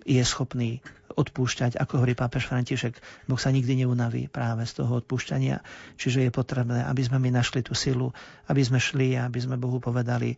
je 0.04 0.22
schopný 0.24 0.80
odpúšťať, 1.20 1.76
ako 1.76 2.00
hovorí 2.00 2.16
pápež 2.16 2.48
František, 2.48 2.96
Boh 3.28 3.36
sa 3.36 3.52
nikdy 3.52 3.84
neunaví 3.84 4.32
práve 4.32 4.64
z 4.64 4.80
toho 4.80 5.04
odpúšťania, 5.04 5.60
čiže 6.00 6.24
je 6.24 6.32
potrebné, 6.32 6.82
aby 6.88 7.02
sme 7.04 7.20
my 7.20 7.30
našli 7.36 7.60
tú 7.60 7.76
silu, 7.76 8.16
aby 8.48 8.64
sme 8.64 8.80
šli 8.80 9.20
a 9.20 9.28
aby 9.28 9.38
sme 9.38 9.60
Bohu 9.60 9.78
povedali, 9.78 10.34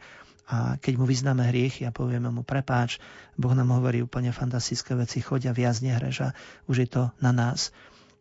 a 0.50 0.76
keď 0.76 0.98
mu 0.98 1.06
vyznáme 1.06 1.46
hriechy 1.48 1.86
a 1.86 1.94
povieme 1.94 2.28
mu 2.28 2.42
prepáč, 2.42 2.98
Boh 3.38 3.54
nám 3.54 3.78
hovorí 3.78 4.02
úplne 4.02 4.34
fantastické 4.34 4.98
veci, 4.98 5.22
chodia 5.22 5.54
viac 5.54 5.78
nehrež 5.78 6.16
a 6.26 6.28
už 6.66 6.76
je 6.82 6.88
to 6.90 7.02
na 7.22 7.30
nás. 7.30 7.70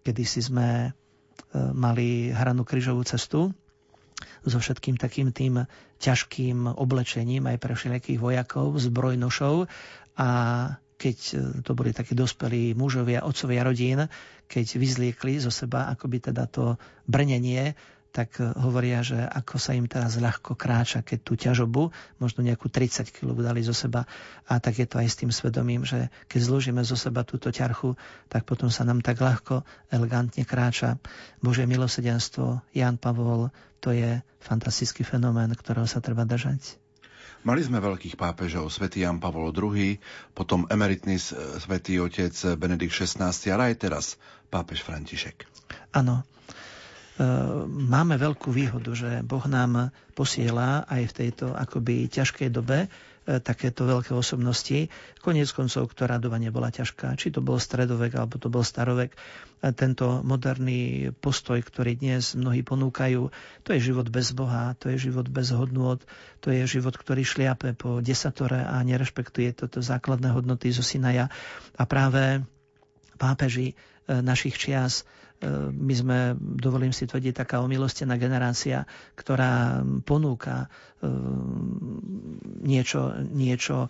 Kedy 0.06 0.24
si 0.24 0.46
sme 0.46 0.94
mali 1.54 2.32
hranú 2.32 2.64
kryžovú 2.64 3.04
cestu 3.04 3.52
so 4.46 4.58
všetkým 4.62 5.02
takým 5.02 5.34
tým 5.34 5.66
ťažkým 6.02 6.78
oblečením 6.78 7.50
aj 7.50 7.58
pre 7.58 7.74
všelijakých 7.74 8.22
vojakov, 8.22 8.78
zbrojnošov 8.78 9.66
a 10.18 10.30
keď 11.02 11.18
to 11.66 11.72
boli 11.74 11.90
takí 11.90 12.14
dospelí 12.14 12.78
mužovia, 12.78 13.26
otcovia 13.26 13.66
rodín, 13.66 14.06
keď 14.46 14.66
vyzliekli 14.78 15.42
zo 15.42 15.50
seba 15.50 15.90
akoby 15.90 16.30
teda 16.30 16.46
to 16.46 16.78
brnenie 17.10 17.74
tak 18.12 18.38
eh, 18.44 18.52
hovoria, 18.60 19.02
že 19.02 19.18
ako 19.18 19.56
sa 19.58 19.72
im 19.74 19.88
teraz 19.88 20.20
ľahko 20.20 20.60
kráča, 20.60 21.02
keď 21.02 21.20
tú 21.24 21.34
ťažobu, 21.40 21.90
možno 22.20 22.44
nejakú 22.44 22.68
30 22.68 23.08
kg 23.10 23.34
dali 23.40 23.64
zo 23.64 23.72
seba. 23.72 24.06
A 24.46 24.60
tak 24.60 24.84
je 24.84 24.86
to 24.86 25.00
aj 25.00 25.08
s 25.08 25.20
tým 25.24 25.32
svedomím, 25.32 25.88
že 25.88 26.12
keď 26.28 26.40
zložíme 26.44 26.84
zo 26.84 27.00
seba 27.00 27.24
túto 27.24 27.50
ťarchu, 27.50 27.96
tak 28.28 28.44
potom 28.44 28.68
sa 28.68 28.84
nám 28.84 29.00
tak 29.00 29.24
ľahko, 29.24 29.64
elegantne 29.90 30.44
kráča. 30.44 31.00
Božie 31.40 31.66
milosedenstvo, 31.66 32.62
Jan 32.76 33.00
Pavol, 33.00 33.50
to 33.82 33.96
je 33.96 34.22
fantastický 34.44 35.02
fenomén, 35.02 35.50
ktorého 35.56 35.90
sa 35.90 36.04
treba 36.04 36.28
držať. 36.28 36.81
Mali 37.42 37.62
sme 37.66 37.82
veľkých 37.82 38.16
pápežov, 38.18 38.70
svätý 38.70 39.02
Jan 39.02 39.18
Pavol 39.18 39.50
II, 39.50 39.98
potom 40.38 40.70
emeritný 40.70 41.18
svätý 41.58 41.98
otec 41.98 42.34
Benedikt 42.58 42.94
XVI, 42.94 43.34
ale 43.50 43.74
aj 43.74 43.76
teraz 43.82 44.06
pápež 44.54 44.86
František. 44.86 45.50
Áno, 45.98 46.22
E, 47.22 47.26
máme 47.68 48.18
veľkú 48.18 48.50
výhodu, 48.50 48.92
že 48.96 49.22
Boh 49.22 49.44
nám 49.46 49.94
posiela 50.18 50.88
aj 50.90 51.12
v 51.12 51.16
tejto 51.22 51.54
akoby 51.54 52.10
ťažkej 52.10 52.50
dobe 52.50 52.88
e, 52.88 52.90
takéto 53.22 53.86
veľké 53.86 54.18
osobnosti. 54.18 54.90
Konec 55.22 55.50
koncov, 55.54 55.94
ktorá 55.94 56.18
doba 56.18 56.42
nebola 56.42 56.74
ťažká, 56.74 57.14
či 57.22 57.30
to 57.30 57.46
bol 57.46 57.62
stredovek, 57.62 58.18
alebo 58.18 58.42
to 58.42 58.50
bol 58.50 58.66
starovek. 58.66 59.14
A 59.62 59.70
tento 59.78 60.26
moderný 60.26 61.14
postoj, 61.14 61.62
ktorý 61.62 62.02
dnes 62.02 62.34
mnohí 62.34 62.66
ponúkajú, 62.66 63.30
to 63.62 63.70
je 63.78 63.94
život 63.94 64.10
bez 64.10 64.34
Boha, 64.34 64.74
to 64.82 64.90
je 64.90 64.98
život 64.98 65.30
bez 65.30 65.54
hodnôt, 65.54 66.02
to 66.42 66.50
je 66.50 66.66
život, 66.66 66.98
ktorý 66.98 67.22
šliape 67.22 67.78
po 67.78 68.02
desatore 68.02 68.58
a 68.58 68.82
nerešpektuje 68.82 69.54
toto 69.54 69.86
základné 69.86 70.34
hodnoty 70.34 70.74
zo 70.74 70.82
Sinaja. 70.82 71.30
A 71.78 71.86
práve 71.86 72.42
pápeži 73.22 73.78
e, 73.78 74.18
našich 74.26 74.58
čias 74.58 75.06
my 75.74 75.94
sme, 75.98 76.18
dovolím 76.38 76.94
si 76.94 77.10
tvrdiť, 77.10 77.34
taká 77.34 77.66
omilostená 77.66 78.14
generácia, 78.22 78.86
ktorá 79.18 79.82
ponúka 80.06 80.70
e, 81.02 81.10
niečo, 82.62 83.18
niečo 83.26 83.90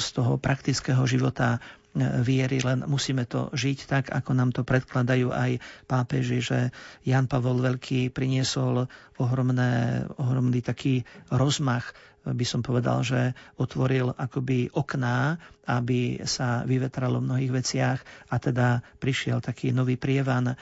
z 0.00 0.06
toho 0.16 0.40
praktického 0.40 1.04
života 1.04 1.60
e, 1.92 2.24
viery, 2.24 2.64
len 2.64 2.88
musíme 2.88 3.28
to 3.28 3.52
žiť 3.52 3.78
tak, 3.84 4.04
ako 4.08 4.30
nám 4.32 4.50
to 4.56 4.64
predkladajú 4.64 5.28
aj 5.28 5.60
pápeži, 5.84 6.40
že 6.40 6.58
Jan 7.04 7.28
Pavol 7.28 7.60
Veľký 7.60 8.08
priniesol 8.08 8.88
ohromné, 9.20 10.04
ohromný 10.16 10.64
taký 10.64 11.04
rozmach 11.28 11.92
by 12.32 12.46
som 12.46 12.60
povedal, 12.60 13.04
že 13.04 13.36
otvoril 13.56 14.12
akoby 14.16 14.72
okná, 14.72 15.36
aby 15.68 16.20
sa 16.24 16.64
vyvetralo 16.64 17.20
v 17.20 17.28
mnohých 17.28 17.52
veciach 17.52 17.98
a 18.32 18.36
teda 18.40 18.80
prišiel 19.00 19.44
taký 19.44 19.70
nový 19.72 20.00
prievan. 20.00 20.56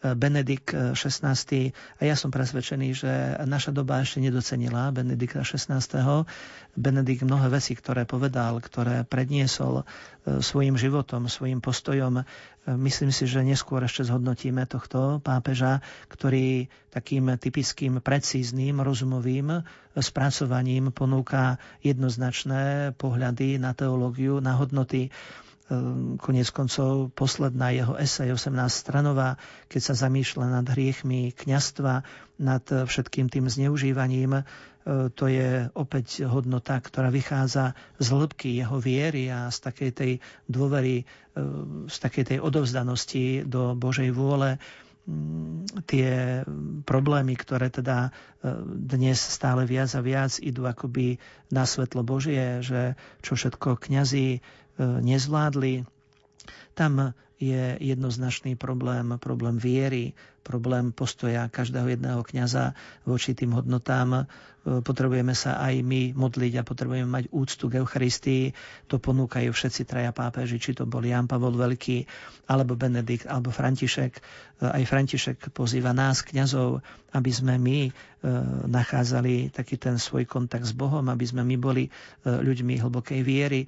Benedikt 0.00 0.72
XVI. 0.96 1.36
A 1.96 2.00
ja 2.00 2.16
som 2.16 2.32
presvedčený, 2.32 2.88
že 2.96 3.12
naša 3.44 3.68
doba 3.68 4.00
ešte 4.00 4.24
nedocenila 4.24 4.88
Benedikta 4.96 5.44
XVI. 5.44 5.76
Benedikt 6.72 7.20
mnohé 7.20 7.52
veci, 7.52 7.76
ktoré 7.76 8.08
povedal, 8.08 8.64
ktoré 8.64 9.04
predniesol 9.04 9.84
e, 9.84 10.40
svojim 10.40 10.80
životom, 10.80 11.28
svojim 11.28 11.60
postojom, 11.60 12.24
myslím 12.66 13.12
si, 13.12 13.24
že 13.28 13.44
neskôr 13.44 13.84
ešte 13.84 14.08
zhodnotíme 14.08 14.64
tohto 14.64 15.20
pápeža, 15.20 15.84
ktorý 16.08 16.68
takým 16.92 17.36
typickým 17.36 18.00
precízným, 18.04 18.80
rozumovým 18.80 19.64
spracovaním 19.96 20.92
ponúka 20.94 21.58
jednoznačné 21.82 22.94
pohľady 22.94 23.58
na 23.58 23.72
teológiu, 23.74 24.38
na 24.38 24.56
hodnoty 24.56 25.12
konec 26.18 26.50
koncov 26.50 27.14
posledná 27.14 27.70
jeho 27.70 27.94
esej 27.94 28.34
18 28.34 28.50
stranová, 28.66 29.38
keď 29.70 29.80
sa 29.80 29.94
zamýšľa 29.94 30.46
nad 30.60 30.66
hriechmi 30.66 31.30
kňastva, 31.30 32.02
nad 32.42 32.64
všetkým 32.66 33.30
tým 33.30 33.46
zneužívaním, 33.46 34.42
e, 34.42 34.44
to 35.14 35.30
je 35.30 35.70
opäť 35.78 36.26
hodnota, 36.26 36.74
ktorá 36.82 37.14
vychádza 37.14 37.78
z 38.02 38.06
hĺbky 38.10 38.58
jeho 38.58 38.82
viery 38.82 39.30
a 39.30 39.46
z 39.54 39.58
takej 39.62 39.90
tej 39.94 40.12
dôvery, 40.50 41.06
e, 41.06 41.42
z 41.86 41.96
takej 42.02 42.24
tej 42.34 42.38
odovzdanosti 42.42 43.46
do 43.46 43.78
Božej 43.78 44.10
vôle. 44.10 44.58
Mm, 45.06 45.70
tie 45.86 46.42
problémy, 46.82 47.38
ktoré 47.38 47.70
teda 47.70 48.12
dnes 48.64 49.20
stále 49.20 49.68
viac 49.68 49.92
a 49.96 50.00
viac 50.00 50.40
idú 50.40 50.64
akoby 50.64 51.20
na 51.52 51.68
svetlo 51.68 52.00
Božie, 52.00 52.64
že 52.64 52.96
čo 53.20 53.36
všetko 53.36 53.80
kňazi 53.80 54.40
E, 54.40 54.59
nezvládli. 54.78 55.82
Tam 56.76 57.12
je 57.40 57.80
jednoznačný 57.80 58.52
problém, 58.52 59.16
problém 59.16 59.56
viery, 59.56 60.12
problém 60.44 60.92
postoja 60.92 61.48
každého 61.48 61.96
jedného 61.96 62.20
kňaza 62.20 62.76
voči 63.08 63.32
tým 63.32 63.56
hodnotám. 63.56 64.12
E, 64.12 64.22
potrebujeme 64.84 65.32
sa 65.32 65.56
aj 65.56 65.80
my 65.80 66.12
modliť 66.12 66.60
a 66.60 66.66
potrebujeme 66.68 67.08
mať 67.08 67.24
úctu 67.32 67.72
k 67.72 67.80
Eucharistii. 67.80 68.52
To 68.92 69.00
ponúkajú 69.00 69.48
všetci 69.56 69.88
traja 69.88 70.12
pápeži, 70.12 70.60
či 70.60 70.76
to 70.76 70.84
bol 70.84 71.00
Jan 71.00 71.24
Pavol 71.24 71.56
Veľký, 71.56 72.04
alebo 72.44 72.76
Benedikt, 72.76 73.24
alebo 73.24 73.48
František. 73.48 74.20
E, 74.60 74.68
aj 74.68 74.84
František 74.84 75.50
pozýva 75.56 75.96
nás, 75.96 76.20
kňazov, 76.20 76.84
aby 77.10 77.32
sme 77.32 77.56
my 77.56 77.90
nachádzali 78.68 79.48
taký 79.48 79.80
ten 79.80 79.96
svoj 79.96 80.28
kontakt 80.28 80.68
s 80.68 80.76
Bohom, 80.76 81.08
aby 81.08 81.24
sme 81.24 81.40
my 81.40 81.56
boli 81.56 81.88
ľuďmi 82.28 82.76
hlbokej 82.76 83.24
viery, 83.24 83.64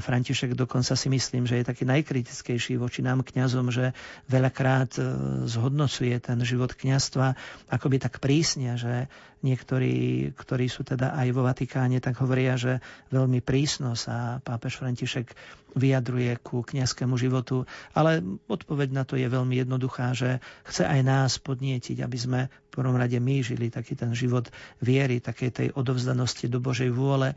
František 0.00 0.56
dokonca 0.56 0.96
si 0.96 1.12
myslím, 1.12 1.44
že 1.44 1.60
je 1.60 1.68
taký 1.68 1.84
najkritickejší 1.84 2.80
voči 2.80 3.04
nám 3.04 3.20
kňazom, 3.20 3.68
že 3.68 3.92
veľakrát 4.24 4.96
e, 4.96 5.02
zhodnocuje 5.44 6.16
ten 6.16 6.40
život 6.40 6.72
kňazstva 6.72 7.36
akoby 7.68 8.00
tak 8.00 8.16
prísne, 8.16 8.80
že 8.80 9.12
niektorí, 9.44 10.30
ktorí 10.32 10.72
sú 10.72 10.86
teda 10.88 11.12
aj 11.12 11.28
vo 11.36 11.44
Vatikáne, 11.44 12.00
tak 12.00 12.16
hovoria, 12.24 12.56
že 12.56 12.80
veľmi 13.12 13.44
prísno 13.44 13.92
sa 13.92 14.40
pápež 14.40 14.80
František 14.80 15.36
vyjadruje 15.72 16.36
ku 16.40 16.60
kňazskému 16.64 17.16
životu. 17.16 17.64
Ale 17.96 18.20
odpoveď 18.48 18.88
na 18.92 19.02
to 19.08 19.16
je 19.16 19.28
veľmi 19.28 19.56
jednoduchá, 19.60 20.12
že 20.12 20.40
chce 20.68 20.84
aj 20.84 21.00
nás 21.04 21.30
podnietiť, 21.40 22.04
aby 22.04 22.18
sme 22.18 22.40
v 22.48 22.80
prvom 22.80 22.96
rade 22.96 23.20
my 23.20 23.44
žili 23.44 23.68
taký 23.68 23.92
ten 23.92 24.16
život 24.16 24.48
viery, 24.80 25.20
takej 25.20 25.50
tej 25.52 25.68
odovzdanosti 25.76 26.48
do 26.48 26.56
Božej 26.56 26.88
vôle, 26.88 27.36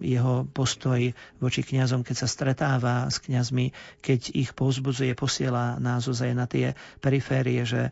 jeho 0.00 0.44
postoj 0.52 1.00
voči 1.40 1.60
kňazom, 1.64 2.04
keď 2.04 2.16
sa 2.24 2.28
stretáva 2.28 3.08
s 3.08 3.20
kňazmi, 3.24 3.72
keď 4.04 4.36
ich 4.36 4.52
povzbudzuje, 4.52 5.16
posiela 5.16 5.80
nás 5.80 6.04
ozaj 6.04 6.30
na 6.36 6.44
tie 6.44 6.76
periférie, 7.00 7.64
že 7.64 7.88
e, 7.88 7.90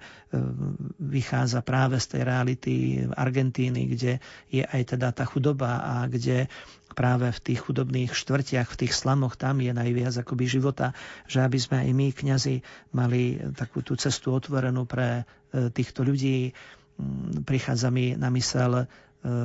vychádza 1.00 1.64
práve 1.64 1.96
z 2.00 2.06
tej 2.16 2.22
reality 2.24 2.74
Argentíny, 3.16 3.88
kde 3.88 4.12
je 4.52 4.64
aj 4.64 4.96
teda 4.96 5.12
tá 5.16 5.24
chudoba 5.24 5.80
a 5.80 5.94
kde 6.04 6.52
práve 6.98 7.30
v 7.30 7.38
tých 7.38 7.62
chudobných 7.62 8.10
štvrtiach, 8.10 8.74
v 8.74 8.78
tých 8.82 8.90
slamoch, 8.98 9.38
tam 9.38 9.62
je 9.62 9.70
najviac 9.70 10.26
akoby 10.26 10.50
života, 10.50 10.90
že 11.30 11.46
aby 11.46 11.54
sme 11.54 11.86
aj 11.86 11.90
my, 11.94 12.06
kňazi, 12.10 12.56
mali 12.90 13.38
takú 13.54 13.86
tú 13.86 13.94
cestu 13.94 14.34
otvorenú 14.34 14.82
pre 14.82 15.22
e, 15.22 15.70
týchto 15.70 16.02
ľudí. 16.02 16.50
Mm, 16.98 17.46
prichádza 17.46 17.94
mi 17.94 18.18
na 18.18 18.34
mysel 18.34 18.82
e, 18.82 18.84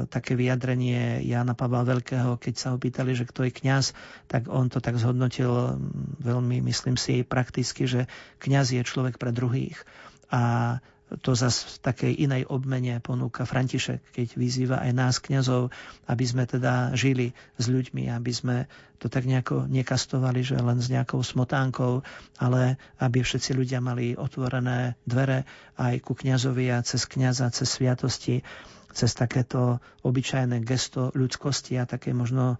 také 0.09 0.33
vyjadrenie 0.33 1.21
Jána 1.29 1.53
Pavla 1.53 1.85
Veľkého, 1.85 2.41
keď 2.41 2.53
sa 2.57 2.67
ho 2.73 2.81
pýtali, 2.81 3.13
že 3.13 3.29
kto 3.29 3.45
je 3.45 3.53
kňaz, 3.53 3.93
tak 4.25 4.49
on 4.49 4.73
to 4.73 4.81
tak 4.81 4.97
zhodnotil 4.97 5.77
mm, 5.77 6.25
veľmi, 6.25 6.57
myslím 6.65 6.97
si, 6.97 7.21
prakticky, 7.21 7.85
že 7.85 8.09
kňaz 8.41 8.73
je 8.73 8.81
človek 8.81 9.21
pre 9.21 9.29
druhých. 9.29 9.77
A 10.33 10.81
to 11.21 11.37
zase 11.37 11.77
v 11.77 11.77
takej 11.83 12.13
inej 12.25 12.43
obmene 12.49 12.97
ponúka 13.03 13.45
František, 13.45 14.15
keď 14.15 14.27
vyzýva 14.33 14.77
aj 14.81 14.91
nás, 14.95 15.15
kňazov, 15.21 15.69
aby 16.09 16.23
sme 16.25 16.49
teda 16.49 16.95
žili 16.97 17.35
s 17.59 17.65
ľuďmi, 17.69 18.09
aby 18.09 18.31
sme 18.33 18.55
to 18.97 19.11
tak 19.11 19.27
nejako 19.27 19.67
nekastovali, 19.67 20.41
že 20.41 20.55
len 20.57 20.79
s 20.79 20.87
nejakou 20.87 21.19
smotánkou, 21.19 22.01
ale 22.39 22.79
aby 23.03 23.19
všetci 23.19 23.51
ľudia 23.51 23.83
mali 23.83 24.15
otvorené 24.15 24.95
dvere 25.03 25.43
aj 25.75 25.99
ku 26.01 26.15
kňazovi 26.15 26.71
a 26.71 26.79
cez 26.81 27.03
kňaza, 27.03 27.51
cez 27.51 27.67
sviatosti, 27.67 28.41
cez 28.93 29.11
takéto 29.17 29.83
obyčajné 30.05 30.61
gesto 30.63 31.11
ľudskosti 31.17 31.75
a 31.81 31.89
také 31.89 32.13
možno 32.13 32.55
e, 32.55 32.57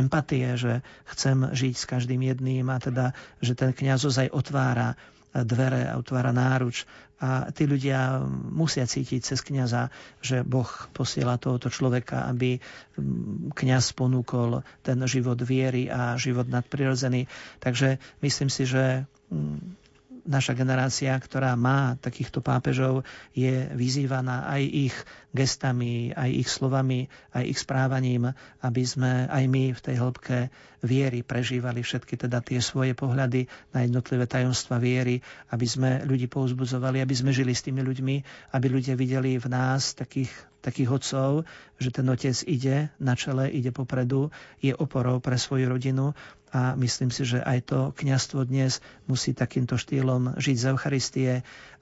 empatie, 0.00 0.56
že 0.56 0.80
chcem 1.14 1.52
žiť 1.52 1.74
s 1.76 1.84
každým 1.84 2.24
jedným 2.24 2.66
a 2.72 2.80
teda, 2.80 3.12
že 3.44 3.54
ten 3.54 3.70
kňaz 3.70 4.08
aj 4.08 4.28
otvára 4.32 4.96
dvere 5.32 5.88
a 5.88 6.00
otvára 6.00 6.32
náruč 6.32 6.88
a 7.18 7.50
tí 7.50 7.66
ľudia 7.66 8.22
musia 8.30 8.86
cítiť 8.86 9.20
cez 9.34 9.42
kniaza, 9.42 9.90
že 10.22 10.46
Boh 10.46 10.70
posiela 10.94 11.34
tohoto 11.34 11.66
človeka, 11.66 12.30
aby 12.30 12.62
mm, 12.62 13.50
kňaz 13.58 13.90
ponúkol 13.98 14.62
ten 14.86 15.02
život 15.10 15.42
viery 15.42 15.90
a 15.90 16.14
život 16.14 16.46
nadprirodzený. 16.46 17.26
Takže 17.58 17.98
myslím 18.22 18.50
si, 18.54 18.70
že 18.70 19.02
mm, 19.34 19.88
naša 20.28 20.52
generácia, 20.52 21.16
ktorá 21.16 21.56
má 21.56 21.96
takýchto 21.98 22.44
pápežov, 22.44 23.02
je 23.32 23.66
vyzývaná 23.72 24.44
aj 24.46 24.62
ich 24.92 24.96
gestami, 25.32 26.12
aj 26.12 26.30
ich 26.44 26.48
slovami, 26.52 27.08
aj 27.32 27.44
ich 27.48 27.58
správaním, 27.58 28.36
aby 28.60 28.82
sme 28.84 29.24
aj 29.26 29.44
my 29.48 29.64
v 29.72 29.80
tej 29.80 29.96
hĺbke 29.96 30.38
viery 30.82 31.26
prežívali 31.26 31.82
všetky 31.82 32.14
teda 32.14 32.42
tie 32.42 32.62
svoje 32.62 32.94
pohľady 32.94 33.50
na 33.74 33.82
jednotlivé 33.82 34.30
tajomstva 34.30 34.78
viery, 34.78 35.20
aby 35.50 35.66
sme 35.66 35.90
ľudí 36.06 36.30
pouzbudzovali, 36.30 37.02
aby 37.02 37.14
sme 37.14 37.34
žili 37.34 37.54
s 37.54 37.64
tými 37.66 37.82
ľuďmi, 37.82 38.16
aby 38.54 38.66
ľudia 38.70 38.94
videli 38.94 39.38
v 39.38 39.46
nás 39.50 39.94
takých 39.94 40.30
takých 40.58 40.90
otcov, 40.90 41.46
že 41.78 41.94
ten 41.94 42.06
otec 42.10 42.34
ide 42.44 42.90
na 42.98 43.14
čele, 43.14 43.46
ide 43.46 43.70
popredu, 43.70 44.34
je 44.58 44.74
oporou 44.74 45.22
pre 45.22 45.38
svoju 45.38 45.70
rodinu 45.70 46.18
a 46.50 46.74
myslím 46.74 47.12
si, 47.12 47.28
že 47.28 47.44
aj 47.44 47.58
to 47.68 47.78
kňastvo 47.94 48.42
dnes 48.48 48.80
musí 49.04 49.36
takýmto 49.36 49.76
štýlom 49.76 50.40
žiť 50.40 50.56
z 50.56 50.64
Eucharistie. 50.72 51.32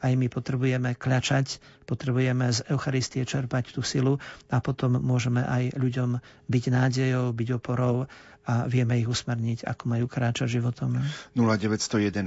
Aj 0.03 0.13
my 0.13 0.29
potrebujeme 0.29 0.93
kľačať, 0.97 1.61
potrebujeme 1.89 2.53
z 2.53 2.69
Eucharistie 2.69 3.25
čerpať 3.25 3.73
tú 3.73 3.81
silu 3.81 4.21
a 4.53 4.61
potom 4.61 5.01
môžeme 5.01 5.41
aj 5.41 5.77
ľuďom 5.79 6.21
byť 6.47 6.65
nádejou, 6.69 7.33
byť 7.33 7.49
oporou 7.57 8.05
a 8.47 8.71
vieme 8.71 8.95
ich 8.95 9.11
usmerniť, 9.11 9.67
ako 9.67 9.91
majú 9.91 10.07
kráčať 10.07 10.63
životom. 10.63 11.03
0911 11.35 12.23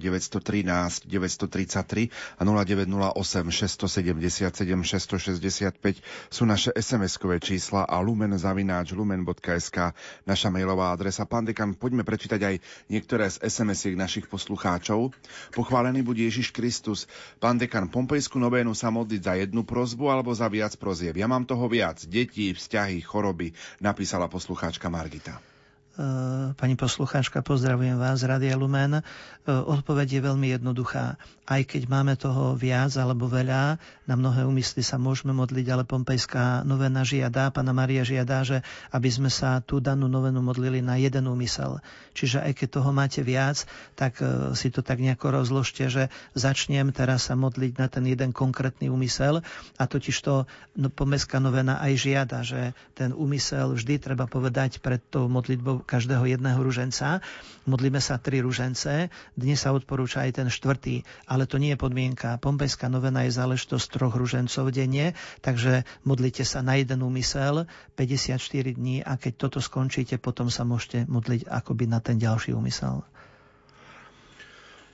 913 0.00 1.04
933 1.04 2.08
a 2.40 2.42
0908 2.42 3.52
677 3.52 4.48
665 4.48 6.32
sú 6.32 6.42
naše 6.48 6.72
SMS-kové 6.72 7.36
čísla 7.36 7.84
a 7.84 8.00
lumen 8.00 8.32
zavináč 8.40 8.96
lumen.sk 8.96 9.92
naša 10.24 10.48
mailová 10.48 10.96
adresa. 10.96 11.28
Pán 11.28 11.44
dekan, 11.44 11.76
poďme 11.76 12.00
prečítať 12.00 12.40
aj 12.40 12.54
niektoré 12.88 13.28
z 13.28 13.44
SMS-iek 13.44 13.92
našich 13.92 14.24
poslucháčov. 14.24 15.12
Pochválený 15.52 16.00
buď 16.00 16.32
Ježiš 16.32 16.56
Kristus. 16.56 17.04
Pán 17.42 17.58
dekan, 17.58 17.90
pompejskú 17.90 18.38
novénu 18.38 18.72
sa 18.72 18.88
modliť 18.94 19.20
za 19.20 19.34
jednu 19.36 19.66
prozbu 19.66 20.08
alebo 20.12 20.30
za 20.30 20.46
viac 20.46 20.76
prozieb. 20.78 21.18
Ja 21.18 21.26
mám 21.26 21.44
toho 21.48 21.66
viac. 21.66 22.04
Deti, 22.06 22.54
vzťahy, 22.54 23.02
choroby, 23.02 23.52
napísala 23.82 24.30
poslucháčka 24.30 24.86
Margita. 24.86 25.57
Eh, 25.98 26.54
pani 26.54 26.78
poslucháčka, 26.78 27.42
pozdravujem 27.42 27.98
vás, 27.98 28.22
Radia 28.22 28.54
Lumen. 28.54 29.02
Eh, 29.02 29.02
odpoveď 29.50 30.06
je 30.06 30.20
veľmi 30.30 30.46
jednoduchá. 30.54 31.18
Aj 31.42 31.62
keď 31.66 31.90
máme 31.90 32.14
toho 32.14 32.54
viac 32.54 32.94
alebo 32.94 33.26
veľa, 33.26 33.82
na 34.06 34.14
mnohé 34.14 34.46
úmysly 34.46 34.86
sa 34.86 34.94
môžeme 34.94 35.34
modliť, 35.34 35.66
ale 35.74 35.82
Pompejská 35.82 36.62
novena 36.62 37.02
žiada, 37.02 37.50
Pana 37.50 37.74
Maria 37.74 38.06
žiada, 38.06 38.46
že 38.46 38.62
aby 38.94 39.10
sme 39.10 39.26
sa 39.26 39.58
tú 39.58 39.82
danú 39.82 40.06
novenu 40.06 40.38
modlili 40.38 40.78
na 40.78 41.02
jeden 41.02 41.26
úmysel. 41.26 41.82
Čiže 42.14 42.46
aj 42.46 42.52
keď 42.62 42.68
toho 42.78 42.94
máte 42.94 43.26
viac, 43.26 43.66
tak 43.98 44.22
eh, 44.22 44.54
si 44.54 44.70
to 44.70 44.86
tak 44.86 45.02
nejako 45.02 45.34
rozložte, 45.34 45.90
že 45.90 46.14
začnem 46.38 46.94
teraz 46.94 47.26
sa 47.26 47.34
modliť 47.34 47.74
na 47.74 47.90
ten 47.90 48.06
jeden 48.06 48.30
konkrétny 48.30 48.86
úmysel 48.86 49.42
a 49.74 49.82
totiž 49.82 50.14
to 50.22 50.46
no, 50.78 50.94
novena 51.42 51.82
aj 51.82 51.92
žiada, 51.98 52.46
že 52.46 52.70
ten 52.94 53.10
úmysel 53.10 53.74
vždy 53.74 53.98
treba 53.98 54.30
povedať 54.30 54.78
pred 54.78 55.02
tou 55.02 55.26
modlitbou 55.26 55.87
každého 55.88 56.28
jedného 56.28 56.60
ruženca. 56.60 57.24
Modlíme 57.64 57.96
sa 58.04 58.20
tri 58.20 58.44
ružence, 58.44 59.08
dnes 59.32 59.56
sa 59.56 59.72
odporúča 59.72 60.28
aj 60.28 60.44
ten 60.44 60.48
štvrtý, 60.52 61.08
ale 61.24 61.48
to 61.48 61.56
nie 61.56 61.72
je 61.72 61.80
podmienka. 61.80 62.36
Pompejská 62.36 62.92
novena 62.92 63.24
je 63.24 63.32
záležitosť 63.32 63.86
troch 63.88 64.12
ružencov 64.12 64.68
denne, 64.68 65.16
takže 65.40 65.88
modlite 66.04 66.44
sa 66.44 66.60
na 66.60 66.76
jeden 66.76 67.00
úmysel 67.00 67.64
54 67.96 68.36
dní 68.76 69.00
a 69.00 69.16
keď 69.16 69.48
toto 69.48 69.64
skončíte, 69.64 70.20
potom 70.20 70.52
sa 70.52 70.68
môžete 70.68 71.08
modliť 71.08 71.48
akoby 71.48 71.88
na 71.88 72.04
ten 72.04 72.20
ďalší 72.20 72.52
úmysel. 72.52 73.00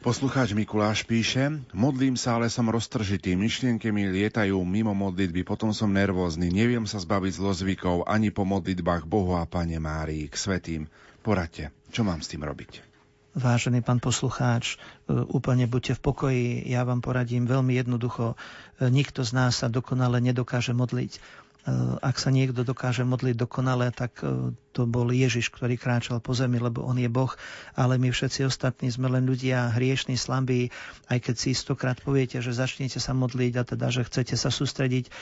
Poslucháč 0.05 0.53
Mikuláš 0.53 1.01
píše, 1.09 1.65
modlím 1.73 2.13
sa, 2.13 2.37
ale 2.37 2.53
som 2.53 2.69
roztržitý, 2.69 3.41
myšlienky 3.41 3.89
mi 3.89 4.05
lietajú 4.05 4.61
mimo 4.61 4.93
modlitby, 4.93 5.49
potom 5.49 5.73
som 5.73 5.97
nervózny, 5.97 6.53
neviem 6.53 6.85
sa 6.85 7.01
zbaviť 7.01 7.41
zlozvykov 7.41 8.05
ani 8.05 8.29
po 8.29 8.45
modlitbách 8.45 9.09
Bohu 9.09 9.33
a 9.33 9.49
Pane 9.49 9.81
Márii, 9.81 10.29
k 10.29 10.37
svetým. 10.37 10.83
Poradte, 11.25 11.73
čo 11.89 12.05
mám 12.05 12.21
s 12.21 12.29
tým 12.29 12.45
robiť? 12.45 12.85
Vážený 13.33 13.81
pán 13.81 13.97
poslucháč, 13.97 14.77
e, 15.09 15.25
úplne 15.25 15.65
buďte 15.65 15.97
v 15.97 16.05
pokoji, 16.05 16.47
ja 16.69 16.85
vám 16.85 17.01
poradím 17.01 17.49
veľmi 17.49 17.73
jednoducho. 17.73 18.37
E, 18.77 18.93
nikto 18.93 19.25
z 19.25 19.33
nás 19.33 19.65
sa 19.65 19.73
dokonale 19.73 20.21
nedokáže 20.21 20.77
modliť. 20.77 21.17
Eh, 21.65 21.73
ak 22.05 22.21
sa 22.21 22.29
niekto 22.29 22.61
dokáže 22.61 23.09
modliť 23.09 23.41
dokonale, 23.41 23.89
tak 23.89 24.21
eh, 24.21 24.53
to 24.77 24.85
bol 24.85 25.09
Ježiš, 25.09 25.49
ktorý 25.49 25.81
kráčal 25.81 26.21
po 26.21 26.37
zemi, 26.37 26.61
lebo 26.61 26.85
on 26.85 27.01
je 27.01 27.09
Boh, 27.09 27.33
ale 27.73 27.97
my 27.97 28.13
všetci 28.13 28.45
ostatní 28.45 28.93
sme 28.93 29.09
len 29.09 29.25
ľudia 29.25 29.73
hriešní, 29.73 30.13
slabí, 30.21 30.69
aj 31.09 31.25
keď 31.25 31.35
si 31.41 31.57
stokrát 31.57 31.97
poviete, 31.97 32.37
že 32.45 32.53
začnete 32.53 33.01
sa 33.01 33.17
modliť 33.17 33.53
a 33.57 33.63
teda, 33.65 33.89
že 33.89 34.05
chcete 34.05 34.37
sa 34.37 34.53
sústrediť, 34.53 35.09
eh, 35.09 35.13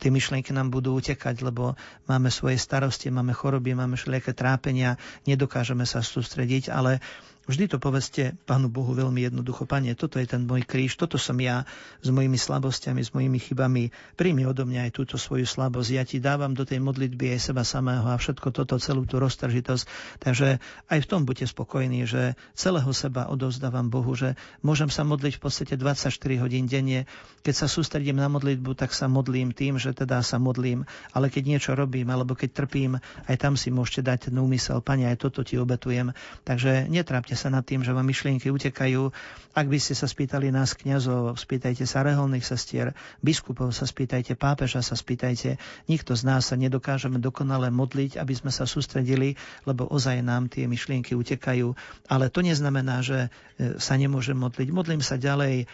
tie 0.00 0.08
myšlienky 0.08 0.56
nám 0.56 0.72
budú 0.72 0.96
utekať, 0.96 1.44
lebo 1.44 1.76
máme 2.08 2.32
svoje 2.32 2.56
starosti, 2.56 3.12
máme 3.12 3.36
choroby, 3.36 3.76
máme 3.76 4.00
všelijaké 4.00 4.32
trápenia, 4.32 4.96
nedokážeme 5.28 5.84
sa 5.84 6.00
sústrediť, 6.00 6.72
ale 6.72 7.04
Vždy 7.42 7.74
to 7.74 7.82
povedzte 7.82 8.38
Pánu 8.46 8.70
Bohu 8.70 8.94
veľmi 8.94 9.26
jednoducho. 9.26 9.66
Pane, 9.66 9.90
toto 9.98 10.22
je 10.22 10.30
ten 10.30 10.46
môj 10.46 10.62
kríž, 10.62 10.94
toto 10.94 11.18
som 11.18 11.34
ja 11.42 11.66
s 11.98 12.06
mojimi 12.06 12.38
slabosťami, 12.38 13.02
s 13.02 13.10
mojimi 13.10 13.42
chybami. 13.42 13.90
Príjmi 14.14 14.46
odo 14.46 14.62
mňa 14.62 14.86
aj 14.86 14.92
túto 14.94 15.18
svoju 15.18 15.42
slabosť. 15.42 15.90
Ja 15.90 16.06
ti 16.06 16.22
dávam 16.22 16.54
do 16.54 16.62
tej 16.62 16.78
modlitby 16.78 17.34
aj 17.34 17.50
seba 17.50 17.66
samého 17.66 18.06
a 18.06 18.14
všetko 18.14 18.54
toto, 18.54 18.78
celú 18.78 19.02
tú 19.10 19.18
roztržitosť. 19.18 19.84
Takže 20.22 20.62
aj 20.86 20.98
v 21.02 21.06
tom 21.10 21.26
buďte 21.26 21.50
spokojní, 21.50 22.06
že 22.06 22.38
celého 22.54 22.94
seba 22.94 23.26
odovzdávam 23.26 23.90
Bohu, 23.90 24.14
že 24.14 24.38
môžem 24.62 24.86
sa 24.86 25.02
modliť 25.02 25.42
v 25.42 25.42
podstate 25.42 25.74
24 25.74 26.14
hodín 26.38 26.70
denne. 26.70 27.10
Keď 27.42 27.54
sa 27.58 27.66
sústredím 27.66 28.22
na 28.22 28.30
modlitbu, 28.30 28.78
tak 28.78 28.94
sa 28.94 29.10
modlím 29.10 29.50
tým, 29.50 29.82
že 29.82 29.90
teda 29.90 30.22
sa 30.22 30.38
modlím. 30.38 30.86
Ale 31.10 31.26
keď 31.26 31.42
niečo 31.58 31.70
robím, 31.74 32.06
alebo 32.06 32.38
keď 32.38 32.54
trpím, 32.54 33.02
aj 33.26 33.34
tam 33.34 33.58
si 33.58 33.74
môžete 33.74 34.06
dať 34.06 34.18
ten 34.30 34.38
úmysel. 34.38 34.78
Pane, 34.78 35.10
aj 35.10 35.26
toto 35.26 35.42
ti 35.42 35.58
obetujem. 35.58 36.14
Takže 36.46 36.86
netrápte 36.86 37.31
Zamyslite 37.32 37.48
sa 37.48 37.56
nad 37.56 37.64
tým, 37.64 37.80
že 37.80 37.96
vám 37.96 38.04
myšlienky 38.04 38.52
utekajú. 38.52 39.08
Ak 39.56 39.64
by 39.64 39.80
ste 39.80 39.96
sa 39.96 40.04
spýtali 40.04 40.52
nás 40.52 40.76
kňazov, 40.76 41.40
spýtajte 41.40 41.88
sa 41.88 42.04
reholných 42.04 42.44
sestier, 42.44 42.92
biskupov 43.24 43.72
sa 43.72 43.88
spýtajte, 43.88 44.36
pápeža 44.36 44.84
sa 44.84 44.92
spýtajte. 44.92 45.56
Nikto 45.88 46.12
z 46.12 46.22
nás 46.28 46.52
sa 46.52 46.60
nedokážeme 46.60 47.16
dokonale 47.16 47.72
modliť, 47.72 48.20
aby 48.20 48.36
sme 48.36 48.52
sa 48.52 48.68
sústredili, 48.68 49.40
lebo 49.64 49.88
ozaj 49.88 50.20
nám 50.20 50.52
tie 50.52 50.68
myšlienky 50.68 51.16
utekajú. 51.16 51.72
Ale 52.12 52.28
to 52.28 52.44
neznamená, 52.44 53.00
že 53.00 53.32
e, 53.56 53.80
sa 53.80 53.96
nemôžem 53.96 54.36
modliť. 54.36 54.68
Modlím 54.68 55.00
sa 55.00 55.16
ďalej, 55.16 55.64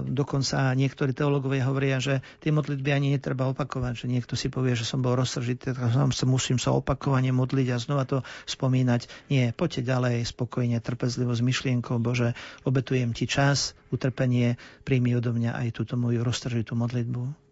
Dokonca 0.00 0.72
niektorí 0.72 1.12
teológovia 1.12 1.68
hovoria, 1.68 2.00
že 2.00 2.24
tie 2.40 2.48
modlitby 2.48 2.88
ani 2.96 3.08
netreba 3.12 3.44
opakovať, 3.52 4.04
že 4.04 4.06
niekto 4.08 4.32
si 4.40 4.48
povie, 4.48 4.72
že 4.72 4.88
som 4.88 5.04
bol 5.04 5.12
roztržitý, 5.12 5.76
tak 5.76 5.92
musím 6.24 6.56
sa 6.56 6.72
opakovane 6.72 7.28
modliť 7.28 7.68
a 7.68 7.76
znova 7.76 8.08
to 8.08 8.24
spomínať. 8.48 9.28
Nie, 9.28 9.52
poďte 9.52 9.92
ďalej, 9.92 10.24
spokojne, 10.24 10.80
trpezlivo 10.80 11.36
s 11.36 11.44
myšlienkou, 11.44 12.00
Bože, 12.00 12.32
obetujem 12.64 13.12
ti 13.12 13.28
čas, 13.28 13.76
utrpenie, 13.92 14.56
príjmi 14.88 15.12
odo 15.12 15.36
mňa 15.36 15.60
aj 15.60 15.68
túto 15.76 16.00
moju 16.00 16.24
roztržitú 16.24 16.72
modlitbu. 16.72 17.42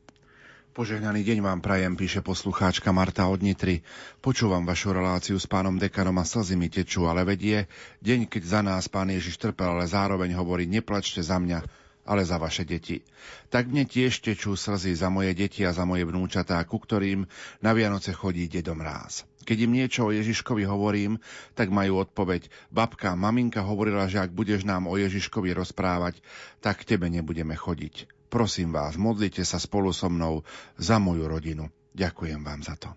Požehnaný 0.71 1.27
deň 1.27 1.43
vám 1.43 1.61
prajem, 1.61 1.99
píše 1.99 2.23
poslucháčka 2.23 2.95
Marta 2.95 3.27
od 3.27 3.43
Nitry. 3.43 3.83
Počúvam 4.23 4.63
vašu 4.63 4.95
reláciu 4.95 5.35
s 5.35 5.45
pánom 5.51 5.75
dekanom 5.75 6.15
a 6.17 6.25
slzy 6.25 6.55
mi 6.55 6.71
tečú, 6.71 7.11
ale 7.11 7.27
vedie 7.27 7.67
deň, 8.07 8.31
keď 8.31 8.43
za 8.47 8.61
nás 8.63 8.87
pán 8.87 9.11
Ježiš 9.11 9.35
trpel, 9.43 9.67
ale 9.67 9.91
zároveň 9.91 10.31
hovorí, 10.39 10.71
neplačte 10.71 11.27
za 11.27 11.43
mňa, 11.43 11.67
ale 12.11 12.27
za 12.27 12.43
vaše 12.43 12.67
deti. 12.67 13.07
Tak 13.55 13.71
mne 13.71 13.87
tiež 13.87 14.19
tečú 14.19 14.59
slzy 14.59 14.99
za 14.99 15.07
moje 15.15 15.31
deti 15.31 15.63
a 15.63 15.71
za 15.71 15.87
moje 15.87 16.03
vnúčatá, 16.03 16.59
ku 16.67 16.83
ktorým 16.83 17.31
na 17.63 17.71
Vianoce 17.71 18.11
chodí 18.11 18.51
dedo 18.51 18.75
mráz. 18.75 19.23
Keď 19.47 19.59
im 19.63 19.73
niečo 19.79 20.11
o 20.11 20.15
Ježiškovi 20.15 20.67
hovorím, 20.67 21.23
tak 21.55 21.71
majú 21.71 22.03
odpoveď. 22.03 22.51
Babka, 22.75 23.15
maminka 23.15 23.63
hovorila, 23.63 24.11
že 24.11 24.19
ak 24.19 24.35
budeš 24.35 24.67
nám 24.67 24.91
o 24.91 24.99
Ježiškovi 24.99 25.55
rozprávať, 25.55 26.19
tak 26.59 26.83
k 26.83 26.99
tebe 26.99 27.07
nebudeme 27.07 27.55
chodiť. 27.55 28.11
Prosím 28.27 28.75
vás, 28.75 28.99
modlite 28.99 29.47
sa 29.47 29.63
spolu 29.63 29.95
so 29.95 30.11
mnou 30.11 30.43
za 30.77 30.99
moju 30.99 31.31
rodinu. 31.31 31.71
Ďakujem 31.95 32.43
vám 32.43 32.61
za 32.63 32.75
to. 32.75 32.91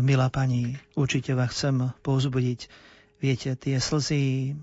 Milá 0.00 0.30
pani, 0.30 0.78
určite 0.94 1.34
vás 1.34 1.52
chcem 1.52 1.90
povzbudiť. 2.06 2.60
Viete, 3.18 3.54
tie 3.54 3.78
slzy 3.78 4.54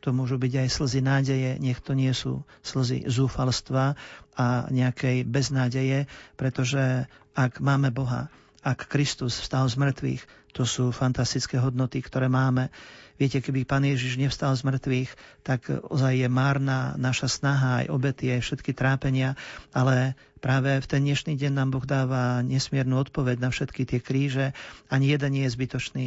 to 0.00 0.12
môžu 0.12 0.36
byť 0.36 0.52
aj 0.66 0.68
slzy 0.68 1.00
nádeje, 1.02 1.50
nech 1.58 1.80
to 1.80 1.96
nie 1.96 2.12
sú 2.12 2.44
slzy 2.62 3.08
zúfalstva 3.08 3.96
a 4.36 4.46
nejakej 4.68 5.24
beznádeje, 5.24 6.06
pretože 6.36 7.08
ak 7.36 7.60
máme 7.60 7.92
Boha, 7.92 8.28
ak 8.66 8.90
Kristus 8.90 9.38
vstal 9.38 9.68
z 9.70 9.78
mŕtvych, 9.78 10.22
to 10.56 10.64
sú 10.64 10.88
fantastické 10.88 11.60
hodnoty, 11.60 12.00
ktoré 12.00 12.32
máme. 12.32 12.72
Viete, 13.20 13.44
keby 13.44 13.68
Pán 13.68 13.84
Ježiš 13.84 14.16
nevstal 14.16 14.56
z 14.56 14.64
mŕtvych, 14.64 15.10
tak 15.44 15.68
ozaj 15.68 16.24
je 16.24 16.28
márna 16.32 16.96
naša 16.96 17.28
snaha, 17.28 17.84
aj 17.84 17.92
obety, 17.92 18.32
aj 18.32 18.40
všetky 18.40 18.72
trápenia, 18.72 19.36
ale 19.76 20.16
práve 20.40 20.80
v 20.80 20.86
ten 20.88 21.04
dnešný 21.04 21.36
deň 21.36 21.52
nám 21.52 21.76
Boh 21.76 21.84
dáva 21.84 22.40
nesmiernu 22.40 22.96
odpoveď 22.96 23.36
na 23.36 23.52
všetky 23.52 23.84
tie 23.84 24.00
kríže. 24.00 24.46
Ani 24.88 25.12
jeden 25.12 25.36
nie 25.36 25.44
je 25.44 25.54
zbytočný. 25.56 26.06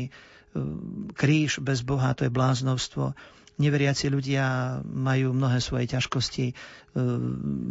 Kríž 1.14 1.62
bez 1.62 1.86
Boha 1.86 2.18
to 2.18 2.26
je 2.26 2.34
bláznovstvo 2.34 3.14
neveriaci 3.60 4.08
ľudia 4.08 4.80
majú 4.88 5.36
mnohé 5.36 5.60
svoje 5.60 5.92
ťažkosti. 5.92 6.46
E, 6.50 6.54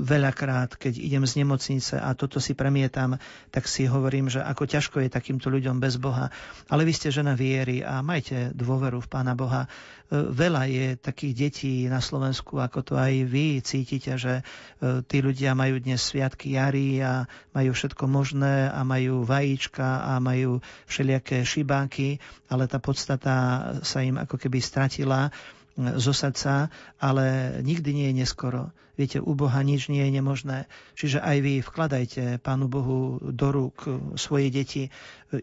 veľakrát, 0.05 0.77
keď 0.77 1.01
idem 1.01 1.24
z 1.24 1.43
nemocnice 1.43 1.97
a 1.97 2.12
toto 2.12 2.39
si 2.39 2.52
premietam, 2.52 3.16
tak 3.48 3.65
si 3.65 3.89
hovorím, 3.89 4.28
že 4.28 4.44
ako 4.44 4.69
ťažko 4.69 4.97
je 5.02 5.09
takýmto 5.09 5.48
ľuďom 5.48 5.81
bez 5.81 5.97
Boha. 5.97 6.28
Ale 6.69 6.85
vy 6.85 6.93
ste 6.93 7.09
žena 7.09 7.32
viery 7.32 7.81
a 7.81 8.05
majte 8.05 8.52
dôveru 8.52 9.01
v 9.01 9.10
Pána 9.10 9.32
Boha. 9.32 9.65
E, 9.65 9.69
veľa 10.12 10.69
je 10.69 10.86
takých 11.01 11.35
detí 11.35 11.74
na 11.89 12.05
Slovensku, 12.05 12.60
ako 12.60 12.85
to 12.85 12.94
aj 13.01 13.24
vy 13.24 13.65
cítite, 13.65 14.12
že 14.20 14.40
e, 14.40 15.02
tí 15.09 15.24
ľudia 15.24 15.56
majú 15.56 15.81
dnes 15.81 16.05
sviatky 16.05 16.60
jary 16.60 17.01
a 17.01 17.24
majú 17.56 17.73
všetko 17.73 18.05
možné 18.05 18.69
a 18.69 18.85
majú 18.85 19.24
vajíčka 19.24 20.05
a 20.05 20.20
majú 20.20 20.60
všelijaké 20.85 21.48
šibáky, 21.48 22.20
ale 22.52 22.69
tá 22.69 22.77
podstata 22.77 23.35
sa 23.81 24.05
im 24.05 24.20
ako 24.20 24.36
keby 24.36 24.60
stratila 24.60 25.32
zo 25.78 26.10
srdca, 26.10 26.74
ale 26.98 27.59
nikdy 27.62 27.90
nie 27.94 28.06
je 28.10 28.18
neskoro. 28.26 28.74
Viete, 28.98 29.22
u 29.22 29.30
Boha 29.38 29.62
nič 29.62 29.86
nie 29.86 30.02
je 30.02 30.10
nemožné. 30.10 30.66
Čiže 30.98 31.22
aj 31.22 31.36
vy 31.38 31.55
vkladajte 31.62 32.42
Pánu 32.42 32.66
Bohu 32.66 33.22
do 33.22 33.48
rúk 33.55 33.86
svoje 34.18 34.50
deti. 34.50 34.90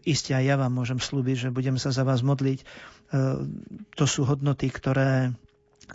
Isté 0.04 0.36
aj 0.36 0.44
ja 0.44 0.56
vám 0.60 0.76
môžem 0.76 1.00
slúbiť, 1.00 1.48
že 1.48 1.54
budem 1.56 1.80
sa 1.80 1.88
za 1.88 2.04
vás 2.04 2.20
modliť. 2.20 2.60
E, 2.60 2.64
to 3.96 4.04
sú 4.04 4.28
hodnoty, 4.28 4.68
ktoré 4.68 5.32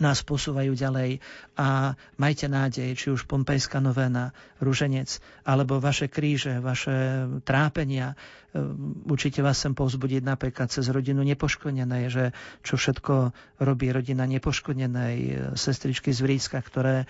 nás 0.00 0.24
posúvajú 0.24 0.72
ďalej 0.72 1.20
a 1.54 1.92
majte 2.16 2.48
nádej, 2.48 2.96
či 2.96 3.12
už 3.12 3.28
Pompejská 3.28 3.76
novena, 3.76 4.32
Rúženec, 4.56 5.20
alebo 5.44 5.82
vaše 5.82 6.08
kríže, 6.08 6.64
vaše 6.64 7.28
trápenia, 7.44 8.16
určite 9.08 9.40
vás 9.40 9.56
sem 9.56 9.72
povzbudiť 9.72 10.20
napríklad 10.20 10.68
cez 10.68 10.84
rodinu 10.92 11.24
nepoškodenej, 11.24 12.04
že 12.12 12.24
čo 12.60 12.76
všetko 12.76 13.32
robí 13.64 13.88
rodina 13.88 14.28
nepoškodenej, 14.28 15.16
e, 15.16 15.32
sestričky 15.56 16.12
z 16.12 16.20
Vrícka, 16.20 16.60
ktoré 16.60 17.04
e, 17.04 17.06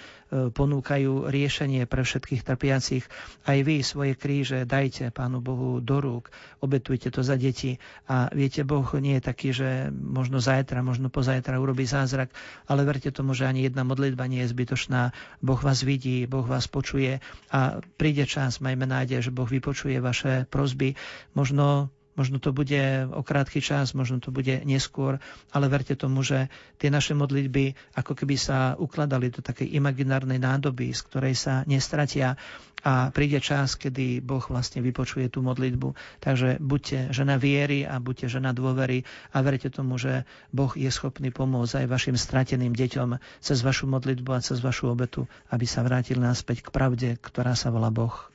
ponúkajú 0.55 1.27
riešenie 1.27 1.91
pre 1.91 2.07
všetkých 2.07 2.47
trpiacich. 2.47 3.05
Aj 3.43 3.59
vy 3.59 3.83
svoje 3.83 4.15
kríže 4.15 4.63
dajte 4.63 5.11
Pánu 5.11 5.43
Bohu 5.43 5.83
do 5.83 5.99
rúk, 5.99 6.31
obetujte 6.63 7.11
to 7.11 7.27
za 7.27 7.35
deti. 7.35 7.83
A 8.07 8.31
viete, 8.31 8.63
Boh 8.63 8.87
nie 9.03 9.19
je 9.19 9.23
taký, 9.27 9.51
že 9.51 9.91
možno 9.91 10.39
zajtra, 10.39 10.87
možno 10.87 11.11
pozajtra 11.11 11.59
urobí 11.59 11.83
zázrak, 11.91 12.31
ale 12.71 12.87
verte 12.87 13.11
tomu, 13.11 13.35
že 13.35 13.51
ani 13.51 13.67
jedna 13.67 13.83
modlitba 13.83 14.31
nie 14.31 14.47
je 14.47 14.53
zbytočná. 14.55 15.11
Boh 15.43 15.59
vás 15.59 15.83
vidí, 15.83 16.31
Boh 16.31 16.47
vás 16.47 16.71
počuje 16.71 17.19
a 17.51 17.83
príde 17.99 18.31
čas, 18.31 18.63
majme 18.63 18.87
nádej, 18.87 19.27
že 19.27 19.35
Boh 19.35 19.51
vypočuje 19.51 19.99
vaše 19.99 20.47
prosby, 20.47 20.95
Možno, 21.33 21.89
možno 22.13 22.37
to 22.37 22.53
bude 22.53 23.09
o 23.09 23.25
krátky 23.25 23.65
čas, 23.65 23.97
možno 23.97 24.21
to 24.21 24.29
bude 24.29 24.61
neskôr, 24.69 25.17
ale 25.49 25.73
verte 25.73 25.97
tomu, 25.97 26.21
že 26.21 26.53
tie 26.77 26.93
naše 26.93 27.17
modlitby 27.17 27.97
ako 27.97 28.13
keby 28.13 28.37
sa 28.37 28.77
ukladali 28.77 29.33
do 29.33 29.41
takej 29.41 29.73
imaginárnej 29.73 30.37
nádoby, 30.37 30.93
z 30.93 31.01
ktorej 31.09 31.35
sa 31.37 31.65
nestratia 31.65 32.37
a 32.83 33.15
príde 33.15 33.39
čas, 33.39 33.79
kedy 33.79 34.19
Boh 34.19 34.43
vlastne 34.43 34.83
vypočuje 34.83 35.31
tú 35.31 35.39
modlitbu. 35.41 35.95
Takže 36.19 36.59
buďte 36.59 37.15
žena 37.15 37.39
viery 37.39 37.87
a 37.87 38.03
buďte 38.03 38.27
žena 38.27 38.51
dôvery 38.51 39.07
a 39.31 39.39
verte 39.41 39.71
tomu, 39.71 39.97
že 40.03 40.27
Boh 40.51 40.75
je 40.75 40.91
schopný 40.91 41.31
pomôcť 41.31 41.87
aj 41.87 41.87
vašim 41.87 42.19
strateným 42.19 42.75
deťom 42.75 43.23
cez 43.39 43.63
vašu 43.63 43.87
modlitbu 43.87 44.31
a 44.35 44.43
cez 44.43 44.59
vašu 44.59 44.91
obetu, 44.91 45.31
aby 45.55 45.63
sa 45.63 45.87
vrátili 45.87 46.21
naspäť 46.21 46.67
k 46.67 46.75
pravde, 46.75 47.09
ktorá 47.23 47.55
sa 47.55 47.71
volá 47.71 47.95
Boh. 47.95 48.33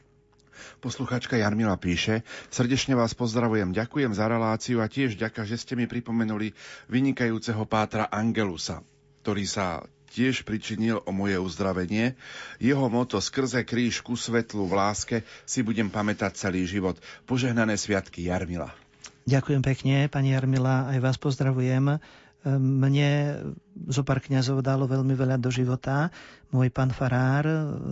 Posluchačka 0.80 1.38
Jarmila 1.38 1.76
píše, 1.76 2.22
srdečne 2.54 2.94
vás 2.94 3.18
pozdravujem, 3.18 3.74
ďakujem 3.74 4.12
za 4.14 4.26
reláciu 4.30 4.80
a 4.84 4.88
tiež 4.88 5.18
ďaká, 5.18 5.48
že 5.48 5.58
ste 5.58 5.74
mi 5.74 5.86
pripomenuli 5.90 6.54
vynikajúceho 6.88 7.66
pátra 7.66 8.08
Angelusa, 8.08 8.84
ktorý 9.22 9.46
sa 9.46 9.84
tiež 10.12 10.48
pričinil 10.48 11.04
o 11.04 11.12
moje 11.12 11.38
uzdravenie. 11.38 12.16
Jeho 12.58 12.88
moto 12.88 13.20
skrze 13.20 13.62
kríž 13.68 14.02
ku 14.02 14.16
svetlu 14.16 14.66
v 14.66 14.74
láske 14.74 15.18
si 15.44 15.62
budem 15.62 15.92
pamätať 15.92 16.48
celý 16.48 16.66
život. 16.66 16.98
Požehnané 17.28 17.76
sviatky 17.76 18.26
Jarmila. 18.26 18.72
Ďakujem 19.28 19.60
pekne, 19.60 19.96
pani 20.08 20.32
Jarmila, 20.32 20.88
aj 20.88 21.04
vás 21.04 21.18
pozdravujem. 21.20 22.00
Mne 22.56 23.44
zo 23.91 24.07
pár 24.07 24.24
kniazov 24.24 24.64
dalo 24.64 24.88
veľmi 24.88 25.11
veľa 25.19 25.36
do 25.36 25.52
života. 25.52 26.15
Môj 26.48 26.72
pán 26.72 26.95
farár, 26.95 27.44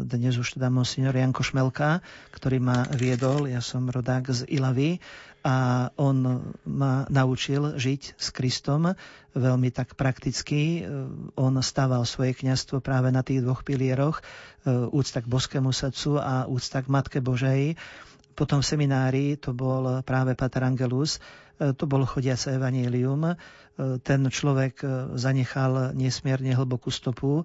dnes 0.07 0.39
už 0.39 0.55
teda 0.55 0.71
monsignor 0.71 1.11
Janko 1.11 1.43
Šmelka, 1.43 1.99
ktorý 2.31 2.63
ma 2.63 2.87
viedol, 2.95 3.51
ja 3.51 3.59
som 3.59 3.91
rodák 3.91 4.31
z 4.31 4.47
Ilavy 4.47 5.03
a 5.43 5.91
on 5.99 6.39
ma 6.63 7.03
naučil 7.11 7.75
žiť 7.75 8.15
s 8.15 8.27
Kristom 8.31 8.95
veľmi 9.35 9.75
tak 9.75 9.99
prakticky. 9.99 10.87
On 11.35 11.51
stával 11.59 12.07
svoje 12.07 12.31
kniazstvo 12.39 12.79
práve 12.79 13.11
na 13.11 13.27
tých 13.27 13.43
dvoch 13.43 13.67
pilieroch, 13.67 14.23
úcta 14.95 15.19
k 15.19 15.27
boskému 15.27 15.75
srdcu 15.75 16.15
a 16.23 16.47
úcta 16.47 16.79
k 16.79 16.87
Matke 16.87 17.19
Božej. 17.19 17.75
Potom 18.35 18.59
seminári 18.59 19.39
to 19.39 19.55
bol 19.55 20.03
práve 20.03 20.35
Pater 20.35 20.67
Angelus, 20.67 21.23
to 21.55 21.87
bol 21.87 22.03
chodiace 22.03 22.51
evanílium, 22.51 23.31
ten 24.03 24.21
človek 24.27 24.75
e, 24.83 24.87
zanechal 25.19 25.91
nesmierne 25.95 26.55
hlbokú 26.55 26.87
stopu. 26.87 27.43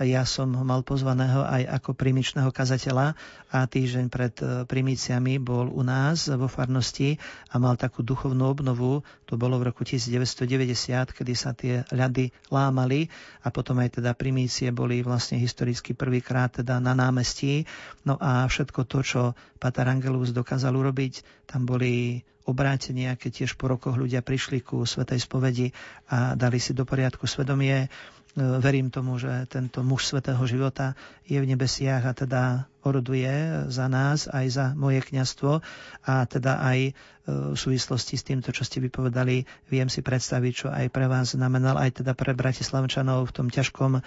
Ja 0.00 0.24
som 0.24 0.48
mal 0.48 0.80
pozvaného 0.80 1.44
aj 1.44 1.76
ako 1.76 1.92
primičného 1.92 2.48
kazateľa 2.48 3.12
a 3.52 3.58
týždeň 3.68 4.08
pred 4.08 4.32
e, 4.40 4.64
primíciami 4.64 5.36
bol 5.36 5.68
u 5.68 5.84
nás 5.84 6.24
vo 6.24 6.48
farnosti 6.48 7.20
a 7.52 7.60
mal 7.60 7.76
takú 7.76 8.00
duchovnú 8.00 8.48
obnovu. 8.48 9.04
To 9.28 9.36
bolo 9.36 9.60
v 9.60 9.68
roku 9.68 9.84
1990, 9.84 11.04
kedy 11.12 11.32
sa 11.36 11.52
tie 11.52 11.84
ľady 11.92 12.32
lámali 12.48 13.12
a 13.44 13.52
potom 13.52 13.76
aj 13.84 14.00
teda 14.00 14.16
primície 14.16 14.72
boli 14.72 15.04
vlastne 15.04 15.36
historicky 15.36 15.92
prvýkrát 15.92 16.48
teda 16.64 16.80
na 16.80 16.96
námestí. 16.96 17.68
No 18.08 18.16
a 18.16 18.48
všetko 18.48 18.88
to, 18.88 19.04
čo 19.04 19.20
Pater 19.60 19.84
Angelus 19.84 20.32
dokázal 20.32 20.80
urobiť, 20.80 21.44
tam 21.44 21.68
boli 21.68 22.24
obrátenia, 22.48 23.20
keď 23.20 23.44
tiež 23.44 23.60
po 23.60 23.68
rokoch 23.68 24.00
ľudia 24.00 24.24
prišli 24.24 24.64
ku 24.64 24.82
Svetej 24.88 25.22
spovedi 25.22 25.70
a 26.08 26.32
dali 26.34 26.56
si 26.56 26.72
do 26.72 26.88
poriadku 26.88 27.28
svedomie. 27.28 27.92
E, 28.38 28.62
verím 28.62 28.94
tomu, 28.94 29.18
že 29.18 29.46
tento 29.50 29.82
muž 29.82 30.06
svetého 30.06 30.38
života 30.46 30.94
je 31.26 31.34
v 31.34 31.50
nebesiach 31.50 32.06
a 32.06 32.14
teda 32.14 32.42
oroduje 32.86 33.26
za 33.66 33.90
nás, 33.90 34.30
aj 34.30 34.46
za 34.46 34.66
moje 34.78 35.02
kňastvo 35.02 35.58
a 36.06 36.14
teda 36.30 36.62
aj 36.62 36.78
e, 36.86 36.92
v 37.26 37.58
súvislosti 37.58 38.14
s 38.14 38.22
týmto, 38.22 38.54
čo 38.54 38.62
ste 38.62 38.78
vypovedali, 38.86 39.42
viem 39.66 39.90
si 39.90 39.98
predstaviť, 40.06 40.52
čo 40.54 40.68
aj 40.70 40.94
pre 40.94 41.10
vás 41.10 41.34
znamenal, 41.34 41.74
aj 41.74 42.06
teda 42.06 42.14
pre 42.14 42.30
Bratislavčanov 42.38 43.26
v 43.26 43.34
tom 43.34 43.48
ťažkom 43.50 43.98
e, 43.98 44.00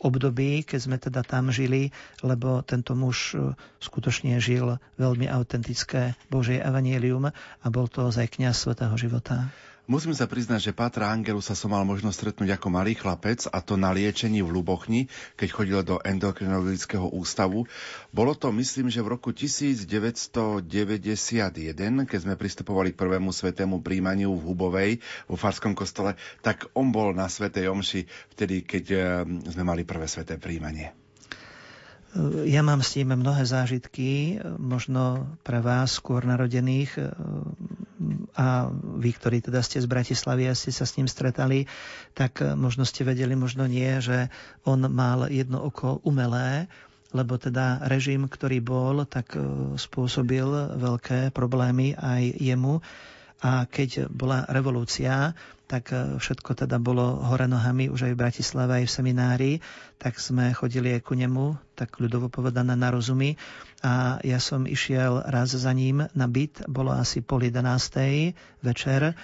období, 0.00 0.64
keď 0.64 0.80
sme 0.80 0.96
teda 0.96 1.20
tam 1.20 1.52
žili, 1.52 1.92
lebo 2.24 2.64
tento 2.64 2.96
muž 2.96 3.36
skutočne 3.84 4.40
žil 4.40 4.80
veľmi 4.96 5.28
autentické 5.28 6.16
Božie 6.32 6.56
evanielium 6.56 7.28
a 7.36 7.66
bol 7.68 7.84
to 7.84 8.08
ozaj 8.08 8.32
kňaz 8.32 8.64
svetého 8.64 8.96
života. 8.96 9.52
Musím 9.88 10.12
sa 10.12 10.28
priznať, 10.28 10.68
že 10.68 10.76
Pátra 10.76 11.08
Angelu 11.08 11.40
sa 11.40 11.56
som 11.56 11.72
mal 11.72 11.80
možnosť 11.80 12.12
stretnúť 12.12 12.60
ako 12.60 12.68
malý 12.68 12.92
chlapec 12.92 13.48
a 13.48 13.64
to 13.64 13.80
na 13.80 13.88
liečení 13.88 14.44
v 14.44 14.52
Lubochni, 14.52 15.08
keď 15.40 15.48
chodil 15.48 15.80
do 15.80 15.96
endokrinologického 16.04 17.08
ústavu. 17.08 17.64
Bolo 18.12 18.36
to, 18.36 18.52
myslím, 18.52 18.92
že 18.92 19.00
v 19.00 19.16
roku 19.16 19.32
1991, 19.32 20.68
keď 22.04 22.18
sme 22.20 22.36
pristupovali 22.36 22.92
k 22.92 23.00
prvému 23.00 23.32
svetému 23.32 23.80
príjmaniu 23.80 24.36
v 24.36 24.44
Hubovej, 24.52 24.92
vo 25.24 25.40
Farskom 25.40 25.72
kostole, 25.72 26.20
tak 26.44 26.68
on 26.76 26.92
bol 26.92 27.16
na 27.16 27.24
Svetej 27.24 27.72
Omši 27.72 28.04
vtedy, 28.36 28.68
keď 28.68 28.84
eh, 28.92 29.00
sme 29.24 29.64
mali 29.64 29.88
prvé 29.88 30.04
sveté 30.04 30.36
príjmanie. 30.36 31.07
Ja 32.48 32.64
mám 32.64 32.80
s 32.80 32.96
tým 32.96 33.12
mnohé 33.12 33.44
zážitky, 33.44 34.40
možno 34.56 35.28
pre 35.44 35.60
vás 35.60 36.00
skôr 36.00 36.24
narodených 36.24 36.96
a 38.32 38.72
vy, 38.72 39.10
ktorí 39.12 39.44
teda 39.44 39.60
ste 39.60 39.84
z 39.84 39.90
Bratislavy 39.92 40.48
a 40.48 40.56
ste 40.56 40.72
sa 40.72 40.88
s 40.88 40.96
ním 40.96 41.04
stretali, 41.04 41.68
tak 42.16 42.40
možno 42.56 42.88
ste 42.88 43.04
vedeli, 43.04 43.36
možno 43.36 43.68
nie, 43.68 44.00
že 44.00 44.32
on 44.64 44.88
mal 44.88 45.28
jedno 45.28 45.60
oko 45.60 46.00
umelé, 46.00 46.72
lebo 47.12 47.36
teda 47.36 47.84
režim, 47.84 48.24
ktorý 48.24 48.64
bol, 48.64 49.04
tak 49.04 49.36
spôsobil 49.76 50.48
veľké 50.80 51.28
problémy 51.36 51.92
aj 51.92 52.40
jemu. 52.40 52.80
A 53.38 53.70
keď 53.70 54.10
bola 54.10 54.42
revolúcia, 54.50 55.34
tak 55.68 55.92
e, 55.92 56.16
všetko 56.16 56.64
teda 56.64 56.80
bolo 56.80 57.20
hore 57.22 57.44
nohami 57.44 57.92
už 57.92 58.10
aj 58.10 58.12
v 58.16 58.20
Bratislave, 58.24 58.72
aj 58.82 58.86
v 58.88 58.94
seminári, 58.98 59.52
tak 60.00 60.16
sme 60.16 60.50
chodili 60.56 60.96
aj 60.96 61.04
ku 61.04 61.14
nemu, 61.14 61.54
tak 61.76 62.00
ľudovo 62.00 62.32
povedané 62.32 62.74
na 62.74 62.88
rozumy. 62.88 63.36
A 63.84 64.18
ja 64.26 64.42
som 64.42 64.66
išiel 64.66 65.22
raz 65.28 65.54
za 65.54 65.70
ním 65.70 66.08
na 66.16 66.26
byt, 66.26 66.66
bolo 66.66 66.90
asi 66.90 67.22
pol 67.22 67.46
jedenástej 67.46 68.34
večer 68.64 69.14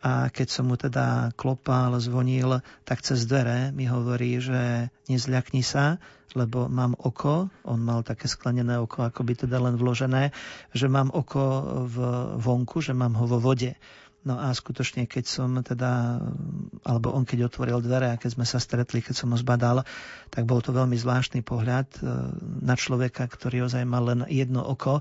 a 0.00 0.32
keď 0.32 0.48
som 0.48 0.72
mu 0.72 0.80
teda 0.80 1.36
klopal, 1.36 1.92
zvonil, 2.00 2.64
tak 2.88 3.04
cez 3.04 3.28
dvere 3.28 3.68
mi 3.76 3.84
hovorí, 3.84 4.40
že 4.40 4.88
nezľakni 5.12 5.60
sa, 5.60 6.00
lebo 6.32 6.72
mám 6.72 6.96
oko, 6.96 7.52
on 7.66 7.80
mal 7.82 8.00
také 8.00 8.24
sklenené 8.24 8.80
oko, 8.80 9.04
ako 9.04 9.20
by 9.26 9.44
teda 9.44 9.60
len 9.60 9.76
vložené, 9.76 10.32
že 10.72 10.88
mám 10.88 11.12
oko 11.12 11.42
v 11.84 11.96
vonku, 12.40 12.80
že 12.80 12.96
mám 12.96 13.12
ho 13.18 13.28
vo 13.28 13.42
vode. 13.42 13.76
No 14.20 14.36
a 14.36 14.52
skutočne, 14.52 15.08
keď 15.08 15.24
som 15.24 15.48
teda, 15.64 16.20
alebo 16.84 17.08
on 17.16 17.24
keď 17.24 17.48
otvoril 17.48 17.80
dvere 17.80 18.12
a 18.12 18.20
keď 18.20 18.36
sme 18.36 18.44
sa 18.44 18.60
stretli, 18.60 19.00
keď 19.00 19.16
som 19.16 19.32
ho 19.32 19.38
zbadal, 19.40 19.80
tak 20.28 20.44
bol 20.44 20.60
to 20.60 20.76
veľmi 20.76 20.92
zvláštny 20.92 21.40
pohľad 21.40 21.88
e, 21.96 22.00
na 22.60 22.76
človeka, 22.76 23.24
ktorý 23.24 23.64
ozaj 23.64 23.80
mal 23.88 24.04
len 24.04 24.28
jedno 24.28 24.60
oko 24.60 25.00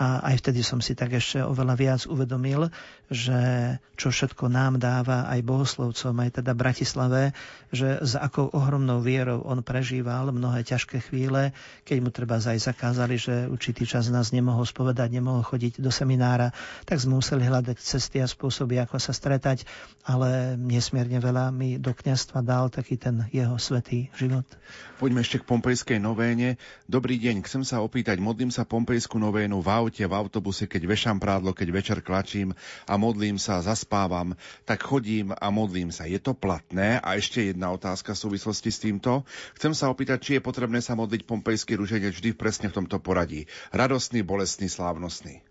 a 0.00 0.24
aj 0.32 0.40
vtedy 0.40 0.64
som 0.64 0.80
si 0.80 0.96
tak 0.96 1.12
ešte 1.12 1.44
oveľa 1.44 1.74
viac 1.76 2.00
uvedomil, 2.08 2.72
že 3.12 3.76
čo 4.00 4.08
všetko 4.08 4.48
nám 4.48 4.80
dáva 4.80 5.28
aj 5.28 5.44
bohoslovcom, 5.44 6.16
aj 6.24 6.40
teda 6.40 6.56
Bratislave, 6.56 7.36
že 7.68 8.00
s 8.00 8.16
akou 8.16 8.48
ohromnou 8.48 9.04
vierou 9.04 9.44
on 9.44 9.60
prežíval 9.60 10.32
mnohé 10.32 10.64
ťažké 10.64 11.04
chvíle, 11.04 11.52
keď 11.84 11.96
mu 12.00 12.08
treba 12.08 12.40
aj 12.40 12.56
zakázali, 12.56 13.20
že 13.20 13.44
určitý 13.52 13.84
čas 13.84 14.08
nás 14.08 14.32
nemohol 14.32 14.64
spovedať, 14.64 15.12
nemohol 15.12 15.44
chodiť 15.44 15.84
do 15.84 15.92
seminára, 15.92 16.56
tak 16.88 16.96
sme 16.96 17.20
museli 17.20 17.44
hľadať 17.44 17.76
cesty 17.76 18.24
a 18.24 18.26
spôsoby, 18.30 18.80
ako 18.80 18.96
sa 18.96 19.12
stretať, 19.12 19.68
ale 20.08 20.56
nesmierne 20.56 21.20
veľa 21.20 21.52
mi 21.52 21.76
do 21.76 21.92
kňastva 21.92 22.40
dal 22.40 22.72
taký 22.72 22.96
ten 22.96 23.28
jeho 23.36 23.60
svetý 23.60 24.08
život. 24.16 24.48
Poďme 24.96 25.20
ešte 25.20 25.44
k 25.44 25.48
Pompejskej 25.48 26.00
novéne. 26.00 26.56
Dobrý 26.88 27.20
deň, 27.20 27.44
chcem 27.44 27.68
sa 27.68 27.84
opýtať, 27.84 28.16
modlím 28.16 28.48
sa 28.48 28.64
Pompejskú 28.64 29.20
novénu 29.20 29.60
v 29.60 29.68
aute, 29.90 30.06
v 30.06 30.14
autobuse, 30.14 30.70
keď 30.70 30.86
vešam 30.86 31.18
prádlo, 31.18 31.50
keď 31.50 31.68
večer 31.74 31.98
klačím 31.98 32.54
a 32.86 32.94
modlím 32.94 33.42
sa, 33.42 33.58
zaspávam, 33.58 34.38
tak 34.62 34.86
chodím 34.86 35.34
a 35.34 35.50
modlím 35.50 35.90
sa. 35.90 36.06
Je 36.06 36.22
to 36.22 36.30
platné? 36.30 37.02
A 37.02 37.18
ešte 37.18 37.50
jedna 37.50 37.74
otázka 37.74 38.14
v 38.14 38.22
súvislosti 38.22 38.70
s 38.70 38.78
týmto. 38.78 39.26
Chcem 39.58 39.74
sa 39.74 39.90
opýtať, 39.90 40.22
či 40.22 40.30
je 40.38 40.46
potrebné 40.46 40.78
sa 40.78 40.94
modliť 40.94 41.26
Pompejský 41.26 41.74
ruženec 41.74 42.14
vždy 42.14 42.38
presne 42.38 42.70
v 42.70 42.78
tomto 42.78 43.02
poradí. 43.02 43.50
Radostný, 43.74 44.22
bolestný, 44.22 44.70
slávnostný. 44.70 45.49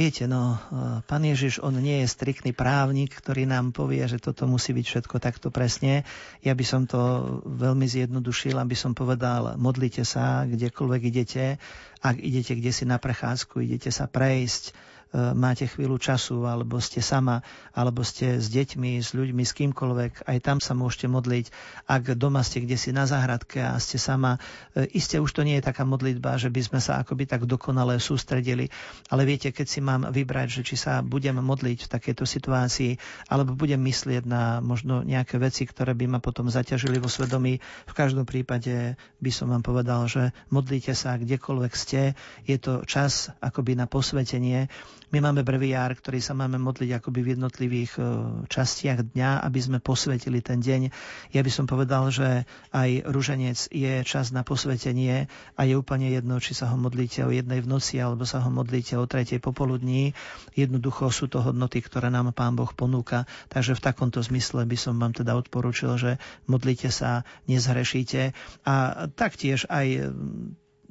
Viete, 0.00 0.24
no, 0.24 0.56
e, 0.56 1.04
pán 1.04 1.20
Ježiš, 1.28 1.60
on 1.60 1.76
nie 1.76 2.00
je 2.00 2.08
striktný 2.08 2.56
právnik, 2.56 3.12
ktorý 3.12 3.44
nám 3.44 3.76
povie, 3.76 4.00
že 4.08 4.16
toto 4.16 4.48
musí 4.48 4.72
byť 4.72 4.86
všetko 4.88 5.20
takto 5.20 5.52
presne. 5.52 6.08
Ja 6.40 6.56
by 6.56 6.64
som 6.64 6.88
to 6.88 6.96
veľmi 7.44 7.84
zjednodušil, 7.84 8.56
aby 8.56 8.72
som 8.72 8.96
povedal, 8.96 9.60
modlite 9.60 10.08
sa, 10.08 10.48
kdekoľvek 10.48 11.02
idete. 11.04 11.60
Ak 12.00 12.16
idete 12.16 12.56
kde 12.56 12.72
si 12.72 12.88
na 12.88 12.96
prechádzku, 12.96 13.60
idete 13.60 13.92
sa 13.92 14.08
prejsť, 14.08 14.72
máte 15.12 15.66
chvíľu 15.66 15.98
času, 15.98 16.46
alebo 16.46 16.78
ste 16.78 17.02
sama, 17.02 17.42
alebo 17.74 18.06
ste 18.06 18.38
s 18.38 18.46
deťmi, 18.46 19.02
s 19.02 19.10
ľuďmi, 19.10 19.42
s 19.42 19.52
kýmkoľvek, 19.58 20.30
aj 20.30 20.38
tam 20.38 20.62
sa 20.62 20.78
môžete 20.78 21.10
modliť. 21.10 21.50
Ak 21.90 22.14
doma 22.14 22.46
ste 22.46 22.62
kde 22.62 22.78
si 22.78 22.94
na 22.94 23.10
záhradke 23.10 23.58
a 23.58 23.74
ste 23.82 23.98
sama, 23.98 24.38
e, 24.78 24.86
iste 24.94 25.18
už 25.18 25.34
to 25.34 25.42
nie 25.42 25.58
je 25.58 25.66
taká 25.66 25.82
modlitba, 25.82 26.38
že 26.38 26.46
by 26.46 26.62
sme 26.62 26.78
sa 26.78 27.02
akoby 27.02 27.26
tak 27.26 27.42
dokonale 27.42 27.98
sústredili. 27.98 28.70
Ale 29.10 29.26
viete, 29.26 29.50
keď 29.50 29.66
si 29.66 29.82
mám 29.82 30.06
vybrať, 30.14 30.62
že 30.62 30.62
či 30.62 30.78
sa 30.78 31.02
budem 31.02 31.42
modliť 31.42 31.90
v 31.90 31.92
takejto 31.92 32.22
situácii, 32.22 32.94
alebo 33.26 33.58
budem 33.58 33.82
myslieť 33.82 34.22
na 34.30 34.62
možno 34.62 35.02
nejaké 35.02 35.42
veci, 35.42 35.66
ktoré 35.66 35.90
by 35.98 36.06
ma 36.06 36.18
potom 36.22 36.46
zaťažili 36.46 37.02
vo 37.02 37.10
svedomí, 37.10 37.58
v 37.86 37.94
každom 37.98 38.22
prípade 38.22 38.94
by 39.18 39.30
som 39.34 39.50
vám 39.50 39.66
povedal, 39.66 40.06
že 40.06 40.30
modlite 40.54 40.94
sa 40.94 41.18
kdekoľvek 41.18 41.72
ste, 41.74 42.14
je 42.46 42.56
to 42.62 42.86
čas 42.86 43.34
akoby 43.42 43.74
na 43.74 43.90
posvetenie 43.90 44.70
my 45.10 45.18
máme 45.18 45.42
breviár, 45.42 45.90
ktorý 45.98 46.22
sa 46.22 46.38
máme 46.38 46.56
modliť 46.62 47.02
akoby 47.02 47.20
v 47.22 47.30
jednotlivých 47.34 47.92
e, 47.98 48.02
častiach 48.46 49.10
dňa, 49.10 49.42
aby 49.42 49.58
sme 49.58 49.78
posvetili 49.82 50.38
ten 50.38 50.62
deň. 50.62 50.94
Ja 51.34 51.42
by 51.42 51.50
som 51.50 51.66
povedal, 51.66 52.14
že 52.14 52.46
aj 52.70 53.10
ruženec 53.10 53.58
je 53.74 54.06
čas 54.06 54.30
na 54.30 54.46
posvetenie 54.46 55.26
a 55.58 55.60
je 55.66 55.74
úplne 55.74 56.14
jedno, 56.14 56.38
či 56.38 56.54
sa 56.54 56.70
ho 56.70 56.78
modlíte 56.78 57.26
o 57.26 57.34
jednej 57.34 57.58
v 57.58 57.70
noci 57.74 57.98
alebo 57.98 58.22
sa 58.22 58.38
ho 58.38 58.50
modlíte 58.54 58.94
o 58.94 59.04
tretej 59.10 59.42
popoludní. 59.42 60.14
Jednoducho 60.54 61.10
sú 61.10 61.26
to 61.26 61.42
hodnoty, 61.42 61.82
ktoré 61.82 62.06
nám 62.14 62.30
Pán 62.30 62.54
Boh 62.54 62.70
ponúka. 62.70 63.26
Takže 63.50 63.74
v 63.74 63.84
takomto 63.84 64.22
zmysle 64.22 64.62
by 64.62 64.78
som 64.78 64.94
vám 64.94 65.10
teda 65.10 65.34
odporúčil, 65.34 65.98
že 65.98 66.22
modlite 66.46 66.94
sa, 66.94 67.26
nezhrešíte. 67.50 68.30
A 68.62 69.06
taktiež 69.10 69.66
aj 69.66 70.14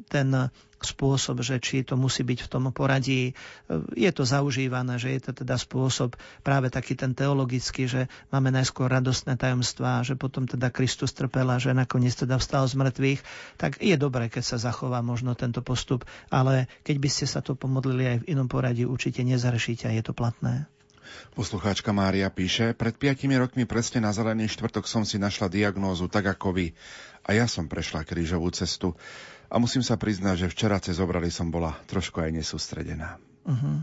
ten 0.08 0.52
spôsob, 0.80 1.44
že 1.44 1.60
či 1.60 1.84
to 1.84 2.00
musí 2.00 2.24
byť 2.24 2.40
v 2.48 2.52
tom 2.52 2.64
poradí. 2.72 3.36
Je 3.96 4.12
to 4.16 4.24
zaužívané, 4.24 4.96
že 4.96 5.12
je 5.12 5.22
to 5.28 5.32
teda 5.44 5.60
spôsob 5.60 6.16
práve 6.44 6.72
taký 6.72 6.96
ten 6.96 7.12
teologický, 7.12 7.86
že 7.88 8.02
máme 8.32 8.52
najskôr 8.56 8.88
radostné 8.88 9.36
tajomstvá, 9.36 10.08
že 10.08 10.16
potom 10.16 10.48
teda 10.48 10.72
Kristus 10.72 11.12
trpel 11.12 11.52
a 11.52 11.60
že 11.60 11.76
nakoniec 11.76 12.16
teda 12.16 12.40
vstal 12.40 12.64
z 12.68 12.80
mŕtvych, 12.80 13.20
tak 13.60 13.84
je 13.84 13.96
dobré, 14.00 14.32
keď 14.32 14.56
sa 14.56 14.58
zachová 14.72 15.04
možno 15.04 15.36
tento 15.36 15.60
postup, 15.60 16.08
ale 16.32 16.72
keď 16.88 16.96
by 16.96 17.10
ste 17.12 17.26
sa 17.28 17.44
to 17.44 17.60
pomodlili 17.60 18.16
aj 18.16 18.18
v 18.24 18.28
inom 18.32 18.48
poradí, 18.48 18.88
určite 18.88 19.20
nezrešíte 19.28 19.92
a 19.92 19.96
je 19.96 20.04
to 20.04 20.16
platné. 20.16 20.68
Poslucháčka 21.34 21.90
Mária 21.90 22.30
píše, 22.30 22.78
pred 22.78 22.94
piatimi 22.94 23.34
rokmi 23.34 23.66
presne 23.66 24.06
na 24.06 24.14
zelený 24.14 24.46
štvrtok 24.54 24.86
som 24.86 25.02
si 25.02 25.18
našla 25.18 25.50
diagnózu 25.50 26.06
tak 26.06 26.30
ako 26.30 26.54
vy. 26.54 26.68
A 27.26 27.38
ja 27.38 27.46
som 27.50 27.70
prešla 27.70 28.06
krížovú 28.06 28.50
cestu. 28.54 28.94
A 29.50 29.58
musím 29.58 29.82
sa 29.82 29.98
priznať, 29.98 30.46
že 30.46 30.52
včera 30.54 30.78
cez 30.78 31.02
obrady 31.02 31.34
som 31.34 31.50
bola 31.50 31.74
trošku 31.90 32.22
aj 32.22 32.30
nesústredená. 32.30 33.18
Uh-huh. 33.50 33.82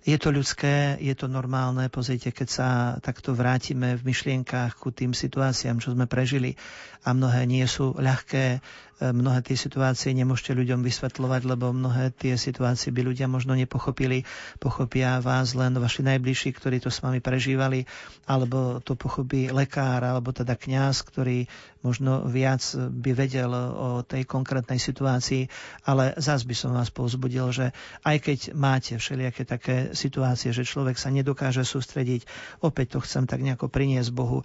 Je 0.00 0.16
to 0.16 0.32
ľudské, 0.32 0.96
je 0.96 1.12
to 1.12 1.28
normálne. 1.28 1.84
Pozrite, 1.92 2.32
keď 2.32 2.48
sa 2.48 2.68
takto 3.04 3.36
vrátime 3.36 4.00
v 4.00 4.08
myšlienkách 4.08 4.80
ku 4.80 4.88
tým 4.88 5.12
situáciám, 5.12 5.76
čo 5.76 5.92
sme 5.92 6.08
prežili 6.08 6.56
a 7.04 7.12
mnohé 7.12 7.44
nie 7.44 7.68
sú 7.68 7.92
ľahké, 8.00 8.64
mnohé 9.00 9.40
tie 9.40 9.56
situácie 9.56 10.12
nemôžete 10.12 10.52
ľuďom 10.52 10.84
vysvetľovať, 10.84 11.42
lebo 11.48 11.72
mnohé 11.72 12.12
tie 12.12 12.36
situácie 12.36 12.92
by 12.92 13.00
ľudia 13.08 13.26
možno 13.26 13.56
nepochopili. 13.56 14.28
Pochopia 14.60 15.18
vás 15.24 15.56
len 15.56 15.72
vaši 15.80 16.04
najbližší, 16.04 16.52
ktorí 16.52 16.84
to 16.84 16.92
s 16.92 17.00
vami 17.00 17.24
prežívali, 17.24 17.88
alebo 18.28 18.84
to 18.84 18.94
pochopí 18.94 19.48
lekár, 19.48 20.04
alebo 20.04 20.36
teda 20.36 20.54
kňaz, 20.54 21.00
ktorý 21.08 21.48
možno 21.80 22.28
viac 22.28 22.60
by 22.76 23.10
vedel 23.16 23.48
o 23.56 24.04
tej 24.04 24.28
konkrétnej 24.28 24.76
situácii, 24.76 25.48
ale 25.88 26.12
zás 26.20 26.44
by 26.44 26.52
som 26.52 26.76
vás 26.76 26.92
povzbudil, 26.92 27.48
že 27.56 27.66
aj 28.04 28.16
keď 28.20 28.38
máte 28.52 29.00
všelijaké 29.00 29.48
také 29.48 29.76
situácie, 29.96 30.52
že 30.52 30.68
človek 30.68 31.00
sa 31.00 31.08
nedokáže 31.08 31.64
sústrediť, 31.64 32.28
opäť 32.60 32.96
to 32.96 32.98
chcem 33.00 33.24
tak 33.24 33.40
nejako 33.40 33.72
priniesť 33.72 34.12
Bohu, 34.12 34.44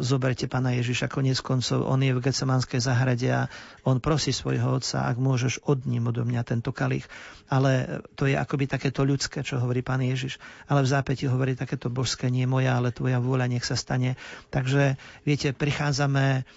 zoberte 0.00 0.48
pána 0.48 0.72
Ježiša 0.72 1.12
konec 1.12 1.36
koncov, 1.44 1.84
on 1.84 2.00
je 2.00 2.16
v 2.16 2.24
Getsemanskej 2.24 2.80
zahrade 2.80 3.28
a 3.28 3.52
on 3.84 4.00
prosí 4.00 4.32
svojho 4.32 4.80
otca, 4.80 5.04
ak 5.04 5.20
môžeš 5.20 5.68
od 5.68 5.84
ním 5.84 6.08
odo 6.08 6.24
mňa 6.24 6.42
tento 6.48 6.72
kalich. 6.72 7.04
Ale 7.52 8.00
to 8.16 8.24
je 8.24 8.34
akoby 8.34 8.64
takéto 8.64 9.04
ľudské, 9.04 9.44
čo 9.44 9.60
hovorí 9.60 9.84
pán 9.84 10.00
Ježiš. 10.00 10.40
Ale 10.66 10.80
v 10.80 10.90
zápäti 10.90 11.28
hovorí 11.28 11.52
takéto 11.52 11.92
božské, 11.92 12.32
nie 12.32 12.48
moja, 12.48 12.80
ale 12.80 12.90
tvoja 12.90 13.20
vôľa 13.20 13.52
nech 13.52 13.68
sa 13.68 13.76
stane. 13.76 14.16
Takže, 14.48 14.96
viete, 15.28 15.52
prichádzame 15.52 16.48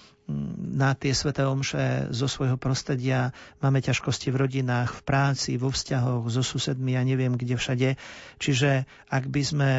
na 0.77 0.93
tie 0.93 1.11
sveté 1.11 1.43
omše 1.43 2.13
zo 2.13 2.29
svojho 2.29 2.55
prostredia, 2.55 3.33
máme 3.59 3.81
ťažkosti 3.81 4.29
v 4.29 4.45
rodinách, 4.45 5.01
v 5.01 5.01
práci, 5.01 5.51
vo 5.57 5.73
vzťahoch, 5.73 6.29
so 6.29 6.45
susedmi, 6.45 6.93
ja 6.93 7.01
neviem 7.01 7.33
kde 7.33 7.57
všade. 7.57 7.89
Čiže 8.37 8.85
ak 9.09 9.25
by 9.25 9.41
sme 9.41 9.69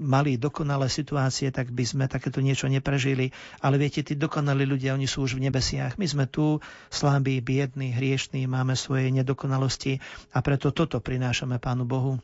mali 0.00 0.40
dokonalé 0.40 0.88
situácie, 0.88 1.52
tak 1.52 1.68
by 1.70 1.84
sme 1.84 2.04
takéto 2.08 2.40
niečo 2.40 2.72
neprežili. 2.72 3.36
Ale 3.60 3.76
viete, 3.76 4.00
tí 4.00 4.16
dokonalí 4.16 4.64
ľudia, 4.64 4.96
oni 4.96 5.04
sú 5.04 5.28
už 5.28 5.36
v 5.36 5.52
nebesiach. 5.52 6.00
My 6.00 6.08
sme 6.08 6.24
tu 6.24 6.64
slabí, 6.88 7.44
biední, 7.44 7.92
hriešní, 7.92 8.48
máme 8.48 8.74
svoje 8.74 9.12
nedokonalosti 9.12 10.00
a 10.32 10.40
preto 10.40 10.72
toto 10.72 11.04
prinášame 11.04 11.60
Pánu 11.60 11.84
Bohu. 11.84 12.16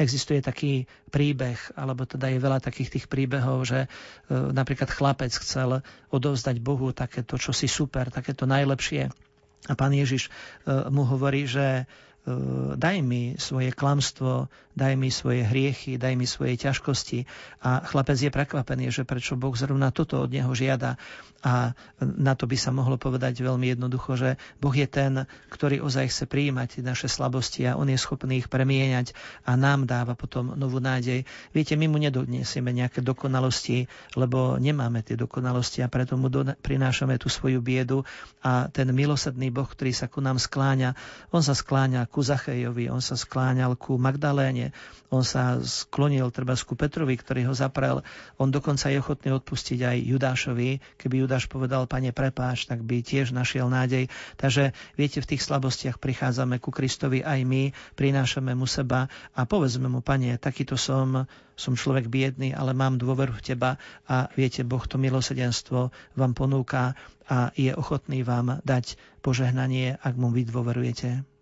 Existuje 0.00 0.40
taký 0.40 0.88
príbeh, 1.08 1.58
alebo 1.76 2.04
teda 2.04 2.28
je 2.28 2.38
veľa 2.40 2.60
takých 2.60 2.98
tých 2.98 3.06
príbehov, 3.06 3.68
že 3.68 3.84
e, 3.84 3.88
napríklad 4.32 4.88
chlapec 4.92 5.32
chcel 5.32 5.80
odovzdať 6.12 6.60
Bohu 6.60 6.92
takéto 6.92 7.36
čosi 7.36 7.68
super, 7.68 8.08
takéto 8.08 8.44
najlepšie. 8.48 9.08
A 9.68 9.74
pán 9.74 9.92
Ježiš 9.92 10.28
e, 10.28 10.30
mu 10.88 11.04
hovorí, 11.04 11.44
že 11.44 11.84
daj 12.76 12.98
mi 13.02 13.34
svoje 13.38 13.72
klamstvo, 13.74 14.48
daj 14.78 14.94
mi 14.94 15.10
svoje 15.10 15.42
hriechy, 15.42 15.98
daj 15.98 16.14
mi 16.14 16.22
svoje 16.22 16.54
ťažkosti. 16.54 17.26
A 17.66 17.82
chlapec 17.82 18.14
je 18.14 18.30
prekvapený, 18.30 18.94
že 18.94 19.02
prečo 19.02 19.34
Boh 19.34 19.54
zrovna 19.58 19.90
toto 19.90 20.22
od 20.22 20.30
neho 20.30 20.54
žiada. 20.54 20.94
A 21.42 21.74
na 22.02 22.34
to 22.34 22.50
by 22.50 22.58
sa 22.58 22.74
mohlo 22.74 22.98
povedať 22.98 23.38
veľmi 23.38 23.70
jednoducho, 23.74 24.18
že 24.18 24.30
Boh 24.58 24.74
je 24.74 24.86
ten, 24.90 25.26
ktorý 25.54 25.78
ozaj 25.82 26.10
chce 26.10 26.24
prijímať 26.26 26.82
naše 26.82 27.06
slabosti 27.06 27.62
a 27.66 27.78
On 27.78 27.86
je 27.86 27.94
schopný 27.94 28.42
ich 28.42 28.50
premieňať 28.50 29.14
a 29.46 29.54
nám 29.54 29.86
dáva 29.86 30.18
potom 30.18 30.58
novú 30.58 30.82
nádej. 30.82 31.22
Viete, 31.54 31.78
my 31.78 31.86
mu 31.86 32.02
nedoniesieme 32.02 32.74
nejaké 32.74 33.06
dokonalosti, 33.06 33.86
lebo 34.18 34.58
nemáme 34.58 35.06
tie 35.06 35.14
dokonalosti 35.14 35.86
a 35.86 35.90
preto 35.90 36.18
mu 36.18 36.26
do, 36.26 36.42
prinášame 36.58 37.14
tú 37.22 37.30
svoju 37.30 37.62
biedu 37.62 38.02
a 38.42 38.66
ten 38.66 38.90
milosedný 38.90 39.54
Boh, 39.54 39.66
ktorý 39.66 39.94
sa 39.94 40.10
ku 40.10 40.18
nám 40.18 40.42
skláňa, 40.42 40.98
on 41.30 41.42
sa 41.46 41.54
skláňa 41.54 42.10
ku 42.10 42.17
ku 42.18 42.26
Zachejovi, 42.26 42.90
on 42.90 42.98
sa 42.98 43.14
skláňal 43.14 43.78
ku 43.78 43.94
Magdaléne, 43.94 44.74
on 45.06 45.22
sa 45.22 45.62
sklonil 45.62 46.26
treba 46.34 46.58
ku 46.58 46.74
Petrovi, 46.74 47.14
ktorý 47.14 47.46
ho 47.46 47.54
zaprel. 47.54 48.02
On 48.42 48.50
dokonca 48.50 48.90
je 48.90 48.98
ochotný 48.98 49.38
odpustiť 49.38 49.86
aj 49.86 49.96
Judášovi. 50.02 50.98
Keby 50.98 51.14
Judáš 51.22 51.46
povedal, 51.46 51.86
pane, 51.86 52.10
prepáč, 52.10 52.66
tak 52.66 52.82
by 52.82 53.06
tiež 53.06 53.30
našiel 53.30 53.70
nádej. 53.70 54.10
Takže 54.34 54.74
viete, 54.98 55.22
v 55.22 55.30
tých 55.30 55.46
slabostiach 55.46 56.02
prichádzame 56.02 56.58
ku 56.58 56.74
Kristovi 56.74 57.22
aj 57.22 57.46
my, 57.46 57.70
prinášame 57.94 58.50
mu 58.58 58.66
seba 58.66 59.06
a 59.38 59.46
povedzme 59.46 59.86
mu, 59.86 60.02
pane, 60.02 60.34
takýto 60.42 60.74
som, 60.74 61.22
som 61.54 61.78
človek 61.78 62.10
biedný, 62.10 62.50
ale 62.50 62.74
mám 62.74 62.98
dôveru 62.98 63.38
v 63.38 63.54
teba 63.54 63.70
a 64.10 64.26
viete, 64.34 64.66
Boh 64.66 64.82
to 64.82 64.98
milosedenstvo 64.98 65.94
vám 66.18 66.34
ponúka 66.34 66.98
a 67.30 67.54
je 67.54 67.70
ochotný 67.78 68.26
vám 68.26 68.58
dať 68.66 68.98
požehnanie, 69.22 70.02
ak 70.02 70.18
mu 70.18 70.34
vy 70.34 70.50
dôverujete. 70.50 71.37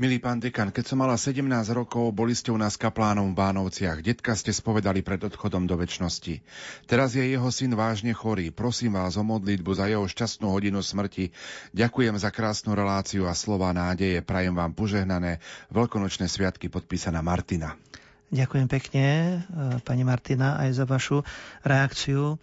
Milý 0.00 0.16
pán 0.16 0.40
dekan, 0.40 0.72
keď 0.72 0.84
som 0.88 1.04
mala 1.04 1.20
17 1.20 1.44
rokov, 1.76 2.16
boli 2.16 2.32
ste 2.32 2.48
u 2.48 2.56
nás 2.56 2.80
kaplánom 2.80 3.36
v 3.36 3.36
Bánovciach. 3.36 4.00
Detka 4.00 4.32
ste 4.32 4.48
spovedali 4.48 5.04
pred 5.04 5.20
odchodom 5.20 5.68
do 5.68 5.76
väčšnosti. 5.76 6.40
Teraz 6.88 7.12
je 7.12 7.20
jeho 7.20 7.44
syn 7.52 7.76
vážne 7.76 8.16
chorý. 8.16 8.48
Prosím 8.48 8.96
vás 8.96 9.20
o 9.20 9.24
modlitbu 9.28 9.76
za 9.76 9.92
jeho 9.92 10.08
šťastnú 10.08 10.48
hodinu 10.48 10.80
smrti. 10.80 11.36
Ďakujem 11.76 12.16
za 12.16 12.32
krásnu 12.32 12.72
reláciu 12.72 13.28
a 13.28 13.36
slova 13.36 13.76
nádeje. 13.76 14.24
Prajem 14.24 14.56
vám 14.56 14.72
požehnané 14.72 15.44
veľkonočné 15.68 16.32
sviatky 16.32 16.72
podpísaná 16.72 17.20
Martina. 17.20 17.76
Ďakujem 18.32 18.72
pekne, 18.72 19.04
e, 19.04 19.84
pani 19.84 20.08
Martina, 20.08 20.56
aj 20.64 20.80
za 20.80 20.88
vašu 20.88 21.28
reakciu. 21.60 22.40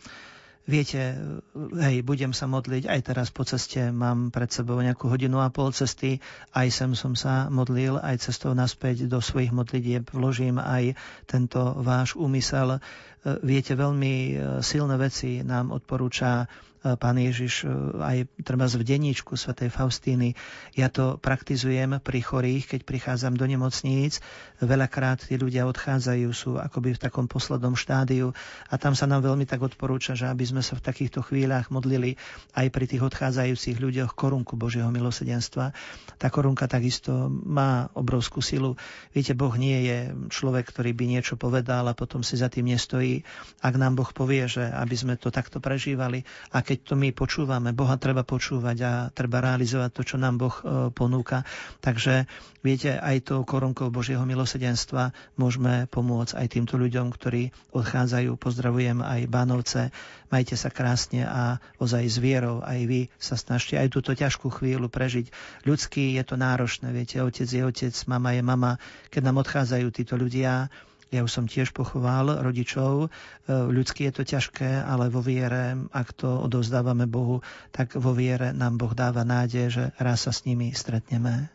Viete, 0.68 1.16
hej, 1.56 2.04
budem 2.04 2.36
sa 2.36 2.44
modliť, 2.44 2.92
aj 2.92 3.00
teraz 3.08 3.32
po 3.32 3.48
ceste 3.48 3.88
mám 3.88 4.36
pred 4.36 4.52
sebou 4.52 4.76
nejakú 4.84 5.08
hodinu 5.08 5.40
a 5.40 5.48
pol 5.48 5.72
cesty, 5.72 6.20
aj 6.52 6.68
sem 6.76 6.92
som 6.92 7.16
sa 7.16 7.48
modlil, 7.48 7.96
aj 8.04 8.28
cestou 8.28 8.52
naspäť 8.52 9.08
do 9.08 9.24
svojich 9.24 9.56
modlitieb 9.56 10.12
vložím 10.12 10.60
aj 10.60 11.00
tento 11.24 11.72
váš 11.80 12.20
úmysel. 12.20 12.84
Viete, 13.24 13.80
veľmi 13.80 14.36
silné 14.60 15.00
veci 15.00 15.40
nám 15.40 15.72
odporúča 15.72 16.52
pán 16.96 17.20
Ježiš 17.20 17.66
e, 17.66 17.74
aj 18.00 18.18
treba 18.48 18.70
v 18.70 18.88
denníčku 18.88 19.36
svätej 19.36 19.68
Faustíny. 19.68 20.40
Ja 20.78 20.88
to 20.88 21.20
praktizujem 21.20 22.00
pri 22.00 22.24
chorých, 22.24 22.72
keď 22.78 22.82
prichádzam 22.88 23.36
do 23.36 23.44
nemocníc. 23.44 24.24
Veľakrát 24.64 25.20
tí 25.26 25.36
ľudia 25.36 25.68
odchádzajú, 25.68 26.28
sú 26.32 26.56
akoby 26.56 26.96
v 26.96 27.04
takom 27.04 27.28
poslednom 27.28 27.76
štádiu 27.76 28.32
a 28.72 28.80
tam 28.80 28.96
sa 28.96 29.10
nám 29.10 29.28
veľmi 29.28 29.44
tak 29.44 29.60
odporúča, 29.60 30.16
že 30.16 30.30
aby 30.32 30.48
sme 30.48 30.62
sa 30.64 30.80
v 30.80 30.86
takýchto 30.86 31.26
chvíľach 31.26 31.74
modlili 31.74 32.16
aj 32.56 32.72
pri 32.72 32.86
tých 32.88 33.04
odchádzajúcich 33.04 33.82
ľuďoch 33.82 34.14
korunku 34.14 34.56
Božieho 34.56 34.88
milosedenstva. 34.94 35.74
Tá 36.22 36.28
korunka 36.30 36.70
takisto 36.70 37.28
má 37.30 37.90
obrovskú 37.98 38.40
silu. 38.40 38.78
Viete, 39.12 39.34
Boh 39.34 39.54
nie 39.58 39.90
je 39.90 39.98
človek, 40.30 40.70
ktorý 40.70 40.94
by 40.94 41.06
niečo 41.10 41.36
povedal 41.36 41.90
a 41.90 41.98
potom 41.98 42.22
si 42.22 42.38
za 42.38 42.50
tým 42.54 42.70
nestojí. 42.70 43.26
Ak 43.66 43.74
nám 43.74 43.98
Boh 43.98 44.10
povie, 44.14 44.46
že 44.46 44.70
aby 44.70 44.96
sme 44.98 45.14
to 45.18 45.34
takto 45.34 45.58
prežívali 45.58 46.22
a 46.54 46.62
keď 46.62 46.77
to 46.82 46.94
my 46.98 47.10
počúvame, 47.14 47.74
Boha 47.74 47.98
treba 47.98 48.22
počúvať 48.22 48.78
a 48.86 48.92
treba 49.10 49.42
realizovať 49.42 49.90
to, 49.94 50.02
čo 50.04 50.16
nám 50.22 50.38
Boh 50.42 50.56
e, 50.58 50.62
ponúka. 50.94 51.44
Takže 51.82 52.30
viete, 52.62 52.98
aj 52.98 53.30
tou 53.30 53.42
korunkou 53.46 53.90
Božieho 53.90 54.24
milosedenstva 54.26 55.16
môžeme 55.38 55.90
pomôcť 55.90 56.38
aj 56.38 56.48
týmto 56.48 56.76
ľuďom, 56.78 57.14
ktorí 57.14 57.50
odchádzajú. 57.74 58.38
Pozdravujem 58.38 59.02
aj 59.02 59.30
Bánovce. 59.30 59.90
Majte 60.28 60.60
sa 60.60 60.68
krásne 60.68 61.24
a 61.24 61.64
ozaj 61.80 62.04
s 62.04 62.18
vierou 62.20 62.60
aj 62.60 62.80
vy 62.84 63.02
sa 63.16 63.40
snažte 63.40 63.80
aj 63.80 63.94
túto 63.94 64.12
ťažkú 64.12 64.52
chvíľu 64.52 64.92
prežiť. 64.92 65.32
Ľudský 65.64 66.20
je 66.20 66.24
to 66.28 66.36
náročné, 66.36 66.92
viete, 66.92 67.24
otec 67.24 67.48
je 67.48 67.64
otec, 67.64 67.94
mama 68.12 68.36
je 68.36 68.44
mama. 68.44 68.76
Keď 69.08 69.22
nám 69.24 69.40
odchádzajú 69.42 69.88
títo 69.96 70.20
ľudia, 70.20 70.68
ja 71.12 71.24
už 71.24 71.32
som 71.32 71.46
tiež 71.48 71.72
pochoval 71.72 72.44
rodičov. 72.44 73.08
E, 73.08 73.08
ľudsky 73.48 74.08
je 74.08 74.14
to 74.14 74.24
ťažké, 74.28 74.84
ale 74.84 75.08
vo 75.08 75.24
viere, 75.24 75.80
ak 75.96 76.12
to 76.14 76.28
odovzdávame 76.28 77.08
Bohu, 77.08 77.40
tak 77.72 77.96
vo 77.96 78.12
viere 78.12 78.52
nám 78.52 78.76
Boh 78.76 78.92
dáva 78.92 79.24
nádej, 79.24 79.66
že 79.72 79.84
raz 79.98 80.28
sa 80.28 80.36
s 80.36 80.44
nimi 80.44 80.76
stretneme. 80.76 81.48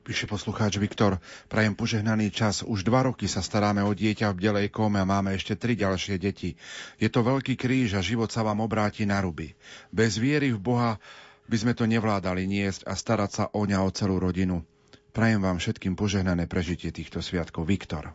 Píše 0.00 0.24
poslucháč 0.24 0.80
Viktor, 0.80 1.20
prajem 1.52 1.76
požehnaný 1.76 2.32
čas. 2.32 2.64
Už 2.64 2.88
dva 2.88 3.04
roky 3.04 3.28
sa 3.28 3.44
staráme 3.44 3.84
o 3.84 3.92
dieťa 3.92 4.32
v 4.32 4.38
bdelej 4.40 4.68
kome 4.72 4.96
a 4.96 5.04
máme 5.04 5.36
ešte 5.36 5.60
tri 5.60 5.76
ďalšie 5.76 6.16
deti. 6.16 6.56
Je 6.96 7.12
to 7.12 7.20
veľký 7.20 7.52
kríž 7.60 7.94
a 7.94 8.02
život 8.02 8.32
sa 8.32 8.40
vám 8.40 8.64
obráti 8.64 9.04
na 9.04 9.20
ruby. 9.20 9.52
Bez 9.92 10.16
viery 10.16 10.56
v 10.56 10.58
Boha 10.58 10.96
by 11.50 11.56
sme 11.58 11.72
to 11.76 11.84
nevládali 11.84 12.48
niesť 12.48 12.88
a 12.88 12.96
starať 12.96 13.30
sa 13.30 13.44
o 13.52 13.66
ňa 13.68 13.84
o 13.84 13.90
celú 13.92 14.16
rodinu. 14.16 14.64
Prajem 15.10 15.42
vám 15.42 15.58
všetkým 15.58 15.98
požehnané 15.98 16.46
prežitie 16.46 16.94
týchto 16.94 17.20
sviatkov. 17.20 17.66
Viktor. 17.66 18.14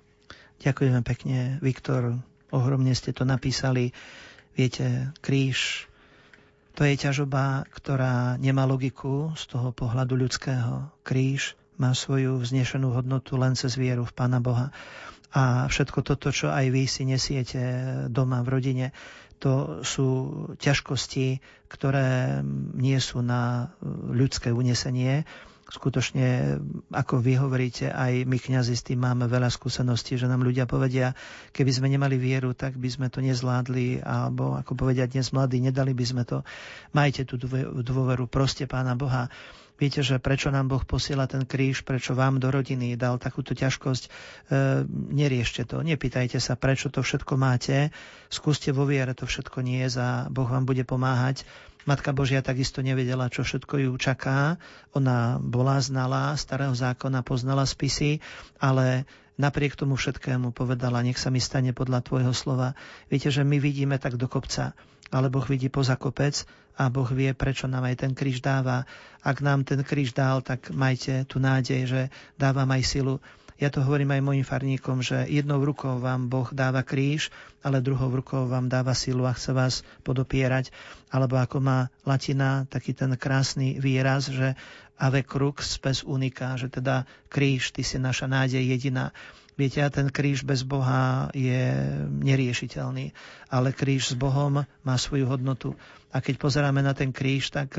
Ďakujeme 0.62 1.02
pekne, 1.04 1.60
Viktor. 1.60 2.20
Ohromne 2.54 2.96
ste 2.96 3.12
to 3.12 3.28
napísali. 3.28 3.92
Viete, 4.56 5.12
kríž, 5.20 5.92
to 6.76 6.84
je 6.84 6.96
ťažoba, 6.96 7.68
ktorá 7.72 8.36
nemá 8.40 8.68
logiku 8.68 9.36
z 9.36 9.44
toho 9.52 9.72
pohľadu 9.72 10.16
ľudského. 10.16 10.92
Kríž 11.04 11.56
má 11.76 11.92
svoju 11.92 12.40
vznešenú 12.40 12.96
hodnotu 12.96 13.36
len 13.36 13.56
cez 13.56 13.76
vieru 13.76 14.08
v 14.08 14.16
Pána 14.16 14.40
Boha. 14.40 14.72
A 15.36 15.68
všetko 15.68 16.00
toto, 16.04 16.32
čo 16.32 16.48
aj 16.48 16.72
vy 16.72 16.88
si 16.88 17.04
nesiete 17.04 17.60
doma 18.08 18.40
v 18.40 18.52
rodine, 18.56 18.86
to 19.40 19.84
sú 19.84 20.08
ťažkosti, 20.56 21.44
ktoré 21.68 22.40
nie 22.76 22.96
sú 23.04 23.20
na 23.20 23.76
ľudské 24.08 24.56
unesenie, 24.56 25.28
skutočne, 25.66 26.62
ako 26.94 27.18
vy 27.18 27.42
hovoríte, 27.42 27.90
aj 27.90 28.30
my 28.30 28.38
kňazi 28.38 28.74
s 28.78 28.86
tým 28.86 29.02
máme 29.02 29.26
veľa 29.26 29.50
skúseností, 29.50 30.14
že 30.14 30.30
nám 30.30 30.46
ľudia 30.46 30.70
povedia, 30.70 31.18
keby 31.58 31.72
sme 31.74 31.88
nemali 31.90 32.22
vieru, 32.22 32.54
tak 32.54 32.78
by 32.78 32.90
sme 32.90 33.08
to 33.10 33.26
nezvládli, 33.26 34.06
alebo 34.06 34.54
ako 34.54 34.78
povedia 34.78 35.10
dnes 35.10 35.34
mladí, 35.34 35.58
nedali 35.58 35.98
by 35.98 36.06
sme 36.06 36.24
to. 36.24 36.46
Majte 36.94 37.26
tú 37.26 37.42
dôveru, 37.82 38.30
proste 38.30 38.70
Pána 38.70 38.94
Boha. 38.94 39.34
Viete, 39.76 40.00
že 40.00 40.24
prečo 40.24 40.48
nám 40.56 40.72
Boh 40.72 40.88
posiela 40.88 41.28
ten 41.28 41.44
kríž, 41.44 41.84
prečo 41.84 42.16
vám 42.16 42.40
do 42.40 42.48
rodiny 42.48 42.96
dal 42.96 43.20
takúto 43.20 43.52
ťažkosť, 43.52 44.04
e, 44.08 44.10
neriešte 44.88 45.68
to, 45.68 45.84
nepýtajte 45.84 46.40
sa, 46.40 46.56
prečo 46.56 46.88
to 46.88 47.04
všetko 47.04 47.36
máte, 47.36 47.92
skúste 48.32 48.72
vo 48.72 48.88
viere 48.88 49.12
to 49.12 49.28
všetko 49.28 49.60
nie 49.60 49.84
a 49.84 50.32
Boh 50.32 50.48
vám 50.48 50.64
bude 50.64 50.88
pomáhať 50.88 51.44
Matka 51.86 52.18
Božia 52.18 52.42
takisto 52.42 52.82
nevedela, 52.82 53.30
čo 53.30 53.46
všetko 53.46 53.78
ju 53.78 53.92
čaká. 54.02 54.58
Ona 54.98 55.38
bola 55.38 55.78
znalá 55.78 56.34
starého 56.34 56.74
zákona, 56.74 57.22
poznala 57.22 57.62
spisy, 57.62 58.26
ale 58.58 59.06
napriek 59.38 59.78
tomu 59.78 59.94
všetkému 59.94 60.50
povedala, 60.50 61.06
nech 61.06 61.22
sa 61.22 61.30
mi 61.30 61.38
stane 61.38 61.78
podľa 61.78 62.02
tvojho 62.02 62.34
slova. 62.34 62.74
Viete, 63.06 63.30
že 63.30 63.46
my 63.46 63.62
vidíme 63.62 64.02
tak 64.02 64.18
do 64.18 64.26
kopca, 64.26 64.74
ale 65.14 65.30
Boh 65.30 65.46
vidí 65.46 65.70
poza 65.70 65.94
kopec 65.94 66.50
a 66.74 66.90
Boh 66.90 67.08
vie, 67.14 67.38
prečo 67.38 67.70
nám 67.70 67.86
aj 67.86 68.02
ten 68.02 68.12
kríž 68.18 68.42
dáva. 68.42 68.90
Ak 69.22 69.46
nám 69.46 69.62
ten 69.62 69.86
kríž 69.86 70.18
dal, 70.18 70.42
tak 70.42 70.74
majte 70.74 71.30
tu 71.30 71.38
nádej, 71.38 71.86
že 71.86 72.02
dávam 72.36 72.68
aj 72.74 72.82
silu 72.82 73.22
ja 73.56 73.72
to 73.72 73.80
hovorím 73.80 74.12
aj 74.12 74.22
mojim 74.22 74.44
farníkom, 74.44 75.00
že 75.00 75.32
jednou 75.32 75.64
rukou 75.64 75.96
vám 76.04 76.28
Boh 76.28 76.52
dáva 76.52 76.84
kríž, 76.84 77.32
ale 77.64 77.80
druhou 77.80 78.12
rukou 78.12 78.52
vám 78.52 78.68
dáva 78.68 78.92
silu 78.92 79.24
a 79.24 79.32
chce 79.32 79.56
vás 79.56 79.76
podopierať. 80.04 80.76
Alebo 81.08 81.40
ako 81.40 81.64
má 81.64 81.88
latina 82.04 82.68
taký 82.68 82.92
ten 82.92 83.16
krásny 83.16 83.80
výraz, 83.80 84.28
že 84.28 84.60
ave 85.00 85.24
crux 85.24 85.80
spes 85.80 86.04
unica, 86.04 86.60
že 86.60 86.68
teda 86.68 87.08
kríž, 87.32 87.72
ty 87.72 87.84
si 87.84 87.96
naša 87.96 88.28
nádej 88.28 88.60
jediná. 88.60 89.16
Viete, 89.56 89.80
a 89.80 89.88
ten 89.88 90.12
kríž 90.12 90.44
bez 90.44 90.68
Boha 90.68 91.32
je 91.32 91.72
neriešiteľný, 92.12 93.16
ale 93.48 93.72
kríž 93.72 94.12
s 94.12 94.16
Bohom 94.20 94.68
má 94.68 94.96
svoju 95.00 95.32
hodnotu. 95.32 95.80
A 96.12 96.20
keď 96.20 96.44
pozeráme 96.44 96.84
na 96.84 96.92
ten 96.92 97.16
kríž, 97.16 97.56
tak 97.56 97.72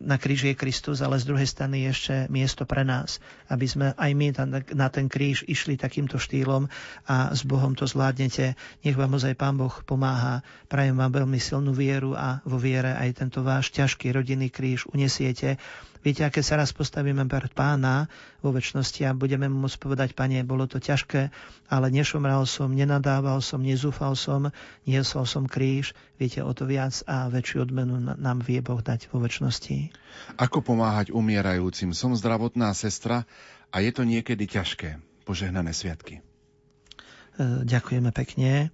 na 0.00 0.16
kríži 0.16 0.52
je 0.52 0.60
Kristus, 0.60 1.00
ale 1.00 1.20
z 1.20 1.28
druhej 1.28 1.48
strany 1.48 1.84
je 1.84 1.88
ešte 1.90 2.14
miesto 2.28 2.64
pre 2.64 2.82
nás, 2.82 3.18
aby 3.48 3.66
sme 3.66 3.86
aj 3.94 4.10
my 4.14 4.26
na 4.74 4.88
ten 4.88 5.06
kríž 5.08 5.44
išli 5.46 5.78
takýmto 5.78 6.20
štýlom 6.20 6.68
a 7.08 7.32
s 7.32 7.42
Bohom 7.46 7.72
to 7.74 7.88
zvládnete. 7.88 8.54
Nech 8.84 8.96
vám 8.98 9.16
ozaj 9.16 9.38
Pán 9.38 9.56
Boh 9.58 9.74
pomáha. 9.84 10.44
Prajem 10.68 10.96
vám 10.96 11.24
veľmi 11.24 11.38
silnú 11.38 11.72
vieru 11.72 12.14
a 12.14 12.44
vo 12.44 12.60
viere 12.60 12.94
aj 12.94 13.24
tento 13.24 13.40
váš 13.42 13.70
ťažký 13.74 14.12
rodinný 14.14 14.52
kríž 14.52 14.88
unesiete 14.90 15.56
Viete, 16.04 16.20
aké 16.20 16.44
sa 16.44 16.60
raz 16.60 16.68
postavíme 16.76 17.24
pred 17.24 17.48
pána 17.56 18.12
vo 18.44 18.52
väčšnosti 18.52 19.08
a 19.08 19.16
budeme 19.16 19.48
mu 19.48 19.64
môcť 19.64 19.80
povedať, 19.80 20.08
pane, 20.12 20.44
bolo 20.44 20.68
to 20.68 20.76
ťažké, 20.76 21.32
ale 21.72 21.86
nešomral 21.88 22.44
som, 22.44 22.76
nenadával 22.76 23.40
som, 23.40 23.64
nezúfal 23.64 24.12
som, 24.12 24.52
niesol 24.84 25.24
som 25.24 25.48
kríž. 25.48 25.96
Viete, 26.20 26.44
o 26.44 26.52
to 26.52 26.68
viac 26.68 26.92
a 27.08 27.32
väčšiu 27.32 27.64
odmenu 27.64 27.96
nám 28.20 28.44
vie 28.44 28.60
Boh 28.60 28.84
dať 28.84 29.08
vo 29.08 29.24
väčšnosti. 29.24 29.96
Ako 30.36 30.60
pomáhať 30.60 31.08
umierajúcim? 31.08 31.96
Som 31.96 32.12
zdravotná 32.12 32.76
sestra 32.76 33.24
a 33.72 33.80
je 33.80 33.88
to 33.88 34.04
niekedy 34.04 34.44
ťažké. 34.44 35.00
Požehnané 35.24 35.72
sviatky. 35.72 36.20
E, 36.20 37.64
ďakujeme 37.64 38.12
pekne. 38.12 38.68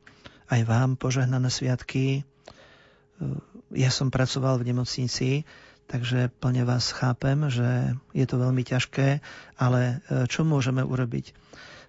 Aj 0.51 0.61
vám 0.67 0.99
požehnané 0.99 1.47
sviatky. 1.47 2.21
E, 2.21 2.23
ja 3.71 3.95
som 3.95 4.11
pracoval 4.11 4.59
v 4.59 4.75
nemocnici 4.75 5.47
Takže 5.91 6.31
plne 6.39 6.63
vás 6.63 6.95
chápem, 6.95 7.51
že 7.51 7.99
je 8.15 8.23
to 8.23 8.39
veľmi 8.39 8.63
ťažké, 8.63 9.19
ale 9.59 9.99
e, 10.07 10.25
čo 10.31 10.47
môžeme 10.47 10.87
urobiť? 10.87 11.35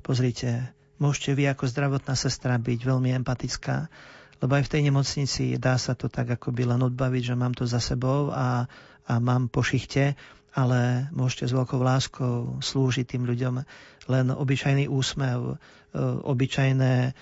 Pozrite, 0.01 0.73
môžete 0.97 1.37
vy 1.37 1.45
ako 1.53 1.69
zdravotná 1.69 2.17
sestra 2.17 2.57
byť 2.57 2.81
veľmi 2.81 3.13
empatická, 3.21 3.93
lebo 4.41 4.57
aj 4.57 4.65
v 4.65 4.71
tej 4.73 4.81
nemocnici 4.89 5.43
dá 5.61 5.77
sa 5.77 5.93
to 5.93 6.09
tak 6.09 6.33
ako 6.33 6.49
by 6.49 6.73
len 6.73 6.81
odbaviť, 6.81 7.23
že 7.29 7.35
mám 7.37 7.53
to 7.53 7.69
za 7.69 7.77
sebou 7.77 8.33
a, 8.33 8.65
a 9.05 9.13
mám 9.21 9.53
po 9.53 9.61
šichte, 9.61 10.17
ale 10.57 11.05
môžete 11.13 11.53
s 11.53 11.53
veľkou 11.53 11.77
láskou 11.77 12.57
slúžiť 12.57 13.05
tým 13.05 13.29
ľuďom. 13.29 13.61
Len 14.09 14.25
obyčajný 14.33 14.89
úsmev, 14.89 15.39
e, 15.45 15.55
obyčajné 16.25 17.13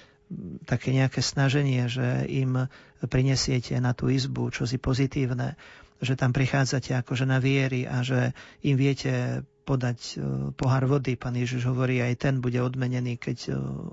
také 0.63 0.95
nejaké 0.95 1.19
snaženie, 1.19 1.91
že 1.91 2.23
im 2.29 2.71
prinesiete 3.03 3.75
na 3.83 3.91
tú 3.91 4.07
izbu 4.07 4.47
čosi 4.53 4.79
pozitívne, 4.79 5.59
že 5.99 6.15
tam 6.15 6.31
prichádzate 6.31 6.95
akože 6.95 7.27
na 7.27 7.43
viery 7.43 7.83
a 7.83 8.03
že 8.03 8.31
im 8.63 8.75
viete 8.79 9.43
podať 9.69 9.99
e, 10.01 10.13
pohár 10.57 10.89
vody. 10.89 11.13
Pán 11.13 11.37
Ježiš 11.37 11.69
hovorí, 11.69 12.01
aj 12.01 12.25
ten 12.25 12.41
bude 12.41 12.57
odmenený, 12.57 13.21
keď 13.21 13.37
e, 13.45 13.49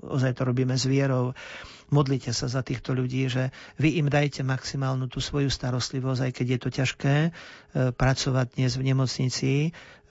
ozaj 0.09 0.33
to 0.33 0.49
robíme 0.49 0.73
s 0.73 0.89
vierou. 0.89 1.37
Modlite 1.93 2.33
sa 2.33 2.49
za 2.49 2.65
týchto 2.65 2.97
ľudí, 2.97 3.29
že 3.29 3.53
vy 3.77 4.01
im 4.01 4.09
dajte 4.09 4.41
maximálnu 4.41 5.05
tú 5.05 5.21
svoju 5.21 5.53
starostlivosť, 5.53 6.21
aj 6.25 6.31
keď 6.33 6.47
je 6.49 6.59
to 6.59 6.69
ťažké 6.73 7.15
e, 7.21 7.31
pracovať 7.93 8.57
dnes 8.57 8.73
v 8.73 8.83
nemocnici, 8.89 9.53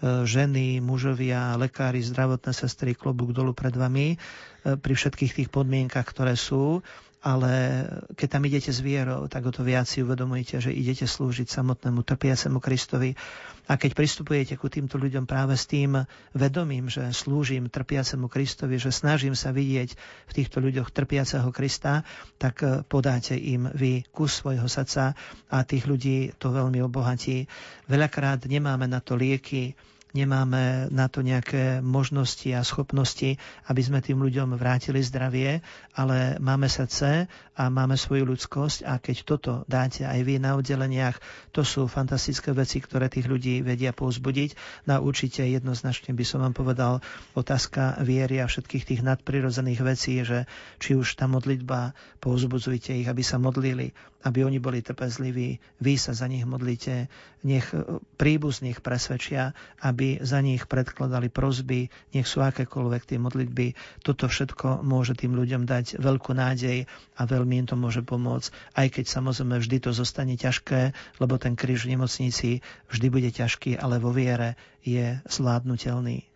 ženy, 0.04 0.84
mužovia, 0.84 1.56
lekári, 1.56 2.04
zdravotné 2.04 2.52
sestry, 2.52 2.92
klobúk 2.92 3.32
dolu 3.32 3.56
pred 3.56 3.72
vami 3.72 4.20
pri 4.60 4.92
všetkých 4.92 5.32
tých 5.32 5.48
podmienkach, 5.48 6.04
ktoré 6.04 6.36
sú 6.36 6.84
ale 7.26 7.82
keď 8.14 8.38
tam 8.38 8.46
idete 8.46 8.70
s 8.70 8.78
vierou, 8.78 9.26
tak 9.26 9.42
o 9.42 9.50
to 9.50 9.66
viac 9.66 9.90
si 9.90 9.98
uvedomujete, 9.98 10.62
že 10.62 10.70
idete 10.70 11.10
slúžiť 11.10 11.50
samotnému 11.50 12.06
trpiacemu 12.06 12.62
Kristovi. 12.62 13.18
A 13.66 13.74
keď 13.74 13.98
pristupujete 13.98 14.54
ku 14.54 14.70
týmto 14.70 14.94
ľuďom 14.94 15.26
práve 15.26 15.58
s 15.58 15.66
tým 15.66 16.06
vedomím, 16.38 16.86
že 16.86 17.10
slúžim 17.10 17.66
trpiacemu 17.66 18.30
Kristovi, 18.30 18.78
že 18.78 18.94
snažím 18.94 19.34
sa 19.34 19.50
vidieť 19.50 19.98
v 20.30 20.32
týchto 20.38 20.62
ľuďoch 20.62 20.94
trpiaceho 20.94 21.50
Krista, 21.50 22.06
tak 22.38 22.62
podáte 22.86 23.34
im 23.34 23.66
vy 23.74 24.06
kus 24.06 24.38
svojho 24.38 24.70
srdca 24.70 25.18
a 25.50 25.66
tých 25.66 25.90
ľudí 25.90 26.30
to 26.38 26.54
veľmi 26.54 26.78
obohatí. 26.78 27.50
Veľakrát 27.90 28.46
nemáme 28.46 28.86
na 28.86 29.02
to 29.02 29.18
lieky, 29.18 29.74
nemáme 30.12 30.86
na 30.88 31.06
to 31.06 31.20
nejaké 31.20 31.80
možnosti 31.80 32.46
a 32.48 32.62
schopnosti, 32.62 33.36
aby 33.66 33.80
sme 33.80 33.98
tým 33.98 34.18
ľuďom 34.18 34.54
vrátili 34.54 35.00
zdravie, 35.00 35.64
ale 35.92 36.38
máme 36.38 36.66
srdce 36.66 37.26
a 37.56 37.72
máme 37.72 37.96
svoju 37.96 38.28
ľudskosť 38.28 38.84
a 38.84 39.00
keď 39.00 39.16
toto 39.24 39.52
dáte 39.64 40.04
aj 40.04 40.20
vy 40.28 40.36
na 40.36 40.60
oddeleniach, 40.60 41.16
to 41.56 41.64
sú 41.64 41.88
fantastické 41.88 42.52
veci, 42.52 42.84
ktoré 42.84 43.08
tých 43.08 43.24
ľudí 43.24 43.64
vedia 43.64 43.96
povzbudiť. 43.96 44.84
Na 44.84 45.00
určite 45.00 45.40
jednoznačne 45.40 46.12
by 46.12 46.24
som 46.28 46.44
vám 46.44 46.52
povedal 46.52 47.00
otázka 47.32 48.04
viery 48.04 48.44
a 48.44 48.46
všetkých 48.46 48.84
tých 48.84 49.00
nadprirodzených 49.00 49.80
vecí, 49.80 50.20
že 50.20 50.44
či 50.76 51.00
už 51.00 51.16
tá 51.16 51.24
modlitba, 51.24 51.96
povzbudzujte 52.20 52.92
ich, 52.92 53.08
aby 53.08 53.24
sa 53.24 53.40
modlili, 53.40 53.96
aby 54.26 54.42
oni 54.42 54.58
boli 54.58 54.82
trpezliví, 54.82 55.62
vy 55.78 55.94
sa 55.94 56.10
za 56.10 56.26
nich 56.26 56.42
modlite, 56.42 57.06
nech 57.46 57.70
príbuzných 58.18 58.82
presvedčia, 58.82 59.54
aby 59.86 60.18
za 60.18 60.42
nich 60.42 60.66
predkladali 60.66 61.30
prozby, 61.30 61.86
nech 62.10 62.26
sú 62.26 62.42
akékoľvek 62.42 63.02
tie 63.06 63.22
modlitby. 63.22 63.66
Toto 64.02 64.26
všetko 64.26 64.82
môže 64.82 65.14
tým 65.14 65.38
ľuďom 65.38 65.62
dať 65.62 66.02
veľkú 66.02 66.34
nádej 66.34 66.90
a 66.90 67.22
veľmi 67.22 67.45
im 67.52 67.66
to 67.66 67.78
môže 67.78 68.02
pomôcť, 68.02 68.50
aj 68.74 68.86
keď 68.98 69.04
samozrejme 69.06 69.62
vždy 69.62 69.76
to 69.78 69.90
zostane 69.94 70.34
ťažké, 70.34 70.96
lebo 71.22 71.38
ten 71.38 71.54
kríž 71.54 71.86
v 71.86 71.94
nemocnici 71.94 72.64
vždy 72.90 73.06
bude 73.12 73.30
ťažký, 73.30 73.78
ale 73.78 74.02
vo 74.02 74.10
viere 74.10 74.58
je 74.82 75.22
zvládnutelný. 75.30 76.26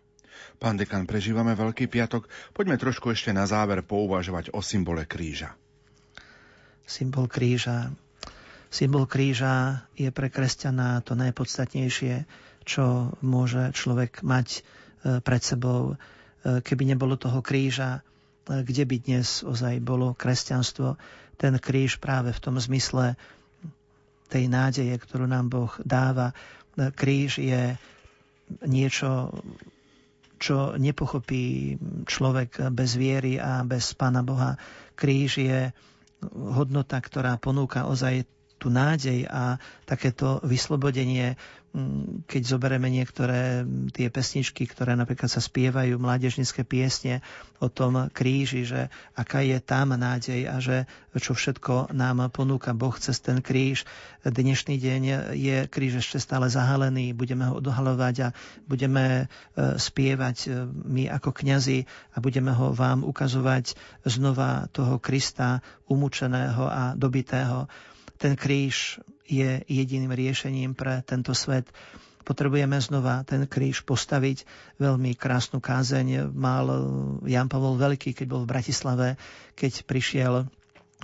Pán 0.61 0.77
dekan, 0.77 1.09
prežívame 1.09 1.57
Veľký 1.57 1.89
piatok. 1.89 2.29
Poďme 2.53 2.77
trošku 2.77 3.09
ešte 3.09 3.33
na 3.33 3.49
záver 3.49 3.81
pouvažovať 3.81 4.53
o 4.53 4.61
symbole 4.61 5.09
kríža 5.09 5.57
symbol 6.91 7.31
kríža. 7.31 7.95
Symbol 8.67 9.07
kríža 9.07 9.87
je 9.95 10.11
pre 10.11 10.27
kresťana 10.27 10.99
to 11.07 11.15
najpodstatnejšie, 11.15 12.27
čo 12.67 13.15
môže 13.23 13.71
človek 13.71 14.23
mať 14.27 14.47
e, 14.51 14.59
pred 15.23 15.41
sebou. 15.43 15.95
E, 15.95 16.59
keby 16.59 16.91
nebolo 16.91 17.15
toho 17.15 17.39
kríža, 17.39 18.03
kde 18.59 18.83
by 18.83 18.97
dnes 18.99 19.47
ozaj 19.47 19.79
bolo 19.79 20.11
kresťanstvo, 20.11 20.99
ten 21.39 21.55
kríž 21.57 21.97
práve 21.97 22.35
v 22.35 22.43
tom 22.43 22.59
zmysle 22.59 23.15
tej 24.27 24.47
nádeje, 24.51 24.95
ktorú 24.95 25.27
nám 25.27 25.47
Boh 25.51 25.73
dáva. 25.83 26.35
Kríž 26.75 27.39
je 27.39 27.75
niečo, 28.67 29.31
čo 30.39 30.75
nepochopí 30.75 31.75
človek 32.07 32.71
bez 32.71 32.95
viery 32.99 33.39
a 33.39 33.63
bez 33.63 33.95
Pána 33.95 34.23
Boha. 34.23 34.55
Kríž 34.95 35.41
je 35.41 35.71
hodnota, 36.31 37.01
ktorá 37.01 37.35
ponúka 37.41 37.89
ozaj 37.89 38.23
tú 38.61 38.69
nádej 38.69 39.25
a 39.25 39.57
takéto 39.89 40.37
vyslobodenie, 40.45 41.33
keď 42.27 42.41
zoberieme 42.43 42.91
niektoré 42.91 43.63
tie 43.95 44.11
pesničky, 44.11 44.67
ktoré 44.67 44.99
napríklad 44.99 45.31
sa 45.31 45.39
spievajú, 45.39 45.95
mládežnické 45.95 46.67
piesne 46.67 47.23
o 47.63 47.71
tom 47.71 48.11
kríži, 48.11 48.67
že 48.67 48.91
aká 49.15 49.39
je 49.39 49.55
tam 49.63 49.95
nádej 49.95 50.51
a 50.51 50.59
že 50.59 50.83
čo 51.15 51.31
všetko 51.31 51.95
nám 51.95 52.27
ponúka 52.35 52.75
Boh 52.75 52.91
cez 52.99 53.23
ten 53.23 53.39
kríž. 53.39 53.87
Dnešný 54.27 54.75
deň 54.75 55.01
je 55.31 55.57
kríž 55.71 56.03
ešte 56.03 56.19
stále 56.19 56.51
zahalený, 56.51 57.15
budeme 57.15 57.47
ho 57.47 57.63
odhalovať 57.63 58.15
a 58.19 58.27
budeme 58.67 59.31
e, 59.55 59.79
spievať 59.79 60.37
e, 60.43 60.49
my 60.67 61.07
ako 61.07 61.31
kňazi 61.31 61.87
a 62.11 62.17
budeme 62.19 62.51
ho 62.51 62.75
vám 62.75 63.07
ukazovať 63.07 63.79
znova 64.03 64.67
toho 64.75 64.99
Krista 64.99 65.63
umúčeného 65.87 66.67
a 66.67 66.83
dobitého. 66.99 67.71
Ten 68.19 68.35
kríž 68.35 68.99
je 69.31 69.63
jediným 69.63 70.11
riešením 70.11 70.75
pre 70.75 70.99
tento 71.07 71.31
svet. 71.31 71.71
Potrebujeme 72.27 72.77
znova 72.83 73.23
ten 73.23 73.47
kríž 73.47 73.87
postaviť. 73.87 74.43
Veľmi 74.77 75.15
krásnu 75.15 75.63
kázeň 75.63 76.35
mal 76.35 76.67
Jan 77.23 77.47
Pavol 77.47 77.79
Veľký, 77.79 78.11
keď 78.11 78.27
bol 78.27 78.43
v 78.43 78.51
Bratislave, 78.51 79.07
keď 79.55 79.87
prišiel 79.87 80.51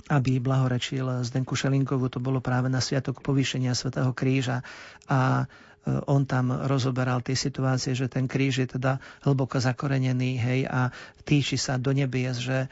aby 0.08 0.38
blahorečil 0.38 1.26
Zdenku 1.26 1.58
Šelinkovu, 1.58 2.06
to 2.06 2.22
bolo 2.22 2.38
práve 2.38 2.70
na 2.70 2.78
sviatok 2.78 3.18
povýšenia 3.18 3.74
Svetého 3.74 4.14
kríža 4.14 4.62
a 5.10 5.50
on 6.06 6.28
tam 6.28 6.52
rozoberal 6.52 7.24
tie 7.24 7.34
situácie, 7.34 7.96
že 7.96 8.10
ten 8.12 8.28
kríž 8.28 8.64
je 8.64 8.68
teda 8.78 9.00
hlboko 9.24 9.56
zakorenený, 9.56 10.36
hej, 10.36 10.60
a 10.68 10.92
týči 11.24 11.56
sa 11.56 11.80
do 11.80 11.92
nebies, 11.96 12.40
že 12.40 12.66
e, 12.66 12.68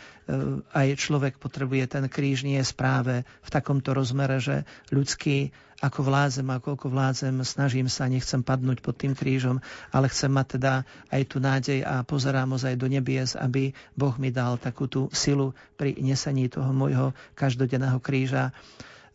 aj 0.77 1.01
človek 1.01 1.41
potrebuje 1.41 1.85
ten 1.89 2.05
kríž 2.07 2.45
nie 2.45 2.61
správe 2.61 3.25
v 3.43 3.49
takomto 3.49 3.97
rozmere, 3.97 4.41
že 4.41 4.69
ľudský 4.93 5.51
ako 5.77 6.09
vládzem 6.09 6.49
a 6.49 6.63
koľko 6.63 6.89
vládzem, 6.89 7.45
snažím 7.45 7.89
sa, 7.93 8.09
nechcem 8.09 8.41
padnúť 8.41 8.81
pod 8.81 8.97
tým 8.97 9.13
krížom, 9.13 9.61
ale 9.93 10.09
chcem 10.09 10.33
mať 10.33 10.47
teda 10.57 10.73
aj 11.13 11.23
tú 11.29 11.37
nádej 11.37 11.85
a 11.85 12.01
pozerám 12.01 12.57
ozaj 12.57 12.81
do 12.81 12.89
nebies, 12.89 13.37
aby 13.37 13.77
Boh 13.93 14.17
mi 14.17 14.33
dal 14.33 14.57
takú 14.57 14.89
tú 14.89 15.13
silu 15.13 15.53
pri 15.77 15.93
nesení 16.01 16.49
toho 16.49 16.73
môjho 16.73 17.13
každodenného 17.37 18.01
kríža. 18.01 18.57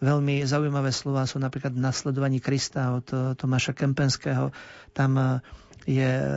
Veľmi 0.01 0.41
zaujímavé 0.41 0.89
slova 0.89 1.29
sú 1.29 1.37
napríklad 1.37 1.77
v 1.77 1.85
nasledovaní 1.85 2.41
Krista 2.41 2.97
od 2.97 3.05
eh, 3.13 3.37
Tomáša 3.37 3.77
Kempenského. 3.77 4.49
Tam 4.97 5.13
eh, 5.13 5.29
je 5.85 6.09
eh, 6.09 6.29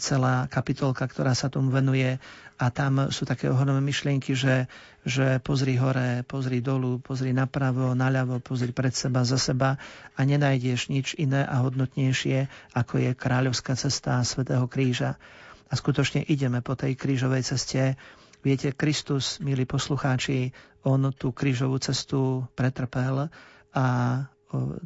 celá 0.00 0.48
kapitolka, 0.48 1.04
ktorá 1.04 1.36
sa 1.36 1.52
tomu 1.52 1.68
venuje 1.68 2.16
a 2.56 2.72
tam 2.72 3.12
sú 3.12 3.28
také 3.28 3.52
ohromné 3.52 3.84
myšlienky, 3.84 4.32
že, 4.32 4.72
že 5.04 5.36
pozri 5.44 5.76
hore, 5.76 6.24
pozri 6.24 6.64
dolu, 6.64 6.96
pozri 6.98 7.36
napravo, 7.36 7.92
naľavo, 7.92 8.40
pozri 8.40 8.72
pred 8.72 8.96
seba, 8.96 9.20
za 9.20 9.36
seba 9.36 9.76
a 10.16 10.20
nenájdeš 10.24 10.88
nič 10.88 11.12
iné 11.20 11.44
a 11.44 11.60
hodnotnejšie, 11.60 12.48
ako 12.72 13.04
je 13.04 13.10
kráľovská 13.12 13.76
cesta 13.76 14.24
Svetého 14.24 14.64
kríža. 14.64 15.20
A 15.68 15.76
skutočne 15.76 16.24
ideme 16.24 16.64
po 16.64 16.72
tej 16.72 16.96
krížovej 16.96 17.44
ceste 17.44 18.00
Viete, 18.38 18.70
Kristus, 18.70 19.42
milí 19.42 19.66
poslucháči, 19.66 20.54
on 20.88 21.12
tú 21.12 21.36
krížovú 21.36 21.76
cestu 21.76 22.48
pretrpel 22.56 23.28
a 23.76 23.84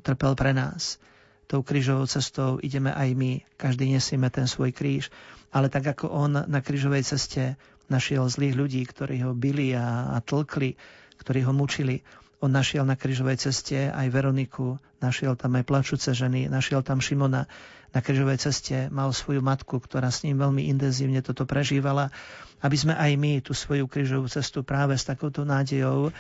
trpel 0.03 0.33
pre 0.35 0.51
nás. 0.51 0.99
Tou 1.47 1.63
krížovou 1.63 2.09
cestou 2.11 2.59
ideme 2.59 2.91
aj 2.91 3.15
my, 3.15 3.33
každý 3.55 3.87
nesieme 3.93 4.33
ten 4.33 4.49
svoj 4.49 4.75
kríž, 4.75 5.13
ale 5.53 5.69
tak 5.69 5.95
ako 5.95 6.11
on 6.11 6.33
na 6.49 6.61
krížovej 6.65 7.07
ceste 7.07 7.55
našiel 7.93 8.25
zlých 8.27 8.57
ľudí, 8.57 8.83
ktorí 8.89 9.21
ho 9.23 9.37
byli 9.37 9.77
a, 9.77 10.17
a 10.17 10.19
tlkli, 10.25 10.75
ktorí 11.21 11.45
ho 11.45 11.53
mučili, 11.53 12.01
on 12.43 12.51
našiel 12.51 12.83
na 12.83 12.99
krížovej 12.99 13.39
ceste 13.39 13.89
aj 13.89 14.11
Veroniku, 14.11 14.83
našiel 14.99 15.39
tam 15.39 15.55
aj 15.55 15.65
plačúce 15.65 16.11
ženy, 16.11 16.51
našiel 16.51 16.83
tam 16.83 16.99
Šimona. 16.99 17.47
Na 17.93 18.01
krížovej 18.01 18.43
ceste 18.43 18.91
mal 18.91 19.15
svoju 19.15 19.45
matku, 19.45 19.79
ktorá 19.79 20.11
s 20.11 20.27
ním 20.27 20.41
veľmi 20.41 20.67
intenzívne 20.67 21.23
toto 21.23 21.47
prežívala 21.47 22.11
aby 22.63 22.77
sme 22.79 22.95
aj 22.95 23.13
my 23.19 23.33
tú 23.43 23.53
svoju 23.53 23.91
krížovú 23.91 24.31
cestu 24.31 24.63
práve 24.63 24.95
s 24.95 25.03
takouto 25.05 25.43
nádejou 25.43 26.15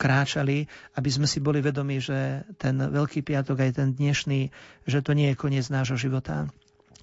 kráčali, 0.00 0.64
aby 0.96 1.10
sme 1.12 1.28
si 1.28 1.36
boli 1.36 1.60
vedomi, 1.60 2.00
že 2.00 2.48
ten 2.56 2.80
Veľký 2.80 3.20
piatok, 3.20 3.60
aj 3.60 3.72
ten 3.76 3.92
dnešný, 3.92 4.48
že 4.88 5.04
to 5.04 5.12
nie 5.12 5.28
je 5.32 5.36
koniec 5.36 5.68
nášho 5.68 6.00
života. 6.00 6.48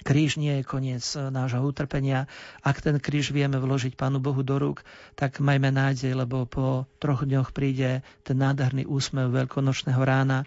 Kríž 0.06 0.38
nie 0.38 0.62
je 0.62 0.64
koniec 0.68 1.04
e, 1.14 1.34
nášho 1.34 1.62
utrpenia. 1.64 2.30
Ak 2.62 2.82
ten 2.82 3.02
kríž 3.02 3.34
vieme 3.34 3.58
vložiť 3.58 3.98
Pánu 3.98 4.22
Bohu 4.22 4.46
do 4.46 4.58
rúk, 4.62 4.86
tak 5.18 5.42
majme 5.42 5.74
nádej, 5.74 6.14
lebo 6.14 6.46
po 6.46 6.86
troch 7.02 7.26
dňoch 7.26 7.54
príde 7.56 8.06
ten 8.22 8.38
nádherný 8.38 8.86
úsmev 8.86 9.34
veľkonočného 9.34 10.02
rána. 10.02 10.46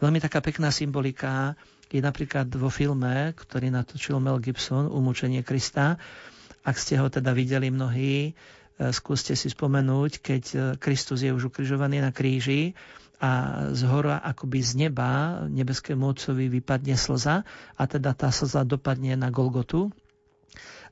Veľmi 0.00 0.22
taká 0.22 0.40
pekná 0.40 0.72
symbolika 0.72 1.58
je 1.88 2.00
napríklad 2.00 2.48
vo 2.54 2.68
filme, 2.72 3.32
ktorý 3.34 3.72
natočil 3.72 4.20
Mel 4.20 4.40
Gibson, 4.40 4.88
Umúčenie 4.88 5.44
Krista. 5.44 6.00
Ak 6.64 6.76
ste 6.76 7.00
ho 7.00 7.08
teda 7.08 7.32
videli 7.32 7.72
mnohí, 7.72 8.36
E, 8.78 8.94
skúste 8.94 9.34
si 9.34 9.50
spomenúť, 9.50 10.12
keď 10.22 10.42
e, 10.54 10.56
Kristus 10.78 11.26
je 11.26 11.34
už 11.34 11.50
ukrižovaný 11.50 11.98
na 11.98 12.14
kríži 12.14 12.78
a 13.18 13.30
z 13.74 13.82
hora 13.90 14.22
akoby 14.22 14.62
z 14.62 14.88
neba 14.88 15.42
nebeskému 15.50 16.06
otcovi 16.06 16.46
vypadne 16.46 16.94
slza 16.94 17.42
a 17.74 17.82
teda 17.90 18.14
tá 18.14 18.30
slza 18.30 18.62
dopadne 18.62 19.18
na 19.18 19.34
Golgotu 19.34 19.90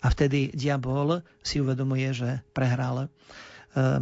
a 0.03 0.07
vtedy 0.13 0.53
diabol 0.53 1.25
si 1.41 1.63
uvedomuje, 1.63 2.13
že 2.13 2.43
prehral. 2.53 3.07
E, 3.07 3.09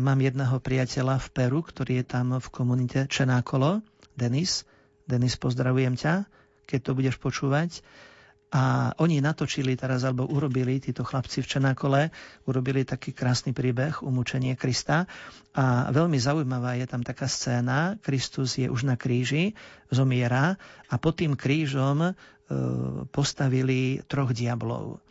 mám 0.01 0.19
jedného 0.19 0.59
priateľa 0.59 1.21
v 1.23 1.29
Peru, 1.31 1.61
ktorý 1.63 2.03
je 2.03 2.07
tam 2.07 2.37
v 2.41 2.49
komunite 2.51 3.07
Čenákolo, 3.07 3.85
Denis. 4.19 4.67
Denis, 5.05 5.37
pozdravujem 5.37 5.95
ťa, 5.95 6.25
keď 6.65 6.81
to 6.81 6.91
budeš 6.97 7.17
počúvať. 7.21 7.85
A 8.55 8.95
oni 9.03 9.19
natočili 9.19 9.75
teraz, 9.75 10.07
alebo 10.07 10.31
urobili, 10.31 10.79
títo 10.79 11.03
chlapci 11.03 11.43
v 11.43 11.51
Čenákole, 11.59 12.15
urobili 12.47 12.87
taký 12.87 13.11
krásny 13.11 13.51
príbeh, 13.51 13.99
umúčenie 14.07 14.55
Krista. 14.55 15.11
A 15.59 15.91
veľmi 15.91 16.15
zaujímavá 16.23 16.79
je 16.79 16.87
tam 16.87 17.03
taká 17.03 17.27
scéna, 17.27 17.99
Kristus 17.99 18.55
je 18.55 18.71
už 18.71 18.87
na 18.87 18.95
kríži, 18.95 19.59
zomiera 19.91 20.55
a 20.87 20.95
pod 21.03 21.19
tým 21.19 21.35
krížom 21.35 21.99
e, 22.07 22.13
postavili 23.11 24.07
troch 24.07 24.31
diablov. 24.31 25.03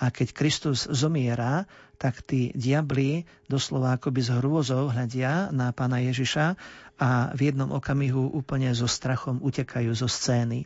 A 0.00 0.08
keď 0.08 0.32
Kristus 0.32 0.88
zomiera, 0.88 1.68
tak 2.00 2.24
tí 2.24 2.48
diabli 2.56 3.28
doslova 3.48 3.96
akoby 4.00 4.20
z 4.24 4.40
hrôzou 4.40 4.88
hľadia 4.88 5.52
na 5.52 5.72
pána 5.72 6.00
Ježiša 6.00 6.56
a 6.96 7.32
v 7.36 7.52
jednom 7.52 7.72
okamihu 7.76 8.32
úplne 8.32 8.72
so 8.72 8.88
strachom 8.88 9.40
utekajú 9.44 9.92
zo 9.92 10.08
scény 10.08 10.64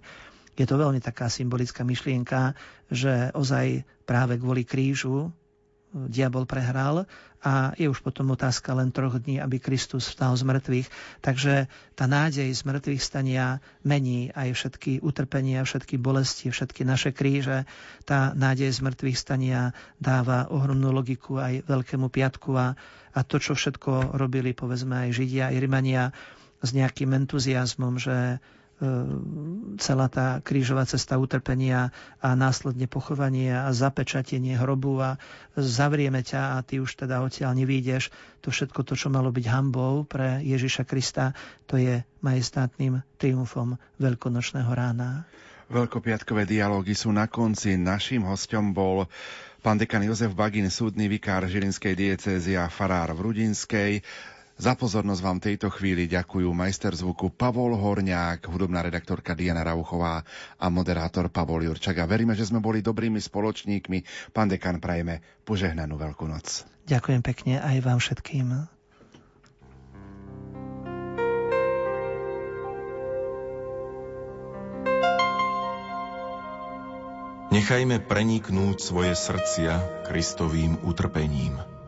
je 0.60 0.68
to 0.68 0.76
veľmi 0.76 1.00
taká 1.00 1.32
symbolická 1.32 1.88
myšlienka, 1.88 2.52
že 2.92 3.32
ozaj 3.32 3.88
práve 4.04 4.36
kvôli 4.36 4.68
krížu 4.68 5.32
diabol 5.90 6.46
prehral 6.46 7.08
a 7.40 7.72
je 7.74 7.88
už 7.88 8.04
potom 8.04 8.30
otázka 8.36 8.76
len 8.76 8.92
troch 8.92 9.16
dní, 9.16 9.40
aby 9.40 9.58
Kristus 9.58 10.06
vstal 10.06 10.36
z 10.36 10.44
mŕtvych. 10.44 10.88
Takže 11.24 11.66
tá 11.96 12.04
nádej 12.04 12.52
z 12.52 12.62
mŕtvych 12.62 13.02
stania 13.02 13.58
mení 13.80 14.30
aj 14.36 14.54
všetky 14.54 15.00
utrpenia, 15.00 15.64
všetky 15.64 15.96
bolesti, 15.96 16.52
všetky 16.52 16.84
naše 16.84 17.10
kríže. 17.10 17.64
Tá 18.04 18.36
nádej 18.36 18.70
z 18.70 18.84
mŕtvych 18.84 19.18
stania 19.18 19.72
dáva 19.96 20.46
ohromnú 20.52 20.92
logiku 20.92 21.40
aj 21.40 21.64
Veľkému 21.66 22.12
piatku 22.12 22.54
a, 22.54 22.76
a 23.16 23.20
to, 23.24 23.40
čo 23.40 23.56
všetko 23.56 24.14
robili, 24.14 24.52
povedzme 24.52 25.08
aj 25.08 25.16
Židia, 25.16 25.50
aj 25.50 25.58
Rimania, 25.58 26.04
s 26.60 26.76
nejakým 26.76 27.16
entuziasmom, 27.16 27.96
že 27.96 28.36
E, 28.36 28.59
celá 29.76 30.08
tá 30.08 30.40
krížová 30.40 30.88
cesta 30.88 31.20
utrpenia 31.20 31.92
a 32.16 32.32
následne 32.32 32.88
pochovanie 32.88 33.52
a 33.52 33.68
zapečatenie 33.76 34.56
hrobu 34.56 35.04
a 35.04 35.10
zavrieme 35.52 36.24
ťa 36.24 36.56
a 36.56 36.64
ty 36.64 36.80
už 36.80 37.04
teda 37.04 37.20
odtiaľ 37.20 37.52
nevídeš. 37.52 38.08
To 38.40 38.48
všetko 38.48 38.80
to, 38.88 38.96
čo 38.96 39.12
malo 39.12 39.28
byť 39.28 39.46
hambou 39.52 40.08
pre 40.08 40.40
Ježiša 40.40 40.88
Krista, 40.88 41.36
to 41.68 41.76
je 41.76 42.00
majestátnym 42.24 43.04
triumfom 43.20 43.76
veľkonočného 44.00 44.72
rána. 44.72 45.28
Veľkopiatkové 45.70 46.48
dialógy 46.48 46.98
sú 46.98 47.14
na 47.14 47.30
konci. 47.30 47.78
Naším 47.78 48.26
hostom 48.26 48.74
bol 48.74 49.06
pán 49.60 49.78
dekan 49.78 50.02
Jozef 50.02 50.32
Bagin, 50.32 50.66
súdny 50.66 51.06
vikár 51.06 51.46
Žilinskej 51.46 51.94
diecézy 51.94 52.56
a 52.56 52.66
farár 52.72 53.12
v 53.14 53.30
Rudinskej. 53.30 54.02
Za 54.60 54.76
pozornosť 54.76 55.22
vám 55.24 55.40
tejto 55.40 55.72
chvíli 55.72 56.04
ďakujú 56.04 56.52
majster 56.52 56.92
zvuku 56.92 57.32
Pavol 57.32 57.80
Horňák, 57.80 58.44
hudobná 58.44 58.84
redaktorka 58.84 59.32
Diana 59.32 59.64
Rauchová 59.64 60.20
a 60.60 60.66
moderátor 60.68 61.32
Pavol 61.32 61.64
Jurčak. 61.64 61.96
A 61.96 62.04
veríme, 62.04 62.36
že 62.36 62.44
sme 62.44 62.60
boli 62.60 62.84
dobrými 62.84 63.16
spoločníkmi. 63.24 64.04
Pán 64.36 64.52
dekan, 64.52 64.76
prajeme 64.76 65.24
požehnanú 65.48 65.96
veľkú 65.96 66.28
noc. 66.28 66.68
Ďakujem 66.84 67.24
pekne 67.24 67.56
aj 67.56 67.76
vám 67.80 68.04
všetkým. 68.04 68.68
Nechajme 77.48 77.96
preniknúť 78.04 78.76
svoje 78.76 79.16
srdcia 79.16 80.04
Kristovým 80.04 80.84
utrpením. 80.84 81.79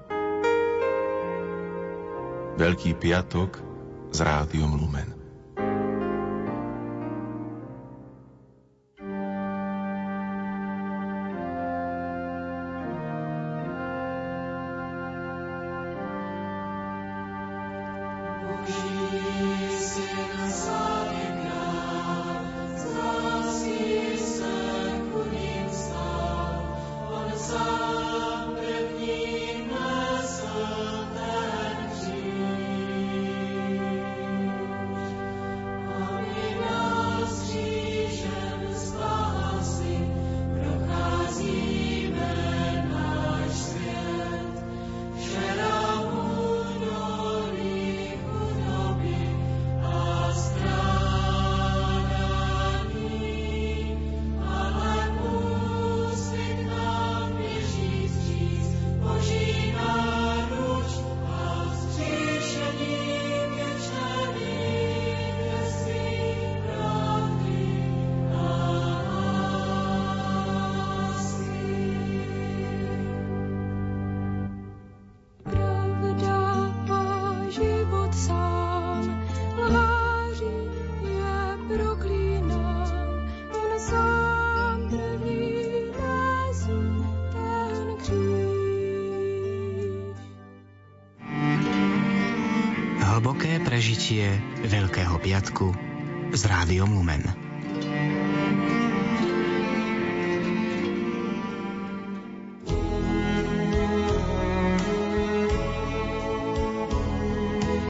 Veľký 2.52 3.00
piatok 3.00 3.50
s 4.12 4.18
rádiom 4.20 4.76
Lumen. 4.76 5.21